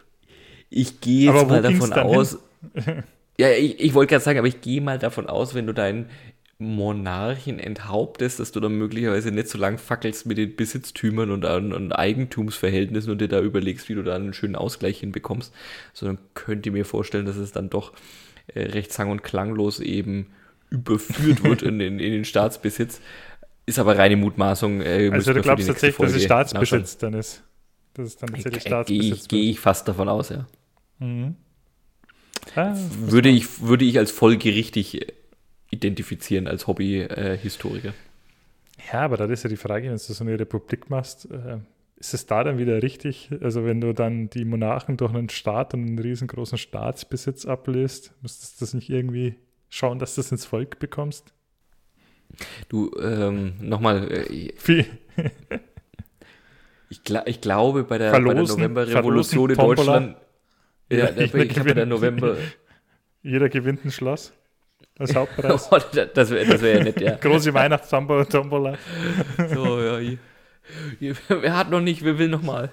Ich 0.71 1.01
gehe 1.01 1.33
jetzt 1.33 1.49
mal 1.49 1.63
davon 1.63 1.93
aus. 1.93 2.39
ja, 3.39 3.51
ich, 3.51 3.81
ich 3.81 3.95
wollte 3.95 4.11
gerade 4.11 4.25
sagen, 4.25 4.39
aber 4.39 4.49
ich 4.49 4.61
gehe 4.61 4.81
mal 4.81 4.99
davon 4.99 5.27
aus, 5.27 5.55
wenn 5.55 5.67
du 5.67 5.75
deinen 5.75 6.09
Monarchen 6.61 7.59
enthauptest, 7.59 8.39
dass 8.39 8.53
du 8.53 8.61
dann 8.61 8.77
möglicherweise 8.77 9.31
nicht 9.31 9.49
so 9.49 9.57
lang 9.57 9.79
fackelst 9.79 10.27
mit 10.27 10.37
den 10.37 10.55
Besitztümern 10.55 11.31
und, 11.31 11.45
und, 11.45 11.93
Eigentumsverhältnissen 11.93 13.11
und 13.11 13.21
dir 13.21 13.29
da 13.29 13.41
überlegst, 13.41 13.89
wie 13.89 13.95
du 13.95 14.03
da 14.03 14.15
einen 14.15 14.35
schönen 14.35 14.57
Ausgleich 14.57 15.01
hinbekommst, 15.01 15.55
sondern 15.95 16.19
könnt 16.35 16.67
ihr 16.67 16.73
mir 16.73 16.85
vorstellen, 16.85 17.25
dass 17.25 17.37
es 17.37 17.53
dann 17.53 17.71
doch 17.71 17.95
äh, 18.49 18.61
recht 18.61 18.93
sang- 18.93 19.11
und 19.11 19.23
klanglos 19.23 19.81
eben 19.81 20.27
überführt 20.69 21.43
wird 21.45 21.63
in, 21.63 21.81
in, 21.81 21.99
in, 21.99 22.13
den 22.13 22.25
Staatsbesitz. 22.27 23.01
ist 23.65 23.79
aber 23.79 23.97
reine 23.97 24.17
Mutmaßung. 24.17 24.83
Äh, 24.83 25.09
also 25.13 25.33
du 25.33 25.41
glaubst 25.41 25.67
tatsächlich, 25.67 25.97
Folge 25.97 26.13
dass 26.13 26.21
es 26.21 26.25
Staatsbesitz 26.27 26.99
dann 26.99 27.15
ist? 27.15 27.43
Das 27.95 28.07
ist 28.07 28.23
dann 28.23 28.35
tatsächlich 28.35 28.63
Staatsbesitz. 28.63 29.29
Gehe 29.29 29.41
ich, 29.41 29.51
ich 29.53 29.61
fast 29.61 29.89
davon 29.89 30.11
aus, 30.11 30.29
ja. 30.29 30.47
Mhm. 30.99 31.37
Ah, 32.55 32.75
würde, 32.99 33.31
ich, 33.31 33.63
würde 33.63 33.87
ich 33.87 33.99
als 33.99 34.11
folgerichtig 34.11 35.07
identifizieren, 35.71 36.47
als 36.47 36.67
Hobby-Historiker. 36.67 37.89
Äh, 37.89 38.93
ja, 38.93 39.01
aber 39.01 39.17
da 39.17 39.25
ist 39.27 39.43
ja 39.45 39.51
die 39.51 39.57
Frage, 39.57 39.87
wenn 39.87 39.93
du 39.93 39.99
so 39.99 40.25
eine 40.25 40.39
Republik 40.39 40.91
machst, 40.91 41.31
äh, 41.31 41.59
ist 41.97 42.15
es 42.15 42.27
da 42.27 42.45
dann 42.45 42.59
wieder 42.59 42.83
richtig? 42.83 43.31
Also 43.43 43.65
wenn 43.65 43.81
du 43.81 43.93
dann 43.93 44.31
die 44.31 44.45
Monarchen 44.45 44.97
durch 44.97 45.13
einen 45.13 45.29
Staat 45.29 45.75
und 45.75 45.87
einen 45.87 45.99
riesengroßen 45.99 46.59
Staatsbesitz 46.59 47.45
ablöst, 47.45 48.15
müsstest 48.23 48.61
du 48.61 48.65
das 48.65 48.75
nicht 48.75 48.89
irgendwie 48.89 49.35
schauen, 49.69 49.99
dass 49.99 50.15
du 50.15 50.23
das 50.23 50.33
ins 50.33 50.47
Volk 50.47 50.79
bekommst? 50.79 51.35
Du, 52.69 52.91
ähm, 53.01 53.55
nochmal. 53.61 54.11
Äh, 54.11 54.53
ich, 56.89 57.05
gl 57.05 57.23
ich, 57.27 57.41
glaube, 57.41 57.85
bei 57.85 57.99
der, 57.99 58.13
der 58.13 58.21
Novemberrevolution 58.21 59.51
in 59.51 59.57
Deutschland. 59.57 60.17
Ja, 60.91 61.11
ja 61.11 61.17
ich 61.19 61.33
glaube, 61.33 61.75
der 61.75 61.87
November. 61.87 62.37
Jeder 63.23 63.49
gewinnt 63.51 63.85
ein 63.85 63.91
Schloss 63.91 64.33
als 64.99 65.15
Hauptpreis. 65.15 65.69
oh, 65.73 65.79
das 66.15 66.31
wäre 66.31 66.47
das 66.47 66.63
wär 66.63 66.79
ja 66.79 66.85
nett, 66.85 67.01
ja. 67.01 67.17
Große 67.21 67.53
Weihnachtstombola. 67.55 68.27
so, 69.55 69.81
ja. 69.81 70.17
Wer 71.29 71.57
hat 71.57 71.71
noch 71.71 71.81
nicht, 71.81 72.05
wer 72.05 72.19
will 72.19 72.29
noch 72.29 72.43
mal? 72.43 72.71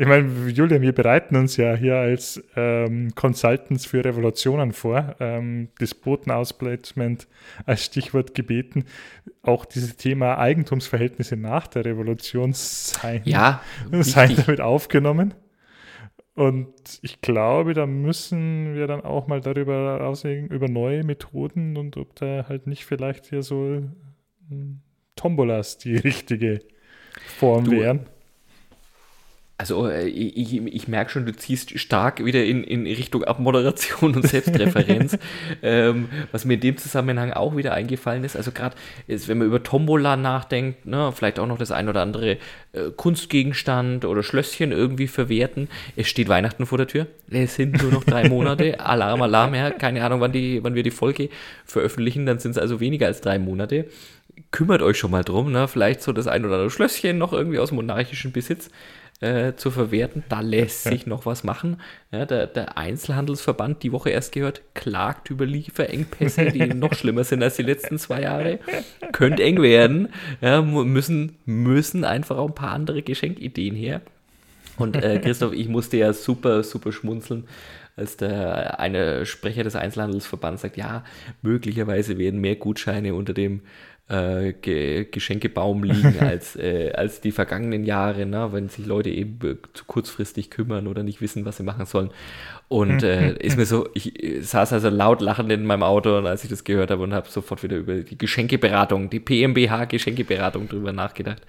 Ich 0.00 0.06
meine, 0.06 0.48
Julian, 0.48 0.80
wir 0.80 0.92
bereiten 0.92 1.34
uns 1.34 1.56
ja 1.56 1.74
hier 1.74 1.96
als 1.96 2.40
ähm, 2.54 3.12
Consultants 3.16 3.84
für 3.84 4.04
Revolutionen 4.04 4.72
vor. 4.72 5.16
Ähm, 5.18 5.70
Despotenausplacement 5.80 7.26
als 7.66 7.84
Stichwort 7.84 8.32
gebeten. 8.32 8.84
Auch 9.42 9.64
dieses 9.64 9.96
Thema 9.96 10.38
Eigentumsverhältnisse 10.38 11.36
nach 11.36 11.66
der 11.66 11.84
Revolution 11.84 12.52
seien, 12.52 13.22
ja, 13.24 13.60
seien 13.90 14.36
damit 14.36 14.60
aufgenommen. 14.60 15.34
Und 16.38 17.00
ich 17.02 17.20
glaube, 17.20 17.74
da 17.74 17.84
müssen 17.84 18.76
wir 18.76 18.86
dann 18.86 19.00
auch 19.00 19.26
mal 19.26 19.40
darüber 19.40 20.06
aussehen, 20.06 20.46
über 20.46 20.68
neue 20.68 21.02
Methoden 21.02 21.76
und 21.76 21.96
ob 21.96 22.14
da 22.14 22.46
halt 22.48 22.68
nicht 22.68 22.84
vielleicht 22.84 23.26
hier 23.26 23.42
so 23.42 23.82
hm, 24.48 24.78
Tombolas 25.16 25.78
die 25.78 25.96
richtige 25.96 26.60
Form 27.26 27.64
du, 27.64 27.72
wären. 27.72 28.06
Also 29.60 29.88
äh, 29.88 30.06
ich, 30.06 30.56
ich 30.56 30.86
merke 30.86 31.10
schon, 31.10 31.26
du 31.26 31.34
ziehst 31.34 31.80
stark 31.80 32.24
wieder 32.24 32.44
in, 32.44 32.62
in 32.62 32.86
Richtung 32.86 33.24
Abmoderation 33.24 34.14
und 34.14 34.26
Selbstreferenz. 34.26 35.18
ähm, 35.62 36.08
was 36.30 36.44
mir 36.44 36.54
in 36.54 36.60
dem 36.60 36.76
Zusammenhang 36.76 37.32
auch 37.32 37.56
wieder 37.56 37.74
eingefallen 37.74 38.22
ist, 38.22 38.36
also 38.36 38.52
gerade 38.52 38.76
wenn 39.08 39.38
man 39.38 39.48
über 39.48 39.60
Tombola 39.64 40.16
nachdenkt, 40.16 40.86
ne, 40.86 41.10
vielleicht 41.12 41.40
auch 41.40 41.48
noch 41.48 41.58
das 41.58 41.72
ein 41.72 41.88
oder 41.88 42.02
andere 42.02 42.38
äh, 42.72 42.90
Kunstgegenstand 42.96 44.04
oder 44.04 44.22
Schlösschen 44.22 44.70
irgendwie 44.70 45.08
verwerten. 45.08 45.68
Es 45.96 46.06
steht 46.06 46.28
Weihnachten 46.28 46.64
vor 46.64 46.78
der 46.78 46.86
Tür. 46.86 47.08
Es 47.28 47.56
sind 47.56 47.82
nur 47.82 47.90
noch 47.90 48.04
drei 48.04 48.28
Monate. 48.28 48.78
Alarm, 48.86 49.22
Alarm, 49.22 49.56
ja. 49.56 49.70
Keine 49.70 50.04
Ahnung, 50.04 50.20
wann, 50.20 50.30
die, 50.30 50.62
wann 50.62 50.76
wir 50.76 50.84
die 50.84 50.92
Folge 50.92 51.30
veröffentlichen. 51.64 52.26
Dann 52.26 52.38
sind 52.38 52.52
es 52.52 52.58
also 52.58 52.78
weniger 52.78 53.06
als 53.06 53.22
drei 53.22 53.40
Monate. 53.40 53.86
Kümmert 54.52 54.82
euch 54.82 54.98
schon 54.98 55.10
mal 55.10 55.24
drum, 55.24 55.50
ne? 55.50 55.66
Vielleicht 55.66 56.00
so 56.00 56.12
das 56.12 56.28
ein 56.28 56.44
oder 56.44 56.54
andere 56.54 56.70
Schlösschen 56.70 57.18
noch 57.18 57.32
irgendwie 57.32 57.58
aus 57.58 57.72
monarchischem 57.72 58.30
Besitz 58.30 58.70
äh, 59.20 59.54
zu 59.54 59.70
verwerten. 59.70 60.22
Da 60.28 60.40
lässt 60.40 60.84
sich 60.84 61.06
noch 61.06 61.26
was 61.26 61.44
machen. 61.44 61.80
Ja, 62.12 62.24
der, 62.24 62.46
der, 62.46 62.78
Einzelhandelsverband, 62.78 63.82
die 63.82 63.92
Woche 63.92 64.10
erst 64.10 64.32
gehört, 64.32 64.62
klagt 64.74 65.30
über 65.30 65.44
Lieferengpässe, 65.44 66.52
die 66.52 66.66
noch 66.74 66.94
schlimmer 66.94 67.24
sind 67.24 67.42
als 67.42 67.56
die 67.56 67.62
letzten 67.62 67.98
zwei 67.98 68.22
Jahre. 68.22 68.58
Könnte 69.12 69.42
eng 69.42 69.60
werden. 69.60 70.08
Ja, 70.40 70.62
müssen, 70.62 71.36
müssen 71.44 72.04
einfach 72.04 72.36
auch 72.36 72.48
ein 72.48 72.54
paar 72.54 72.72
andere 72.72 73.02
Geschenkideen 73.02 73.74
her. 73.74 74.00
Und 74.76 74.96
äh, 74.96 75.18
Christoph, 75.18 75.52
ich 75.52 75.68
musste 75.68 75.96
ja 75.96 76.12
super, 76.12 76.62
super 76.62 76.92
schmunzeln, 76.92 77.48
als 77.96 78.16
der 78.16 78.78
eine 78.78 79.26
Sprecher 79.26 79.64
des 79.64 79.74
Einzelhandelsverbands 79.74 80.62
sagt, 80.62 80.76
ja, 80.76 81.02
möglicherweise 81.42 82.16
werden 82.18 82.40
mehr 82.40 82.54
Gutscheine 82.54 83.14
unter 83.14 83.34
dem 83.34 83.62
äh, 84.08 84.52
Ge 84.54 85.06
Geschenkebaum 85.10 85.84
liegen 85.84 86.18
als, 86.20 86.56
äh, 86.56 86.92
als 86.92 87.20
die 87.20 87.32
vergangenen 87.32 87.84
Jahre, 87.84 88.26
ne? 88.26 88.52
wenn 88.52 88.68
sich 88.68 88.86
Leute 88.86 89.10
eben 89.10 89.58
zu 89.74 89.84
kurzfristig 89.84 90.50
kümmern 90.50 90.86
oder 90.86 91.02
nicht 91.02 91.20
wissen, 91.20 91.44
was 91.44 91.58
sie 91.58 91.62
machen 91.62 91.86
sollen. 91.86 92.10
Und 92.68 93.02
äh, 93.02 93.32
ist 93.38 93.56
mir 93.56 93.66
so, 93.66 93.88
ich 93.94 94.22
äh, 94.22 94.40
saß 94.40 94.72
also 94.72 94.88
laut 94.88 95.20
lachend 95.20 95.50
in 95.52 95.64
meinem 95.64 95.82
Auto 95.82 96.16
und 96.18 96.26
als 96.26 96.44
ich 96.44 96.50
das 96.50 96.64
gehört 96.64 96.90
habe 96.90 97.02
und 97.02 97.14
habe 97.14 97.28
sofort 97.28 97.62
wieder 97.62 97.76
über 97.76 97.96
die 97.96 98.18
Geschenkeberatung, 98.18 99.10
die 99.10 99.20
PMBH-Geschenkeberatung 99.20 100.68
drüber 100.68 100.92
nachgedacht. 100.92 101.42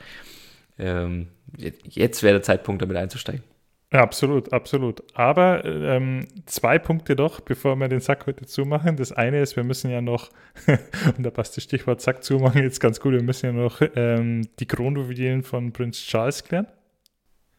Ähm, 0.78 1.28
jetzt 1.58 2.24
wäre 2.24 2.36
der 2.36 2.44
Zeitpunkt, 2.44 2.82
damit 2.82 2.96
einzusteigen. 2.98 3.44
Ja, 3.92 4.02
absolut, 4.02 4.54
absolut. 4.54 5.04
Aber 5.16 5.66
ähm, 5.66 6.28
zwei 6.46 6.78
Punkte 6.78 7.16
doch, 7.16 7.40
bevor 7.40 7.76
wir 7.78 7.88
den 7.88 8.02
Sack 8.02 8.28
heute 8.28 8.46
zumachen. 8.46 8.98
Das 8.98 9.12
eine 9.12 9.42
ist, 9.42 9.56
wir 9.56 9.64
müssen 9.64 9.90
ja 9.90 10.00
noch, 10.00 10.30
und 11.18 11.26
da 11.26 11.32
passt 11.32 11.58
das 11.58 11.64
Stichwort 11.64 12.00
Sack 12.00 12.24
zumachen 12.24 12.62
jetzt 12.62 12.80
ganz 12.80 13.00
gut, 13.00 13.14
wir 13.14 13.24
müssen 13.24 13.48
ja 13.48 13.52
noch 13.52 13.82
ähm, 13.96 14.48
die 14.60 14.68
Kronjuwelen 14.68 15.42
von 15.42 15.74
Prinz 15.74 15.98
Charles 16.06 16.44
klären. 16.44 16.68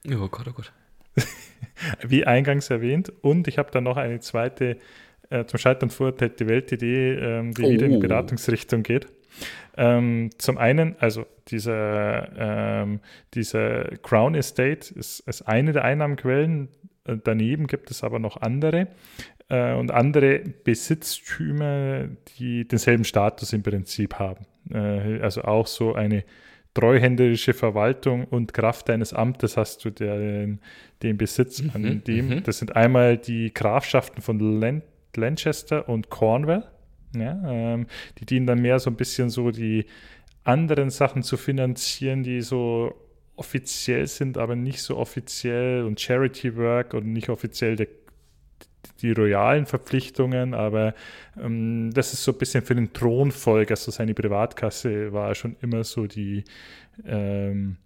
Oh 0.07 0.29
Gott, 0.29 0.47
oh 0.49 0.53
Gott. 0.53 0.73
Wie 2.07 2.25
eingangs 2.25 2.71
erwähnt. 2.71 3.13
Und 3.23 3.49
ich 3.49 3.59
habe 3.59 3.73
dann 3.73 3.85
noch 3.85 3.97
eine 3.97 4.21
zweite 4.21 4.79
äh, 5.31 5.45
zum 5.47 5.59
Scheitern 5.59 5.91
verurteilte 5.91 6.47
Weltidee, 6.47 7.15
ähm, 7.15 7.55
die 7.55 7.65
oh. 7.65 7.71
wieder 7.71 7.87
in 7.87 7.93
die 7.93 7.99
oh. 7.99 8.01
Beratungsrichtung 8.01 8.85
geht. 8.85 9.09
Ähm, 9.77 10.31
zum 10.39 10.59
einen, 10.59 10.97
also 10.99 11.27
dieser, 11.49 12.29
ähm, 12.83 13.01
dieser 13.35 13.85
Crown 14.03 14.35
Estate 14.35 14.95
ist, 14.95 15.21
ist 15.21 15.43
eine 15.43 15.73
der 15.73 15.85
Einnahmenquellen. 15.85 16.69
Äh, 17.05 17.17
daneben 17.23 17.67
gibt 17.67 17.91
es 17.91 18.05
aber 18.05 18.19
noch 18.19 18.37
andere 18.41 18.89
äh, 19.49 19.75
und 19.75 19.91
andere 19.91 20.41
Besitztümer, 20.41 22.09
die 22.39 22.67
denselben 22.67 23.05
Status 23.05 23.53
im 23.53 23.63
Prinzip 23.63 24.15
haben. 24.19 24.47
Äh, 24.71 25.21
also 25.21 25.43
auch 25.43 25.67
so 25.67 25.95
eine 25.95 26.25
treuhänderische 26.75 27.53
Verwaltung 27.53 28.25
und 28.25 28.55
Kraft 28.55 28.89
deines 28.89 29.13
Amtes 29.13 29.57
hast 29.57 29.85
du 29.85 29.91
den, 29.91 30.61
den 31.03 31.19
Besitz 31.19 31.63
an 31.75 31.83
mhm, 31.83 32.05
dem. 32.05 32.29
Mhm. 32.29 32.43
Das 32.45 32.59
sind 32.59 32.77
einmal 32.77 33.19
die 33.19 33.53
Grafschaften 33.53 34.23
von 34.23 34.39
Land, 34.39 34.85
Lancaster 35.17 35.89
und 35.89 36.11
Cornwall. 36.11 36.71
Ja, 37.15 37.41
ähm, 37.45 37.87
die 38.19 38.27
dienen 38.27 38.47
dann 38.47 38.61
mehr 38.61 38.79
so 38.79 38.91
ein 38.91 38.97
bisschen 38.97 39.31
so 39.31 39.51
die 39.51 39.87
anderen 40.45 40.91
Sachen 40.91 41.23
zu 41.23 41.37
finanzieren, 41.37 42.23
die 42.23 42.41
so 42.41 42.95
offiziell 43.37 44.07
sind, 44.07 44.39
aber 44.39 44.55
nicht 44.55 44.83
so 44.83 44.97
offiziell 44.97 45.85
und 45.85 46.01
Charity 46.01 46.57
Work 46.57 46.95
und 46.95 47.07
nicht 47.07 47.31
offiziell 47.31 47.77
die, 47.77 47.89
die 49.01 49.13
royalen 49.13 49.67
Verpflichtungen, 49.67 50.53
aber 50.53 50.95
ähm, 51.41 51.91
das 51.93 52.13
ist 52.13 52.23
so 52.23 52.33
ein 52.33 52.39
bisschen 52.39 52.63
für 52.63 52.75
den 52.75 52.93
Thronfolger, 52.93 53.73
also 53.73 53.91
seine 53.91 54.15
Privatkasse 54.15 55.13
war 55.13 55.35
schon 55.35 55.57
immer 55.63 55.85
so 55.85 56.07
die, 56.07 56.45
ähm, 57.07 57.77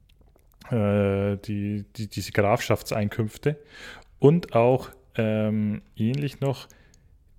äh, 0.70 1.36
die, 1.36 1.84
die, 1.96 2.08
diese 2.08 2.32
Grafschaftseinkünfte 2.32 3.56
und 4.18 4.54
auch 4.54 4.90
ähm, 5.16 5.82
ähnlich 5.96 6.40
noch 6.40 6.68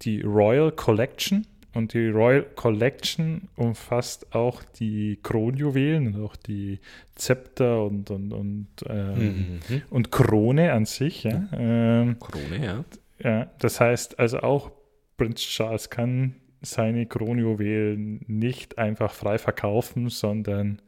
die 0.03 0.21
Royal 0.21 0.71
Collection 0.71 1.45
und 1.75 1.93
die 1.93 2.07
Royal 2.07 2.43
Collection 2.55 3.49
umfasst 3.55 4.33
auch 4.33 4.63
die 4.79 5.19
Kronjuwelen 5.21 6.15
und 6.15 6.23
auch 6.23 6.35
die 6.37 6.79
Zepter 7.15 7.83
und, 7.83 8.09
und, 8.09 8.31
und, 8.31 8.67
ähm, 8.87 9.59
mhm. 9.67 9.81
und 9.89 10.11
Krone 10.11 10.71
an 10.71 10.85
sich. 10.85 11.23
Ja? 11.23 11.47
Ähm, 11.51 12.17
Krone, 12.19 12.65
ja. 12.65 12.85
ja. 13.19 13.51
Das 13.59 13.81
heißt 13.81 14.19
also 14.19 14.39
auch 14.39 14.71
Prinz 15.17 15.41
Charles 15.41 15.89
kann 15.89 16.35
seine 16.61 17.05
Kronjuwelen 17.05 18.23
nicht 18.27 18.77
einfach 18.77 19.13
frei 19.13 19.37
verkaufen, 19.37 20.09
sondern 20.09 20.81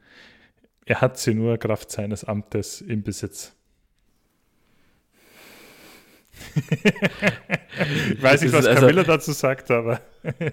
er 0.86 1.02
hat 1.02 1.18
sie 1.18 1.34
nur 1.34 1.58
Kraft 1.58 1.92
seines 1.92 2.24
Amtes 2.24 2.80
im 2.80 3.04
Besitz 3.04 3.57
ich 8.14 8.22
weiß 8.22 8.42
nicht, 8.42 8.54
was 8.54 8.66
also 8.66 8.82
Camilla 8.82 9.04
dazu 9.04 9.32
sagt, 9.32 9.72
aber. 9.72 10.02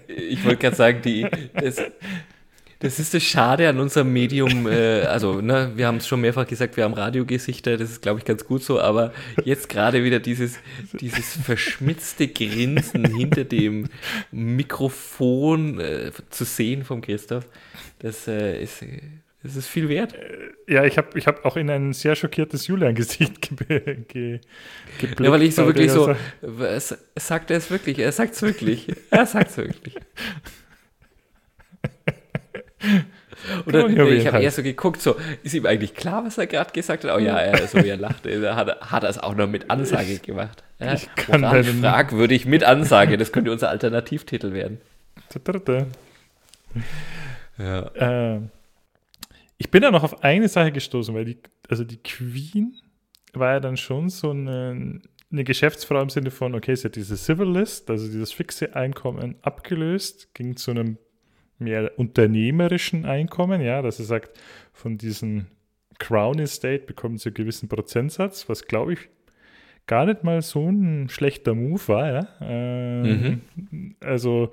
ich 0.07 0.43
wollte 0.43 0.57
gerade 0.57 0.75
sagen, 0.75 1.01
die, 1.01 1.27
das, 1.53 1.81
das 2.79 2.99
ist 2.99 3.13
das 3.13 3.23
Schade 3.23 3.67
an 3.67 3.79
unserem 3.79 4.11
Medium. 4.11 4.67
Äh, 4.67 5.01
also, 5.01 5.41
ne, 5.41 5.71
wir 5.75 5.87
haben 5.87 5.97
es 5.97 6.07
schon 6.07 6.21
mehrfach 6.21 6.45
gesagt, 6.45 6.77
wir 6.77 6.83
haben 6.83 6.93
Radiogesichter, 6.93 7.77
das 7.77 7.89
ist, 7.89 8.01
glaube 8.01 8.19
ich, 8.19 8.25
ganz 8.25 8.45
gut 8.45 8.63
so, 8.63 8.79
aber 8.79 9.13
jetzt 9.43 9.69
gerade 9.69 10.03
wieder 10.03 10.19
dieses, 10.19 10.59
dieses 10.99 11.37
verschmitzte 11.43 12.27
Grinsen 12.27 13.05
hinter 13.05 13.43
dem 13.43 13.87
Mikrofon 14.31 15.79
äh, 15.79 16.11
zu 16.29 16.43
sehen 16.43 16.83
vom 16.83 17.01
Christoph, 17.01 17.47
das 17.99 18.27
äh, 18.27 18.61
ist 18.61 18.83
das 19.45 19.55
ist 19.55 19.67
viel 19.67 19.87
wert. 19.89 20.13
Äh, 20.13 20.73
ja, 20.73 20.83
ich 20.83 20.97
habe 20.97 21.17
ich 21.17 21.27
hab 21.27 21.45
auch 21.45 21.55
in 21.55 21.69
ein 21.69 21.93
sehr 21.93 22.15
schockiertes 22.15 22.65
Julian-Gesicht 22.67 23.41
ge 23.67 24.03
ge 24.07 24.39
geblickt. 24.99 25.19
Ja, 25.19 25.31
weil 25.31 25.43
ich 25.43 25.53
so 25.53 25.67
wirklich 25.67 25.91
so, 25.91 26.15
es, 26.41 26.97
sagt 27.15 27.51
er 27.51 27.57
es 27.57 27.69
wirklich, 27.69 27.99
er 27.99 28.11
sagt 28.11 28.33
es 28.33 28.41
wirklich, 28.41 28.87
er 29.11 29.27
sagt 29.27 29.51
es 29.51 29.57
wirklich. 29.57 29.95
Oder 33.67 33.87
ich 33.87 34.25
habe 34.25 34.41
eher 34.41 34.49
so 34.49 34.63
geguckt, 34.63 34.99
so, 35.01 35.15
ist 35.43 35.53
ihm 35.53 35.67
eigentlich 35.67 35.93
klar, 35.93 36.25
was 36.25 36.39
er 36.39 36.47
gerade 36.47 36.71
gesagt 36.71 37.03
hat? 37.03 37.15
Oh 37.15 37.19
ja, 37.19 37.37
er, 37.37 37.67
so 37.67 37.83
wie 37.83 37.89
er 37.89 37.97
lachte, 37.97 38.55
hat, 38.55 38.91
hat 38.91 39.03
er 39.03 39.09
es 39.09 39.19
auch 39.19 39.35
noch 39.35 39.47
mit 39.47 39.69
Ansage 39.69 40.17
gemacht. 40.17 40.63
Ja, 40.79 40.95
ich 40.95 41.13
kann 41.15 41.43
fragwürdig 41.63 42.47
mit 42.47 42.63
Ansage, 42.63 43.17
das 43.17 43.31
könnte 43.31 43.51
unser 43.51 43.69
Alternativtitel 43.69 44.53
werden. 44.53 44.81
Ja. 47.59 48.35
Äh, 48.35 48.39
ich 49.57 49.71
bin 49.71 49.81
da 49.81 49.91
noch 49.91 50.03
auf 50.03 50.23
eine 50.23 50.47
Sache 50.47 50.71
gestoßen, 50.71 51.13
weil 51.15 51.25
die, 51.25 51.37
also 51.69 51.83
die 51.83 51.97
Queen 51.97 52.75
war 53.33 53.53
ja 53.53 53.59
dann 53.59 53.77
schon 53.77 54.09
so 54.09 54.31
eine, 54.31 55.01
eine 55.31 55.43
Geschäftsfrau 55.43 56.01
im 56.01 56.09
Sinne 56.09 56.31
von, 56.31 56.55
okay, 56.55 56.75
sie 56.75 56.85
hat 56.85 56.95
diese 56.95 57.17
Civil 57.17 57.49
List, 57.49 57.89
also 57.89 58.05
dieses 58.05 58.31
fixe 58.31 58.75
Einkommen 58.75 59.35
abgelöst, 59.41 60.33
ging 60.33 60.55
zu 60.55 60.71
einem 60.71 60.97
mehr 61.57 61.97
unternehmerischen 61.97 63.05
Einkommen, 63.05 63.61
ja, 63.61 63.81
dass 63.81 63.97
sie 63.97 64.03
sagt, 64.03 64.37
von 64.73 64.97
diesem 64.97 65.47
Crown 65.99 66.39
Estate 66.39 66.85
bekommen 66.85 67.17
sie 67.17 67.29
einen 67.29 67.35
gewissen 67.35 67.69
Prozentsatz, 67.69 68.49
was 68.49 68.65
glaube 68.65 68.93
ich 68.93 69.09
gar 69.87 70.05
nicht 70.05 70.23
mal 70.23 70.41
so 70.41 70.67
ein 70.67 71.09
schlechter 71.09 71.53
Move 71.53 71.87
war, 71.87 72.11
ja. 72.11 72.27
Ähm, 72.41 73.41
mhm. 73.55 73.95
Also 74.01 74.51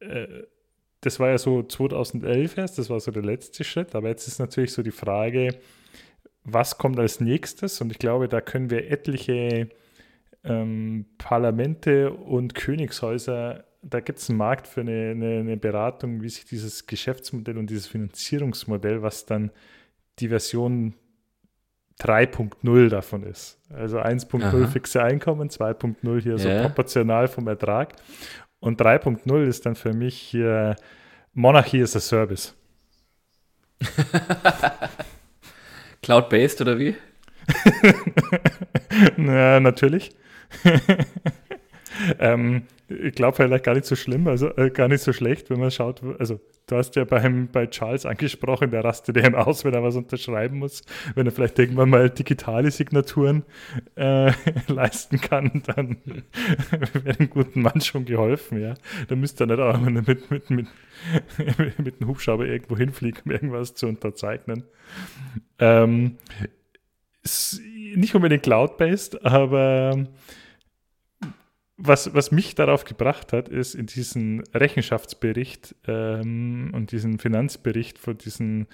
äh, 0.00 0.26
das 1.06 1.20
war 1.20 1.30
ja 1.30 1.38
so 1.38 1.62
2011 1.62 2.58
erst, 2.58 2.78
das 2.78 2.90
war 2.90 2.98
so 2.98 3.12
der 3.12 3.22
letzte 3.22 3.62
Schritt, 3.62 3.94
aber 3.94 4.08
jetzt 4.08 4.26
ist 4.26 4.40
natürlich 4.40 4.72
so 4.72 4.82
die 4.82 4.90
Frage, 4.90 5.54
was 6.42 6.78
kommt 6.78 6.98
als 6.98 7.20
nächstes? 7.20 7.80
Und 7.80 7.92
ich 7.92 7.98
glaube, 7.98 8.28
da 8.28 8.40
können 8.40 8.70
wir 8.70 8.90
etliche 8.90 9.68
ähm, 10.42 11.06
Parlamente 11.16 12.12
und 12.12 12.56
Königshäuser, 12.56 13.64
da 13.82 14.00
gibt 14.00 14.18
es 14.18 14.28
einen 14.28 14.38
Markt 14.38 14.66
für 14.66 14.80
eine, 14.80 15.10
eine, 15.10 15.38
eine, 15.38 15.56
Beratung, 15.56 16.22
wie 16.22 16.28
sich 16.28 16.44
dieses 16.44 16.86
Geschäftsmodell 16.86 17.56
und 17.56 17.70
dieses 17.70 17.86
Finanzierungsmodell, 17.86 19.00
was 19.00 19.26
dann 19.26 19.52
die 20.18 20.28
Version 20.28 20.94
3.0 22.00 22.88
davon 22.88 23.22
ist. 23.22 23.60
Also 23.70 23.98
1.0 23.98 24.66
fixe 24.66 25.02
Einkommen, 25.04 25.50
2.0 25.50 26.20
hier 26.20 26.38
so 26.38 26.48
proportional 26.48 27.28
vom 27.28 27.46
Ertrag. 27.46 27.94
Und 28.66 28.80
3.0 28.80 29.46
ist 29.46 29.64
dann 29.64 29.76
für 29.76 29.92
mich 29.92 30.18
hier 30.18 30.74
Monarchy 31.34 31.80
as 31.80 31.94
a 31.94 32.00
Service. 32.00 32.52
Cloud-based 36.02 36.62
oder 36.62 36.76
wie? 36.76 36.96
Na, 39.16 39.60
natürlich. 39.60 40.16
ähm, 42.18 42.66
ich 42.88 43.14
glaube 43.14 43.36
vielleicht 43.36 43.64
gar 43.64 43.74
nicht 43.74 43.86
so 43.86 43.96
schlimm, 43.96 44.28
also 44.28 44.48
äh, 44.56 44.70
gar 44.70 44.88
nicht 44.88 45.02
so 45.02 45.12
schlecht, 45.12 45.50
wenn 45.50 45.58
man 45.58 45.70
schaut. 45.70 46.02
Also, 46.18 46.40
du 46.68 46.76
hast 46.76 46.94
ja 46.94 47.04
beim, 47.04 47.48
bei 47.48 47.66
Charles 47.66 48.06
angesprochen, 48.06 48.70
der 48.70 48.84
rastet 48.84 49.16
eben 49.16 49.34
aus, 49.34 49.64
wenn 49.64 49.74
er 49.74 49.82
was 49.82 49.96
unterschreiben 49.96 50.58
muss. 50.58 50.82
Wenn 51.14 51.26
er 51.26 51.32
vielleicht 51.32 51.58
irgendwann 51.58 51.90
mal 51.90 52.10
digitale 52.10 52.70
Signaturen 52.70 53.44
äh, 53.96 54.30
leisten 54.68 55.20
kann, 55.20 55.62
dann 55.66 55.96
wäre 57.04 57.16
dem 57.16 57.30
guten 57.30 57.62
Mann 57.62 57.80
schon 57.80 58.04
geholfen, 58.04 58.60
ja. 58.60 58.74
Da 59.08 59.16
müsste 59.16 59.44
er 59.44 59.46
nicht 59.48 59.60
auch 59.60 59.80
mit, 59.80 60.06
mit, 60.06 60.30
mit, 60.30 60.50
mit, 60.50 61.78
mit 61.78 62.00
einem 62.00 62.08
Hubschrauber 62.08 62.46
irgendwo 62.46 62.76
hinfliegen, 62.76 63.22
um 63.24 63.32
irgendwas 63.32 63.74
zu 63.74 63.88
unterzeichnen. 63.88 64.62
Ähm, 65.58 66.18
nicht 67.96 68.14
unbedingt 68.14 68.44
cloud-based, 68.44 69.24
aber 69.24 70.06
was, 71.78 72.14
was 72.14 72.30
mich 72.30 72.54
darauf 72.54 72.84
gebracht 72.84 73.32
hat, 73.32 73.48
ist 73.48 73.74
in 73.74 73.86
diesem 73.86 74.42
Rechenschaftsbericht 74.54 75.74
ähm, 75.86 76.70
und 76.74 76.92
diesen 76.92 77.18
Finanzbericht 77.18 77.98
von, 77.98 78.16
diesen, 78.16 78.66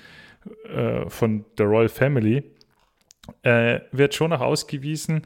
äh, 0.68 1.08
von 1.08 1.44
der 1.58 1.66
Royal 1.66 1.88
Family 1.88 2.44
äh, 3.42 3.80
wird 3.90 4.14
schon 4.14 4.32
auch 4.32 4.40
ausgewiesen, 4.40 5.22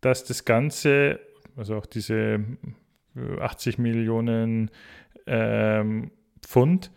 dass 0.00 0.24
das 0.24 0.44
Ganze, 0.44 1.18
also 1.56 1.76
auch 1.76 1.86
diese 1.86 2.44
80 3.40 3.78
Millionen 3.78 4.70
ähm, 5.26 6.10
Pfund, 6.42 6.90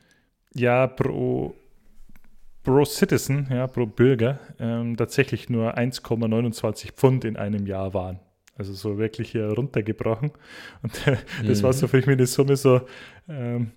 ja 0.54 0.88
pro, 0.88 1.56
pro 2.64 2.84
Citizen, 2.84 3.48
ja, 3.50 3.68
pro 3.68 3.86
Bürger, 3.86 4.40
ähm, 4.60 4.98
tatsächlich 4.98 5.50
nur 5.50 5.78
1,29 5.78 6.92
Pfund 6.94 7.24
in 7.24 7.38
einem 7.38 7.66
Jahr 7.66 7.94
waren. 7.94 8.20
Also 8.58 8.74
so 8.74 8.98
wirklich 8.98 9.32
hier 9.32 9.50
runtergebrochen. 9.50 10.32
Und 10.82 11.08
äh, 11.08 11.18
das 11.46 11.60
mhm. 11.60 11.64
war 11.64 11.74
so 11.74 11.88
für 11.88 11.98
mich 11.98 12.08
eine 12.08 12.26
Summe 12.26 12.56
so, 12.56 12.82
ähm, 13.30 13.72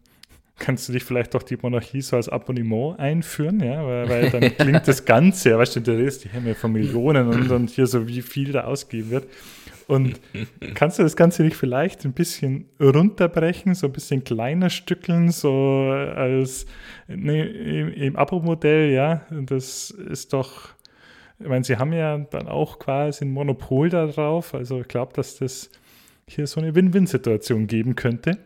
kannst 0.60 0.88
du 0.88 0.92
dich 0.92 1.02
vielleicht 1.02 1.34
auch 1.34 1.42
die 1.42 1.56
Monarchie 1.60 2.02
so 2.02 2.16
als 2.16 2.28
Abonnement 2.28 2.98
einführen, 3.00 3.60
ja, 3.60 3.84
weil, 3.84 4.08
weil 4.08 4.30
dann 4.30 4.42
klingt 4.56 4.86
das 4.86 5.04
Ganze, 5.04 5.50
ja, 5.50 5.58
weißt 5.58 5.76
du, 5.76 5.80
der 5.80 5.98
Rest, 5.98 6.24
die 6.24 6.28
ja 6.28 6.54
von 6.54 6.72
Millionen 6.72 7.28
und, 7.28 7.50
und 7.50 7.70
hier 7.70 7.86
so 7.86 8.06
wie 8.06 8.22
viel 8.22 8.52
da 8.52 8.64
ausgegeben 8.64 9.10
wird. 9.10 9.26
Und 9.88 10.20
kannst 10.74 11.00
du 11.00 11.02
das 11.02 11.16
Ganze 11.16 11.42
nicht 11.42 11.56
vielleicht 11.56 12.04
ein 12.04 12.12
bisschen 12.12 12.66
runterbrechen, 12.80 13.74
so 13.74 13.88
ein 13.88 13.92
bisschen 13.92 14.22
kleiner 14.22 14.70
stückeln, 14.70 15.32
so 15.32 15.88
als 16.14 16.66
ne, 17.08 17.44
im, 17.44 17.92
im 17.94 18.16
Abo-Modell, 18.16 18.92
ja, 18.92 19.22
das 19.30 19.90
ist 19.90 20.32
doch 20.32 20.68
ich 21.40 21.48
meine, 21.48 21.64
sie 21.64 21.78
haben 21.78 21.92
ja 21.92 22.18
dann 22.18 22.48
auch 22.48 22.78
quasi 22.78 23.24
ein 23.24 23.32
Monopol 23.32 23.88
darauf. 23.88 24.54
Also 24.54 24.82
ich 24.82 24.88
glaube, 24.88 25.14
dass 25.14 25.38
das 25.38 25.70
hier 26.28 26.46
so 26.46 26.60
eine 26.60 26.74
Win-Win-Situation 26.74 27.66
geben 27.66 27.96
könnte. 27.96 28.38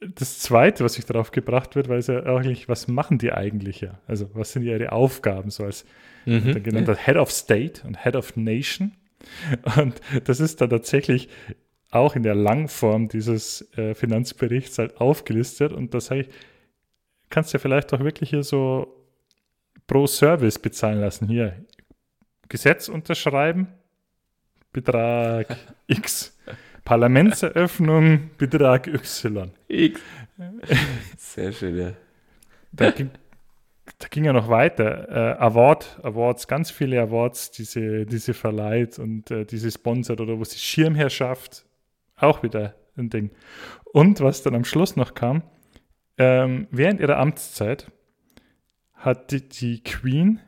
Das 0.00 0.38
Zweite, 0.38 0.84
was 0.84 0.94
sich 0.94 1.04
darauf 1.04 1.32
gebracht 1.32 1.76
wird, 1.76 1.88
weil 1.88 1.98
es 1.98 2.06
ja 2.06 2.22
eigentlich, 2.24 2.68
was 2.68 2.88
machen 2.88 3.18
die 3.18 3.32
eigentlich 3.32 3.80
ja? 3.80 3.98
Also 4.06 4.30
was 4.34 4.52
sind 4.52 4.62
ihre 4.62 4.92
Aufgaben, 4.92 5.50
so 5.50 5.64
als 5.64 5.84
mhm, 6.26 6.62
genannter. 6.62 6.96
Head 6.96 7.16
of 7.16 7.30
State 7.30 7.86
und 7.86 8.04
Head 8.04 8.14
of 8.16 8.36
Nation. 8.36 8.92
Und 9.76 10.00
das 10.24 10.40
ist 10.40 10.60
dann 10.60 10.70
tatsächlich 10.70 11.28
auch 11.90 12.14
in 12.14 12.22
der 12.22 12.34
Langform 12.34 13.08
dieses 13.08 13.68
äh, 13.76 13.94
Finanzberichts 13.94 14.78
halt 14.78 15.00
aufgelistet. 15.00 15.72
Und 15.72 15.94
das 15.94 16.06
sage 16.06 16.22
ich, 16.22 16.28
kannst 17.30 17.52
du 17.52 17.56
ja 17.56 17.60
vielleicht 17.60 17.92
auch 17.94 18.00
wirklich 18.00 18.30
hier 18.30 18.42
so 18.42 19.03
pro 19.86 20.06
Service 20.06 20.58
bezahlen 20.58 21.00
lassen. 21.00 21.28
Hier, 21.28 21.64
Gesetz 22.48 22.88
unterschreiben, 22.88 23.68
Betrag 24.72 25.56
X. 25.86 26.36
Parlamentseröffnung, 26.84 28.30
Betrag 28.36 28.86
Y. 28.88 29.50
X. 29.68 30.00
Sehr 31.16 31.52
schön, 31.52 31.78
ja. 31.78 31.92
Da 32.72 32.90
ging, 32.90 33.10
da 33.98 34.08
ging 34.08 34.24
ja 34.24 34.32
noch 34.32 34.48
weiter. 34.48 35.08
Äh, 35.08 35.42
Award, 35.42 35.98
Awards, 36.02 36.46
ganz 36.46 36.70
viele 36.70 37.00
Awards, 37.00 37.52
diese, 37.52 38.04
diese 38.04 38.34
verleiht 38.34 38.98
und 38.98 39.30
äh, 39.30 39.46
diese 39.46 39.70
sponsert 39.70 40.20
oder 40.20 40.38
wo 40.38 40.44
sie 40.44 40.58
Schirmherrschaft, 40.58 41.64
auch 42.16 42.42
wieder 42.42 42.74
ein 42.96 43.08
Ding. 43.08 43.30
Und 43.92 44.20
was 44.20 44.42
dann 44.42 44.54
am 44.54 44.64
Schluss 44.64 44.96
noch 44.96 45.14
kam, 45.14 45.42
ähm, 46.18 46.66
während 46.70 47.00
ihrer 47.00 47.18
Amtszeit 47.18 47.90
hat 49.04 49.30
die, 49.30 49.48
die 49.48 49.82
Queen 49.82 50.40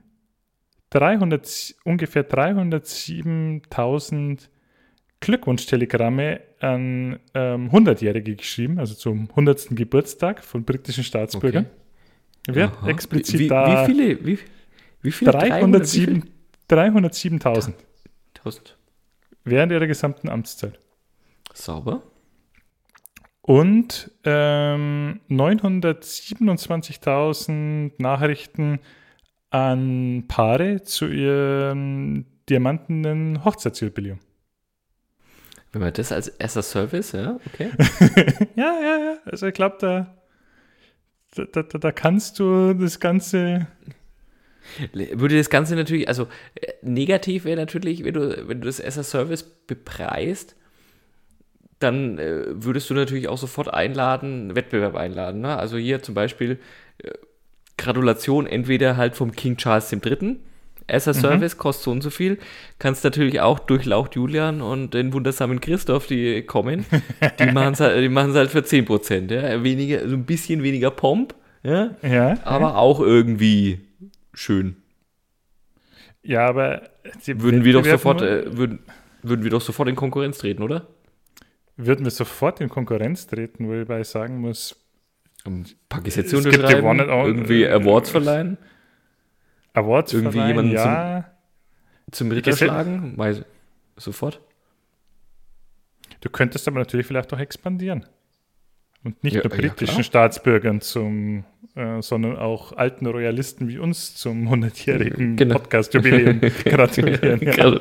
300, 0.91 1.75
ungefähr 1.85 2.29
307.000 2.29 4.49
Glückwunschtelegramme 5.21 6.41
an 6.61 7.19
ähm, 7.35 7.71
100-Jährige 7.71 8.37
geschrieben, 8.37 8.79
also 8.79 8.95
zum 8.95 9.31
100. 9.31 9.69
Geburtstag 9.71 10.45
von 10.45 10.65
britischen 10.65 11.03
Staatsbürgern. 11.05 11.67
Okay. 11.67 11.75
Wer 12.49 12.73
Aha. 12.73 12.89
explizit 12.89 13.41
wie, 13.41 13.49
da. 13.49 13.89
Wie 13.89 13.93
viele? 13.93 14.25
Wie, 14.25 14.39
wie 15.03 15.11
viele? 15.11 15.33
307.000. 15.33 16.23
307.000. 16.71 17.75
Während 19.45 19.73
ihrer 19.73 19.87
gesamten 19.87 20.29
Amtszeit. 20.29 20.79
Sauber. 21.53 22.03
Und 23.47 24.11
ähm, 24.25 25.21
927.000 25.31 27.93
Nachrichten 27.99 28.81
an 29.51 30.25
Paare 30.27 30.83
zu 30.83 31.07
ihrem 31.07 32.27
diamantenen 32.49 33.45
Hochzeitsjubiläum. 33.45 34.19
Wenn 35.71 35.81
man 35.81 35.93
das 35.93 36.11
als 36.11 36.27
erster 36.27 36.63
Service, 36.63 37.13
ja, 37.13 37.39
okay. 37.47 37.71
ja, 38.57 38.81
ja, 38.83 38.99
ja. 38.99 39.19
Also 39.25 39.47
ich 39.47 39.55
glaube, 39.55 39.77
da, 39.79 40.17
da, 41.37 41.63
da, 41.63 41.65
da 41.79 41.93
kannst 41.93 42.41
du 42.41 42.75
das 42.75 42.99
Ganze 42.99 43.69
würde 44.93 45.37
das 45.37 45.51
Ganze 45.51 45.77
natürlich, 45.77 46.09
also 46.09 46.27
äh, 46.57 46.73
negativ 46.83 47.45
wäre 47.45 47.57
natürlich, 47.57 48.03
wenn 48.03 48.15
du, 48.15 48.49
wenn 48.49 48.61
du 48.61 48.67
das 48.67 48.81
as 48.81 48.99
a 48.99 49.05
Service 49.05 49.45
bepreist, 49.45 50.57
dann 51.79 52.19
äh, 52.19 52.45
würdest 52.47 52.89
du 52.91 52.95
natürlich 52.95 53.29
auch 53.29 53.39
sofort 53.39 53.73
einladen, 53.73 54.55
Wettbewerb 54.57 54.97
einladen. 54.97 55.41
Ne? 55.43 55.57
Also 55.57 55.77
hier 55.77 56.03
zum 56.03 56.15
Beispiel 56.15 56.59
äh, 56.99 57.11
Gratulation 57.77 58.47
entweder 58.47 58.97
halt 58.97 59.17
vom 59.17 59.33
King 59.33 59.57
Charles 59.57 59.93
III. 59.93 60.37
As 60.89 61.09
a 61.09 61.13
mhm. 61.13 61.17
Service 61.17 61.59
kostet 61.59 61.85
so 61.85 61.91
und 61.91 62.01
so 62.01 62.11
viel. 62.11 62.39
Kannst 62.79 63.03
natürlich 63.03 63.41
auch 63.41 63.59
durch 63.59 63.85
Lauch 63.85 64.09
Julian 64.13 64.63
und 64.63 64.95
den 64.95 65.13
wundersamen 65.13 65.61
Christoph, 65.61 66.07
die 66.07 66.43
kommen, 66.43 66.87
die 67.41 67.51
machen 67.51 67.73
es 67.73 67.81
halt, 67.81 68.35
halt 68.35 68.51
für 68.51 68.61
10%. 68.61 69.35
Ja? 69.35 69.65
Weniger, 69.65 70.09
so 70.09 70.15
ein 70.15 70.25
bisschen 70.25 70.63
weniger 70.63 70.91
Pomp, 70.91 71.35
Ja, 71.63 71.91
ja 72.03 72.39
aber 72.45 72.69
ja. 72.69 72.75
auch 72.77 73.01
irgendwie 73.01 73.81
schön. 74.33 74.77
Ja, 76.23 76.47
aber 76.47 76.83
würden 77.27 77.65
wir 77.65 77.73
doch 77.73 77.85
sofort, 77.85 78.23
äh, 78.23 78.57
würden, 78.57 78.79
würden 79.23 79.43
wir 79.43 79.51
doch 79.51 79.61
sofort 79.61 79.89
in 79.89 79.97
Konkurrenz 79.97 80.39
treten, 80.39 80.63
oder? 80.63 80.87
Würden 81.77 82.05
wir 82.05 82.11
sofort 82.11 82.61
in 82.61 82.69
Konkurrenz 82.69 83.27
treten, 83.27 83.69
wobei 83.69 84.01
ich 84.01 84.09
sagen 84.09 84.41
muss, 84.41 84.77
Pakistan 85.89 86.25
unterschreiben, 86.39 86.99
irgendwie 86.99 87.67
Awards 87.67 88.11
verleihen. 88.11 88.59
Awards 89.75 90.13
irgendwie 90.13 90.39
verleihen, 90.39 90.57
jemanden 90.57 90.73
ja. 90.73 91.25
zum, 92.11 92.13
zum 92.13 92.31
Ritter 92.33 92.57
schlagen, 92.57 93.13
weil 93.17 93.45
sofort. 93.97 94.41
Du 96.21 96.31
könntest 96.31 96.67
aber 96.67 96.79
natürlich 96.79 97.07
vielleicht 97.07 97.33
auch 97.33 97.39
expandieren. 97.39 98.07
Und 99.05 99.23
nicht 99.23 99.35
ja, 99.37 99.43
nur 99.43 99.51
britischen 99.51 99.99
ja, 99.99 100.03
Staatsbürgern 100.03 100.81
zum, 100.81 101.45
äh, 101.77 102.03
sondern 102.03 102.37
auch 102.37 102.73
alten 102.73 103.07
Royalisten 103.07 103.69
wie 103.69 103.79
uns 103.79 104.15
zum 104.15 104.49
100-jährigen 104.49 105.37
genau. 105.37 105.57
Podcast-Jubiläum 105.57 106.41
gratulieren. 106.65 107.41
Ja. 107.43 107.81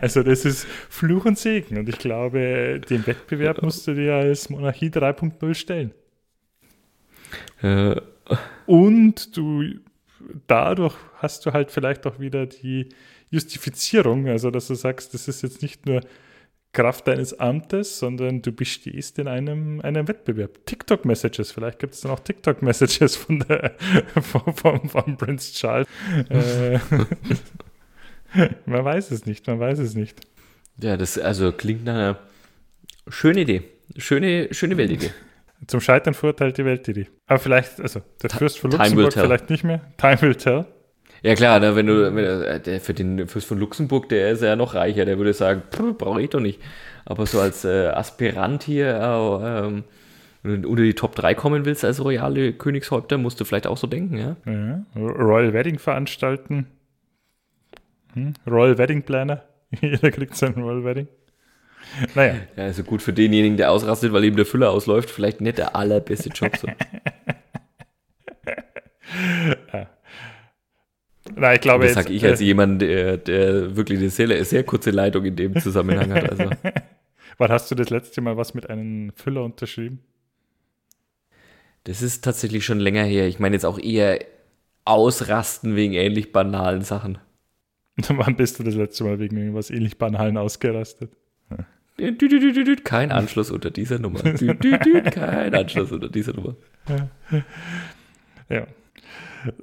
Also 0.00 0.22
das 0.22 0.44
ist 0.44 0.66
Fluch 0.90 1.24
und 1.24 1.38
Segen. 1.38 1.78
Und 1.78 1.88
ich 1.88 1.98
glaube, 1.98 2.80
den 2.90 3.06
Wettbewerb 3.06 3.62
musst 3.62 3.86
du 3.86 3.94
dir 3.94 4.14
als 4.14 4.50
Monarchie 4.50 4.88
3.0 4.88 5.54
stellen. 5.54 5.92
Äh. 7.62 8.00
Und 8.66 9.36
du 9.36 9.62
dadurch 10.46 10.94
hast 11.16 11.46
du 11.46 11.52
halt 11.52 11.70
vielleicht 11.70 12.06
auch 12.06 12.18
wieder 12.18 12.46
die 12.46 12.88
Justifizierung, 13.30 14.28
also 14.28 14.50
dass 14.50 14.68
du 14.68 14.74
sagst, 14.74 15.14
das 15.14 15.28
ist 15.28 15.42
jetzt 15.42 15.62
nicht 15.62 15.86
nur 15.86 16.00
Kraft 16.76 17.08
deines 17.08 17.40
Amtes, 17.40 17.98
sondern 17.98 18.42
du 18.42 18.52
bestehst 18.52 19.18
in 19.18 19.28
einem, 19.28 19.80
einem 19.80 20.08
Wettbewerb. 20.08 20.66
TikTok-Messages, 20.66 21.50
vielleicht 21.50 21.78
gibt 21.78 21.94
es 21.94 22.02
dann 22.02 22.12
auch 22.12 22.20
TikTok-Messages 22.20 23.16
von, 23.16 23.42
von, 24.20 24.54
von, 24.54 24.88
von 24.90 25.16
Prince 25.16 25.54
Charles. 25.54 25.88
äh, 26.28 26.78
man 28.66 28.84
weiß 28.84 29.10
es 29.10 29.24
nicht, 29.24 29.46
man 29.46 29.58
weiß 29.58 29.78
es 29.78 29.94
nicht. 29.94 30.20
Ja, 30.78 30.98
das 30.98 31.16
also 31.16 31.50
klingt 31.50 31.86
nach 31.86 31.94
einer 31.94 32.18
schönen 33.08 33.38
Idee. 33.38 33.62
Schöne, 33.96 34.48
schöne 34.50 34.76
Weltidee. 34.76 35.12
Zum 35.66 35.80
Scheitern 35.80 36.12
verurteilt 36.12 36.58
die 36.58 36.66
Weltidee. 36.66 37.06
Aber 37.26 37.38
vielleicht, 37.38 37.80
also 37.80 38.02
der 38.22 38.28
Fürst 38.28 38.58
von 38.58 38.70
Luxemburg 38.70 39.14
vielleicht 39.14 39.48
nicht 39.48 39.64
mehr. 39.64 39.80
Time 39.96 40.20
will 40.20 40.34
tell. 40.34 40.66
Ja 41.22 41.34
klar, 41.34 41.60
ne, 41.60 41.74
wenn 41.76 41.86
du, 41.86 42.14
wenn, 42.14 42.24
äh, 42.24 42.60
der, 42.60 42.80
für 42.80 42.94
den 42.94 43.26
Fürst 43.26 43.48
von 43.48 43.58
Luxemburg, 43.58 44.08
der 44.08 44.30
ist 44.30 44.42
ja 44.42 44.56
noch 44.56 44.74
reicher, 44.74 45.04
der 45.04 45.18
würde 45.18 45.32
sagen, 45.32 45.62
brauche 45.98 46.22
ich 46.22 46.30
doch 46.30 46.40
nicht. 46.40 46.60
Aber 47.04 47.26
so 47.26 47.40
als 47.40 47.64
äh, 47.64 47.88
Aspirant 47.88 48.62
hier, 48.64 48.88
äh, 48.88 49.66
ähm, 49.66 49.84
wenn 50.42 50.62
du 50.62 50.68
unter 50.68 50.82
die 50.82 50.94
Top 50.94 51.14
3 51.14 51.34
kommen 51.34 51.64
willst 51.64 51.84
als 51.84 52.02
royale 52.04 52.52
Königshäupter, 52.52 53.18
musst 53.18 53.40
du 53.40 53.44
vielleicht 53.44 53.66
auch 53.66 53.76
so 53.76 53.86
denken, 53.86 54.18
ja? 54.18 54.36
ja. 54.46 54.84
Royal 54.96 55.52
Wedding 55.52 55.78
veranstalten. 55.78 56.66
Hm? 58.14 58.34
Royal 58.46 58.78
Wedding 58.78 59.02
Planner. 59.02 59.42
Jeder 59.80 60.10
kriegt 60.10 60.36
sein 60.36 60.54
Royal 60.54 60.84
Wedding. 60.84 61.08
Naja. 62.14 62.34
Ja, 62.56 62.64
also 62.64 62.82
gut 62.82 63.02
für 63.02 63.12
denjenigen, 63.12 63.56
der 63.56 63.70
ausrastet, 63.70 64.12
weil 64.12 64.24
ihm 64.24 64.36
der 64.36 64.46
Füller 64.46 64.70
ausläuft, 64.70 65.10
vielleicht 65.10 65.40
nicht 65.40 65.58
der 65.58 65.76
allerbeste 65.76 66.30
Job. 66.30 66.56
So. 66.56 66.68
ja. 69.72 69.86
Na, 71.34 71.54
ich 71.54 71.60
glaube 71.60 71.84
das 71.84 71.94
sage 71.94 72.12
ich 72.12 72.24
als 72.24 72.40
äh, 72.40 72.44
jemand, 72.44 72.82
der, 72.82 73.16
der 73.16 73.76
wirklich 73.76 73.98
eine 73.98 74.10
sehr, 74.10 74.44
sehr 74.44 74.64
kurze 74.64 74.90
Leitung 74.90 75.24
in 75.24 75.36
dem 75.36 75.58
Zusammenhang 75.60 76.12
hat. 76.12 76.30
Also. 76.30 76.50
Wann 77.38 77.50
hast 77.50 77.70
du 77.70 77.74
das 77.74 77.90
letzte 77.90 78.20
Mal 78.20 78.36
was 78.36 78.54
mit 78.54 78.70
einem 78.70 79.12
Füller 79.14 79.44
unterschrieben? 79.44 80.00
Das 81.84 82.02
ist 82.02 82.24
tatsächlich 82.24 82.64
schon 82.64 82.80
länger 82.80 83.04
her. 83.04 83.26
Ich 83.26 83.38
meine 83.38 83.54
jetzt 83.54 83.64
auch 83.64 83.78
eher 83.78 84.18
ausrasten 84.84 85.76
wegen 85.76 85.92
ähnlich 85.92 86.32
banalen 86.32 86.82
Sachen. 86.82 87.18
Wann 88.08 88.36
bist 88.36 88.58
du 88.58 88.62
das 88.62 88.74
letzte 88.74 89.04
Mal 89.04 89.18
wegen 89.18 89.36
irgendwas 89.36 89.70
ähnlich 89.70 89.98
banalen 89.98 90.36
ausgerastet? 90.36 91.12
Kein 92.84 93.10
Anschluss 93.10 93.50
unter 93.50 93.70
dieser 93.70 93.98
Nummer. 93.98 94.20
Kein 94.20 95.54
Anschluss 95.54 95.92
unter 95.92 96.08
dieser 96.08 96.34
Nummer. 96.34 96.56
Ja. 98.48 98.68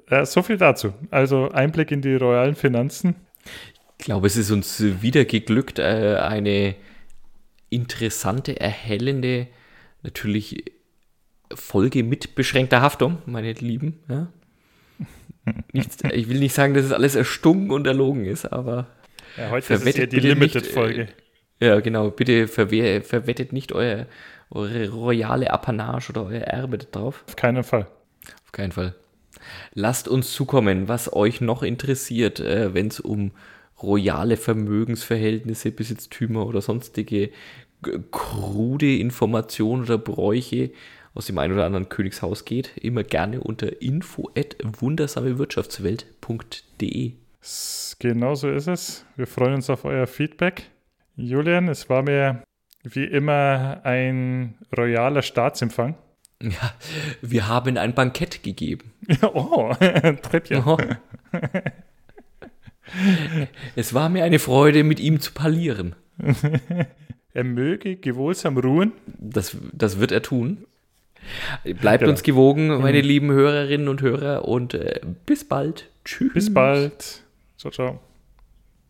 Äh, 0.09 0.25
so 0.25 0.41
viel 0.41 0.57
dazu. 0.57 0.93
Also 1.11 1.49
Einblick 1.49 1.91
in 1.91 2.01
die 2.01 2.15
royalen 2.15 2.55
Finanzen. 2.55 3.15
Ich 3.99 4.05
glaube, 4.05 4.27
es 4.27 4.35
ist 4.35 4.51
uns 4.51 4.81
wieder 5.01 5.25
geglückt, 5.25 5.79
äh, 5.79 6.17
eine 6.19 6.75
interessante, 7.69 8.59
erhellende, 8.59 9.47
natürlich 10.01 10.63
Folge 11.53 12.03
mit 12.03 12.35
beschränkter 12.35 12.81
Haftung, 12.81 13.19
meine 13.25 13.53
Lieben. 13.53 13.99
Ja? 14.09 14.27
Nichts, 15.71 15.97
ich 16.11 16.29
will 16.29 16.39
nicht 16.39 16.53
sagen, 16.53 16.73
dass 16.73 16.85
es 16.85 16.91
alles 16.91 17.15
erstunken 17.15 17.71
und 17.71 17.87
erlogen 17.87 18.25
ist, 18.25 18.45
aber 18.45 18.87
ja, 19.37 19.49
heute 19.49 19.73
ist 19.73 19.85
es 19.85 19.97
ja 19.97 20.05
die 20.05 20.19
Limited-Folge. 20.19 21.07
Äh, 21.59 21.67
ja, 21.67 21.79
genau. 21.79 22.11
Bitte 22.11 22.47
verwehr, 22.47 23.01
verwettet 23.01 23.53
nicht 23.53 23.71
euer, 23.71 24.07
eure 24.51 24.89
royale 24.89 25.51
Apanage 25.51 26.09
oder 26.09 26.25
euer 26.25 26.41
Erbe 26.41 26.77
drauf. 26.77 27.23
Auf 27.27 27.35
keinen 27.35 27.63
Fall. 27.63 27.87
Auf 28.45 28.51
keinen 28.51 28.71
Fall. 28.71 28.95
Lasst 29.74 30.07
uns 30.07 30.34
zukommen, 30.34 30.88
was 30.88 31.14
euch 31.14 31.41
noch 31.41 31.64
interessiert, 31.64 32.40
äh, 32.40 32.74
wenn 32.74 32.88
es 32.88 32.99
um 32.99 33.32
royale 33.82 34.38
Vermögensverhältnisse, 34.38 35.72
Besitztümer 35.72 36.45
oder 36.45 36.61
sonstige 36.61 37.32
krude 38.11 38.98
Informationen 38.98 39.84
oder 39.84 39.98
Bräuche 39.98 40.72
aus 41.14 41.28
dem 41.28 41.38
einen 41.38 41.53
oder 41.53 41.65
anderen 41.65 41.90
Königshaus 41.90 42.45
geht. 42.45 42.78
Immer 42.78 43.03
gerne 43.03 43.41
unter 43.41 43.82
info 43.82 44.32
at 44.38 44.56
wundersamewirtschaftswelt.de. 44.64 47.11
Genau 47.99 48.36
so 48.36 48.49
ist 48.49 48.68
es. 48.68 49.06
Wir 49.15 49.28
freuen 49.28 49.56
uns 49.56 49.70
auf 49.70 49.84
euer 49.86 50.07
Feedback. 50.07 50.70
Julian, 51.15 51.68
es 51.68 51.90
war 51.90 52.02
mir 52.02 52.41
wie 52.84 53.06
immer 53.06 53.82
ein 53.84 54.56
royaler 54.76 55.22
Staatsempfang. 55.22 55.95
Ja, 56.44 56.74
wir 57.22 57.48
haben 57.48 57.78
ein 57.78 57.94
Bankett 57.94 58.44
gegeben. 58.44 58.91
oh, 59.22 59.74
Treppchen. 60.22 60.64
Oh. 60.65 60.78
Es 63.76 63.94
war 63.94 64.10
mir 64.10 64.26
eine 64.26 64.40
Freude, 64.40 64.84
mit 64.84 64.99
ihm 64.99 65.22
zu 65.22 65.32
parlieren. 65.32 65.95
er 67.34 67.44
möge 67.44 67.95
gewohlsam 67.95 68.57
ruhen. 68.57 68.91
Das, 69.06 69.56
das 69.72 69.99
wird 69.99 70.11
er 70.11 70.22
tun. 70.22 70.65
Bleibt 71.64 72.02
genau. 72.02 72.11
uns 72.11 72.24
gewogen, 72.24 72.68
meine 72.82 73.02
mhm. 73.02 73.07
lieben 73.07 73.32
Hörerinnen 73.32 73.88
und 73.88 74.02
Hörer, 74.02 74.45
und 74.45 74.74
äh, 74.74 74.99
bis 75.26 75.45
bald. 75.45 75.90
Tschüss. 76.03 76.34
Bis 76.34 76.53
bald. 76.53 77.24
Ciao, 77.57 77.72
ciao. 77.72 77.99